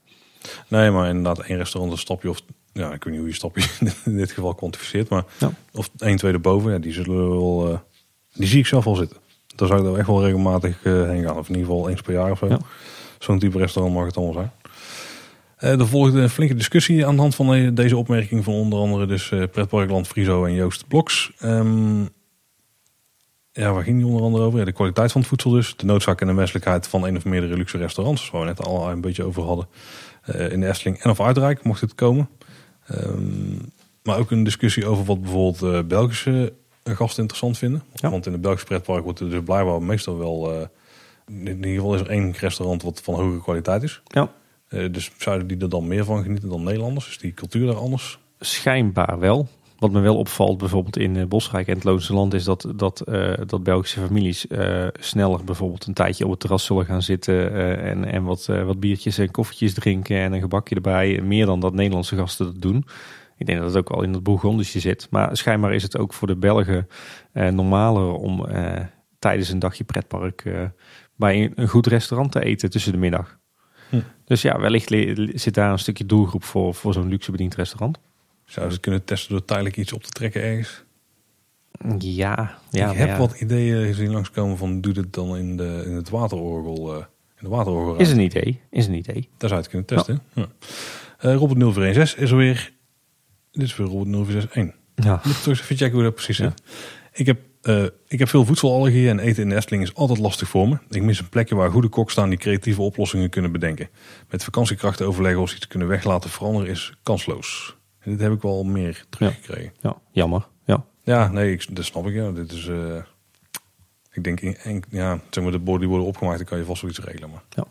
Nee, 0.68 0.92
maar 0.92 1.08
inderdaad 1.08 1.40
één 1.40 1.58
restaurant 1.58 1.94
een 1.94 2.00
stapje 2.00 2.30
of... 2.30 2.42
Ja, 2.74 2.94
ik 2.94 3.04
weet 3.04 3.14
niet 3.14 3.18
hoe 3.22 3.28
je 3.28 3.36
stapje 3.36 3.64
in 4.06 4.18
dit 4.18 4.32
geval 4.32 4.56
kwantificeert. 4.56 5.10
Maar 5.10 5.24
Ja. 5.40 5.52
of 5.74 5.90
één 5.98 6.18
tweede 6.18 6.40
boven, 6.40 6.72
ja, 6.72 6.78
die 6.78 6.94
zullen 6.94 7.16
we 7.24 7.30
wel... 7.36 7.72
eh, 7.72 7.80
die 8.34 8.48
zie 8.48 8.60
ik 8.60 8.66
zelf 8.68 8.84
wel 8.86 8.96
zitten. 8.96 9.18
Daar 9.56 9.68
zou 9.68 9.82
ik 9.82 9.88
er 9.94 9.98
echt 9.98 10.08
wel 10.08 10.24
regelmatig 10.24 10.84
eh, 10.84 10.94
heen 11.04 11.24
gaan. 11.24 11.38
Of 11.38 11.50
in 11.50 11.56
ieder 11.56 11.72
geval 11.72 11.90
eens 11.90 12.02
per 12.02 12.14
jaar 12.14 12.32
of 12.32 12.38
zo. 12.38 12.48
Ja. 12.48 12.60
Zo'n 13.20 13.40
type 13.40 13.58
restaurant 13.58 13.96
mag 13.96 14.06
het 14.06 14.18
allemaal 14.18 14.34
zijn. 14.34 14.52
Eh, 15.58 15.80
er 15.80 15.88
volgde 15.88 16.22
een 16.22 16.30
flinke 16.30 16.56
discussie 16.56 17.06
aan 17.06 17.16
de 17.16 17.22
hand 17.22 17.36
van 17.36 17.54
eh, 17.54 17.70
deze 17.74 17.98
opmerking 17.98 18.44
van 18.44 18.54
onder 18.54 18.80
andere 18.80 19.06
dus 19.06 19.32
eh 19.32 19.44
Pretparkland 19.52 20.08
Friso 20.08 20.46
en 20.46 20.54
Joost 20.54 20.88
Bloks. 20.88 21.32
Ehm, 21.40 22.02
ja, 23.52 23.74
waar 23.74 23.84
ging 23.84 23.98
die 23.98 24.06
onder 24.06 24.22
andere 24.22 24.44
over? 24.44 24.60
Ja, 24.60 24.66
de 24.66 24.72
kwaliteit 24.72 25.12
van 25.12 25.22
het 25.22 25.30
voedsel 25.30 25.52
dus. 25.52 25.76
De 25.76 25.86
noodzaak 25.86 26.22
en 26.22 26.28
de 26.28 26.34
wenselijkheid 26.34 26.88
van 26.88 27.06
een 27.06 27.18
of 27.18 27.26
meerdere 27.26 27.58
luxe 27.58 27.78
restaurants. 27.78 28.30
Waar 28.30 28.42
we 28.42 28.48
net 28.48 28.66
al 28.66 28.90
een 28.92 29.02
beetje 29.02 29.24
over 29.24 29.44
hadden. 29.44 29.68
In 30.26 30.60
de 30.60 30.68
Efteling 30.68 31.00
en 31.00 31.10
of 31.10 31.22
Uitrijk 31.22 31.64
mocht 31.64 31.82
het 31.82 31.96
komen. 31.96 32.30
Ehm, 32.88 33.56
maar 34.04 34.18
ook 34.18 34.32
een 34.32 34.44
discussie 34.44 34.86
over 34.86 35.06
wat 35.06 35.22
bijvoorbeeld 35.22 35.88
Belgische 35.88 36.54
gasten 36.84 37.22
interessant 37.22 37.58
vinden. 37.58 37.84
Ja. 37.94 38.10
Want 38.10 38.26
in 38.26 38.32
het 38.32 38.42
Belgische 38.42 38.68
pretpark 38.68 39.04
wordt 39.04 39.20
er 39.20 39.30
dus 39.30 39.44
blijkbaar 39.44 39.82
meestal 39.82 40.18
wel... 40.18 40.70
in 41.28 41.48
ieder 41.48 41.74
geval 41.74 41.96
is 41.96 42.02
er 42.02 42.10
één 42.10 42.32
restaurant 42.32 42.82
wat 42.82 43.02
van 43.02 43.14
hogere 43.14 43.42
kwaliteit 43.42 43.84
is. 43.84 44.02
Ja, 44.04 44.32
Eh, 44.68 44.92
dus 44.92 45.12
zouden 45.18 45.48
die 45.48 45.58
er 45.58 45.70
dan 45.70 45.88
meer 45.88 46.06
van 46.06 46.24
genieten 46.24 46.50
dan 46.50 46.64
Nederlanders? 46.64 47.10
Is 47.10 47.18
die 47.18 47.34
cultuur 47.34 47.66
daar 47.66 47.76
anders? 47.76 48.20
schijnbaar 48.40 49.20
wel. 49.20 49.48
Wat 49.78 49.92
me 49.92 50.00
wel 50.00 50.18
opvalt 50.18 50.58
bijvoorbeeld 50.58 50.98
in 50.98 51.16
eh, 51.16 51.26
Bosrijk 51.26 51.68
en 51.68 51.74
het 51.74 51.84
Loonse 51.84 52.14
Land 52.14 52.34
is 52.34 52.44
dat, 52.44 52.74
dat, 52.76 53.02
eh, 53.02 53.34
dat 53.46 53.64
Belgische 53.64 54.00
families 54.00 54.46
sneller 55.00 55.44
bijvoorbeeld 55.44 55.86
een 55.86 55.94
tijdje 55.94 56.24
op 56.26 56.32
het 56.32 56.40
terras 56.40 56.66
zullen 56.66 56.86
gaan 56.86 57.02
zitten 57.02 57.54
en, 57.82 58.06
en 58.06 58.24
wat, 58.24 58.46
wat 58.46 58.80
biertjes 58.80 59.18
en 59.18 59.32
koffietjes 59.32 59.74
drinken 59.74 60.18
en 60.18 60.34
een 60.34 60.42
gebakje 60.42 60.76
erbij. 60.76 61.22
Meer 61.22 61.46
dan 61.46 61.60
dat 61.60 61.74
Nederlandse 61.74 62.16
gasten 62.16 62.46
dat 62.46 62.62
doen. 62.62 62.86
Ik 63.38 63.46
denk 63.46 63.60
dat 63.60 63.68
het 63.68 63.78
ook 63.78 63.90
wel 63.90 64.04
in 64.04 64.14
het 64.14 64.24
Bourgondische 64.24 64.80
zit. 64.80 65.08
Maar 65.10 65.38
schijnbaar 65.38 65.74
is 65.74 65.84
het 65.84 65.98
ook 65.98 66.14
voor 66.14 66.28
de 66.28 66.36
Belgen 66.36 66.88
normaler 67.34 68.14
om 68.14 68.48
tijdens 69.20 69.50
een 69.50 69.60
dagje 69.60 69.84
pretpark 69.84 70.44
bij 71.16 71.52
een 71.56 71.68
goed 71.68 71.88
restaurant 71.88 72.32
te 72.32 72.44
eten 72.44 72.70
tussen 72.70 72.92
de 72.92 72.98
middag. 72.98 73.38
Hm. 73.90 74.00
Dus 74.26 74.42
ja, 74.42 74.60
wellicht 74.60 74.90
zit 75.42 75.54
daar 75.54 75.72
een 75.72 75.80
stukje 75.80 76.06
doelgroep 76.06 76.44
voor, 76.44 76.74
voor 76.74 76.94
zo'n 76.94 77.08
luxe 77.08 77.32
bediend 77.32 77.56
restaurant. 77.56 77.98
Zouden 78.46 78.76
ze 78.76 78.80
kunnen 78.80 79.04
testen 79.04 79.30
door 79.32 79.46
tijdelijk 79.46 79.78
iets 79.78 79.94
op 79.94 80.04
te 80.04 80.10
trekken 80.10 80.42
ergens? 80.42 80.84
Ja, 82.00 82.58
ja. 82.72 82.92
ik 82.92 82.98
heb 82.98 83.08
ja. 83.08 83.18
wat 83.18 83.40
ideeën 83.40 83.86
gezien 83.88 84.12
langskomen 84.12 84.58
van 84.58 84.82
doe 84.82 84.94
dit 84.94 85.14
dan 85.14 85.38
in, 85.38 85.58
de, 85.58 85.84
in 85.86 85.92
het 85.92 86.10
waterorgel. 86.10 86.94
eh, 86.96 87.00
in 87.40 87.44
de 87.44 87.50
waterorgel. 87.50 87.96
Is 87.96 88.12
een 88.12 88.20
idee, 88.20 88.62
is 88.70 88.88
een 88.88 88.94
idee. 88.94 89.30
Daar 89.38 89.50
zou 89.50 89.54
je 89.54 89.56
het 89.56 89.68
kunnen 89.68 89.88
testen. 89.88 90.22
Ja. 90.34 90.48
Eh, 91.18 91.36
Robert 91.36 91.60
0416 91.60 92.22
is 92.24 92.32
er 92.32 92.38
weer. 92.38 92.74
Dit 93.52 93.64
is 93.64 93.76
weer 93.76 93.88
Robert 93.88 94.10
0461. 94.10 94.76
Ja. 94.96 95.22
Moet 95.24 95.36
ik 95.36 95.42
toch 95.42 95.54
even 95.54 95.76
checken 95.78 95.94
hoe 95.94 96.04
dat 96.04 96.14
precies 96.16 96.38
Ja. 96.38 96.44
zit. 96.44 96.62
Ik 97.14 97.26
heb, 97.26 97.40
eh, 97.68 97.84
ik 98.08 98.20
heb 98.20 98.28
veel 98.30 98.46
voedselallergieën 98.46 99.10
en 99.10 99.20
eten 99.20 99.44
in 99.44 99.50
de 99.50 99.56
Efteling 99.56 99.84
is 99.84 99.96
altijd 99.96 100.20
lastig 100.20 100.50
voor 100.50 100.70
me. 100.70 100.78
Ik 100.90 101.02
mis 101.04 101.20
een 101.20 101.30
plekje 101.30 101.56
waar 101.56 101.72
goede 101.72 101.88
koks 101.88 102.12
staan 102.12 102.30
die 102.30 102.38
creatieve 102.38 102.82
oplossingen 102.82 103.30
kunnen 103.30 103.52
bedenken. 103.52 103.90
Met 104.30 104.44
vakantiekrachten 104.44 105.06
overleggen 105.08 105.42
of 105.42 105.50
ze 105.50 105.56
iets 105.56 105.68
kunnen 105.68 105.88
weg 105.88 106.04
laten 106.04 106.30
veranderen 106.30 106.70
is 106.70 106.94
kansloos. 107.04 107.76
En 108.00 108.12
dit 108.12 108.20
heb 108.22 108.32
ik 108.32 108.42
wel 108.42 108.64
meer 108.64 109.06
teruggekregen. 109.10 109.74
ja, 109.82 109.98
jammer. 110.12 110.48
Ja. 110.66 110.86
Ja, 111.04 111.28
nee, 111.32 111.52
ik, 111.52 111.76
dat 111.76 111.86
snap 111.86 112.08
ik. 112.08 112.14
Ja. 112.14 112.32
Dit 112.32 112.52
is, 112.52 112.68
eh, 112.68 112.96
ik 114.12 114.24
denk, 114.24 114.40
in, 114.40 114.58
en- 114.58 114.84
ja, 114.90 115.20
zeg 115.30 115.44
maar 115.44 115.52
de 115.54 115.60
borden 115.60 115.80
die 115.82 115.90
worden 115.90 116.08
opgemaakt, 116.08 116.38
dan 116.38 116.48
kan 116.48 116.58
je 116.58 116.66
vast 116.66 116.82
wel 116.82 116.90
iets 116.92 117.00
regelen. 117.00 117.30
Maar 117.30 117.44
Ja. 117.50 117.66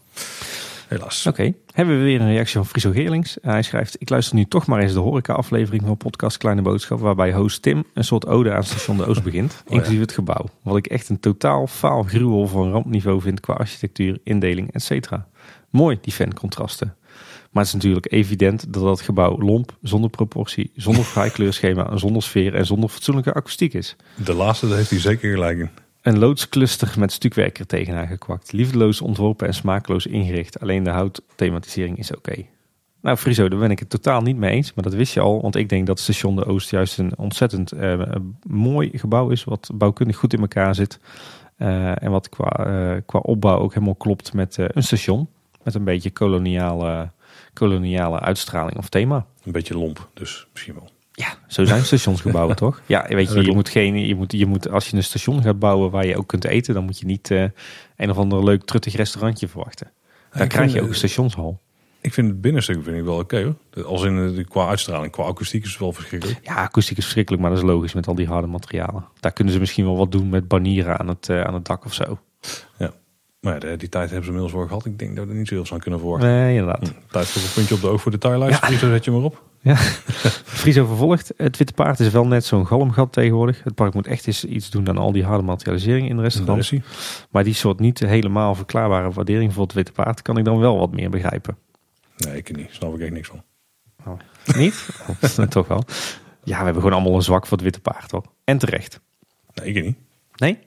Helaas. 0.88 1.26
Oké, 1.26 1.52
hebben 1.72 1.98
we 1.98 2.04
weer 2.04 2.20
een 2.20 2.32
reactie 2.32 2.54
van 2.54 2.66
Friso 2.66 2.90
Geerlings. 2.90 3.38
Hij 3.42 3.62
schrijft, 3.62 3.96
ik 3.98 4.08
luister 4.08 4.36
nu 4.36 4.44
toch 4.44 4.66
maar 4.66 4.80
eens 4.80 4.92
de 4.92 4.98
horeca-aflevering 4.98 5.82
van 5.86 5.96
podcast 5.96 6.36
Kleine 6.36 6.62
Boodschap, 6.62 7.00
waarbij 7.00 7.32
host 7.32 7.62
Tim 7.62 7.84
een 7.94 8.04
soort 8.04 8.26
ode 8.26 8.52
aan 8.52 8.64
station 8.64 8.96
De 8.96 9.06
Oost 9.06 9.22
begint, 9.22 9.52
ja. 9.66 9.74
inclusief 9.74 10.00
het 10.00 10.12
gebouw. 10.12 10.44
Wat 10.62 10.76
ik 10.76 10.86
echt 10.86 11.08
een 11.08 11.20
totaal 11.20 11.66
faal 11.66 12.02
gruwel 12.02 12.46
van 12.46 12.70
rampniveau 12.70 13.20
vind 13.20 13.40
qua 13.40 13.54
architectuur, 13.54 14.18
indeling, 14.24 14.72
etc. 14.72 15.10
Mooi, 15.70 15.98
die 16.00 16.12
fancontrasten. 16.12 16.94
Maar 17.50 17.64
het 17.64 17.74
is 17.74 17.80
natuurlijk 17.80 18.12
evident 18.12 18.72
dat 18.72 18.82
dat 18.82 19.00
gebouw 19.00 19.38
lomp, 19.38 19.76
zonder 19.82 20.10
proportie, 20.10 20.70
zonder 20.74 21.04
fraai 21.04 21.30
kleurschema, 21.30 21.96
zonder 21.96 22.22
sfeer 22.22 22.54
en 22.54 22.66
zonder 22.66 22.88
fatsoenlijke 22.88 23.32
akoestiek 23.32 23.74
is. 23.74 23.96
De 24.24 24.34
laatste, 24.34 24.68
daar 24.68 24.76
heeft 24.76 24.90
hij 24.90 25.00
zeker 25.00 25.30
gelijk 25.30 25.58
in. 25.58 25.70
Een 26.06 26.18
loodscluster 26.18 26.94
met 26.98 27.12
stukwerk 27.12 27.58
er 27.58 27.66
tegenaan 27.66 28.06
gekwakt. 28.06 28.52
Liefdeloos 28.52 29.00
ontworpen 29.00 29.46
en 29.46 29.54
smakeloos 29.54 30.06
ingericht. 30.06 30.60
Alleen 30.60 30.82
de 30.82 30.90
houtthematisering 30.90 31.98
is 31.98 32.14
oké. 32.14 32.46
Nou, 33.00 33.16
Friso, 33.16 33.48
daar 33.48 33.58
ben 33.58 33.70
ik 33.70 33.78
het 33.78 33.90
totaal 33.90 34.20
niet 34.20 34.36
mee 34.36 34.50
eens. 34.50 34.74
Maar 34.74 34.84
dat 34.84 34.94
wist 34.94 35.14
je 35.14 35.20
al. 35.20 35.40
Want 35.40 35.56
ik 35.56 35.68
denk 35.68 35.86
dat 35.86 36.00
station 36.00 36.36
De 36.36 36.44
Oost 36.44 36.70
juist 36.70 36.98
een 36.98 37.18
ontzettend 37.18 37.72
eh, 37.72 38.00
mooi 38.46 38.98
gebouw 38.98 39.28
is. 39.28 39.44
Wat 39.44 39.70
bouwkundig 39.74 40.16
goed 40.16 40.32
in 40.32 40.40
elkaar 40.40 40.74
zit. 40.74 41.00
Eh, 41.56 42.02
en 42.02 42.10
wat 42.10 42.28
qua, 42.28 42.50
eh, 42.50 43.02
qua 43.06 43.18
opbouw 43.18 43.58
ook 43.58 43.74
helemaal 43.74 43.94
klopt 43.94 44.32
met 44.32 44.56
een 44.58 44.82
station. 44.82 45.28
Met 45.62 45.74
een 45.74 45.84
beetje 45.84 46.10
koloniale, 46.10 47.10
koloniale 47.52 48.20
uitstraling 48.20 48.76
of 48.76 48.88
thema. 48.88 49.26
Een 49.44 49.52
beetje 49.52 49.78
lomp, 49.78 50.08
dus 50.14 50.46
misschien 50.52 50.74
wel. 50.74 50.88
Ja, 51.18 51.34
zo 51.46 51.64
zijn 51.64 51.84
stationsgebouwen 51.84 52.56
toch? 52.66 52.80
Ja, 52.86 53.06
weet 53.08 53.32
je, 53.32 53.42
je 53.42 53.52
moet 53.52 53.68
geen, 53.68 54.06
je 54.06 54.14
moet, 54.14 54.32
je 54.32 54.46
moet, 54.46 54.70
als 54.70 54.88
je 54.88 54.96
een 54.96 55.02
station 55.02 55.42
gaat 55.42 55.58
bouwen 55.58 55.90
waar 55.90 56.06
je 56.06 56.16
ook 56.16 56.26
kunt 56.26 56.44
eten, 56.44 56.74
dan 56.74 56.84
moet 56.84 56.98
je 56.98 57.06
niet 57.06 57.30
eh, 57.30 57.44
een 57.96 58.10
of 58.10 58.16
ander 58.16 58.44
leuk 58.44 58.64
truttig 58.64 58.96
restaurantje 58.96 59.48
verwachten. 59.48 59.90
Dan 60.32 60.48
krijg 60.48 60.62
vind, 60.62 60.72
je 60.72 60.78
ook 60.78 60.84
eh, 60.84 60.90
een 60.90 60.96
stationshal. 60.98 61.60
Ik 62.00 62.12
vind 62.12 62.28
het 62.28 62.40
binnenstuk 62.40 62.82
vind 62.82 62.96
ik 62.96 63.04
wel 63.04 63.18
oké 63.18 63.42
hoor. 63.42 63.84
Als 63.84 64.04
in 64.04 64.34
de, 64.34 64.44
qua 64.44 64.68
uitstraling, 64.68 65.12
qua 65.12 65.24
akoestiek 65.24 65.64
is 65.64 65.70
het 65.70 65.78
wel 65.78 65.92
verschrikkelijk. 65.92 66.40
Ja, 66.42 66.54
akoestiek 66.54 66.96
is 66.96 67.02
verschrikkelijk, 67.02 67.42
maar 67.42 67.52
dat 67.52 67.62
is 67.62 67.68
logisch 67.68 67.92
met 67.92 68.06
al 68.06 68.14
die 68.14 68.26
harde 68.26 68.46
materialen. 68.46 69.08
Daar 69.20 69.32
kunnen 69.32 69.52
ze 69.52 69.58
misschien 69.60 69.84
wel 69.84 69.96
wat 69.96 70.12
doen 70.12 70.28
met 70.28 70.48
banieren 70.48 70.98
aan 70.98 71.08
het, 71.08 71.28
eh, 71.28 71.42
aan 71.42 71.54
het 71.54 71.64
dak 71.64 71.84
of 71.84 71.94
zo. 71.94 72.18
Maar 73.46 73.54
ja, 73.54 73.60
de- 73.70 73.76
die 73.76 73.88
tijd 73.88 74.10
hebben 74.10 74.24
ze 74.26 74.30
inmiddels 74.32 74.52
wel 74.58 74.66
gehad. 74.66 74.84
Ik 74.86 74.98
denk 74.98 75.16
dat 75.16 75.24
we 75.24 75.30
er 75.30 75.36
niet 75.36 75.48
zo 75.48 75.54
heel 75.54 75.66
snel 75.66 75.78
kunnen 75.78 76.00
verwachten. 76.00 76.28
Nee, 76.28 76.56
inderdaad. 76.56 76.92
Tijd 77.10 77.26
voor 77.26 77.42
een 77.42 77.52
puntje 77.54 77.74
op 77.74 77.80
de 77.80 77.86
oog 77.88 78.00
voor 78.00 78.10
detaillijst. 78.10 78.68
Ja. 78.68 78.78
zet 78.78 79.04
je 79.04 79.10
maar 79.10 79.20
op. 79.22 79.42
Friso 80.44 80.86
vervolgt. 80.86 81.32
Het 81.36 81.56
Witte 81.56 81.72
Paard 81.72 82.00
is 82.00 82.10
wel 82.10 82.26
net 82.26 82.44
zo'n 82.44 82.66
galmgat 82.66 83.12
tegenwoordig. 83.12 83.64
Het 83.64 83.74
park 83.74 83.94
moet 83.94 84.06
echt 84.06 84.26
eens 84.26 84.44
iets 84.44 84.70
doen 84.70 84.88
aan 84.88 84.98
al 84.98 85.12
die 85.12 85.24
harde 85.24 85.42
materialisering 85.42 86.08
in 86.08 86.16
de 86.16 86.22
restaurants. 86.22 86.70
hij. 86.70 86.82
Maar 87.30 87.44
die 87.44 87.54
soort 87.54 87.80
niet 87.80 87.98
helemaal 87.98 88.54
verklaarbare 88.54 89.10
waardering 89.10 89.52
voor 89.52 89.62
het 89.62 89.72
Witte 89.72 89.92
Paard 89.92 90.22
kan 90.22 90.38
ik 90.38 90.44
dan 90.44 90.58
wel 90.58 90.78
wat 90.78 90.92
meer 90.92 91.10
begrijpen. 91.10 91.56
Nee, 92.16 92.36
ik 92.36 92.56
niet. 92.56 92.68
Snap 92.70 92.94
ik 92.94 93.00
echt 93.00 93.12
niks 93.12 93.28
van. 93.28 93.42
Niet? 94.56 94.88
Oh, 95.38 95.44
Toch 95.48 95.68
wel. 95.68 95.84
Ja, 96.44 96.58
we 96.58 96.64
hebben 96.64 96.74
gewoon 96.82 96.92
allemaal 96.92 97.14
een 97.14 97.22
zwak 97.22 97.42
voor 97.46 97.56
het 97.56 97.62
Witte 97.66 97.80
Paard 97.80 98.10
hoor. 98.10 98.24
En 98.44 98.58
terecht. 98.58 99.00
Nee, 99.54 99.74
ik 99.74 99.84
niet. 99.84 99.96
Nee? 100.36 100.58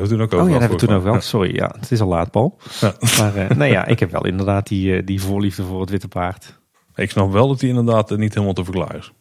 We 0.00 0.08
toen 0.08 0.22
ook 0.22 0.32
Oh 0.32 0.38
over 0.38 0.52
ja, 0.52 0.58
dat 0.58 0.60
hebben 0.60 0.80
we 0.80 0.86
toen 0.86 0.96
ook 0.96 1.02
wel. 1.02 1.20
Sorry, 1.20 1.54
ja, 1.54 1.74
het 1.80 1.90
is 1.90 2.00
al 2.00 2.08
laat, 2.08 2.30
Paul. 2.30 2.58
Ja. 2.80 2.94
Maar 3.18 3.36
eh, 3.36 3.56
nee, 3.56 3.70
ja, 3.70 3.86
ik 3.86 3.98
heb 3.98 4.10
wel 4.10 4.26
inderdaad 4.26 4.66
die, 4.66 4.96
eh, 4.96 5.06
die 5.06 5.20
voorliefde 5.20 5.62
voor 5.62 5.80
het 5.80 5.90
Witte 5.90 6.08
Paard. 6.08 6.58
Ik 6.94 7.10
snap 7.10 7.32
wel 7.32 7.48
dat 7.48 7.60
hij 7.60 7.68
inderdaad 7.68 8.10
eh, 8.10 8.18
niet 8.18 8.34
helemaal 8.34 8.54
te 8.54 8.64
verklaren 8.64 8.98
is. 8.98 9.12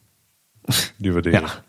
Die 0.98 1.14
waardering. 1.14 1.44
Ja. 1.44 1.64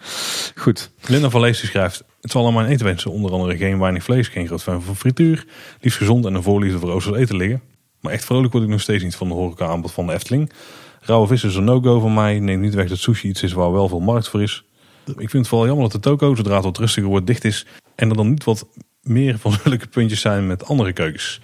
Goed. 0.54 0.90
Linda 1.06 1.30
van 1.30 1.40
Lees 1.40 1.60
die 1.60 1.68
schrijft... 1.68 2.04
Het 2.20 2.30
zal 2.30 2.46
aan 2.46 2.54
mijn 2.54 2.66
eten 2.66 2.86
wensen. 2.86 3.10
Onder 3.10 3.32
andere 3.32 3.56
geen 3.56 3.78
weinig 3.78 4.02
vlees, 4.02 4.28
geen 4.28 4.46
groot 4.46 4.62
fan 4.62 4.82
van 4.82 4.96
frituur. 4.96 5.46
Liefst 5.80 5.98
gezond 5.98 6.26
en 6.26 6.34
een 6.34 6.42
voorliefde 6.42 6.78
voor 6.78 6.90
oosters 6.90 7.16
eten 7.16 7.36
liggen. 7.36 7.62
Maar 8.00 8.12
echt 8.12 8.24
vrolijk 8.24 8.52
word 8.52 8.64
ik 8.64 8.70
nog 8.70 8.80
steeds 8.80 9.02
niet 9.02 9.16
van 9.16 9.28
de 9.28 9.34
horeca 9.34 9.66
aanbod 9.66 9.92
van 9.92 10.06
de 10.06 10.12
Efteling. 10.12 10.52
Rauwe 11.00 11.26
vis 11.26 11.44
is 11.44 11.54
een 11.54 11.64
no-go 11.64 12.00
van 12.00 12.14
mij. 12.14 12.38
Neemt 12.38 12.62
niet 12.62 12.74
weg 12.74 12.88
dat 12.88 12.98
sushi 12.98 13.28
iets 13.28 13.42
is 13.42 13.52
waar 13.52 13.72
wel 13.72 13.88
veel 13.88 14.00
markt 14.00 14.28
voor 14.28 14.42
is. 14.42 14.64
Ik 15.06 15.14
vind 15.16 15.32
het 15.32 15.48
vooral 15.48 15.66
jammer 15.66 15.84
dat 15.84 16.02
de 16.02 16.08
toko, 16.08 16.34
zodra 16.34 16.54
het 16.54 16.64
wat 16.64 16.78
rustiger 16.78 17.10
wordt, 17.10 17.26
dicht 17.26 17.44
is. 17.44 17.66
En 17.94 18.10
er 18.10 18.16
dan 18.16 18.30
niet 18.30 18.44
wat 18.44 18.66
meer 19.06 19.38
van 19.38 19.52
zulke 19.64 19.86
puntjes 19.86 20.20
zijn 20.20 20.46
met 20.46 20.64
andere 20.64 20.92
keukens. 20.92 21.40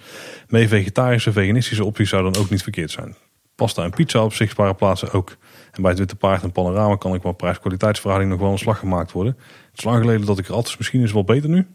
Mee 0.47 0.67
vegetarische, 0.67 1.31
veganistische 1.31 1.85
opties 1.85 2.09
zou 2.09 2.23
dan 2.23 2.41
ook 2.41 2.49
niet 2.49 2.63
verkeerd 2.63 2.91
zijn. 2.91 3.15
Pasta 3.55 3.83
en 3.83 3.89
pizza 3.89 4.23
op 4.23 4.33
zichtbare 4.33 4.73
plaatsen 4.73 5.11
ook. 5.11 5.37
En 5.71 5.81
bij 5.81 5.89
het 5.89 5.99
Witte 5.99 6.15
Paard 6.15 6.43
en 6.43 6.51
Panorama 6.51 6.95
kan 6.95 7.13
ik 7.13 7.21
qua 7.21 7.31
prijs-kwaliteitsverhouding 7.31 8.31
nog 8.31 8.41
wel 8.41 8.51
een 8.51 8.57
slag 8.57 8.79
gemaakt 8.79 9.11
worden. 9.11 9.37
Het 9.69 9.77
is 9.77 9.83
lang 9.83 9.99
geleden 9.99 10.25
dat 10.25 10.39
ik 10.39 10.47
er 10.47 10.53
altijd, 10.53 10.77
misschien 10.77 10.99
is 10.99 11.05
het 11.05 11.13
wel 11.13 11.35
beter 11.35 11.49
nu. 11.49 11.67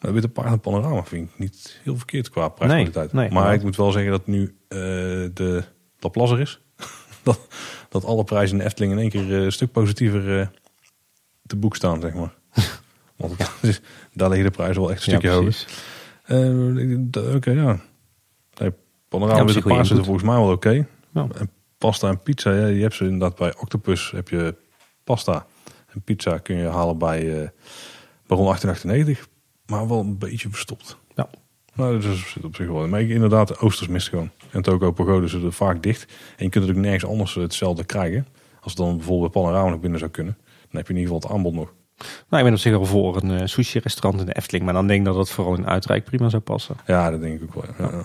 Maar 0.00 0.12
Witte 0.12 0.28
Paard 0.28 0.48
en 0.48 0.60
Panorama 0.60 1.04
vind 1.04 1.28
ik 1.30 1.38
niet 1.38 1.80
heel 1.82 1.96
verkeerd 1.96 2.30
qua 2.30 2.48
prijs-kwaliteit. 2.48 3.12
Nee, 3.12 3.28
nee, 3.28 3.38
maar 3.38 3.54
ik 3.54 3.62
moet 3.62 3.76
wel 3.76 3.92
zeggen 3.92 4.10
dat 4.10 4.26
nu 4.26 4.56
eh, 4.68 4.78
de 5.34 5.64
Laplace 5.98 6.34
er 6.34 6.40
is. 6.40 6.60
dat, 7.22 7.40
dat 7.88 8.04
alle 8.04 8.24
prijzen 8.24 8.56
in 8.56 8.58
de 8.58 8.64
Efteling 8.64 8.92
in 8.92 8.98
één 8.98 9.10
keer 9.10 9.36
eh, 9.38 9.44
een 9.44 9.52
stuk 9.52 9.72
positiever 9.72 10.40
eh, 10.40 10.46
te 11.46 11.56
boek 11.56 11.76
staan, 11.76 12.00
zeg 12.00 12.14
maar. 12.14 12.34
Want 13.16 13.34
is- 13.62 13.80
daar 14.12 14.28
liggen 14.28 14.50
de 14.50 14.56
prijzen 14.56 14.80
wel 14.82 14.90
echt 14.90 15.06
een 15.06 15.10
stukje 15.12 15.28
ja, 15.28 15.34
hoger. 15.34 15.66
Eh, 16.24 17.34
Oké, 17.34 17.50
ja. 17.50 17.80
Nee, 18.58 18.72
panorama 19.08 19.44
Witte 19.44 19.60
goeie 19.62 19.76
Paard 19.76 19.86
zitten 19.86 20.04
volgens 20.04 20.24
mij 20.26 20.36
wel 20.36 20.50
oké. 20.50 20.86
Ja. 21.12 21.26
En 21.38 21.50
pasta 21.78 22.08
en 22.08 22.22
pizza, 22.22 22.52
ja, 22.52 22.66
je 22.66 22.82
hebt 22.82 22.94
ze 22.94 23.04
inderdaad 23.04 23.36
bij 23.36 23.56
Octopus 23.58 24.10
heb 24.10 24.28
je 24.28 24.54
pasta. 25.04 25.46
En 25.92 26.02
pizza 26.02 26.38
kun 26.38 26.56
je 26.56 26.66
halen 26.66 26.98
bij 26.98 27.18
eh 27.42 27.48
Baron 28.26 28.44
1898. 28.44 29.28
Maar 29.66 29.88
wel 29.88 30.00
een 30.00 30.18
beetje 30.18 30.48
verstopt. 30.50 30.96
Ja. 31.14 31.28
Nou, 31.74 32.00
dat 32.00 32.12
is- 32.12 32.30
zit 32.30 32.44
op 32.44 32.54
zich 32.56 32.66
wel. 32.66 32.88
Maar 32.88 33.00
ik- 33.00 33.08
inderdaad, 33.08 33.48
de 33.48 33.58
Oosters 33.58 33.88
mist 33.88 34.08
gewoon. 34.08 34.30
En 34.50 34.62
Toko 34.62 34.90
Pagode 34.92 35.28
zitten 35.28 35.52
vaak 35.52 35.82
dicht. 35.82 36.12
En 36.36 36.44
je 36.44 36.50
kunt 36.50 36.70
ook 36.70 36.76
nergens 36.76 37.06
anders 37.10 37.34
hetzelfde 37.34 37.84
krijgen. 37.84 38.26
Als 38.60 38.72
het 38.72 38.84
dan 38.86 38.96
bijvoorbeeld 38.96 39.32
bij 39.32 39.42
Panorama 39.42 39.70
nog 39.70 39.80
binnen 39.80 39.98
zou 39.98 40.10
kunnen. 40.10 40.36
Dan 40.40 40.76
heb 40.76 40.86
je 40.86 40.92
in 40.92 40.98
ieder 40.98 41.14
geval 41.14 41.28
het 41.28 41.38
aanbod 41.38 41.54
nog. 41.54 41.74
Nou, 41.96 42.42
ik 42.42 42.42
ben 42.42 42.52
op 42.52 42.58
zich 42.58 42.74
al 42.74 42.84
voor 42.84 43.16
een 43.16 43.30
eh, 43.30 43.46
sushi-restaurant 43.46 44.20
in 44.20 44.26
de 44.26 44.36
Efteling. 44.36 44.64
Maar 44.64 44.74
dan 44.74 44.86
denk 44.86 45.00
ik 45.00 45.06
dat 45.06 45.14
dat 45.14 45.30
vooral 45.30 45.54
in 45.54 45.66
Uitrijk 45.66 46.04
prima 46.04 46.28
zou 46.28 46.42
passen. 46.42 46.76
Ja, 46.86 47.10
dat 47.10 47.20
denk 47.20 47.40
ik 47.40 47.56
ook 47.56 47.64
wel. 47.64 47.88
Ja, 47.88 47.96
ja. 47.96 48.04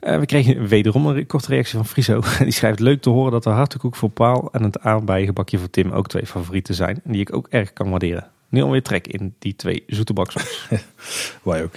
Eh, 0.00 0.18
we 0.18 0.26
kregen 0.26 0.66
wederom 0.66 1.06
een 1.06 1.26
korte 1.26 1.48
reactie 1.48 1.76
van 1.76 1.86
Friso. 1.86 2.22
Die 2.38 2.52
schrijft 2.52 2.80
leuk 2.80 3.02
te 3.02 3.10
horen 3.10 3.32
dat 3.32 3.42
de 3.42 3.50
hartekoek 3.50 3.96
voor 3.96 4.10
Paal 4.10 4.48
en 4.52 4.62
het 4.62 4.80
aardbeiengebakje 4.80 5.58
voor 5.58 5.70
Tim 5.70 5.90
ook 5.90 6.08
twee 6.08 6.26
favorieten 6.26 6.74
zijn. 6.74 7.00
En 7.04 7.12
die 7.12 7.20
ik 7.20 7.34
ook 7.34 7.46
erg 7.48 7.72
kan 7.72 7.90
waarderen. 7.90 8.30
Nu 8.48 8.62
alweer 8.62 8.82
trek 8.82 9.06
in 9.06 9.34
die 9.38 9.56
twee 9.56 9.82
zoete 9.86 10.12
baksels. 10.12 10.68
Wij 11.42 11.62
ook. 11.62 11.74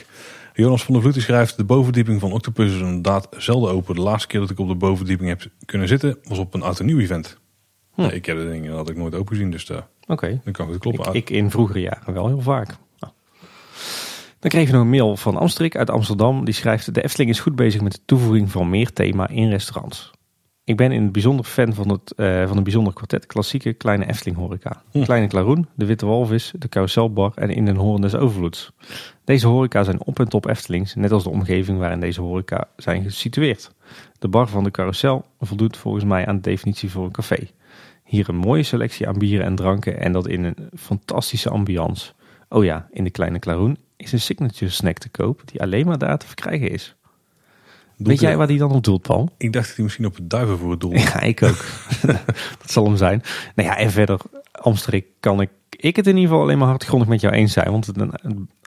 Jonas 0.54 0.84
van 0.84 0.94
der 0.94 1.02
Vloed 1.02 1.14
die 1.14 1.24
schrijft... 1.24 1.58
De 1.58 1.64
bovendieping 1.64 2.20
van 2.20 2.32
Octopus 2.32 2.72
is 2.74 2.80
inderdaad 2.80 3.28
zelden 3.38 3.72
open. 3.72 3.96
De 3.96 4.02
laatste 4.02 4.28
keer 4.28 4.40
dat 4.40 4.50
ik 4.50 4.60
op 4.60 4.68
de 4.68 4.76
bovendieping 4.76 5.30
heb 5.30 5.46
kunnen 5.66 5.88
zitten... 5.88 6.18
was 6.24 6.38
op 6.38 6.54
een 6.54 6.62
oud 6.62 6.80
en 6.80 6.86
nieuw 6.86 7.00
event. 7.00 7.38
Hm. 7.96 8.02
Nee, 8.02 8.12
ik 8.12 8.26
heb 8.26 8.38
de 8.38 8.50
dingen 8.50 8.74
had 8.74 8.89
ik 8.89 8.98
nooit 8.98 9.16
open 9.16 9.36
gezien. 9.36 9.52
Dus 9.52 9.66
daar 9.66 9.88
Oké, 10.08 10.41
dat 10.43 10.54
kan 10.54 10.68
goed 10.68 10.78
kloppen. 10.78 11.06
ik, 11.06 11.14
ik 11.14 11.30
in 11.30 11.52
vroegere 11.52 11.82
jaren 11.82 12.14
wel 12.14 12.28
heel 12.28 12.41
vaak. 12.41 12.68
Nou. 13.00 13.14
Dan 14.39 14.50
kregen 14.50 14.68
we 14.68 14.78
nog 14.78 14.86
een 14.86 14.89
mail 14.89 15.18
van 15.18 15.38
Amstrik 15.38 15.76
uit 15.76 15.89
Amsterdam. 15.89 16.46
Die 16.46 16.54
schrijft, 16.54 16.93
de 16.93 17.04
Efteling 17.04 17.30
is 17.30 17.39
goed 17.39 17.56
bezig 17.56 17.82
met 17.82 17.91
de 17.91 18.00
toevoeging 18.06 18.52
van 18.52 18.70
meer 18.70 18.93
thema 18.93 19.28
in 19.28 19.50
restaurants. 19.50 20.12
Ik 20.64 20.78
ben 20.78 20.91
in 20.91 21.04
het 21.04 21.12
bijzonder 21.12 21.46
fan 21.46 21.74
van, 21.74 21.89
het, 21.89 22.12
eh, 22.12 22.48
van 22.48 22.58
een 22.58 22.64
bijzonder 22.64 22.93
kwartet 22.93 23.26
klassieke 23.26 23.74
kleine 23.74 24.08
Efteling 24.08 24.38
horeca. 24.38 24.82
Hm. 24.91 25.04
Kleine 25.04 25.28
Klaroen, 25.28 25.68
de 25.76 25.86
Witte 25.86 26.06
Walvis, 26.06 26.54
de 26.58 26.70
Carouselbar 26.70 27.32
en 27.36 27.50
In 27.50 27.66
den 27.66 27.76
Hoorn 27.76 28.02
des 28.02 28.16
Overvloeds. 28.16 28.72
Deze 29.24 29.48
horeca 29.48 29.84
zijn 29.84 30.02
op 30.02 30.20
en 30.20 30.30
top 30.30 30.46
Eftelings, 30.46 30.96
net 30.96 31.12
als 31.12 31.24
de 31.24 31.30
omgeving 31.30 31.78
waarin 31.78 32.00
deze 32.00 32.22
horeca 32.22 32.68
zijn 32.78 33.04
gesitueerd. 33.04 33.72
De 34.20 34.28
bar 34.28 34.48
van 34.48 34.64
de 34.64 34.72
Carousel 34.72 35.26
voldoet 35.39 35.78
volgens 35.78 36.04
mij 36.04 36.26
aan 36.26 36.36
de 36.36 36.41
definitie 36.41 36.91
voor 36.91 37.06
een 37.06 37.12
café. 37.12 37.48
Hier 38.06 38.30
een 38.30 38.36
mooie 38.36 38.64
selectie 38.64 39.08
aan 39.08 39.18
bieren 39.18 39.45
en 39.45 39.56
dranken 39.56 39.99
en 39.99 40.12
dat 40.12 40.28
in 40.28 40.43
een 40.43 40.70
fantastische 40.78 41.49
ambiance. 41.49 42.14
Oh 42.49 42.64
ja, 42.64 42.88
in 42.91 43.03
de 43.03 43.10
Kleine 43.10 43.39
Klaroen 43.39 43.78
is 43.97 44.12
een 44.12 44.22
signature 44.22 44.72
snack 44.72 44.97
te 44.97 45.10
koop 45.10 45.41
die 45.45 45.62
alleen 45.62 45.86
maar 45.86 45.97
daar 45.97 46.18
te 46.18 46.28
verkrijgen 46.28 46.72
is. 46.72 46.95
Weet 47.97 48.20
jij 48.20 48.38
waar 48.38 48.47
die 48.47 48.58
dan 48.58 48.72
op 48.72 48.84
doelt, 48.84 49.01
Paul? 49.01 49.30
Ik 49.38 49.53
dacht 49.53 49.68
dat 49.68 49.76
hij 49.76 49.84
misschien 49.84 50.06
op 50.06 50.16
het 50.16 50.30
duivenvoer 50.30 50.72
het 50.72 50.80
doel 50.80 50.93
Ja, 50.93 51.22
ik 51.22 51.43
ook. 51.43 51.66
dat 52.62 52.72
zal 52.72 52.86
hem 52.86 52.97
zijn. 52.97 53.22
Nou 53.56 53.70
ja, 53.70 53.78
en 53.78 53.91
verder, 53.91 54.20
Amsterdam 54.51 55.10
kan 55.20 55.41
ik, 55.41 55.49
ik 55.70 55.95
het 55.95 56.08
in 56.08 56.16
ieder 56.16 56.30
geval 56.30 56.43
alleen 56.43 56.58
maar 56.58 56.68
hardgrondig 56.68 57.08
met 57.08 57.22
jou 57.22 57.34
eens 57.34 57.53
zijn. 57.53 57.72
Want 57.72 57.86
het, 57.86 57.97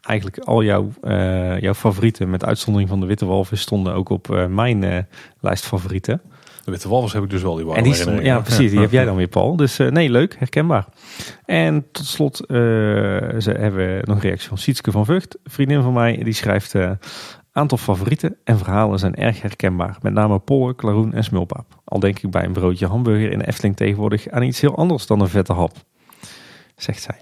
eigenlijk 0.00 0.38
al 0.38 0.62
jouw, 0.62 0.90
eh, 1.02 1.60
jouw 1.60 1.74
favorieten, 1.74 2.30
met 2.30 2.44
uitzondering 2.44 2.90
van 2.90 3.00
de 3.00 3.06
Witte 3.06 3.26
Walvis, 3.26 3.60
stonden 3.60 3.94
ook 3.94 4.08
op 4.08 4.30
eh, 4.30 4.46
mijn 4.46 4.84
eh, 4.84 4.98
lijst 5.40 5.66
favorieten. 5.66 6.20
De 6.68 6.74
Witte 6.74 6.88
Walvis 6.88 7.12
heb 7.12 7.22
ik 7.22 7.30
dus 7.30 7.42
wel 7.42 7.54
die 7.54 7.60
En 7.62 7.66
warme 7.68 7.82
die, 7.82 7.92
herinneringen. 7.92 8.32
ja, 8.32 8.40
precies. 8.40 8.70
Die 8.70 8.80
heb 8.80 8.90
jij 8.90 9.04
dan 9.04 9.16
weer, 9.16 9.28
Paul. 9.28 9.56
Dus 9.56 9.78
eh, 9.78 9.88
nee, 9.90 10.10
leuk, 10.10 10.36
herkenbaar. 10.38 10.86
En 11.44 11.90
tot 11.92 12.06
slot 12.06 12.40
eh, 12.40 12.46
ze 13.38 13.54
hebben 13.58 14.00
nog 14.04 14.16
een 14.16 14.22
reactie 14.22 14.48
van 14.48 14.58
Sietske 14.58 14.90
van 14.90 15.04
Vught. 15.04 15.38
Vriendin 15.44 15.82
van 15.82 15.92
mij, 15.92 16.16
die 16.22 16.32
schrijft... 16.32 16.74
eh, 16.74 16.90
aantal 17.52 17.78
favorieten 17.78 18.36
en 18.44 18.58
verhalen 18.58 18.98
zijn 18.98 19.14
erg 19.14 19.42
herkenbaar. 19.42 19.96
Met 20.02 20.12
name 20.12 20.38
Pollen, 20.38 20.76
Klaroen 20.76 21.12
en 21.12 21.24
Smulpaap. 21.24 21.80
Al 21.84 22.00
denk 22.00 22.18
ik 22.18 22.30
bij 22.30 22.44
een 22.44 22.52
broodje 22.52 22.86
hamburger 22.86 23.30
in 23.30 23.38
de 23.38 23.46
Efteling 23.46 23.76
tegenwoordig... 23.76 24.28
aan 24.28 24.42
iets 24.42 24.60
heel 24.60 24.76
anders 24.76 25.06
dan 25.06 25.20
een 25.20 25.28
vette 25.28 25.52
hap. 25.52 25.72
Zegt 26.76 27.02
zij. 27.02 27.16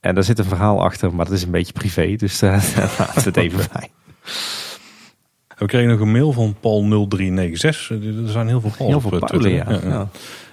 En 0.00 0.14
daar 0.14 0.24
zit 0.24 0.38
een 0.38 0.44
verhaal 0.44 0.82
achter, 0.82 1.14
maar 1.14 1.24
dat 1.24 1.34
is 1.34 1.42
een 1.42 1.50
beetje 1.50 1.72
privé. 1.72 2.14
Dus 2.16 2.40
laten 2.40 3.14
we 3.14 3.20
het 3.22 3.36
even 3.36 3.66
bij. 3.72 3.90
We 5.58 5.66
kregen 5.66 5.88
nog 5.88 6.00
een 6.00 6.12
mail 6.12 6.32
van 6.32 6.54
Paul0396. 6.56 7.62
Er 7.88 8.28
zijn 8.28 8.48
heel 8.48 8.60
veel 8.60 8.72
Paul 8.76 8.88
Heel 8.88 9.00
veel 9.00 9.12
eh, 9.12 9.18
Paulen, 9.18 9.52
ja. 9.52 10.08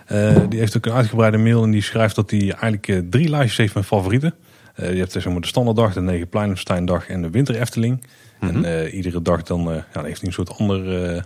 Eh, 0.06 0.36
die 0.50 0.60
heeft 0.60 0.78
ook 0.78 0.86
een 0.86 0.92
uitgebreide 0.94 1.38
mail 1.38 1.64
en 1.64 1.72
die 1.72 1.82
schrijft 1.82 2.16
dat 2.16 2.32
hij 2.32 2.40
eigenlijk 2.40 2.88
eh, 2.88 3.00
drie 3.10 3.30
lijstjes 3.30 3.58
heeft 3.58 3.76
met 3.76 3.86
favorieten. 3.86 4.34
Eh, 4.76 4.92
je 4.92 4.98
hebt 4.98 5.16
eh, 5.16 5.22
zeg 5.22 5.32
maar, 5.32 5.42
de 5.42 5.48
standaarddag, 5.48 5.94
de 5.94 6.02
Negenpleinensteindag 6.02 7.08
en 7.08 7.22
de 7.22 7.30
winter 7.30 7.56
Efteling. 7.56 8.04
Mhm. 8.40 8.56
En 8.56 8.66
eh, 8.66 8.94
iedere 8.94 9.22
dag 9.22 9.44
dan, 9.44 9.72
eh, 9.72 9.76
ja, 9.76 9.86
dan 9.92 10.06
heeft 10.06 10.20
hij 10.20 10.28
een 10.28 10.34
soort 10.34 10.58
ander, 10.60 11.04
eh, 11.16 11.22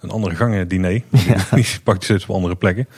Een 0.00 0.10
andere 0.10 0.34
gangen 0.34 0.68
diner. 0.68 0.90
Die 1.54 1.66
pakt 1.82 1.96
hij 1.96 2.00
steeds 2.00 2.24
op 2.24 2.34
andere 2.34 2.56
plekken. 2.56 2.88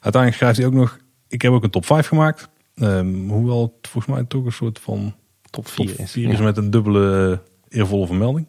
Uiteindelijk 0.00 0.34
schrijft 0.34 0.56
hij 0.56 0.66
ook 0.66 0.72
nog, 0.72 0.98
ik 1.28 1.42
heb 1.42 1.52
ook 1.52 1.64
een 1.64 1.70
top 1.70 1.86
5 1.86 2.06
gemaakt. 2.06 2.48
Um, 2.74 3.28
hoewel 3.30 3.62
het 3.62 3.90
volgens 3.90 4.14
mij 4.14 4.24
toch 4.24 4.44
een 4.44 4.52
soort 4.52 4.78
van 4.78 5.14
top 5.50 5.68
4 5.68 6.00
is. 6.00 6.10
4 6.10 6.28
is 6.28 6.38
met 6.38 6.56
een 6.56 6.70
dubbele 6.70 7.40
eervolle 7.68 8.06
vermelding. 8.06 8.46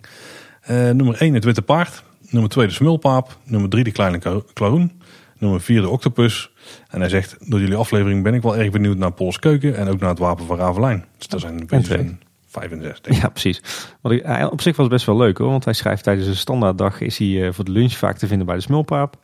Uh, 0.62 0.78
nummer 0.78 1.16
1 1.22 1.34
het 1.34 1.44
witte 1.44 1.62
paard. 1.62 2.04
Nummer 2.30 2.50
2 2.50 2.68
de 2.68 2.74
smulpaap. 2.74 3.38
Nummer 3.44 3.70
3 3.70 3.84
de 3.84 3.92
kleine 3.92 4.44
klaroen. 4.54 5.02
Nummer 5.38 5.62
4 5.62 5.82
de 5.82 5.90
octopus. 5.90 6.52
En 6.90 7.00
hij 7.00 7.10
zegt, 7.10 7.36
door 7.50 7.60
jullie 7.60 7.76
aflevering 7.76 8.24
ben 8.24 8.34
ik 8.34 8.42
wel 8.42 8.58
erg 8.58 8.72
benieuwd 8.72 8.98
naar 8.98 9.12
Pols 9.12 9.40
Keuken 9.40 9.76
en 9.76 9.88
ook 9.88 10.00
naar 10.00 10.10
het 10.10 10.20
wapen 10.20 10.46
van 10.46 10.58
Ravelijn. 10.58 11.06
Dus 11.18 11.28
dat 11.28 11.40
zijn 11.40 11.66
een 11.68 12.20
5 12.50 12.72
en 12.72 12.82
6. 12.82 13.20
Ja, 13.22 13.30
precies. 13.30 13.62
Wat 14.02 14.12
ik, 14.12 14.52
op 14.52 14.62
zich 14.62 14.76
was 14.76 14.86
het 14.86 14.96
best 14.96 15.06
wel 15.06 15.18
leuk 15.18 15.38
hoor, 15.38 15.50
want 15.50 15.66
hij 15.66 15.74
schrijft 15.74 16.04
tijdens 16.04 16.28
een 16.28 16.36
standaarddag 16.36 17.02
is 17.02 17.18
hij 17.18 17.28
uh, 17.28 17.52
voor 17.52 17.66
de 17.66 17.72
lunch 17.72 17.94
vaak 17.94 18.18
te 18.18 18.28
vinden 18.28 18.46
bij 18.46 18.56
de 18.56 18.62
smulpaap. 18.62 19.18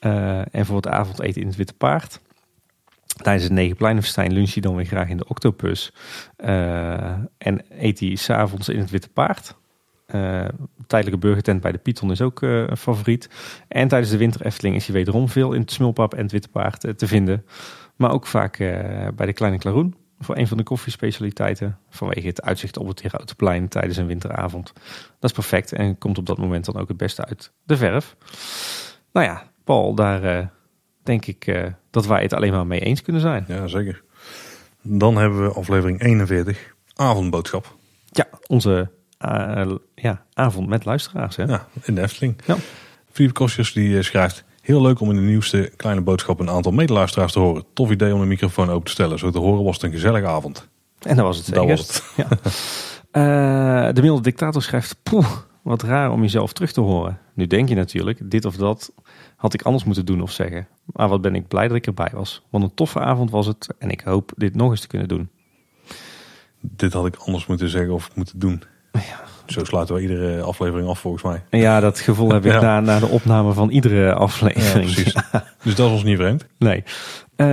Uh, 0.00 0.54
en 0.54 0.66
voor 0.66 0.76
het 0.76 0.88
avondeten 0.88 1.40
in 1.40 1.46
het 1.46 1.56
Witte 1.56 1.74
Paard. 1.74 2.20
Tijdens 3.22 3.44
het 3.44 3.52
Negenpleinenfestijn 3.52 4.32
lunch 4.32 4.52
hij 4.52 4.62
dan 4.62 4.76
weer 4.76 4.84
graag 4.84 5.08
in 5.08 5.16
de 5.16 5.28
Octopus. 5.28 5.92
Uh, 6.36 7.10
en 7.38 7.64
eet 7.78 8.00
hij 8.00 8.14
s'avonds 8.14 8.68
in 8.68 8.78
het 8.78 8.90
Witte 8.90 9.08
Paard. 9.08 9.54
Uh, 10.14 10.44
tijdelijke 10.86 11.20
burgertent 11.20 11.60
bij 11.60 11.72
de 11.72 11.78
Python 11.78 12.10
is 12.10 12.20
ook 12.20 12.42
uh, 12.42 12.66
een 12.66 12.76
favoriet. 12.76 13.28
En 13.68 13.88
tijdens 13.88 14.10
de 14.10 14.16
winter 14.16 14.46
Efteling 14.46 14.76
is 14.76 14.86
hij 14.86 14.94
wederom 14.94 15.28
veel 15.28 15.52
in 15.52 15.60
het 15.60 15.72
Smulpap 15.72 16.14
en 16.14 16.22
het 16.22 16.32
Witte 16.32 16.48
Paard 16.48 16.84
uh, 16.84 16.92
te 16.92 17.06
vinden. 17.06 17.44
Maar 17.96 18.10
ook 18.10 18.26
vaak 18.26 18.58
bij 19.16 19.26
de 19.26 19.32
Kleine 19.32 19.58
Klaroen. 19.58 19.94
Voor 20.18 20.36
een 20.36 20.48
van 20.48 20.56
de 20.56 20.62
koffiespecialiteiten. 20.62 21.78
Vanwege 21.90 22.26
het 22.26 22.42
uitzicht 22.42 22.76
op 22.76 22.88
het 22.88 23.02
Herautoplein 23.02 23.68
tijdens 23.68 23.96
een 23.96 24.06
winteravond. 24.06 24.72
Dat 25.18 25.30
is 25.30 25.32
perfect 25.32 25.72
en 25.72 25.98
komt 25.98 26.18
op 26.18 26.26
dat 26.26 26.38
moment 26.38 26.64
dan 26.64 26.76
ook 26.76 26.88
het 26.88 26.96
beste 26.96 27.24
uit 27.24 27.52
de 27.64 27.76
verf. 27.76 28.16
Nou 29.12 29.26
ja, 29.26 29.42
Paul, 29.64 29.94
daar 29.94 30.50
denk 31.02 31.26
ik 31.26 31.72
dat 31.90 32.06
wij 32.06 32.22
het 32.22 32.32
alleen 32.32 32.52
maar 32.52 32.66
mee 32.66 32.80
eens 32.80 33.02
kunnen 33.02 33.22
zijn. 33.22 33.44
Ja, 33.48 33.66
zeker. 33.66 34.02
Dan 34.82 35.16
hebben 35.16 35.42
we 35.42 35.54
aflevering 35.54 36.00
41, 36.00 36.74
avondboodschap. 36.94 37.76
Ja, 38.04 38.26
onze 38.46 38.90
uh, 39.20 39.74
ja, 39.94 40.24
avond 40.32 40.68
met 40.68 40.84
luisteraars. 40.84 41.36
Hè? 41.36 41.44
Ja, 41.44 41.66
in 41.82 41.94
de 41.94 42.02
Efteling. 42.02 42.36
Ja. 42.46 42.56
Philippe 43.10 43.38
Kostjes 43.38 43.72
die 43.72 44.02
schrijft... 44.02 44.44
Heel 44.60 44.82
leuk 44.82 45.00
om 45.00 45.10
in 45.10 45.16
de 45.16 45.22
nieuwste 45.22 45.72
kleine 45.76 46.00
boodschap 46.00 46.40
een 46.40 46.50
aantal 46.50 46.72
medeluisteraars 46.72 47.32
te 47.32 47.38
horen. 47.38 47.64
Tof 47.72 47.90
idee 47.90 48.14
om 48.14 48.20
de 48.20 48.26
microfoon 48.26 48.70
open 48.70 48.84
te 48.84 48.90
stellen. 48.90 49.18
Zo 49.18 49.30
te 49.30 49.38
horen 49.38 49.64
was 49.64 49.74
het 49.74 49.84
een 49.84 49.90
gezellige 49.90 50.26
avond. 50.26 50.68
En 51.00 51.16
dat 51.16 51.24
was 51.24 51.36
het 51.36 51.46
zeker. 51.46 51.66
Dat 51.66 51.76
was 51.76 51.86
het. 51.86 52.26
Ja. 53.12 53.88
uh, 53.88 53.94
de 53.94 54.02
milde 54.02 54.22
dictator 54.22 54.62
schrijft... 54.62 54.96
Poeh, 55.02 55.28
wat 55.62 55.82
raar 55.82 56.10
om 56.10 56.20
jezelf 56.20 56.52
terug 56.52 56.72
te 56.72 56.80
horen. 56.80 57.18
Nu 57.34 57.46
denk 57.46 57.68
je 57.68 57.74
natuurlijk, 57.74 58.30
dit 58.30 58.44
of 58.44 58.56
dat 58.56 58.92
had 59.36 59.54
ik 59.54 59.62
anders 59.62 59.84
moeten 59.84 60.06
doen 60.06 60.22
of 60.22 60.30
zeggen. 60.30 60.68
Maar 60.84 61.08
wat 61.08 61.20
ben 61.20 61.34
ik 61.34 61.48
blij 61.48 61.68
dat 61.68 61.76
ik 61.76 61.86
erbij 61.86 62.10
was. 62.12 62.42
Want 62.50 62.64
een 62.64 62.74
toffe 62.74 63.00
avond 63.00 63.30
was 63.30 63.46
het 63.46 63.74
en 63.78 63.90
ik 63.90 64.00
hoop 64.00 64.32
dit 64.36 64.54
nog 64.54 64.70
eens 64.70 64.80
te 64.80 64.86
kunnen 64.86 65.08
doen. 65.08 65.30
Dit 66.60 66.92
had 66.92 67.06
ik 67.06 67.16
anders 67.16 67.46
moeten 67.46 67.68
zeggen 67.68 67.92
of 67.92 68.10
moeten 68.14 68.38
doen. 68.38 68.62
Ja. 68.98 69.24
Zo 69.46 69.64
sluiten 69.64 69.94
we 69.94 70.00
iedere 70.00 70.42
aflevering 70.42 70.88
af 70.88 70.98
volgens 70.98 71.22
mij. 71.22 71.60
Ja, 71.60 71.80
dat 71.80 72.00
gevoel 72.00 72.32
heb 72.32 72.44
ik 72.44 72.52
ja. 72.52 72.60
na, 72.60 72.80
na 72.80 72.98
de 72.98 73.06
opname 73.06 73.52
van 73.52 73.70
iedere 73.70 74.14
aflevering. 74.14 74.88
Ja, 74.88 74.94
precies. 74.94 75.14
dus 75.64 75.74
dat 75.74 75.86
is 75.86 75.92
ons 75.92 76.04
niet 76.04 76.16
vreemd. 76.16 76.46
Nee. 76.58 76.84
Uh, 77.36 77.46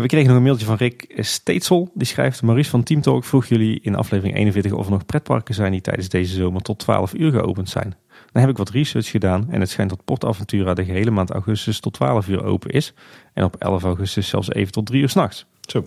we 0.00 0.04
kregen 0.06 0.26
nog 0.26 0.36
een 0.36 0.42
mailtje 0.42 0.66
van 0.66 0.76
Rick 0.76 1.12
Steetsel. 1.16 1.90
Die 1.94 2.06
schrijft, 2.06 2.42
Maurice 2.42 2.70
van 2.70 2.82
Team 2.82 3.00
Talk 3.00 3.24
vroeg 3.24 3.46
jullie 3.46 3.80
in 3.82 3.94
aflevering 3.94 4.36
41 4.36 4.72
of 4.72 4.84
er 4.84 4.90
nog 4.90 5.06
pretparken 5.06 5.54
zijn 5.54 5.72
die 5.72 5.80
tijdens 5.80 6.08
deze 6.08 6.34
zomer 6.34 6.62
tot 6.62 6.78
12 6.78 7.14
uur 7.14 7.30
geopend 7.30 7.68
zijn. 7.68 7.94
Dan 8.32 8.42
heb 8.42 8.50
ik 8.50 8.56
wat 8.56 8.70
research 8.70 9.10
gedaan 9.10 9.46
en 9.50 9.60
het 9.60 9.70
schijnt 9.70 9.90
dat 9.90 10.04
Portaventura 10.04 10.74
de 10.74 10.84
gehele 10.84 11.10
maand 11.10 11.30
augustus 11.30 11.80
tot 11.80 11.92
12 11.92 12.28
uur 12.28 12.44
open 12.44 12.70
is. 12.70 12.94
En 13.32 13.44
op 13.44 13.56
11 13.56 13.82
augustus 13.82 14.28
zelfs 14.28 14.52
even 14.52 14.72
tot 14.72 14.86
3 14.86 15.00
uur 15.00 15.08
s'nachts. 15.08 15.46
Zo. 15.60 15.86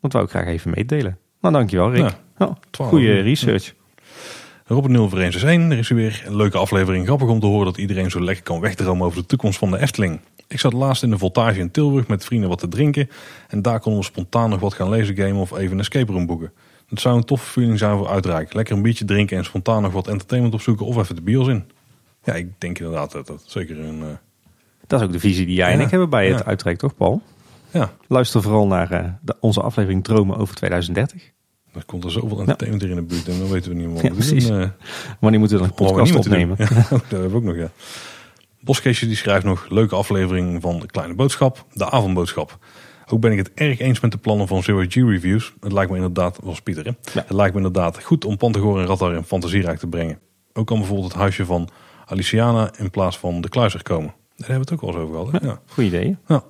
Dat 0.00 0.12
wou 0.12 0.24
ik 0.24 0.30
graag 0.30 0.46
even 0.46 0.70
meedelen. 0.74 1.18
Nou, 1.40 1.54
dankjewel 1.54 1.92
Rick. 1.92 2.16
Ja, 2.38 2.46
oh, 2.46 2.86
goede 2.88 3.20
research. 3.20 3.74
Robert 4.72 4.92
0 4.92 5.08
voor 5.08 5.18
161. 5.18 5.72
Er 5.72 5.78
is 5.78 5.88
weer 5.88 6.22
een 6.26 6.36
leuke 6.36 6.58
aflevering. 6.58 7.06
Grappig 7.06 7.28
om 7.28 7.40
te 7.40 7.46
horen 7.46 7.64
dat 7.64 7.76
iedereen 7.76 8.10
zo 8.10 8.20
lekker 8.20 8.44
kan 8.44 8.60
wegdromen 8.60 9.06
over 9.06 9.20
de 9.20 9.26
toekomst 9.26 9.58
van 9.58 9.70
de 9.70 9.78
Efteling. 9.78 10.20
Ik 10.48 10.60
zat 10.60 10.72
laatst 10.72 11.02
in 11.02 11.10
de 11.10 11.18
voltage 11.18 11.60
in 11.60 11.70
Tilburg 11.70 12.08
met 12.08 12.24
vrienden 12.24 12.48
wat 12.48 12.58
te 12.58 12.68
drinken. 12.68 13.10
En 13.48 13.62
daar 13.62 13.80
konden 13.80 14.00
we 14.00 14.06
spontaan 14.06 14.50
nog 14.50 14.60
wat 14.60 14.74
gaan 14.74 14.88
lezen 14.88 15.16
gamen 15.16 15.36
of 15.36 15.52
even 15.52 15.72
een 15.72 15.78
escape 15.78 16.12
room 16.12 16.26
boeken. 16.26 16.52
Het 16.88 17.00
zou 17.00 17.16
een 17.16 17.24
toffe 17.24 17.50
feeling 17.50 17.78
zijn 17.78 17.96
voor 17.96 18.08
uitreiken. 18.08 18.56
Lekker 18.56 18.76
een 18.76 18.82
biertje 18.82 19.04
drinken 19.04 19.36
en 19.36 19.44
spontaan 19.44 19.82
nog 19.82 19.92
wat 19.92 20.08
entertainment 20.08 20.54
opzoeken 20.54 20.86
of 20.86 20.96
even 20.96 21.14
de 21.14 21.22
bios 21.22 21.48
in. 21.48 21.70
Ja, 22.24 22.32
ik 22.32 22.60
denk 22.60 22.78
inderdaad 22.78 23.12
dat 23.12 23.26
dat 23.26 23.42
zeker 23.46 23.78
een... 23.78 23.98
Uh... 23.98 24.06
Dat 24.86 25.00
is 25.00 25.06
ook 25.06 25.12
de 25.12 25.20
visie 25.20 25.46
die 25.46 25.56
jij 25.56 25.72
en 25.72 25.80
ik 25.80 25.90
hebben 25.90 26.10
bij 26.10 26.28
het 26.28 26.44
uitreiken, 26.44 26.88
toch 26.88 26.96
Paul? 26.96 27.22
Ja. 27.70 27.92
Luister 28.08 28.42
vooral 28.42 28.66
naar 28.66 28.92
uh, 28.92 29.04
de, 29.22 29.36
onze 29.40 29.60
aflevering 29.62 30.04
Dromen 30.04 30.36
over 30.36 30.54
2030. 30.54 31.30
Dan 31.72 31.82
komt 31.86 32.04
er 32.04 32.10
zoveel 32.10 32.38
entertainment 32.38 32.82
in 32.82 32.94
de 32.94 33.02
buurt 33.02 33.28
en 33.28 33.38
dan 33.38 33.48
weten 33.48 33.70
we 33.70 33.76
niet 33.76 33.86
meer 33.86 34.02
wat 34.02 34.12
precies. 34.12 34.46
Doen, 34.46 34.60
uh, 34.60 34.68
Wanneer 35.20 35.40
moeten 35.40 35.58
we 35.58 35.62
dan 35.62 35.72
een 35.78 35.86
podcast 35.86 36.14
opnemen? 36.14 36.56
Dat 36.90 37.08
hebben 37.08 37.30
we 37.30 37.36
ook 37.36 37.42
nog, 37.42 37.56
ja. 37.56 37.70
Boskeesje 38.60 39.06
die 39.06 39.16
schrijft 39.16 39.44
nog 39.44 39.66
leuke 39.68 39.94
aflevering 39.94 40.62
van 40.62 40.80
de 40.80 40.86
Kleine 40.86 41.14
Boodschap, 41.14 41.66
de 41.72 41.90
avondboodschap. 41.90 42.58
Ook 43.06 43.20
ben 43.20 43.32
ik 43.32 43.38
het 43.38 43.50
erg 43.54 43.78
eens 43.78 44.00
met 44.00 44.12
de 44.12 44.18
plannen 44.18 44.48
van 44.48 44.62
Zero 44.62 44.84
G 44.88 44.94
Reviews. 44.94 45.54
Het 45.60 45.72
lijkt 45.72 45.90
me 45.90 45.96
inderdaad, 45.96 46.38
was 46.42 46.60
Pieter 46.60 46.84
hè? 46.84 46.90
Ja. 47.12 47.24
Het 47.26 47.32
lijkt 47.32 47.52
me 47.52 47.56
inderdaad 47.56 48.02
goed 48.02 48.24
om 48.24 48.36
Pantagoor 48.36 48.80
en 48.80 48.86
Radar 48.86 49.14
in 49.14 49.24
fantasierijk 49.24 49.78
te 49.78 49.86
brengen. 49.86 50.18
Ook 50.52 50.66
kan 50.66 50.78
bijvoorbeeld 50.78 51.12
het 51.12 51.20
huisje 51.20 51.44
van 51.44 51.68
Aliciana 52.06 52.70
in 52.78 52.90
plaats 52.90 53.18
van 53.18 53.40
de 53.40 53.48
Kluizer 53.48 53.82
komen. 53.82 54.14
Daar 54.36 54.48
hebben 54.48 54.68
we 54.68 54.72
het 54.72 54.72
ook 54.72 54.82
al 54.82 54.88
eens 54.88 55.10
over 55.10 55.28
gehad. 55.28 55.42
Ja, 55.42 55.60
Goed 55.66 55.84
idee. 55.84 56.16
Ja. 56.26 56.44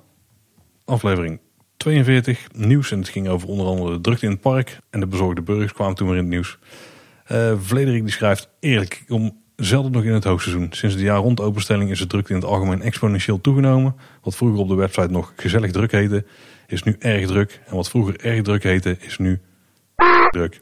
Aflevering 0.85 1.39
42, 1.81 2.47
nieuws. 2.55 2.91
En 2.91 2.99
het 2.99 3.09
ging 3.09 3.27
over 3.27 3.47
onder 3.47 3.65
andere 3.65 3.93
de 3.93 4.01
drukte 4.01 4.25
in 4.25 4.31
het 4.31 4.41
park. 4.41 4.79
En 4.89 4.99
de 4.99 5.07
bezorgde 5.07 5.41
burgers 5.41 5.73
kwamen 5.73 5.95
toen 5.95 6.07
weer 6.07 6.17
in 6.17 6.23
het 6.23 6.31
nieuws. 6.31 6.57
Uh, 7.31 7.53
Vlederik 7.57 8.01
die 8.01 8.11
schrijft, 8.11 8.49
eerlijk, 8.59 9.03
om 9.07 9.37
zelden 9.55 9.91
nog 9.91 10.03
in 10.03 10.13
het 10.13 10.23
hoogseizoen. 10.23 10.67
Sinds 10.71 10.95
de 10.95 11.01
jaar 11.01 11.17
rond 11.17 11.41
openstelling 11.41 11.89
is 11.89 11.99
de 11.99 12.07
drukte 12.07 12.33
in 12.33 12.39
het 12.39 12.47
algemeen 12.47 12.81
exponentieel 12.81 13.41
toegenomen. 13.41 13.95
Wat 14.21 14.35
vroeger 14.35 14.59
op 14.59 14.67
de 14.67 14.75
website 14.75 15.11
nog 15.11 15.33
gezellig 15.35 15.71
druk 15.71 15.91
heette, 15.91 16.25
is 16.67 16.83
nu 16.83 16.95
erg 16.99 17.27
druk. 17.27 17.61
En 17.65 17.75
wat 17.75 17.89
vroeger 17.89 18.25
erg 18.25 18.41
druk 18.41 18.63
heette, 18.63 18.97
is 18.99 19.17
nu 19.17 19.39
druk. 20.29 20.61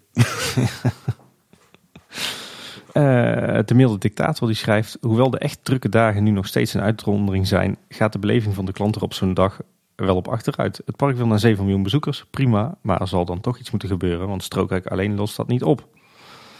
Uh, 2.93 3.59
de 3.65 3.73
milde 3.73 3.97
dictator 3.97 4.47
die 4.47 4.55
schrijft, 4.55 4.97
hoewel 5.01 5.29
de 5.29 5.39
echt 5.39 5.59
drukke 5.63 5.89
dagen 5.89 6.23
nu 6.23 6.31
nog 6.31 6.47
steeds 6.47 6.73
een 6.73 6.81
uitzondering 6.81 7.47
zijn, 7.47 7.77
gaat 7.89 8.13
de 8.13 8.19
beleving 8.19 8.55
van 8.55 8.65
de 8.65 8.71
klant 8.71 8.95
er 8.95 9.01
op 9.01 9.13
zo'n 9.13 9.33
dag 9.33 9.59
wel 10.05 10.15
op 10.15 10.27
achteruit. 10.27 10.81
Het 10.85 10.95
park 10.95 11.17
wil 11.17 11.27
naar 11.27 11.39
7 11.39 11.63
miljoen 11.63 11.83
bezoekers, 11.83 12.25
prima, 12.29 12.77
maar 12.81 13.01
er 13.01 13.07
zal 13.07 13.25
dan 13.25 13.41
toch 13.41 13.59
iets 13.59 13.71
moeten 13.71 13.89
gebeuren, 13.89 14.27
want 14.27 14.43
Strookrijk 14.43 14.87
alleen 14.87 15.15
lost 15.15 15.35
dat 15.35 15.47
niet 15.47 15.63
op. 15.63 15.87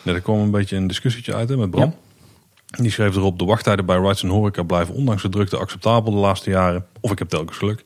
Ja, 0.02 0.14
er 0.14 0.22
kwam 0.22 0.40
een 0.40 0.52
beetje 0.52 0.76
een 0.76 0.88
discussietje 0.88 1.34
uit 1.34 1.50
hè, 1.50 1.58
met 1.58 1.70
Bram. 1.70 1.96
Die 2.66 2.92
schreef 2.92 3.16
erop, 3.16 3.40
de 3.40 3.46
wachttijden 3.46 3.86
bij 3.86 3.98
Rides 3.98 4.24
en 4.24 4.30
Horeca 4.30 4.64
blijven 4.64 4.96
ondanks 4.96 5.22
de 5.22 5.30
drukte 5.30 5.58
acceptabel 5.58 6.12
de 6.12 6.18
laatste 6.18 6.50
jaren. 6.50 6.86
Of 7.02 7.12
ik 7.12 7.20
heb 7.20 7.30
telkens 7.30 7.58
geluk. 7.58 7.86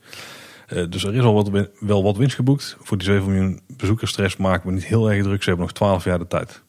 Uh, 0.70 0.90
dus 0.90 1.04
er 1.04 1.16
is 1.16 1.24
al 1.24 1.34
wat, 1.34 1.70
wel 1.80 2.04
wat 2.04 2.18
winst 2.18 2.36
geboekt. 2.36 2.78
Voor 2.82 2.98
die 2.98 3.08
7 3.08 3.32
miljoen 3.32 3.62
bezoekersstress 3.78 4.38
maken 4.38 4.68
we 4.68 4.74
niet 4.74 4.86
heel 4.86 5.12
erg 5.12 5.24
druk. 5.24 5.44
Ze 5.44 5.50
hebben 5.50 5.66
nog 5.66 5.76
12 5.76 6.04
jaar 6.04 6.20
de 6.20 6.28
tijd. 6.28 6.64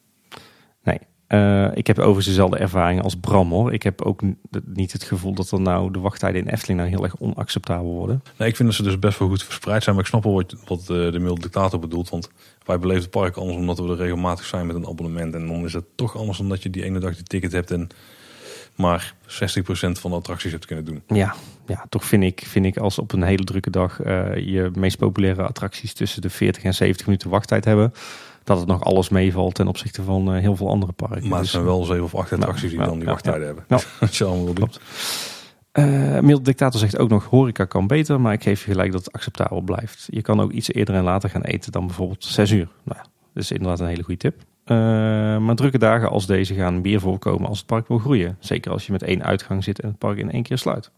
Uh, 1.27 1.67
ik 1.73 1.87
heb 1.87 1.99
overigens 1.99 2.25
dezelfde 2.25 2.57
ervaring 2.57 3.01
als 3.01 3.15
Bram 3.15 3.51
hoor. 3.51 3.73
Ik 3.73 3.83
heb 3.83 4.01
ook 4.01 4.21
niet 4.65 4.91
het 4.91 5.03
gevoel 5.03 5.33
dat 5.33 5.51
er 5.51 5.61
nou 5.61 5.91
de 5.91 5.99
wachttijden 5.99 6.41
in 6.41 6.47
Efteling 6.47 6.79
nou 6.79 6.91
heel 6.91 7.03
erg 7.03 7.15
onacceptabel 7.19 7.91
worden. 7.91 8.23
Nee, 8.37 8.49
ik 8.49 8.55
vind 8.55 8.67
dat 8.67 8.77
ze 8.77 8.83
dus 8.83 8.99
best 8.99 9.19
wel 9.19 9.27
goed 9.27 9.43
verspreid 9.43 9.83
zijn. 9.83 9.95
Maar 9.95 10.03
ik 10.03 10.09
snap 10.09 10.23
wel 10.23 10.33
wat, 10.33 10.55
wat 10.65 10.79
uh, 10.79 11.11
de 11.11 11.19
milde 11.19 11.41
dictator 11.41 11.79
bedoelt. 11.79 12.09
Want 12.09 12.29
wij 12.65 12.79
beleven 12.79 13.01
het 13.01 13.11
park 13.11 13.35
anders 13.35 13.57
omdat 13.57 13.79
we 13.79 13.89
er 13.89 13.95
regelmatig 13.95 14.45
zijn 14.45 14.67
met 14.67 14.75
een 14.75 14.87
abonnement. 14.87 15.33
En 15.33 15.47
dan 15.47 15.65
is 15.65 15.73
het 15.73 15.85
toch 15.95 16.17
anders 16.17 16.37
dan 16.37 16.49
dat 16.49 16.63
je 16.63 16.69
die 16.69 16.83
ene 16.83 16.99
dag 16.99 17.15
die 17.15 17.23
ticket 17.23 17.51
hebt 17.51 17.71
en 17.71 17.89
maar 18.75 19.13
60% 19.27 19.27
van 19.91 20.11
de 20.11 20.17
attracties 20.17 20.51
hebt 20.51 20.65
kunnen 20.65 20.85
doen. 20.85 21.01
Ja, 21.07 21.35
ja 21.67 21.85
toch 21.89 22.05
vind 22.05 22.23
ik, 22.23 22.43
vind 22.45 22.65
ik 22.65 22.77
als 22.77 22.99
op 22.99 23.11
een 23.11 23.23
hele 23.23 23.43
drukke 23.43 23.69
dag 23.69 24.05
uh, 24.05 24.37
je 24.37 24.71
meest 24.73 24.97
populaire 24.97 25.43
attracties 25.43 25.93
tussen 25.93 26.21
de 26.21 26.29
40 26.29 26.63
en 26.63 26.73
70 26.73 27.05
minuten 27.05 27.29
wachttijd 27.29 27.65
hebben 27.65 27.93
dat 28.45 28.57
het 28.57 28.67
nog 28.67 28.83
alles 28.83 29.09
meevalt 29.09 29.55
ten 29.55 29.67
opzichte 29.67 30.03
van 30.03 30.35
uh, 30.35 30.41
heel 30.41 30.55
veel 30.55 30.69
andere 30.69 30.91
parken. 30.91 31.21
Maar 31.21 31.31
het 31.31 31.41
dus, 31.41 31.51
zijn 31.51 31.63
wel 31.63 31.83
zeven 31.83 32.03
of 32.03 32.15
acht 32.15 32.33
attracties 32.33 32.69
die 32.69 32.79
dan 32.79 32.99
die 32.99 33.07
wachttijden 33.07 33.45
hebben. 33.45 33.63
Ja. 33.67 33.79
dat 33.99 34.15
je 34.15 34.23
allemaal 34.23 34.53
klopt. 34.53 34.79
Uh, 35.73 36.19
Mild 36.19 36.45
Dictator 36.45 36.79
zegt 36.79 36.97
ook 36.97 37.09
nog, 37.09 37.25
horeca 37.25 37.65
kan 37.65 37.87
beter, 37.87 38.21
maar 38.21 38.33
ik 38.33 38.43
geef 38.43 38.65
je 38.65 38.71
gelijk 38.71 38.91
dat 38.91 39.05
het 39.05 39.13
acceptabel 39.13 39.61
blijft. 39.61 40.07
Je 40.09 40.21
kan 40.21 40.41
ook 40.41 40.51
iets 40.51 40.73
eerder 40.73 40.95
en 40.95 41.03
later 41.03 41.29
gaan 41.29 41.41
eten 41.41 41.71
dan 41.71 41.85
bijvoorbeeld 41.85 42.23
6 42.23 42.51
uur. 42.51 42.67
Nou, 42.83 42.99
dat 43.33 43.43
is 43.43 43.51
inderdaad 43.51 43.79
een 43.79 43.87
hele 43.87 44.03
goede 44.03 44.19
tip. 44.19 44.35
Uh, 44.65 44.77
maar 45.37 45.55
drukke 45.55 45.77
dagen 45.77 46.09
als 46.09 46.25
deze 46.25 46.53
gaan 46.53 46.81
meer 46.81 46.99
voorkomen 46.99 47.47
als 47.47 47.57
het 47.57 47.67
park 47.67 47.87
wil 47.87 47.97
groeien. 47.97 48.37
Zeker 48.39 48.71
als 48.71 48.85
je 48.85 48.91
met 48.91 49.03
één 49.03 49.23
uitgang 49.23 49.63
zit 49.63 49.81
en 49.81 49.87
het 49.87 49.97
park 49.97 50.17
in 50.17 50.31
één 50.31 50.43
keer 50.43 50.57
sluit. 50.57 50.91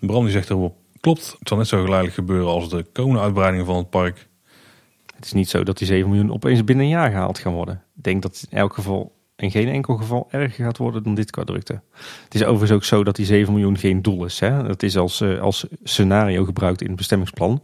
Bram 0.00 0.22
die 0.22 0.32
zegt 0.32 0.50
erop, 0.50 0.76
klopt, 1.00 1.36
het 1.38 1.48
zal 1.48 1.56
net 1.56 1.66
zo 1.66 1.80
geleidelijk 1.80 2.14
gebeuren 2.14 2.48
als 2.48 2.68
de 2.68 2.86
komende 2.92 3.20
uitbreidingen 3.22 3.66
van 3.66 3.76
het 3.76 3.90
park. 3.90 4.28
Het 5.22 5.30
is 5.30 5.36
niet 5.36 5.48
zo 5.50 5.62
dat 5.62 5.78
die 5.78 5.86
7 5.86 6.08
miljoen 6.10 6.32
opeens 6.32 6.64
binnen 6.64 6.84
een 6.84 6.90
jaar 6.90 7.10
gehaald 7.10 7.38
gaan 7.38 7.52
worden. 7.52 7.74
Ik 7.96 8.02
denk 8.02 8.22
dat 8.22 8.46
in 8.50 8.58
elk 8.58 8.74
geval 8.74 9.12
in 9.36 9.50
geen 9.50 9.68
enkel 9.68 9.96
geval 9.96 10.28
erger 10.30 10.64
gaat 10.64 10.76
worden 10.76 11.02
dan 11.02 11.14
dit 11.14 11.30
qua 11.30 11.44
drukte. 11.44 11.80
Het 12.24 12.34
is 12.34 12.42
overigens 12.44 12.70
ook 12.70 12.84
zo 12.84 13.04
dat 13.04 13.16
die 13.16 13.26
7 13.26 13.52
miljoen 13.52 13.78
geen 13.78 14.02
doel 14.02 14.24
is. 14.24 14.40
Hè? 14.40 14.62
Dat 14.62 14.82
is 14.82 14.96
als, 14.96 15.20
eh, 15.20 15.40
als 15.40 15.66
scenario 15.82 16.44
gebruikt 16.44 16.80
in 16.80 16.86
het 16.86 16.96
bestemmingsplan. 16.96 17.62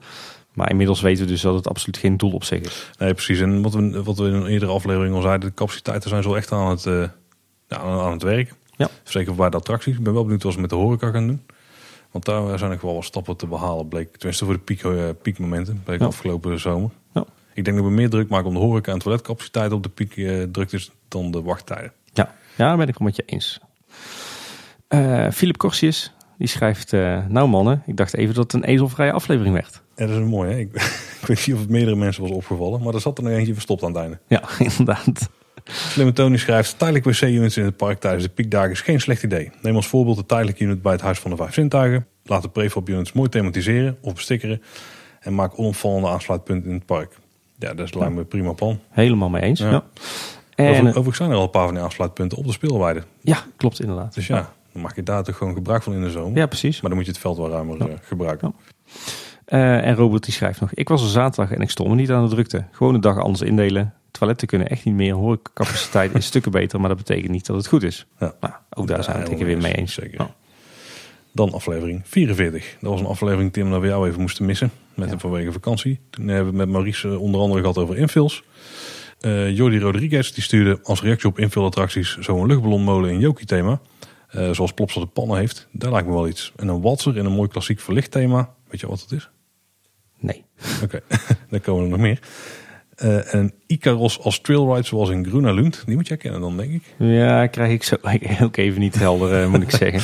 Maar 0.53 0.71
inmiddels 0.71 1.01
weten 1.01 1.25
we 1.25 1.31
dus 1.31 1.41
dat 1.41 1.55
het 1.55 1.69
absoluut 1.69 1.97
geen 1.97 2.17
doel 2.17 2.33
op 2.33 2.45
zich 2.45 2.61
is. 2.61 2.91
Nee, 2.99 3.15
precies. 3.15 3.41
En 3.41 3.63
wat 3.63 3.75
we, 3.75 4.03
wat 4.03 4.19
we 4.19 4.27
in 4.27 4.35
een 4.35 4.47
eerdere 4.47 4.73
aflevering 4.73 5.15
al 5.15 5.21
zeiden, 5.23 5.49
de 5.49 5.55
capaciteiten 5.55 6.11
zijn 6.11 6.23
zo 6.23 6.35
echt 6.35 6.53
aan 6.53 6.71
het, 6.71 6.85
uh, 6.85 7.05
aan 7.69 8.13
het 8.13 8.23
werken. 8.23 8.57
Ja. 8.77 8.89
Zeker 9.03 9.35
bij 9.35 9.51
de 9.51 9.57
attracties. 9.57 9.97
Ik 9.97 10.03
ben 10.03 10.13
wel 10.13 10.23
benieuwd 10.23 10.43
wat 10.43 10.53
ze 10.53 10.61
met 10.61 10.71
de 10.71 10.77
horeca 10.77 11.11
gaan 11.11 11.27
doen. 11.27 11.43
Want 12.11 12.25
daar 12.25 12.59
zijn 12.59 12.71
nog 12.71 12.81
wel 12.81 12.95
wat 12.95 13.05
stappen 13.05 13.37
te 13.37 13.47
behalen, 13.47 13.89
bleek. 13.89 14.17
Tenminste 14.17 14.45
voor 14.45 14.55
de 14.55 14.61
piek, 14.61 14.83
uh, 14.83 15.05
piekmomenten, 15.23 15.83
bleek 15.85 16.01
Ja. 16.01 16.07
afgelopen 16.07 16.61
zomer. 16.61 16.91
Ik 17.59 17.65
denk 17.65 17.77
dat 17.77 17.87
we 17.87 17.93
meer 17.93 18.11
druk 18.11 18.29
maken 18.29 18.49
om 18.49 18.55
de 18.55 18.61
horeca 18.61 18.93
en 18.93 18.99
toiletcapaciteit 18.99 19.73
op 19.73 19.83
de 19.83 19.89
piek 19.89 20.17
uh, 20.17 20.43
druk 20.43 20.73
is 20.73 20.91
dan 21.09 21.31
de 21.31 21.43
wachttijden. 21.43 21.93
Ja, 22.13 22.35
ja 22.57 22.67
daar 22.67 22.77
ben 22.77 22.89
ik 22.89 22.95
het 22.95 23.03
met 23.03 23.17
je 23.17 23.23
eens. 23.27 23.61
Uh, 24.89 25.31
Philip 25.31 25.57
Corsius, 25.57 26.13
die 26.37 26.49
schrijft... 26.49 26.93
Uh, 26.93 27.27
nou 27.27 27.49
mannen, 27.49 27.83
ik 27.87 27.97
dacht 27.97 28.15
even 28.15 28.35
dat 28.35 28.53
het 28.53 28.63
een 28.63 28.69
ezelvrije 28.69 29.13
aflevering 29.13 29.55
werd. 29.55 29.83
Ja, 29.97 30.07
dat 30.07 30.21
is 30.21 30.29
mooi 30.29 30.51
hè. 30.51 30.59
Ik, 30.59 30.75
ik 31.21 31.27
weet 31.27 31.47
niet 31.47 31.55
of 31.55 31.61
het 31.61 31.71
meerdere 31.71 31.97
mensen 31.97 32.23
was 32.23 32.31
opgevallen. 32.31 32.83
Maar 32.83 32.95
er 32.95 33.01
zat 33.01 33.19
er 33.19 33.25
nog 33.25 33.33
eentje 33.33 33.53
verstopt 33.53 33.83
aan 33.83 33.93
het 33.93 33.99
einde. 33.99 34.19
Ja, 34.27 34.43
inderdaad. 34.71 35.29
Slimme 35.65 36.13
Tony 36.13 36.37
schrijft... 36.37 36.79
Tijdelijk 36.79 37.05
wc-units 37.05 37.57
in 37.57 37.65
het 37.65 37.77
park 37.77 38.01
tijdens 38.01 38.25
de 38.25 38.31
piekdagen 38.31 38.71
is 38.71 38.81
geen 38.81 39.01
slecht 39.01 39.23
idee. 39.23 39.51
Neem 39.63 39.77
als 39.77 39.87
voorbeeld 39.87 40.17
de 40.17 40.27
tijdelijke 40.27 40.65
unit 40.65 40.83
bij 40.83 40.93
het 40.93 41.01
Huis 41.01 41.19
van 41.19 41.31
de 41.31 41.37
Vijf 41.37 41.55
Zintuigen. 41.55 42.07
Laat 42.25 42.43
de 42.43 42.49
prefab 42.49 42.89
units 42.89 43.13
mooi 43.13 43.29
thematiseren 43.29 43.99
of 44.01 44.15
bestikkeren. 44.15 44.63
En 45.21 45.35
maak 45.35 45.59
onopvallende 45.59 46.09
aansluitpunten 46.09 46.71
in 46.71 46.77
het 46.77 46.87
park. 46.87 47.17
Ja, 47.59 47.75
dat 47.75 47.87
is 47.87 47.95
lijkt 47.95 48.15
me 48.15 48.25
prima 48.25 48.53
plan. 48.53 48.81
Helemaal 48.89 49.29
mee 49.29 49.43
eens. 49.43 49.61
Ja. 49.61 49.85
En, 50.55 50.71
Over, 50.71 50.89
overigens 50.89 51.17
zijn 51.17 51.31
er 51.31 51.37
al 51.37 51.43
een 51.43 51.51
paar 51.51 51.65
van 51.65 51.75
die 51.75 51.83
aansluitpunten 51.83 52.39
op 52.39 52.47
de 52.47 52.53
speelweide. 52.53 53.03
Ja, 53.21 53.45
klopt 53.57 53.81
inderdaad. 53.81 54.15
Dus 54.15 54.27
ja, 54.27 54.53
dan 54.73 54.83
maak 54.83 54.97
je 54.97 55.03
daar 55.03 55.25
toch 55.25 55.37
gewoon 55.37 55.55
gebruik 55.55 55.83
van 55.83 55.93
in 55.93 56.01
de 56.01 56.11
zomer. 56.11 56.39
Ja, 56.39 56.47
precies. 56.47 56.81
Maar 56.81 56.91
dan 56.91 56.99
moet 56.99 57.07
je 57.07 57.13
het 57.13 57.21
veld 57.21 57.37
wel 57.37 57.51
ruimer 57.51 57.79
ja. 57.79 57.87
uh, 57.87 57.93
gebruiken. 58.03 58.55
Uh, 59.49 59.87
en 59.87 59.95
Robert 59.95 60.25
die 60.25 60.33
schrijft 60.33 60.61
nog... 60.61 60.73
Ik 60.75 60.89
was 60.89 61.03
er 61.03 61.09
zaterdag 61.09 61.57
en 61.57 61.63
ik 61.63 61.71
stond 61.71 61.89
me 61.89 61.95
niet 61.95 62.11
aan 62.11 62.25
de 62.25 62.31
drukte. 62.31 62.65
Gewoon 62.73 62.93
de 62.93 62.99
dag 62.99 63.19
anders 63.19 63.49
indelen. 63.49 63.95
Toiletten 64.11 64.49
kunnen 64.49 64.69
echt 64.69 64.85
niet 64.85 64.95
meer. 64.95 65.15
Horecapaciteit 65.15 66.15
is 66.15 66.27
stukken 66.27 66.53
beter, 66.53 66.81
maar 66.81 66.89
dat 66.89 66.99
betekent 66.99 67.31
niet 67.31 67.47
dat 67.47 67.57
het 67.57 67.67
goed 67.67 67.83
is. 67.83 68.07
Ja. 68.19 68.35
Nou, 68.41 68.53
ook 68.71 68.87
daar 68.87 69.05
zijn 69.05 69.23
we 69.25 69.31
het 69.31 69.43
weer 69.43 69.59
mee 69.59 69.75
eens. 69.75 69.95
Zeker. 69.95 70.27
Dan 71.33 71.53
aflevering 71.53 72.01
44. 72.05 72.77
Dat 72.81 72.91
was 72.91 73.01
een 73.01 73.07
aflevering, 73.07 73.53
Tim, 73.53 73.71
dat 73.71 73.81
we 73.81 73.87
jou 73.87 74.09
even 74.09 74.21
moesten 74.21 74.45
missen. 74.45 74.71
Met 74.99 75.11
ja. 75.11 75.19
vanwege 75.19 75.53
vakantie. 75.53 76.01
Toen 76.11 76.29
hebben 76.29 76.53
we 76.53 76.59
met 76.59 76.69
Maurice 76.69 77.19
onder 77.19 77.41
andere 77.41 77.61
gehad 77.61 77.79
over 77.79 77.97
infills. 77.97 78.43
Uh, 79.21 79.57
Jordi 79.57 79.79
Rodriguez 79.79 80.31
die 80.33 80.43
stuurde 80.43 80.79
als 80.83 81.03
reactie 81.03 81.29
op 81.29 81.39
infill-attracties 81.39 82.17
zo'n 82.19 82.47
luchtballonmolen 82.47 83.11
in 83.11 83.19
Yoki-thema. 83.19 83.81
Uh, 84.35 84.51
zoals 84.51 84.73
Plopsa 84.73 85.01
de 85.01 85.07
Pannen 85.07 85.39
heeft. 85.39 85.69
Daar 85.73 85.91
lijkt 85.91 86.07
me 86.07 86.13
wel 86.13 86.29
iets. 86.29 86.53
En 86.57 86.69
een 86.69 86.81
walser 86.81 87.17
in 87.17 87.25
een 87.25 87.33
mooi 87.33 87.49
klassiek 87.49 87.81
verlichtthema. 87.81 88.55
Weet 88.69 88.81
je 88.81 88.87
wat 88.87 89.01
het 89.01 89.13
is? 89.13 89.31
Nee. 90.19 90.45
Oké, 90.83 90.85
okay. 90.85 91.19
dan 91.51 91.61
komen 91.61 91.83
er 91.85 91.91
nog 91.91 91.99
meer. 91.99 92.21
Uh, 93.05 93.35
en 93.35 93.53
Icaros 93.67 94.21
als 94.21 94.41
trailride 94.41 94.87
zoals 94.87 95.11
in 95.11 95.27
Gruna 95.27 95.53
Lund. 95.53 95.83
Die 95.87 95.97
moet 95.97 96.09
jij 96.09 96.17
kennen 96.17 96.41
dan, 96.41 96.57
denk 96.57 96.73
ik. 96.73 96.83
Ja, 96.97 97.47
krijg 97.47 97.73
ik 97.73 97.83
zo 97.83 97.97
ook 98.43 98.57
even 98.57 98.81
niet 98.81 98.99
helder, 98.99 99.43
uh, 99.43 99.49
moet 99.49 99.63
ik 99.63 99.71
zeggen. 99.83 100.01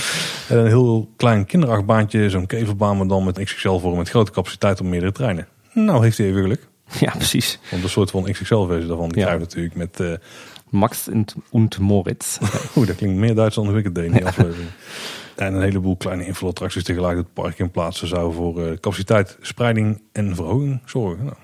En 0.49 0.59
een 0.59 0.67
heel 0.67 1.09
klein 1.17 1.47
kinderachtbaantje, 1.47 2.31
zo'n 2.31 2.47
keverbaan, 2.47 2.97
maar 2.97 3.07
dan 3.07 3.25
met 3.25 3.45
XXL 3.45 3.79
voor 3.79 3.97
met 3.97 4.09
grote 4.09 4.33
capaciteit 4.33 4.81
op 4.81 4.87
meerdere 4.87 5.13
treinen. 5.13 5.49
Nou, 5.73 6.03
heeft 6.03 6.19
hij 6.19 6.27
even 6.27 6.43
geluk. 6.43 6.67
Ja, 7.01 7.11
precies. 7.11 7.59
Want 7.71 7.83
een 7.83 7.89
soort 7.89 8.11
van 8.11 8.23
XXL-versie 8.23 8.89
daarvan, 8.89 9.09
die 9.09 9.19
ja. 9.19 9.25
krijg 9.25 9.41
je 9.41 9.45
natuurlijk 9.47 9.75
met... 9.75 10.01
Uh, 10.01 10.13
Max 10.75 11.09
und 11.51 11.79
Moritz. 11.79 12.39
Oeh, 12.77 12.87
dat 12.87 12.97
klinkt 12.97 13.19
meer 13.19 13.35
Duits 13.35 13.55
dan 13.55 13.69
hoe 13.69 13.79
ik 13.79 13.85
het 13.85 13.95
deed 13.95 14.05
in 14.05 14.13
die 14.13 14.21
ja. 14.21 14.27
aflevering. 14.27 14.69
En 15.37 15.55
een 15.55 15.63
heleboel 15.63 15.97
kleine 15.97 16.27
invulattracties 16.27 16.85
tegelijk 16.85 17.17
het 17.17 17.33
park 17.33 17.59
in 17.59 17.71
plaatsen 17.71 18.09
zou 18.09 18.33
voor 18.33 18.61
uh, 18.61 18.73
capaciteit, 18.73 19.37
spreiding 19.41 20.03
en 20.13 20.35
verhoging 20.35 20.81
zorgen. 20.85 21.25
Nou, 21.25 21.37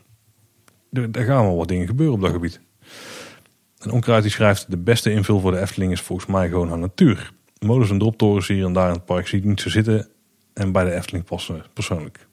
er 0.92 1.24
gaan 1.24 1.44
wel 1.44 1.56
wat 1.56 1.68
dingen 1.68 1.86
gebeuren 1.86 2.14
op 2.14 2.20
dat 2.20 2.32
gebied. 2.32 2.60
En 3.78 3.90
Onkruid 3.90 4.22
die 4.22 4.32
schrijft, 4.32 4.70
de 4.70 4.76
beste 4.76 5.12
invul 5.12 5.40
voor 5.40 5.50
de 5.50 5.60
Efteling 5.60 5.92
is 5.92 6.00
volgens 6.00 6.28
mij 6.28 6.48
gewoon 6.48 6.68
haar 6.68 6.78
natuur. 6.78 7.32
Molens 7.58 7.90
en 7.90 7.98
droptorens 7.98 8.48
hier 8.48 8.64
en 8.64 8.72
daar 8.72 8.88
in 8.88 8.94
het 8.94 9.04
park 9.04 9.26
zie 9.26 9.38
ik 9.38 9.44
niet 9.44 9.60
zo 9.60 9.68
zitten. 9.68 10.08
En 10.52 10.72
bij 10.72 10.84
de 10.84 10.94
Efteling 10.94 11.24
passen 11.24 11.64
persoonlijk. 11.72 12.26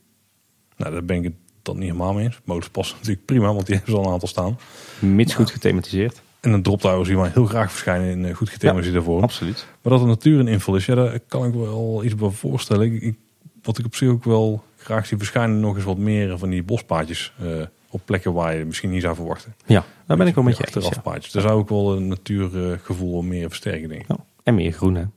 Nou, 0.78 0.92
daar 0.92 1.06
ben 1.06 1.18
ik 1.18 1.24
het 1.24 1.34
dan 1.62 1.76
niet 1.76 1.86
helemaal 1.86 2.14
mee 2.14 2.26
eens. 2.26 2.40
Molens 2.46 2.70
passen 2.70 2.98
natuurlijk 2.98 3.26
prima, 3.26 3.54
want 3.54 3.66
die 3.66 3.76
hebben 3.76 3.94
ze 3.94 4.00
al 4.00 4.06
een 4.06 4.14
aantal 4.14 4.28
staan. 4.28 4.60
Mits 5.00 5.34
goed 5.34 5.52
gethematiseerd. 5.52 6.22
En 6.40 6.52
een 6.52 6.62
droptower 6.62 7.06
zien 7.06 7.18
wij 7.18 7.30
heel 7.34 7.46
graag 7.46 7.72
verschijnen 7.72 8.26
in 8.26 8.34
goed 8.34 8.50
gethematiseerde 8.50 9.00
ja, 9.00 9.06
vorm. 9.06 9.24
Absoluut. 9.24 9.68
Maar 9.82 9.92
dat 9.92 10.02
de 10.02 10.08
natuur 10.08 10.40
een 10.40 10.48
invul 10.48 10.76
is, 10.76 10.86
ja, 10.86 10.96
daar 10.96 11.20
kan 11.20 11.46
ik 11.46 11.54
wel 11.54 12.04
iets 12.04 12.16
bij 12.16 12.30
voorstellen. 12.30 12.94
Ik, 12.94 13.02
ik, 13.02 13.16
wat 13.62 13.78
ik 13.78 13.86
op 13.86 13.96
zich 13.96 14.10
ook 14.10 14.24
wel 14.24 14.64
graag 14.78 15.06
zie 15.06 15.18
verschijnen, 15.18 15.60
nog 15.60 15.76
eens 15.76 15.86
wat 15.86 15.98
meer 15.98 16.38
van 16.38 16.50
die 16.50 16.64
bospaadjes 16.64 17.34
uh, 17.42 17.62
op 17.90 18.02
plekken 18.06 18.34
waar 18.34 18.56
je 18.56 18.66
misschien 18.66 18.90
niet 18.90 19.02
zou 19.02 19.16
verwachten. 19.16 19.56
Ja, 19.66 19.84
daar 20.06 20.18
ben 20.18 20.28
ik 20.28 20.36
wel 20.36 20.44
met 20.44 20.58
je 20.58 20.76
eens. 20.76 20.86
Ja. 20.86 21.02
Daar 21.32 21.42
zou 21.42 21.62
ik 21.62 21.68
wel 21.70 21.96
een 21.96 22.08
natuurgevoel 22.08 23.22
meer 23.22 23.48
versterken, 23.48 23.90
denk 23.90 24.02
ik. 24.02 24.08
Ja. 24.08 24.18
En 24.44 24.56
meer 24.56 24.72
groen? 24.72 25.12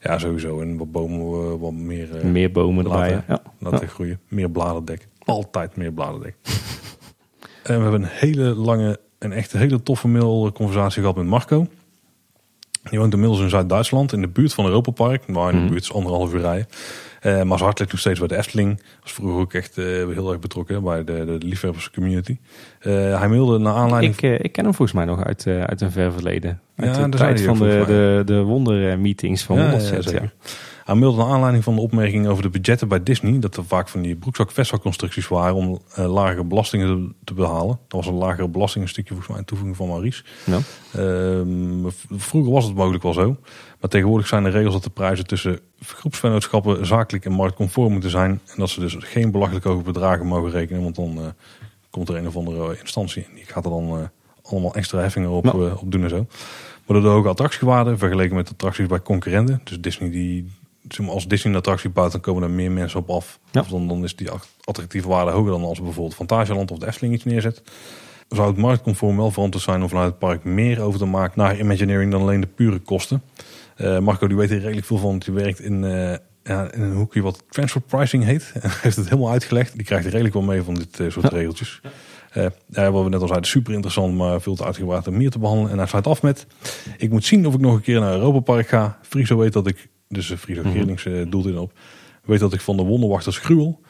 Ja, 0.00 0.18
sowieso. 0.18 0.60
En 0.60 0.76
wat 0.76 0.92
bomen, 0.92 1.58
wat 1.58 1.72
meer... 1.72 2.16
Uh, 2.16 2.22
meer 2.22 2.52
bomen 2.52 2.86
laten, 2.86 3.12
erbij, 3.12 3.24
ja. 3.28 3.42
laten 3.58 3.88
groeien. 3.88 4.20
Meer 4.28 4.50
bladerdek. 4.50 5.08
Altijd 5.24 5.76
meer 5.76 5.92
bladerdek. 5.92 6.36
en 7.62 7.76
we 7.76 7.82
hebben 7.82 8.02
een 8.02 8.08
hele 8.08 8.54
lange 8.54 9.00
en 9.18 9.32
echt 9.32 9.52
een 9.52 9.60
hele 9.60 9.82
toffe 9.82 10.08
mailconversatie 10.08 11.00
gehad 11.00 11.16
met 11.16 11.26
Marco. 11.26 11.66
Die 12.90 12.98
woont 12.98 13.12
inmiddels 13.12 13.40
in 13.40 13.48
Zuid-Duitsland, 13.48 14.12
in 14.12 14.20
de 14.20 14.28
buurt 14.28 14.54
van 14.54 14.64
Europa 14.64 14.90
Park. 14.90 15.26
Maar 15.26 15.48
in 15.48 15.54
de 15.56 15.62
Mhm. 15.62 15.70
buurt 15.70 15.82
is 15.82 15.92
anderhalf 15.92 16.32
uur 16.32 16.40
rijden. 16.40 16.66
Uh, 17.26 17.32
maar 17.34 17.44
zijn 17.46 17.60
hart 17.60 17.78
ligt 17.78 17.90
nog 17.90 18.00
steeds 18.00 18.18
bij 18.18 18.28
de 18.28 18.36
Efteling. 18.36 18.82
Was 19.02 19.12
vroeger 19.12 19.40
ook 19.40 19.52
echt 19.52 19.76
uh, 19.78 19.84
heel 19.86 20.30
erg 20.30 20.38
betrokken 20.40 20.82
bij 20.82 21.04
de, 21.04 21.24
de 21.24 21.46
liefhebberscommunity. 21.46 22.38
Uh, 22.82 23.18
hij 23.18 23.28
mailde 23.28 23.58
naar 23.58 23.74
aanleiding... 23.74 24.16
Ik, 24.20 24.40
ik 24.40 24.52
ken 24.52 24.64
hem 24.64 24.74
volgens 24.74 24.96
mij 24.96 25.06
nog 25.06 25.24
uit, 25.24 25.46
uit 25.46 25.80
een 25.80 25.90
ver 25.90 26.12
verleden. 26.12 26.60
Uit 26.76 26.96
Ja, 26.96 27.08
de 27.08 27.16
tijd 27.16 27.40
van 27.40 27.58
de, 27.58 27.64
mij. 27.64 27.84
de, 27.84 28.22
de 28.24 28.40
wondermeetings 28.42 29.42
van 29.42 29.56
Ja, 29.56 29.62
ja, 29.64 29.70
Wonderzet. 29.70 30.04
zeker. 30.04 30.32
Hij 30.84 30.94
mailde 30.94 31.16
naar 31.18 31.26
aanleiding 31.26 31.64
van 31.64 31.74
de 31.74 31.80
opmerking 31.80 32.26
over 32.26 32.42
de 32.42 32.48
budgetten 32.48 32.88
bij 32.88 33.02
Disney. 33.02 33.38
Dat 33.38 33.56
er 33.56 33.64
vaak 33.64 33.88
van 33.88 34.02
die 34.02 34.16
broekzak-vestzakconstructies 34.16 35.28
waren 35.28 35.54
om 35.54 35.80
uh, 35.98 36.12
lagere 36.12 36.44
belastingen 36.44 37.14
te, 37.24 37.34
behalen. 37.34 37.78
Dat 37.88 38.04
was 38.04 38.06
een 38.06 38.18
lagere 38.18 38.48
belasting, 38.48 38.84
een 38.84 38.90
stukje 38.90 39.08
volgens 39.08 39.28
mij 39.28 39.38
een 39.38 39.44
toevoeging 39.44 39.76
van 39.76 39.88
Maurice. 39.88 40.24
Ja. 40.44 40.58
Ehm, 40.92 41.90
vroeger 42.10 42.52
was 42.52 42.64
het 42.64 42.74
mogelijk 42.74 43.02
wel 43.02 43.12
zo. 43.12 43.36
Maar 43.80 43.90
tegenwoordig 43.90 44.26
zijn 44.26 44.42
de 44.42 44.50
regels 44.50 44.72
dat 44.72 44.84
de 44.84 44.90
prijzen 44.90 45.26
tussen 45.26 45.60
groepsvennootschappen 45.80 46.86
zakelijk 46.86 47.24
en 47.24 47.32
marktconform 47.32 47.92
moeten 47.92 48.10
zijn. 48.10 48.30
En 48.30 48.54
dat 48.56 48.70
ze 48.70 48.80
dus 48.80 48.96
geen 48.98 49.30
belachelijk 49.30 49.64
hoge 49.64 49.82
bedragen 49.82 50.26
mogen 50.26 50.50
rekenen. 50.50 50.82
Want 50.82 50.94
dan 50.94 51.18
eh, 51.18 51.24
komt 51.90 52.08
er 52.08 52.16
een 52.16 52.26
of 52.26 52.36
andere 52.36 52.78
instantie 52.80 53.24
en 53.24 53.34
die 53.34 53.44
gaat 53.44 53.64
er 53.64 53.70
dan 53.70 53.88
eh, 53.98 54.04
allemaal 54.42 54.74
extra 54.74 54.98
heffingen 55.00 55.30
op, 55.30 55.44
Ja. 55.44 55.50
op 55.52 55.92
doen 55.92 56.02
en 56.02 56.08
zo. 56.10 56.26
Maar 56.86 57.00
door 57.00 57.10
de 57.10 57.16
hoge 57.16 57.28
attractiewaarde 57.28 57.96
vergeleken 57.96 58.36
met 58.36 58.50
attracties 58.50 58.86
bij 58.86 59.02
concurrenten. 59.02 59.60
Dus 59.64 59.80
Disney 59.80 60.10
die, 60.10 60.50
als 61.08 61.28
Disney 61.28 61.52
een 61.52 61.58
attractie 61.58 61.90
bouwt, 61.90 62.12
dan 62.12 62.20
komen 62.20 62.42
er 62.42 62.50
meer 62.50 62.70
mensen 62.70 62.98
op 62.98 63.10
af. 63.10 63.38
Ja. 63.50 63.60
Of 63.60 63.68
dan, 63.68 63.88
dan 63.88 64.04
is 64.04 64.16
die 64.16 64.28
attractieve 64.64 65.08
waarde 65.08 65.30
hoger 65.30 65.50
dan 65.50 65.64
als 65.64 65.80
bijvoorbeeld 65.80 66.14
Fantasieland 66.14 66.70
of 66.70 66.78
de 66.78 66.86
Efteling 66.86 67.14
iets 67.14 67.24
neerzet. 67.24 67.62
Zou 68.28 68.48
het 68.48 68.56
marktconform 68.56 69.16
wel 69.16 69.30
verantwoord 69.30 69.64
zijn 69.64 69.82
om 69.82 69.88
vanuit 69.88 70.08
het 70.08 70.18
park 70.18 70.44
meer 70.44 70.80
over 70.80 70.98
te 70.98 71.04
maken 71.04 71.32
naar 71.42 71.58
Imagineering 71.58 72.10
dan 72.10 72.20
alleen 72.20 72.40
de 72.40 72.46
pure 72.46 72.78
kosten. 72.78 73.22
Eh, 73.76 73.98
Marco 73.98 74.26
die 74.26 74.36
weet 74.36 74.50
er 74.50 74.60
redelijk 74.60 74.86
veel 74.86 74.98
van, 74.98 75.08
want 75.08 75.24
die 75.24 75.34
werkt 75.34 75.60
in, 75.60 75.84
eh, 75.84 76.16
ja, 76.42 76.72
in 76.72 76.82
een 76.82 76.92
hoekje 76.94 77.22
wat 77.22 77.44
transfer 77.48 77.80
pricing 77.80 78.24
heet. 78.24 78.52
En 78.62 78.70
heeft 78.80 78.96
het 78.96 79.08
helemaal 79.08 79.30
uitgelegd. 79.30 79.72
Die 79.74 79.84
krijgt 79.84 80.04
er 80.04 80.10
redelijk 80.10 80.34
wel 80.34 80.42
mee 80.44 80.62
van 80.62 80.74
dit 80.74 81.00
eh, 81.00 81.10
soort 81.10 81.30
Ja. 81.30 81.36
regeltjes. 81.36 81.80
Eh, 82.30 82.46
ja, 82.66 82.90
wat 82.90 83.04
we 83.04 83.08
net 83.08 83.20
al 83.20 83.26
zeiden, 83.26 83.48
super 83.48 83.72
interessant, 83.72 84.16
maar 84.16 84.40
veel 84.40 84.54
te 84.54 84.64
uitgebreid 84.64 85.06
om 85.06 85.16
meer 85.16 85.30
te 85.30 85.38
behandelen. 85.38 85.70
En 85.72 85.78
hij 85.78 85.86
sluit 85.86 86.06
af 86.06 86.22
met, 86.22 86.46
ik 86.96 87.10
moet 87.10 87.24
zien 87.24 87.46
of 87.46 87.54
ik 87.54 87.60
nog 87.60 87.74
een 87.74 87.80
keer 87.80 88.00
naar 88.00 88.12
Europa 88.12 88.40
Park 88.40 88.68
ga. 88.68 88.98
Friso 89.02 89.36
weet 89.36 89.52
dat 89.52 89.66
ik, 89.66 89.88
dus 90.12 90.30
uh, 90.30 90.56
Mhm. 90.58 90.72
Geerlings 90.72 91.06
eh, 91.06 91.12
doelt 91.28 91.46
in 91.46 91.58
op, 91.58 91.72
weet 92.24 92.40
dat 92.40 92.52
ik 92.52 92.60
van 92.60 92.76
de 92.76 92.82
wonderwachters 92.82 93.38
gruwel. 93.38 93.80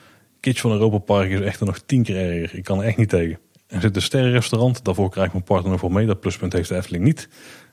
Kitsch 0.41 0.61
van 0.61 0.70
Europa 0.73 0.99
Park 0.99 1.31
is 1.31 1.41
echt 1.41 1.61
nog 1.61 1.79
tien 1.87 2.03
keer 2.03 2.16
erger. 2.16 2.59
Ik 2.59 2.64
kan 2.64 2.79
er 2.81 2.85
echt 2.87 2.97
niet 2.97 3.09
tegen. 3.09 3.39
Er 3.66 3.81
zit 3.81 3.97
een 3.97 4.03
sterrenrestaurant, 4.03 4.85
daarvoor 4.85 5.11
krijgt 5.11 5.33
mijn 5.33 5.45
partner 5.45 5.70
nog 5.73 5.81
wel 5.81 5.91
mee. 5.91 6.07
Dat 6.07 6.20
pluspunt 6.20 6.53
heeft 6.53 6.68
de 6.68 6.77
Efteling 6.77 7.05
niet. 7.05 7.29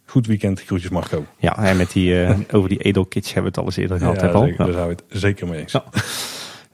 Goed 0.06 0.28
weekend, 0.28 0.62
groetjes 0.62 0.90
Marco. 0.90 1.26
ja, 1.38 1.58
en 1.58 1.78
met 1.78 1.92
die, 1.92 2.24
eh, 2.24 2.40
over 2.52 2.70
die 2.70 2.78
edelkitsch 2.78 3.34
hebben 3.34 3.44
we 3.44 3.48
het 3.50 3.58
al 3.58 3.66
eens 3.66 3.78
eerder 3.78 3.98
gehad. 3.98 4.22
Ja, 4.22 4.40
zeker, 4.40 4.58
Ja. 4.58 4.64
daar 4.66 4.74
zijn 4.74 4.88
we 4.88 4.92
het 4.94 5.04
zeker 5.22 5.48
mee 5.48 5.60
eens. 5.60 5.72
Ja. 5.72 5.84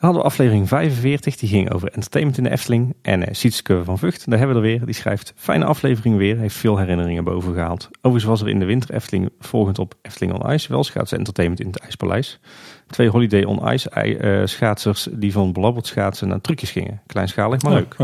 Dan 0.06 0.14
hadden 0.14 0.32
we 0.32 0.36
aflevering 0.36 0.68
45, 0.68 1.36
die 1.36 1.50
ging 1.50 1.72
over 1.72 1.92
entertainment 1.92 2.38
in 2.38 2.44
de 2.44 2.50
Efteling. 2.50 2.96
En 3.02 3.22
uh, 3.22 3.28
Sietske 3.32 3.84
van 3.84 3.98
Vught, 3.98 4.30
daar 4.30 4.40
hebben 4.40 4.62
we 4.62 4.68
er 4.68 4.68
weer. 4.68 4.86
Die 4.86 4.96
schrijft, 4.96 5.34
fijne 5.36 5.66
aflevering 5.66 6.18
weer, 6.18 6.38
heeft 6.38 6.56
veel 6.56 6.78
herinneringen 6.78 7.24
boven 7.24 7.54
gehaald. 7.54 7.90
Overigens 7.98 8.24
was 8.24 8.42
er 8.42 8.50
in 8.50 8.60
de 8.60 8.66
winter 8.66 8.96
Efteling, 8.96 9.30
volgend 9.40 9.80
op 9.80 9.96
Efteling 10.02 10.34
on 10.34 10.52
Ice, 10.52 10.68
wel 10.72 10.84
schaatsen 10.84 11.18
entertainment 11.18 11.62
in 11.62 11.68
het 11.68 11.78
IJspaleis. 11.80 12.40
Twee 12.88 13.10
Holiday 13.10 13.44
on 13.44 13.72
Ice 13.72 13.90
eh, 13.90 14.46
schaatsers 14.46 15.08
die 15.12 15.32
van 15.32 15.52
blabberd 15.52 15.88
schaatsen 15.88 16.28
naar 16.28 16.42
trucjes 16.42 16.72
gingen. 16.72 17.02
Kleinschalig, 17.06 17.62
maar 17.62 17.72
Oh, 17.72 17.78
leuk. 17.78 17.96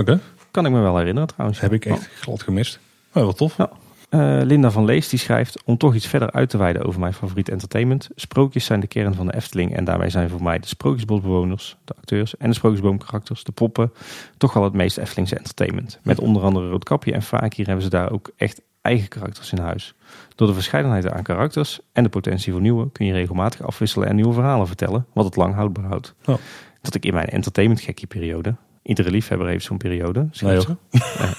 Kan 0.51 0.65
ik 0.65 0.71
me 0.71 0.79
wel 0.79 0.97
herinneren 0.97 1.29
trouwens. 1.29 1.59
heb 1.59 1.73
ik 1.73 1.85
echt 1.85 2.09
glad 2.19 2.43
gemist. 2.43 2.79
Maar 3.11 3.23
wel 3.23 3.33
tof. 3.33 3.57
Ja. 3.57 3.69
Eh, 4.11 4.39
Linda 4.43 4.71
van 4.71 4.85
Lees 4.85 5.09
die 5.09 5.19
schrijft, 5.19 5.63
om 5.65 5.77
toch 5.77 5.95
iets 5.95 6.07
verder 6.07 6.31
uit 6.31 6.49
te 6.49 6.57
wijden 6.57 6.85
over 6.85 6.99
mijn 6.99 7.13
favoriet 7.13 7.49
entertainment. 7.49 8.09
Sprookjes 8.15 8.65
zijn 8.65 8.79
de 8.79 8.87
kern 8.87 9.13
van 9.13 9.25
de 9.25 9.35
Efteling 9.35 9.75
en 9.75 9.83
daarmee 9.83 10.09
zijn 10.09 10.29
voor 10.29 10.43
mij 10.43 10.59
de 10.59 10.67
sprookjesbosbewoners, 10.67 11.77
de 11.83 11.93
acteurs 11.97 12.37
en 12.37 12.49
de 12.49 12.55
sprookjesboomkarakters, 12.55 13.43
de 13.43 13.51
poppen, 13.51 13.93
toch 14.37 14.53
wel 14.53 14.63
het 14.63 14.73
meest 14.73 14.97
Eftelingse 14.97 15.35
entertainment. 15.35 15.99
Met 16.03 16.19
onder 16.19 16.43
andere 16.43 16.69
Roodkapje 16.69 17.13
en 17.13 17.21
Fakir 17.21 17.65
hebben 17.65 17.83
ze 17.83 17.89
daar 17.89 18.11
ook 18.11 18.31
echt 18.37 18.61
eigen 18.81 19.07
karakters 19.07 19.51
in 19.51 19.59
huis. 19.59 19.93
Door 20.35 20.47
de 20.47 20.53
verscheidenheid 20.53 21.11
aan 21.11 21.23
karakters 21.23 21.79
en 21.93 22.03
de 22.03 22.09
potentie 22.09 22.51
voor 22.51 22.61
nieuwe 22.61 22.91
kun 22.91 23.05
je 23.05 23.13
regelmatig 23.13 23.61
afwisselen 23.61 24.07
en 24.07 24.15
nieuwe 24.15 24.33
verhalen 24.33 24.67
vertellen, 24.67 25.05
wat 25.13 25.25
het 25.25 25.35
lang 25.35 25.53
houdbaar 25.53 25.85
houdt. 25.85 26.13
Oh. 26.25 26.35
Dat 26.81 26.95
ik 26.95 27.05
in 27.05 27.13
mijn 27.13 27.29
entertainment 27.29 27.81
gekkie 27.81 28.07
periode, 28.07 28.55
iedere 28.83 29.11
liefhebber 29.11 29.47
heeft 29.47 29.65
zo'n 29.65 29.77
periode, 29.77 30.29
Nee, 30.39 30.59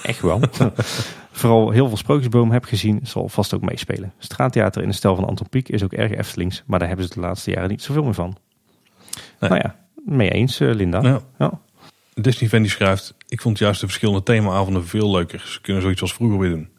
echt 0.03 0.21
wel. 0.21 0.39
Vooral 1.31 1.69
heel 1.69 1.87
veel 1.87 1.97
Sprookjesboom 1.97 2.51
heb 2.51 2.63
gezien, 2.63 2.99
zal 3.03 3.29
vast 3.29 3.53
ook 3.53 3.61
meespelen. 3.61 4.13
Straattheater 4.17 4.81
in 4.81 4.87
de 4.87 4.95
stijl 4.95 5.15
van 5.15 5.25
Anton 5.25 5.49
Pieck 5.49 5.69
is 5.69 5.83
ook 5.83 5.93
erg 5.93 6.11
Eftelings, 6.11 6.63
maar 6.65 6.79
daar 6.79 6.87
hebben 6.87 7.05
ze 7.07 7.13
de 7.13 7.19
laatste 7.19 7.51
jaren 7.51 7.69
niet 7.69 7.81
zoveel 7.81 8.03
meer 8.03 8.13
van. 8.13 8.37
Nee. 9.39 9.49
Nou 9.49 9.61
ja, 9.63 9.75
mee 10.05 10.29
eens 10.29 10.59
eh, 10.59 10.73
Linda. 10.73 11.01
Ja. 11.01 11.21
Ja. 11.37 11.59
Disney 12.13 12.49
Fan 12.49 12.61
die 12.61 12.71
schrijft, 12.71 13.15
ik 13.27 13.41
vond 13.41 13.57
juist 13.57 13.79
de 13.79 13.85
verschillende 13.85 14.23
themaavonden 14.23 14.87
veel 14.87 15.11
leuker. 15.11 15.43
Ze 15.45 15.61
kunnen 15.61 15.81
zoiets 15.81 16.01
als 16.01 16.13
vroeger 16.13 16.39
weer 16.39 16.49
doen. 16.49 16.69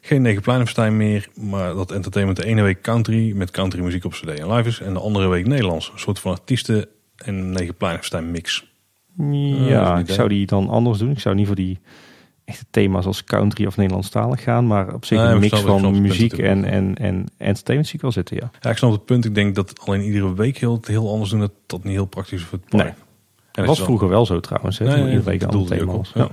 Geen 0.00 0.22
Negenpleinenfestijn 0.22 0.96
meer, 0.96 1.28
maar 1.34 1.74
dat 1.74 1.90
entertainment 1.90 2.38
de 2.38 2.46
ene 2.46 2.62
week 2.62 2.82
country 2.82 3.32
met 3.32 3.50
country 3.50 3.80
muziek 3.80 4.04
op 4.04 4.12
cd 4.12 4.28
en 4.28 4.52
live 4.52 4.68
is. 4.68 4.80
En 4.80 4.92
de 4.92 5.00
andere 5.00 5.28
week 5.28 5.46
Nederlands. 5.46 5.90
Een 5.92 5.98
soort 5.98 6.18
van 6.18 6.32
artiesten 6.32 6.88
en 7.16 7.50
Negenpleinenfestijn 7.50 8.30
mix. 8.30 8.72
Ja, 9.16 9.82
is 9.82 9.90
een 9.90 9.98
ik 9.98 10.10
zou 10.10 10.28
die 10.28 10.46
dan 10.46 10.68
anders 10.68 10.98
doen. 10.98 11.10
Ik 11.10 11.20
zou 11.20 11.34
niet 11.34 11.46
voor 11.46 11.56
die 11.56 11.78
echte 12.44 12.64
thema's 12.70 13.06
als 13.06 13.24
country 13.24 13.66
of 13.66 13.76
Nederlandstalig 13.76 14.42
gaan, 14.42 14.66
maar 14.66 14.94
op 14.94 15.04
zich 15.04 15.18
een 15.18 15.38
mix 15.38 15.60
van 15.60 16.00
muziek 16.00 16.32
en, 16.32 16.64
en, 16.64 16.94
en 16.94 17.26
entertainment 17.36 17.86
zie 17.86 17.96
ik 17.96 18.00
wel 18.00 18.12
zitten, 18.12 18.36
ja. 18.36 18.50
Ja, 18.60 18.70
ik 18.70 18.76
snap 18.76 18.92
het 18.92 19.04
punt. 19.04 19.24
Ik 19.24 19.34
denk 19.34 19.54
dat 19.54 19.80
alleen 19.86 20.02
iedere 20.02 20.34
week 20.34 20.58
heel, 20.58 20.78
heel 20.82 21.10
anders 21.10 21.30
doen, 21.30 21.40
dat 21.40 21.52
dat 21.66 21.84
niet 21.84 21.92
heel 21.92 22.06
praktisch 22.06 22.40
is 22.40 22.46
voor 22.46 22.58
het 22.58 22.68
park. 22.68 22.84
Nee. 22.84 22.94
Dat 23.52 23.66
was 23.66 23.82
vroeger 23.82 24.08
wel 24.08 24.26
zo 24.26 24.40
trouwens, 24.40 24.78
hè, 24.78 24.98
iedere 24.98 25.22
week 25.22 25.42
een 25.42 25.66
thema 25.66 25.96
was. 25.96 26.12
Ja. 26.14 26.28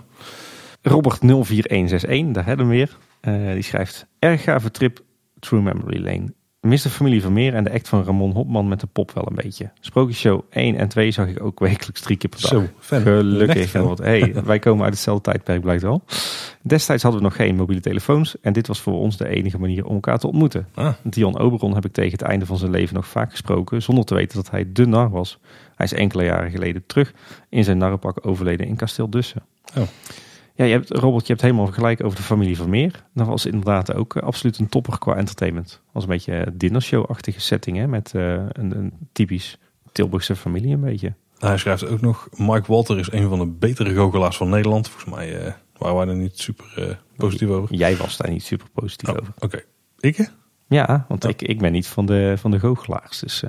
Robert 0.82 1.18
04161, 1.18 2.34
daar 2.34 2.46
hebben 2.46 2.68
we 2.68 2.74
weer. 2.74 2.98
Eh, 3.20 3.54
die 3.54 3.62
schrijft, 3.62 4.08
erg 4.20 4.44
gave 4.44 4.72
trip 4.72 5.00
True 5.40 5.62
Memory 5.62 6.04
Lane. 6.04 6.34
Mis 6.62 6.82
de 6.82 6.90
familie 6.90 7.22
Vermeer 7.22 7.54
en 7.54 7.64
de 7.64 7.72
act 7.72 7.90
van 7.90 8.04
Ramon 8.04 8.32
Hopman 8.32 8.68
met 8.68 8.80
de 8.80 8.88
pop 8.88 9.12
wel 9.12 9.28
een 9.28 9.36
beetje. 9.36 9.72
Sprookjeshow 9.80 10.42
1 10.50 10.76
en 10.76 10.88
2 10.88 11.12
zag 11.12 11.28
ik 11.28 11.44
ook 11.44 11.60
wekelijks 11.70 12.02
drie 12.02 12.18
keer 12.18 12.30
per 12.30 12.42
dag. 12.42 12.50
Zo, 12.50 12.68
fan. 12.80 13.02
Gelukkig. 13.02 13.72
Want, 13.72 13.98
hey, 13.98 14.34
wij 14.44 14.60
komen 14.60 14.84
uit 14.84 14.94
hetzelfde 14.94 15.24
tijdperk 15.24 15.62
blijkt 15.62 15.82
wel. 15.82 16.04
Destijds 16.62 17.04
hadden 17.04 17.22
we 17.22 17.28
nog 17.28 17.36
geen 17.36 17.56
mobiele 17.56 17.82
telefoons. 17.82 18.40
En 18.42 18.54
dit 18.54 18.68
was 18.68 18.80
voor 18.80 18.94
ons 18.94 19.18
de 19.18 19.28
enige 19.28 19.60
manier 19.60 19.86
om 19.86 19.94
elkaar 19.94 20.20
te 20.20 20.28
ontmoeten. 20.28 20.68
Ah, 20.74 20.94
Dion 21.04 21.38
Oberon 21.40 21.74
heb 21.74 21.86
ik 21.86 21.92
tegen 21.92 22.12
het 22.12 22.22
einde 22.22 22.46
van 22.46 22.58
zijn 22.58 22.72
leven 22.72 22.96
nog 22.96 23.08
vaak 23.08 23.32
gesproken. 23.32 23.82
Zonder 23.82 24.06
te 24.06 24.16
weten 24.16 24.36
dat 24.36 24.52
hij 24.52 24.72
de 24.72 24.86
nar 24.86 25.10
was. 25.10 25.40
Hij 25.76 25.86
is 25.86 25.94
enkele 25.94 26.24
jaren 26.24 26.52
geleden 26.52 26.84
terug 26.86 27.14
in 27.50 27.64
zijn 27.64 27.78
narrenpak 27.78 28.28
overleden 28.28 28.68
in 28.68 28.76
kasteel 28.76 29.10
Dussen. 29.10 29.44
Oh. 29.78 29.84
Ja, 30.58 30.66
je 30.66 30.72
hebt, 30.72 30.90
Robert, 30.90 31.22
je 31.28 31.32
hebt 31.34 31.42
helemaal 31.46 31.68
gelijk 31.68 32.04
over 32.04 32.18
de 32.18 32.24
familie 32.24 32.56
Vermeer. 32.56 33.04
Dat 33.14 33.28
was 33.28 33.46
inderdaad 33.46 33.94
ook 33.94 34.16
eh, 34.16 34.24
absoluut 34.24 34.58
een 34.58 34.70
topper 34.70 34.98
qua 35.00 35.16
entertainment. 35.16 35.82
was 35.92 36.04
een 36.04 36.10
beetje 36.10 36.54
dinnershow-achtige 36.54 37.40
setting. 37.42 37.78
Hè, 37.78 37.88
met 37.88 38.14
eh, 38.16 38.34
een, 38.34 38.78
een 38.78 38.94
typisch 39.12 39.58
Tilburgse 39.92 40.36
familie 40.36 40.74
een 40.74 40.82
beetje. 40.82 41.14
hij 41.38 41.58
schrijft 41.58 41.88
ook 41.88 42.02
nog, 42.02 42.28
Mike 42.38 42.64
Walter 42.68 43.00
is 43.00 43.12
een 43.12 43.30
van 43.30 43.40
de 43.40 43.46
betere 43.48 43.94
goochelaars 43.94 44.38
van 44.38 44.50
Nederland. 44.50 44.90
Volgens 44.90 45.16
mij 45.16 45.40
eh, 45.46 45.54
waren 45.78 45.98
wij 45.98 46.08
er 46.08 46.16
niet 46.16 46.40
super 46.40 47.00
positief 47.16 47.50
over. 47.50 47.76
Jij 47.76 47.96
was 47.98 48.18
daar 48.18 48.30
niet 48.32 48.44
super 48.44 48.68
positief 48.74 49.10
Oh, 49.10 49.18
over. 49.22 49.34
Oké. 49.40 49.62
Ik? 50.00 50.16
hè? 50.18 50.24
Ja, 50.68 51.06
want. 51.08 51.24
Ik, 51.28 51.42
ik 51.42 51.60
ben 51.60 51.72
niet 51.72 51.88
van 51.88 52.06
de, 52.06 52.34
van 52.38 52.52
de 52.52 52.60
goochelaars. 52.60 53.20
Dus 53.20 53.44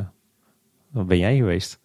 wat 0.90 1.06
ben 1.06 1.18
jij 1.18 1.36
geweest? 1.36 1.80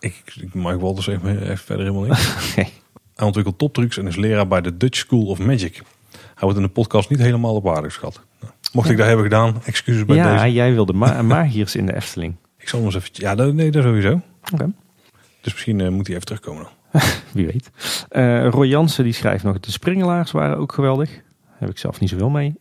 Ik, 0.00 0.22
ik- 0.40 0.54
Mike 0.54 0.78
Walter 0.78 1.02
zegt 1.02 1.22
me 1.22 1.38
echt 1.38 1.64
verder 1.64 1.86
helemaal 1.86 2.08
niks. 2.08 2.56
Nee. 2.56 2.72
Hij 3.18 3.26
ontwikkelt 3.26 3.58
toptrucs 3.58 3.98
en 3.98 4.06
is 4.06 4.16
leraar 4.16 4.48
bij 4.48 4.60
de 4.60 4.76
Dutch 4.76 4.98
School 4.98 5.26
of 5.26 5.38
Magic. 5.38 5.82
Hij 6.10 6.22
wordt 6.38 6.56
in 6.56 6.62
de 6.62 6.68
podcast 6.68 7.10
niet 7.10 7.18
helemaal 7.18 7.54
op 7.54 7.62
waarde 7.62 7.88
geschat. 7.88 8.20
Nou, 8.40 8.52
mocht 8.72 8.90
ik 8.90 8.96
dat 8.96 9.06
hebben 9.06 9.24
gedaan, 9.24 9.60
excuses 9.64 10.04
bij 10.04 10.16
Ja, 10.16 10.32
deze. 10.32 10.52
jij 10.52 10.72
wilde 10.72 10.92
ma 10.92 11.22
magiërs 11.36 11.76
in 11.76 11.86
de 11.86 11.94
Efteling. 11.94 12.34
Ik 12.58 12.68
zal 12.68 12.78
hem 12.78 12.88
eens 12.88 12.96
even... 12.96 13.10
Ja, 13.12 13.34
dat, 13.34 13.54
nee, 13.54 13.70
dat 13.70 13.82
sowieso. 13.82 14.20
Oké. 14.52 14.72
Dus 15.40 15.52
misschien 15.52 15.80
eh, 15.80 15.88
moet 15.88 16.06
hij 16.06 16.14
even 16.14 16.26
terugkomen 16.26 16.62
dan. 16.62 17.00
Wie 17.32 17.46
weet. 17.46 17.70
Eh, 18.08 18.48
Roy 18.48 18.66
Jansen 18.66 19.04
die 19.04 19.12
schrijft 19.12 19.44
nog, 19.44 19.60
de 19.60 19.70
springelaars 19.70 20.30
waren 20.30 20.56
ook 20.56 20.72
geweldig. 20.72 21.10
Daar 21.10 21.58
heb 21.58 21.70
ik 21.70 21.78
zelf 21.78 22.00
niet 22.00 22.10
zoveel 22.10 22.30
mee. 22.30 22.54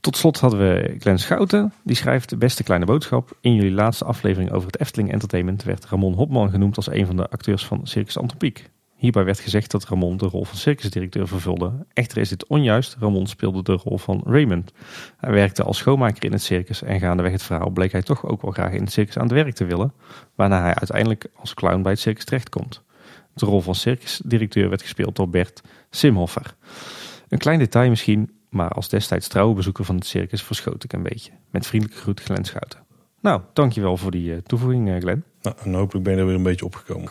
Tot 0.00 0.16
slot 0.16 0.40
hadden 0.40 0.60
we 0.60 0.96
Glenn 0.98 1.18
Schouten. 1.18 1.72
Die 1.84 1.96
schrijft, 1.96 2.28
de 2.28 2.36
beste 2.36 2.62
kleine 2.62 2.86
boodschap. 2.86 3.36
In 3.40 3.54
jullie 3.54 3.72
laatste 3.72 4.04
aflevering 4.04 4.52
over 4.52 4.66
het 4.66 4.80
Efteling 4.80 5.12
Entertainment 5.12 5.62
werd 5.62 5.86
Ramon 5.86 6.14
Hopman 6.14 6.50
genoemd 6.50 6.76
als 6.76 6.90
een 6.90 7.06
van 7.06 7.16
de 7.16 7.28
acteurs 7.30 7.66
van 7.66 7.80
Circus 7.82 8.18
Antropiek. 8.18 8.70
Hierbij 8.98 9.24
werd 9.24 9.40
gezegd 9.40 9.70
dat 9.70 9.84
Ramon 9.84 10.16
de 10.16 10.26
rol 10.26 10.44
van 10.44 10.56
circusdirecteur 10.56 11.28
vervulde. 11.28 11.86
Echter 11.92 12.18
is 12.18 12.28
dit 12.28 12.46
onjuist. 12.46 12.96
Ramon 13.00 13.26
speelde 13.26 13.62
de 13.62 13.72
rol 13.72 13.98
van 13.98 14.22
Raymond. 14.26 14.72
Hij 15.16 15.32
werkte 15.32 15.62
als 15.62 15.78
schoonmaker 15.78 16.24
in 16.24 16.32
het 16.32 16.42
circus 16.42 16.82
en 16.82 17.00
gaandeweg 17.00 17.32
het 17.32 17.42
verhaal 17.42 17.70
bleek 17.70 17.92
hij 17.92 18.02
toch 18.02 18.26
ook 18.26 18.42
wel 18.42 18.50
graag 18.50 18.72
in 18.72 18.82
het 18.82 18.92
circus 18.92 19.16
aan 19.16 19.22
het 19.22 19.32
werk 19.32 19.54
te 19.54 19.64
willen. 19.64 19.92
Waarna 20.34 20.60
hij 20.60 20.74
uiteindelijk 20.74 21.26
als 21.34 21.54
clown 21.54 21.82
bij 21.82 21.92
het 21.92 22.00
circus 22.00 22.24
terechtkomt. 22.24 22.82
De 23.34 23.46
rol 23.46 23.60
van 23.60 23.74
circusdirecteur 23.74 24.68
werd 24.68 24.82
gespeeld 24.82 25.16
door 25.16 25.28
Bert 25.28 25.62
Simhoffer. 25.90 26.54
Een 27.28 27.38
klein 27.38 27.58
detail 27.58 27.88
misschien, 27.88 28.30
maar 28.50 28.70
als 28.70 28.88
destijds 28.88 29.28
trouwe 29.28 29.54
bezoeker 29.54 29.84
van 29.84 29.94
het 29.94 30.06
circus 30.06 30.42
verschoot 30.42 30.84
ik 30.84 30.92
een 30.92 31.02
beetje. 31.02 31.32
Met 31.50 31.66
vriendelijke 31.66 32.02
groet 32.02 32.20
Glenn 32.20 32.44
Schouten. 32.44 32.80
Nou, 33.20 33.40
dankjewel 33.52 33.96
voor 33.96 34.10
die 34.10 34.32
eh, 34.34 34.38
toevoeging 34.38 34.88
eh, 34.88 34.96
Glenn. 35.00 35.24
Nou, 35.42 35.56
en 35.64 35.74
hopelijk 35.74 36.04
ben 36.04 36.14
je 36.14 36.20
er 36.20 36.26
weer 36.26 36.34
een 36.34 36.42
beetje 36.42 36.64
opgekomen. 36.64 37.10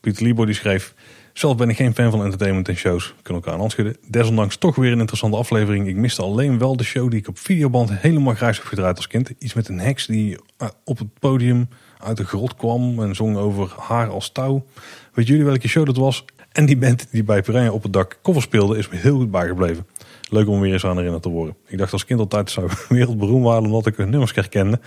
Pieter 0.00 0.22
Liebo 0.22 0.44
die 0.44 0.54
schreef... 0.54 0.94
Zelf 1.32 1.56
ben 1.56 1.68
ik 1.68 1.76
geen 1.76 1.94
fan 1.94 2.10
van 2.10 2.22
entertainment 2.24 2.68
en 2.68 2.76
shows. 2.76 3.14
Kunnen 3.22 3.42
elkaar 3.42 3.60
aan 3.60 3.70
schudden. 3.70 3.96
Desondanks 4.08 4.56
toch 4.56 4.76
weer 4.76 4.92
een 4.92 4.98
interessante 4.98 5.36
aflevering. 5.36 5.88
Ik 5.88 5.96
miste 5.96 6.22
alleen 6.22 6.58
wel 6.58 6.76
de 6.76 6.84
show 6.84 7.10
die 7.10 7.18
ik 7.18 7.28
op 7.28 7.38
videoband 7.38 7.90
helemaal 7.92 8.34
grijs 8.34 8.56
heb 8.56 8.66
gedraaid 8.66 8.96
als 8.96 9.06
kind. 9.06 9.32
Iets 9.38 9.54
met 9.54 9.68
een 9.68 9.80
heks 9.80 10.06
die 10.06 10.38
eh, 10.56 10.68
op 10.84 10.98
het 10.98 11.18
podium 11.18 11.68
uit 11.98 12.16
de 12.16 12.24
grot 12.24 12.56
kwam 12.56 13.02
en 13.02 13.14
zong 13.14 13.36
over 13.36 13.74
haar 13.78 14.08
als 14.08 14.32
touw. 14.32 14.64
Weet 15.12 15.26
jullie 15.26 15.44
welke 15.44 15.68
show 15.68 15.86
dat 15.86 15.96
was? 15.96 16.24
En 16.52 16.66
die 16.66 16.76
band 16.76 17.06
die 17.10 17.24
bij 17.24 17.42
Piranha 17.42 17.70
op 17.70 17.82
het 17.82 17.92
dak 17.92 18.18
cover 18.22 18.42
speelde 18.42 18.78
is 18.78 18.88
me 18.88 18.96
heel 18.96 19.16
goed 19.16 19.30
bijgebleven. 19.30 19.86
Leuk 20.28 20.48
om 20.48 20.60
weer 20.60 20.72
eens 20.72 20.84
aan 20.84 20.96
herinnerd 20.96 21.22
te 21.22 21.28
worden. 21.28 21.56
Ik 21.66 21.78
dacht 21.78 21.92
als 21.92 22.04
kind 22.04 22.20
altijd 22.20 22.50
zou 22.50 22.70
wereldberoemd 22.88 23.44
waren 23.44 23.64
omdat 23.64 23.86
ik 23.86 23.96
hun 23.96 24.10
nummers 24.10 24.34
herkende. 24.34 24.80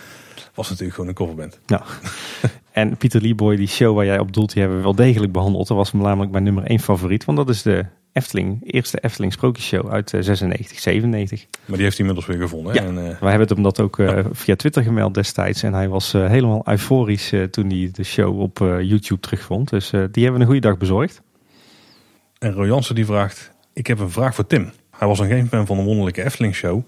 Was 0.55 0.69
natuurlijk 0.69 0.95
gewoon 0.95 1.09
een 1.09 1.15
coverband. 1.15 1.59
Nou, 1.65 1.83
en 2.71 2.97
Pieter 2.97 3.21
Leeboy, 3.21 3.55
die 3.55 3.67
show 3.67 3.95
waar 3.95 4.05
jij 4.05 4.19
op 4.19 4.33
doelt, 4.33 4.51
die 4.51 4.59
hebben 4.61 4.77
we 4.77 4.83
wel 4.83 4.95
degelijk 4.95 5.31
behandeld. 5.31 5.67
Dat 5.67 5.77
was 5.77 5.93
namelijk 5.93 6.31
mijn 6.31 6.43
nummer 6.43 6.63
één 6.63 6.79
favoriet, 6.79 7.25
want 7.25 7.37
dat 7.37 7.49
is 7.49 7.61
de 7.61 7.85
Efteling, 8.13 8.61
eerste 8.73 8.97
Efteling 8.99 9.33
sprookjesshow 9.33 9.89
uit 9.89 10.13
eh, 10.13 10.21
96, 10.21 10.79
97. 10.79 11.45
Maar 11.65 11.75
die 11.75 11.85
heeft 11.85 11.97
hij 11.97 12.07
inmiddels 12.07 12.25
weer 12.25 12.47
gevonden. 12.47 12.73
Hè? 12.73 12.79
Ja. 12.81 12.85
En, 12.87 12.97
eh, 12.97 13.03
Wij 13.03 13.29
hebben 13.29 13.39
het 13.39 13.49
hem 13.49 13.63
dat 13.63 13.79
ook 13.79 13.99
eh, 13.99 14.25
via 14.31 14.55
Twitter 14.55 14.83
gemeld 14.83 15.13
destijds. 15.13 15.63
En 15.63 15.73
hij 15.73 15.87
was 15.89 16.13
eh, 16.13 16.27
helemaal 16.27 16.61
euforisch 16.65 17.31
eh, 17.31 17.43
toen 17.43 17.69
hij 17.69 17.89
de 17.91 18.03
show 18.03 18.39
op 18.39 18.61
eh, 18.61 18.81
YouTube 18.81 19.21
terugvond. 19.21 19.69
Dus 19.69 19.91
eh, 19.91 20.03
die 20.11 20.23
hebben 20.23 20.33
we 20.33 20.39
een 20.39 20.51
goede 20.51 20.67
dag 20.67 20.77
bezorgd. 20.77 21.21
En 22.39 22.51
Roy 22.53 22.67
Jansen 22.67 22.95
die 22.95 23.05
vraagt, 23.05 23.51
ik 23.73 23.87
heb 23.87 23.99
een 23.99 24.11
vraag 24.11 24.35
voor 24.35 24.47
Tim. 24.47 24.71
Hij 24.97 25.07
was 25.07 25.19
een 25.19 25.27
geen 25.27 25.47
fan 25.47 25.65
van 25.65 25.77
de 25.77 25.83
wonderlijke 25.83 26.23
Efteling 26.23 26.55
show. 26.55 26.81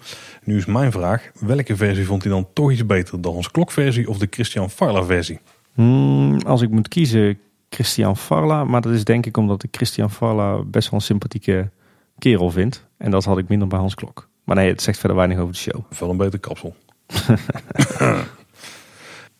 Nu 0.43 0.57
is 0.57 0.65
mijn 0.65 0.91
vraag, 0.91 1.31
welke 1.39 1.75
versie 1.75 2.05
vond 2.05 2.23
hij 2.23 2.31
dan 2.31 2.47
toch 2.53 2.71
iets 2.71 2.85
beter? 2.85 3.21
De 3.21 3.27
Hans 3.27 3.51
Klok 3.51 3.71
versie 3.71 4.09
of 4.09 4.17
de 4.17 4.27
Christian 4.29 4.69
Farla 4.69 5.03
versie? 5.03 5.39
Hmm, 5.73 6.41
als 6.41 6.61
ik 6.61 6.69
moet 6.69 6.87
kiezen, 6.87 7.39
Christian 7.69 8.17
Farla. 8.17 8.63
Maar 8.63 8.81
dat 8.81 8.93
is 8.93 9.03
denk 9.03 9.25
ik 9.25 9.37
omdat 9.37 9.63
ik 9.63 9.69
Christian 9.71 10.11
Farla 10.11 10.63
best 10.63 10.89
wel 10.89 10.99
een 10.99 11.05
sympathieke 11.05 11.69
kerel 12.17 12.51
vind. 12.51 12.85
En 12.97 13.11
dat 13.11 13.25
had 13.25 13.37
ik 13.37 13.47
minder 13.47 13.67
bij 13.67 13.79
Hans 13.79 13.95
Klok. 13.95 14.29
Maar 14.43 14.55
nee, 14.55 14.69
het 14.69 14.81
zegt 14.81 14.99
verder 14.99 15.17
weinig 15.17 15.37
over 15.37 15.51
de 15.51 15.59
show. 15.59 15.81
Wel 15.99 16.09
een 16.09 16.17
beter 16.17 16.39
kapsel. 16.39 16.75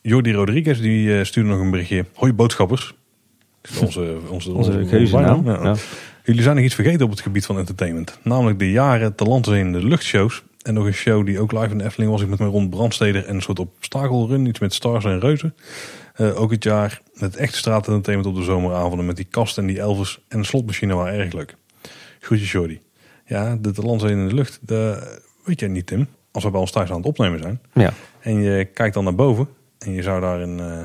Jordi 0.01 0.34
Rodriguez 0.34 0.80
die 0.80 1.18
eh, 1.18 1.26
stuurde 1.26 1.49
nog 1.49 1.59
een 1.59 1.72
berichtje. 1.72 2.05
Hoi 2.13 2.34
boodschappers. 2.34 2.95
Onze, 3.82 4.18
onze, 4.30 4.51
Onze. 4.51 4.86
Ja. 5.05 5.76
Jullie 6.28 6.44
zijn 6.44 6.56
nog 6.56 6.66
iets 6.66 6.76
vergeten 6.76 7.06
op 7.06 7.12
het 7.12 7.22
gebied 7.22 7.46
van 7.46 7.58
entertainment. 7.58 8.20
Namelijk 8.24 8.60
de 8.60 8.72
jaren 8.72 9.16
te 9.16 9.24
land 9.24 9.48
in 9.48 9.72
de 9.72 9.84
luchtshows. 9.84 10.44
En 10.62 10.74
nog 10.74 10.86
een 10.86 10.94
show 10.94 11.26
die 11.26 11.40
ook 11.40 11.52
live 11.52 11.72
in 11.72 11.78
de 11.78 11.84
Efteling 11.84 12.12
was. 12.12 12.22
Ik 12.22 12.28
met 12.28 12.40
mijn 12.40 12.52
rond 12.52 12.70
Brandsteder 12.70 13.26
en 13.26 13.36
een 13.36 13.42
soort 13.42 13.60
obstakelrun. 13.60 14.46
Iets 14.46 14.60
met 14.60 14.74
stars 14.74 15.06
en 15.06 15.20
reuzen. 15.20 15.56
Eh, 16.14 16.42
ook 16.42 16.52
het 16.52 16.64
jaar 16.64 17.02
met 17.14 17.36
echte 17.36 17.58
straatentertainment 17.58 18.30
op 18.30 18.36
de 18.36 18.44
zomeravonden. 18.44 19.06
Met 19.06 19.16
die 19.16 19.26
kast 19.26 19.58
en 19.58 19.66
die 19.66 19.80
Elvis 19.80 20.20
en 20.28 20.40
de 20.40 20.46
slotmachine 20.46 20.96
waren 20.96 21.20
erg 21.20 21.34
leuk. 21.34 21.56
Groetjes 22.20 22.52
Jordi. 22.52 22.82
Ja, 23.26 23.56
de 23.62 23.72
zijn 23.74 24.18
in 24.18 24.28
de 24.28 24.34
lucht. 24.34 24.60
Dat 24.62 25.22
weet 25.44 25.60
jij 25.60 25.70
niet 25.70 25.88
Tim. 25.88 26.08
Als 26.32 26.44
we 26.44 26.52
bij 26.52 26.60
ons 26.60 26.72
thuis 26.72 26.90
aan 26.90 26.98
het 26.98 27.06
opnemen 27.06 27.40
zijn. 27.40 27.62
Ja. 27.74 27.94
En 28.20 28.42
je 28.42 28.66
kijkt 28.66 28.94
dan 28.94 29.04
naar 29.04 29.16
boven. 29.16 29.48
En 29.80 29.92
je 29.92 30.02
zou 30.02 30.22
daar 30.22 30.42
een 30.42 30.60
eh, 30.60 30.82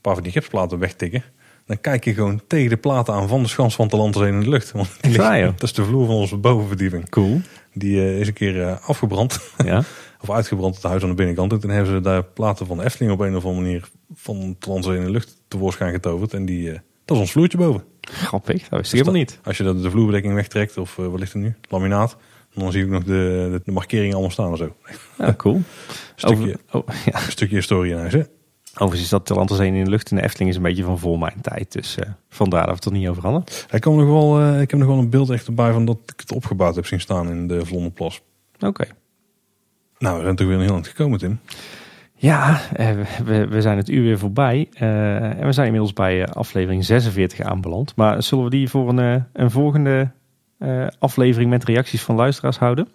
paar 0.00 0.14
van 0.14 0.22
die 0.22 0.32
gipsplaten 0.32 0.78
wegtikken. 0.78 1.24
Dan 1.70 1.80
kijk 1.80 2.04
je 2.04 2.14
gewoon 2.14 2.40
tegen 2.46 2.68
de 2.68 2.76
platen 2.76 3.14
aan 3.14 3.28
van 3.28 3.42
de 3.42 3.48
schans 3.48 3.74
van 3.74 3.88
te 3.88 3.96
land 3.96 4.16
zijn 4.16 4.34
in 4.34 4.40
de 4.40 4.48
lucht. 4.48 4.72
Want 4.72 4.88
die 5.00 5.10
ligt- 5.10 5.60
dat 5.60 5.62
is 5.62 5.72
de 5.72 5.84
vloer 5.84 6.06
van 6.06 6.14
onze 6.14 6.36
bovenverdieping. 6.36 7.08
Cool. 7.08 7.40
Die 7.72 8.00
eh, 8.00 8.20
is 8.20 8.26
een 8.26 8.32
keer 8.32 8.62
eh, 8.62 8.88
afgebrand. 8.88 9.40
Ja. 9.64 9.82
of 10.22 10.30
uitgebrand 10.30 10.74
het 10.74 10.84
huis 10.84 11.02
aan 11.02 11.08
de 11.08 11.14
binnenkant. 11.14 11.52
En 11.52 11.60
toen 11.60 11.70
hebben 11.70 11.94
ze 11.94 12.00
daar 12.00 12.24
platen 12.24 12.66
van 12.66 12.76
de 12.76 12.84
Efteling 12.84 13.12
op 13.12 13.20
een 13.20 13.36
of 13.36 13.44
andere 13.44 13.64
manier 13.64 13.88
van 14.14 14.36
het 14.36 14.66
land 14.66 14.86
in 14.86 15.04
de 15.04 15.10
lucht 15.10 15.42
tevoorschijn 15.48 15.92
getoverd. 15.92 16.34
En 16.34 16.44
die, 16.44 16.70
eh, 16.70 16.78
dat 17.04 17.16
is 17.16 17.22
ons 17.22 17.32
vloertje 17.32 17.58
boven. 17.58 17.84
Grappig, 18.00 18.68
dat 18.68 18.78
wist 18.78 18.92
ik 18.92 18.98
helemaal 18.98 19.20
niet. 19.20 19.38
Als 19.42 19.56
je 19.56 19.64
dat 19.64 19.82
de 19.82 19.90
vloerbedekking 19.90 20.34
wegtrekt, 20.34 20.76
of 20.76 20.96
wat 20.96 21.18
ligt 21.18 21.32
er 21.32 21.38
nu? 21.38 21.54
Laminaat. 21.68 22.16
Dan 22.54 22.72
zie 22.72 22.82
ik 22.82 22.88
nog 22.88 23.04
de, 23.04 23.60
de, 23.64 23.72
markeringen 23.72 24.12
allemaal 24.12 24.30
staan 24.30 24.50
en 24.50 24.56
zo. 24.56 24.76
Ja, 25.18 25.34
cool. 25.34 25.62
stukje, 26.14 26.58
Over, 26.70 26.88
oh, 26.88 26.96
ja. 27.12 27.18
stukje 27.18 27.56
historie 27.56 27.92
in 27.92 27.98
huis, 27.98 28.12
hè? 28.12 28.22
Overigens 28.80 29.02
is 29.02 29.08
dat 29.08 29.28
de 29.28 29.34
Lanterzeen 29.34 29.74
in 29.74 29.84
de 29.84 29.90
lucht 29.90 30.10
in 30.10 30.16
de 30.16 30.22
Efteling 30.22 30.50
is 30.50 30.56
een 30.56 30.62
beetje 30.62 30.84
van 30.84 30.98
voor 30.98 31.18
mijn 31.18 31.40
tijd. 31.40 31.72
Dus 31.72 31.96
eh, 31.96 32.08
vandaar 32.28 32.66
dat 32.66 32.68
we 32.68 32.74
het 32.74 32.84
er 32.84 32.92
niet 32.92 33.08
over 33.08 33.22
hadden. 33.22 33.44
Kwam 33.78 33.96
nog 33.96 34.06
wel, 34.06 34.40
eh, 34.40 34.60
ik 34.60 34.70
heb 34.70 34.80
nog 34.80 34.88
wel 34.88 34.98
een 34.98 35.10
beeld 35.10 35.30
echt 35.30 35.46
erbij 35.46 35.72
van 35.72 35.84
dat 35.84 35.98
ik 36.06 36.20
het 36.20 36.32
opgebouwd 36.32 36.74
heb 36.74 36.86
zien 36.86 37.00
staan 37.00 37.30
in 37.30 37.46
de 37.46 37.66
Vlonderplas. 37.66 38.22
Oké. 38.60 38.84
Nou, 39.98 40.16
we 40.16 40.22
zijn 40.22 40.36
toch 40.36 40.46
weer 40.46 40.56
een 40.56 40.62
heel 40.62 40.74
eind 40.74 40.86
gekomen, 40.86 41.18
Tim. 41.18 41.40
Ja, 42.14 42.60
eh, 42.72 42.90
we, 43.24 43.46
we 43.46 43.60
zijn 43.60 43.76
het 43.76 43.88
uur 43.88 44.02
weer 44.02 44.18
voorbij. 44.18 44.68
en 44.74 45.46
we 45.46 45.52
zijn 45.52 45.66
inmiddels 45.66 45.92
bij 45.92 46.26
aflevering 46.26 46.84
46 46.84 47.40
aanbeland. 47.40 47.96
Maar 47.96 48.22
zullen 48.22 48.44
we 48.44 48.50
die 48.50 48.68
voor 48.68 48.88
een, 48.88 49.26
een 49.32 49.50
volgende 49.50 50.10
aflevering 50.98 51.50
met 51.50 51.64
reacties 51.64 52.02
van 52.02 52.14
luisteraars 52.14 52.58
houden? 52.58 52.88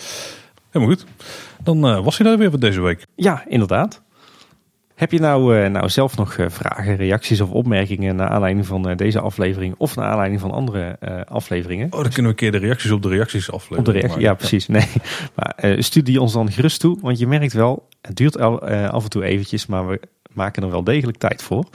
Helemaal 0.72 0.96
goed. 0.96 1.06
Dan 1.64 2.04
was 2.04 2.18
hij 2.18 2.28
daar 2.28 2.38
weer 2.38 2.50
voor 2.50 2.60
deze 2.60 2.82
week. 2.82 3.06
Ja, 3.16 3.44
inderdaad. 3.48 4.04
Heb 4.96 5.12
je 5.12 5.20
nou, 5.20 5.58
eh, 5.58 5.70
nou 5.70 5.90
zelf 5.90 6.18
nog 6.18 6.38
eh, 6.38 6.46
vragen, 6.50 6.96
reacties 6.96 7.42
of 7.42 7.50
opmerkingen 7.50 8.16
naar 8.16 8.28
aanleiding 8.28 8.66
van 8.66 8.90
eh, 8.90 8.98
deze 8.98 9.20
aflevering 9.20 9.76
of 9.78 9.96
naar 9.96 10.06
aanleiding 10.06 10.42
van 10.42 10.52
andere 10.52 10.98
afleveringen? 11.28 11.86
Oh, 11.86 12.02
dan 12.02 12.12
kunnen 12.12 12.24
we 12.24 12.28
een 12.28 12.36
keer 12.36 12.52
de 12.52 12.58
reacties 12.58 12.92
op 12.92 13.02
de 13.02 13.10
reacties 13.10 13.52
afleveren. 13.52 13.80
Op 13.80 13.86
de 13.86 13.92
reactie, 13.92 14.22
ja 14.22 14.34
precies. 14.34 14.68
Nee. 14.68 14.88
Maar 15.36 15.76
stuur 15.78 16.04
die 16.04 16.22
ons 16.22 16.34
dan 16.34 16.52
gerust 16.52 16.80
toe, 16.80 16.98
want 17.02 17.20
je 17.20 17.28
merkt 17.28 17.54
wel, 17.54 17.88
het 18.02 18.16
duurt 18.16 18.40
al, 18.40 18.62
af 18.70 19.04
en 19.04 19.10
toe 19.10 19.24
eventjes, 19.24 19.66
maar 19.66 19.88
we 19.88 20.00
maken 20.34 20.64
er 20.64 20.72
wel 20.72 20.84
degelijk 20.84 21.18
tijd 21.18 21.42
voor. 21.44 21.66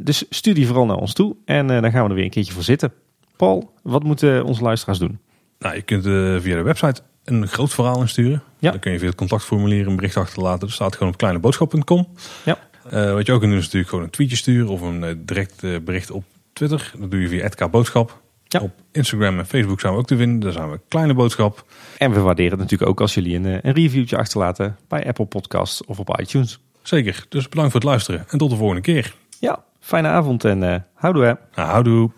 Dus 0.00 0.24
stuur 0.30 0.54
die 0.54 0.66
vooral 0.66 0.86
naar 0.86 0.96
ons 0.96 1.12
toe 1.12 1.36
en 1.44 1.66
dan 1.66 1.90
gaan 1.90 2.02
we 2.02 2.08
er 2.08 2.14
weer 2.14 2.24
een 2.24 2.30
keertje 2.30 2.52
voor 2.52 2.62
zitten. 2.62 2.92
Paul, 3.36 3.72
wat 3.82 4.02
moeten 4.02 4.44
onze 4.44 4.62
luisteraars 4.62 4.98
doen? 4.98 5.18
Nou, 5.58 5.74
je 5.74 5.82
kunt 5.82 6.02
via 6.42 6.56
de 6.56 6.62
website 6.62 7.02
een 7.24 7.48
groot 7.48 7.74
verhaal 7.74 8.00
insturen. 8.00 8.42
Ja. 8.58 8.70
Dan 8.70 8.80
kun 8.80 8.92
je 8.92 8.98
via 8.98 9.08
het 9.08 9.16
contactformulier 9.16 9.86
een 9.86 9.96
bericht 9.96 10.16
achterlaten. 10.16 10.60
Dat 10.60 10.70
staat 10.70 10.96
gewoon 10.96 11.12
op 11.12 11.18
kleineboodschap.com. 11.18 12.08
Ja. 12.44 12.58
Eh, 12.90 13.12
wat 13.12 13.26
je 13.26 13.32
ook 13.32 13.38
kunt 13.38 13.50
doen 13.50 13.60
is 13.60 13.64
natuurlijk 13.64 13.88
gewoon 13.88 14.04
een 14.04 14.10
tweetje 14.10 14.36
sturen 14.36 14.68
of 14.68 14.80
een 14.80 15.04
eh, 15.04 15.14
direct 15.18 15.64
eh, 15.64 15.76
bericht 15.84 16.10
op 16.10 16.24
Twitter. 16.52 16.92
Dat 16.98 17.10
doe 17.10 17.20
je 17.20 17.28
via 17.28 17.48
@kboodschap. 17.48 18.20
Ja. 18.44 18.60
Op 18.60 18.72
Instagram 18.92 19.38
en 19.38 19.46
Facebook 19.46 19.80
zijn 19.80 19.92
we 19.92 19.98
ook 19.98 20.06
te 20.06 20.16
vinden. 20.16 20.40
Daar 20.40 20.52
zijn 20.52 20.70
we 20.70 20.80
Kleine 20.88 21.14
Boodschap. 21.14 21.64
En 21.98 22.12
we 22.12 22.20
waarderen 22.20 22.50
het 22.50 22.60
natuurlijk 22.60 22.90
ook 22.90 23.00
als 23.00 23.14
jullie 23.14 23.36
een, 23.36 23.44
een 23.44 23.72
reviewtje 23.72 24.16
achterlaten 24.16 24.76
bij 24.88 25.06
Apple 25.06 25.24
Podcasts 25.24 25.84
of 25.84 25.98
op 25.98 26.20
iTunes. 26.20 26.58
Zeker. 26.82 27.26
Dus 27.28 27.48
bedankt 27.48 27.72
voor 27.72 27.80
het 27.80 27.88
luisteren 27.88 28.24
en 28.28 28.38
tot 28.38 28.50
de 28.50 28.56
volgende 28.56 28.82
keer. 28.82 29.14
Ja, 29.40 29.64
fijne 29.80 30.08
avond 30.08 30.44
en 30.44 30.86
houdoe. 30.94 31.38
Nou, 31.54 31.68
houdoe. 31.68 32.10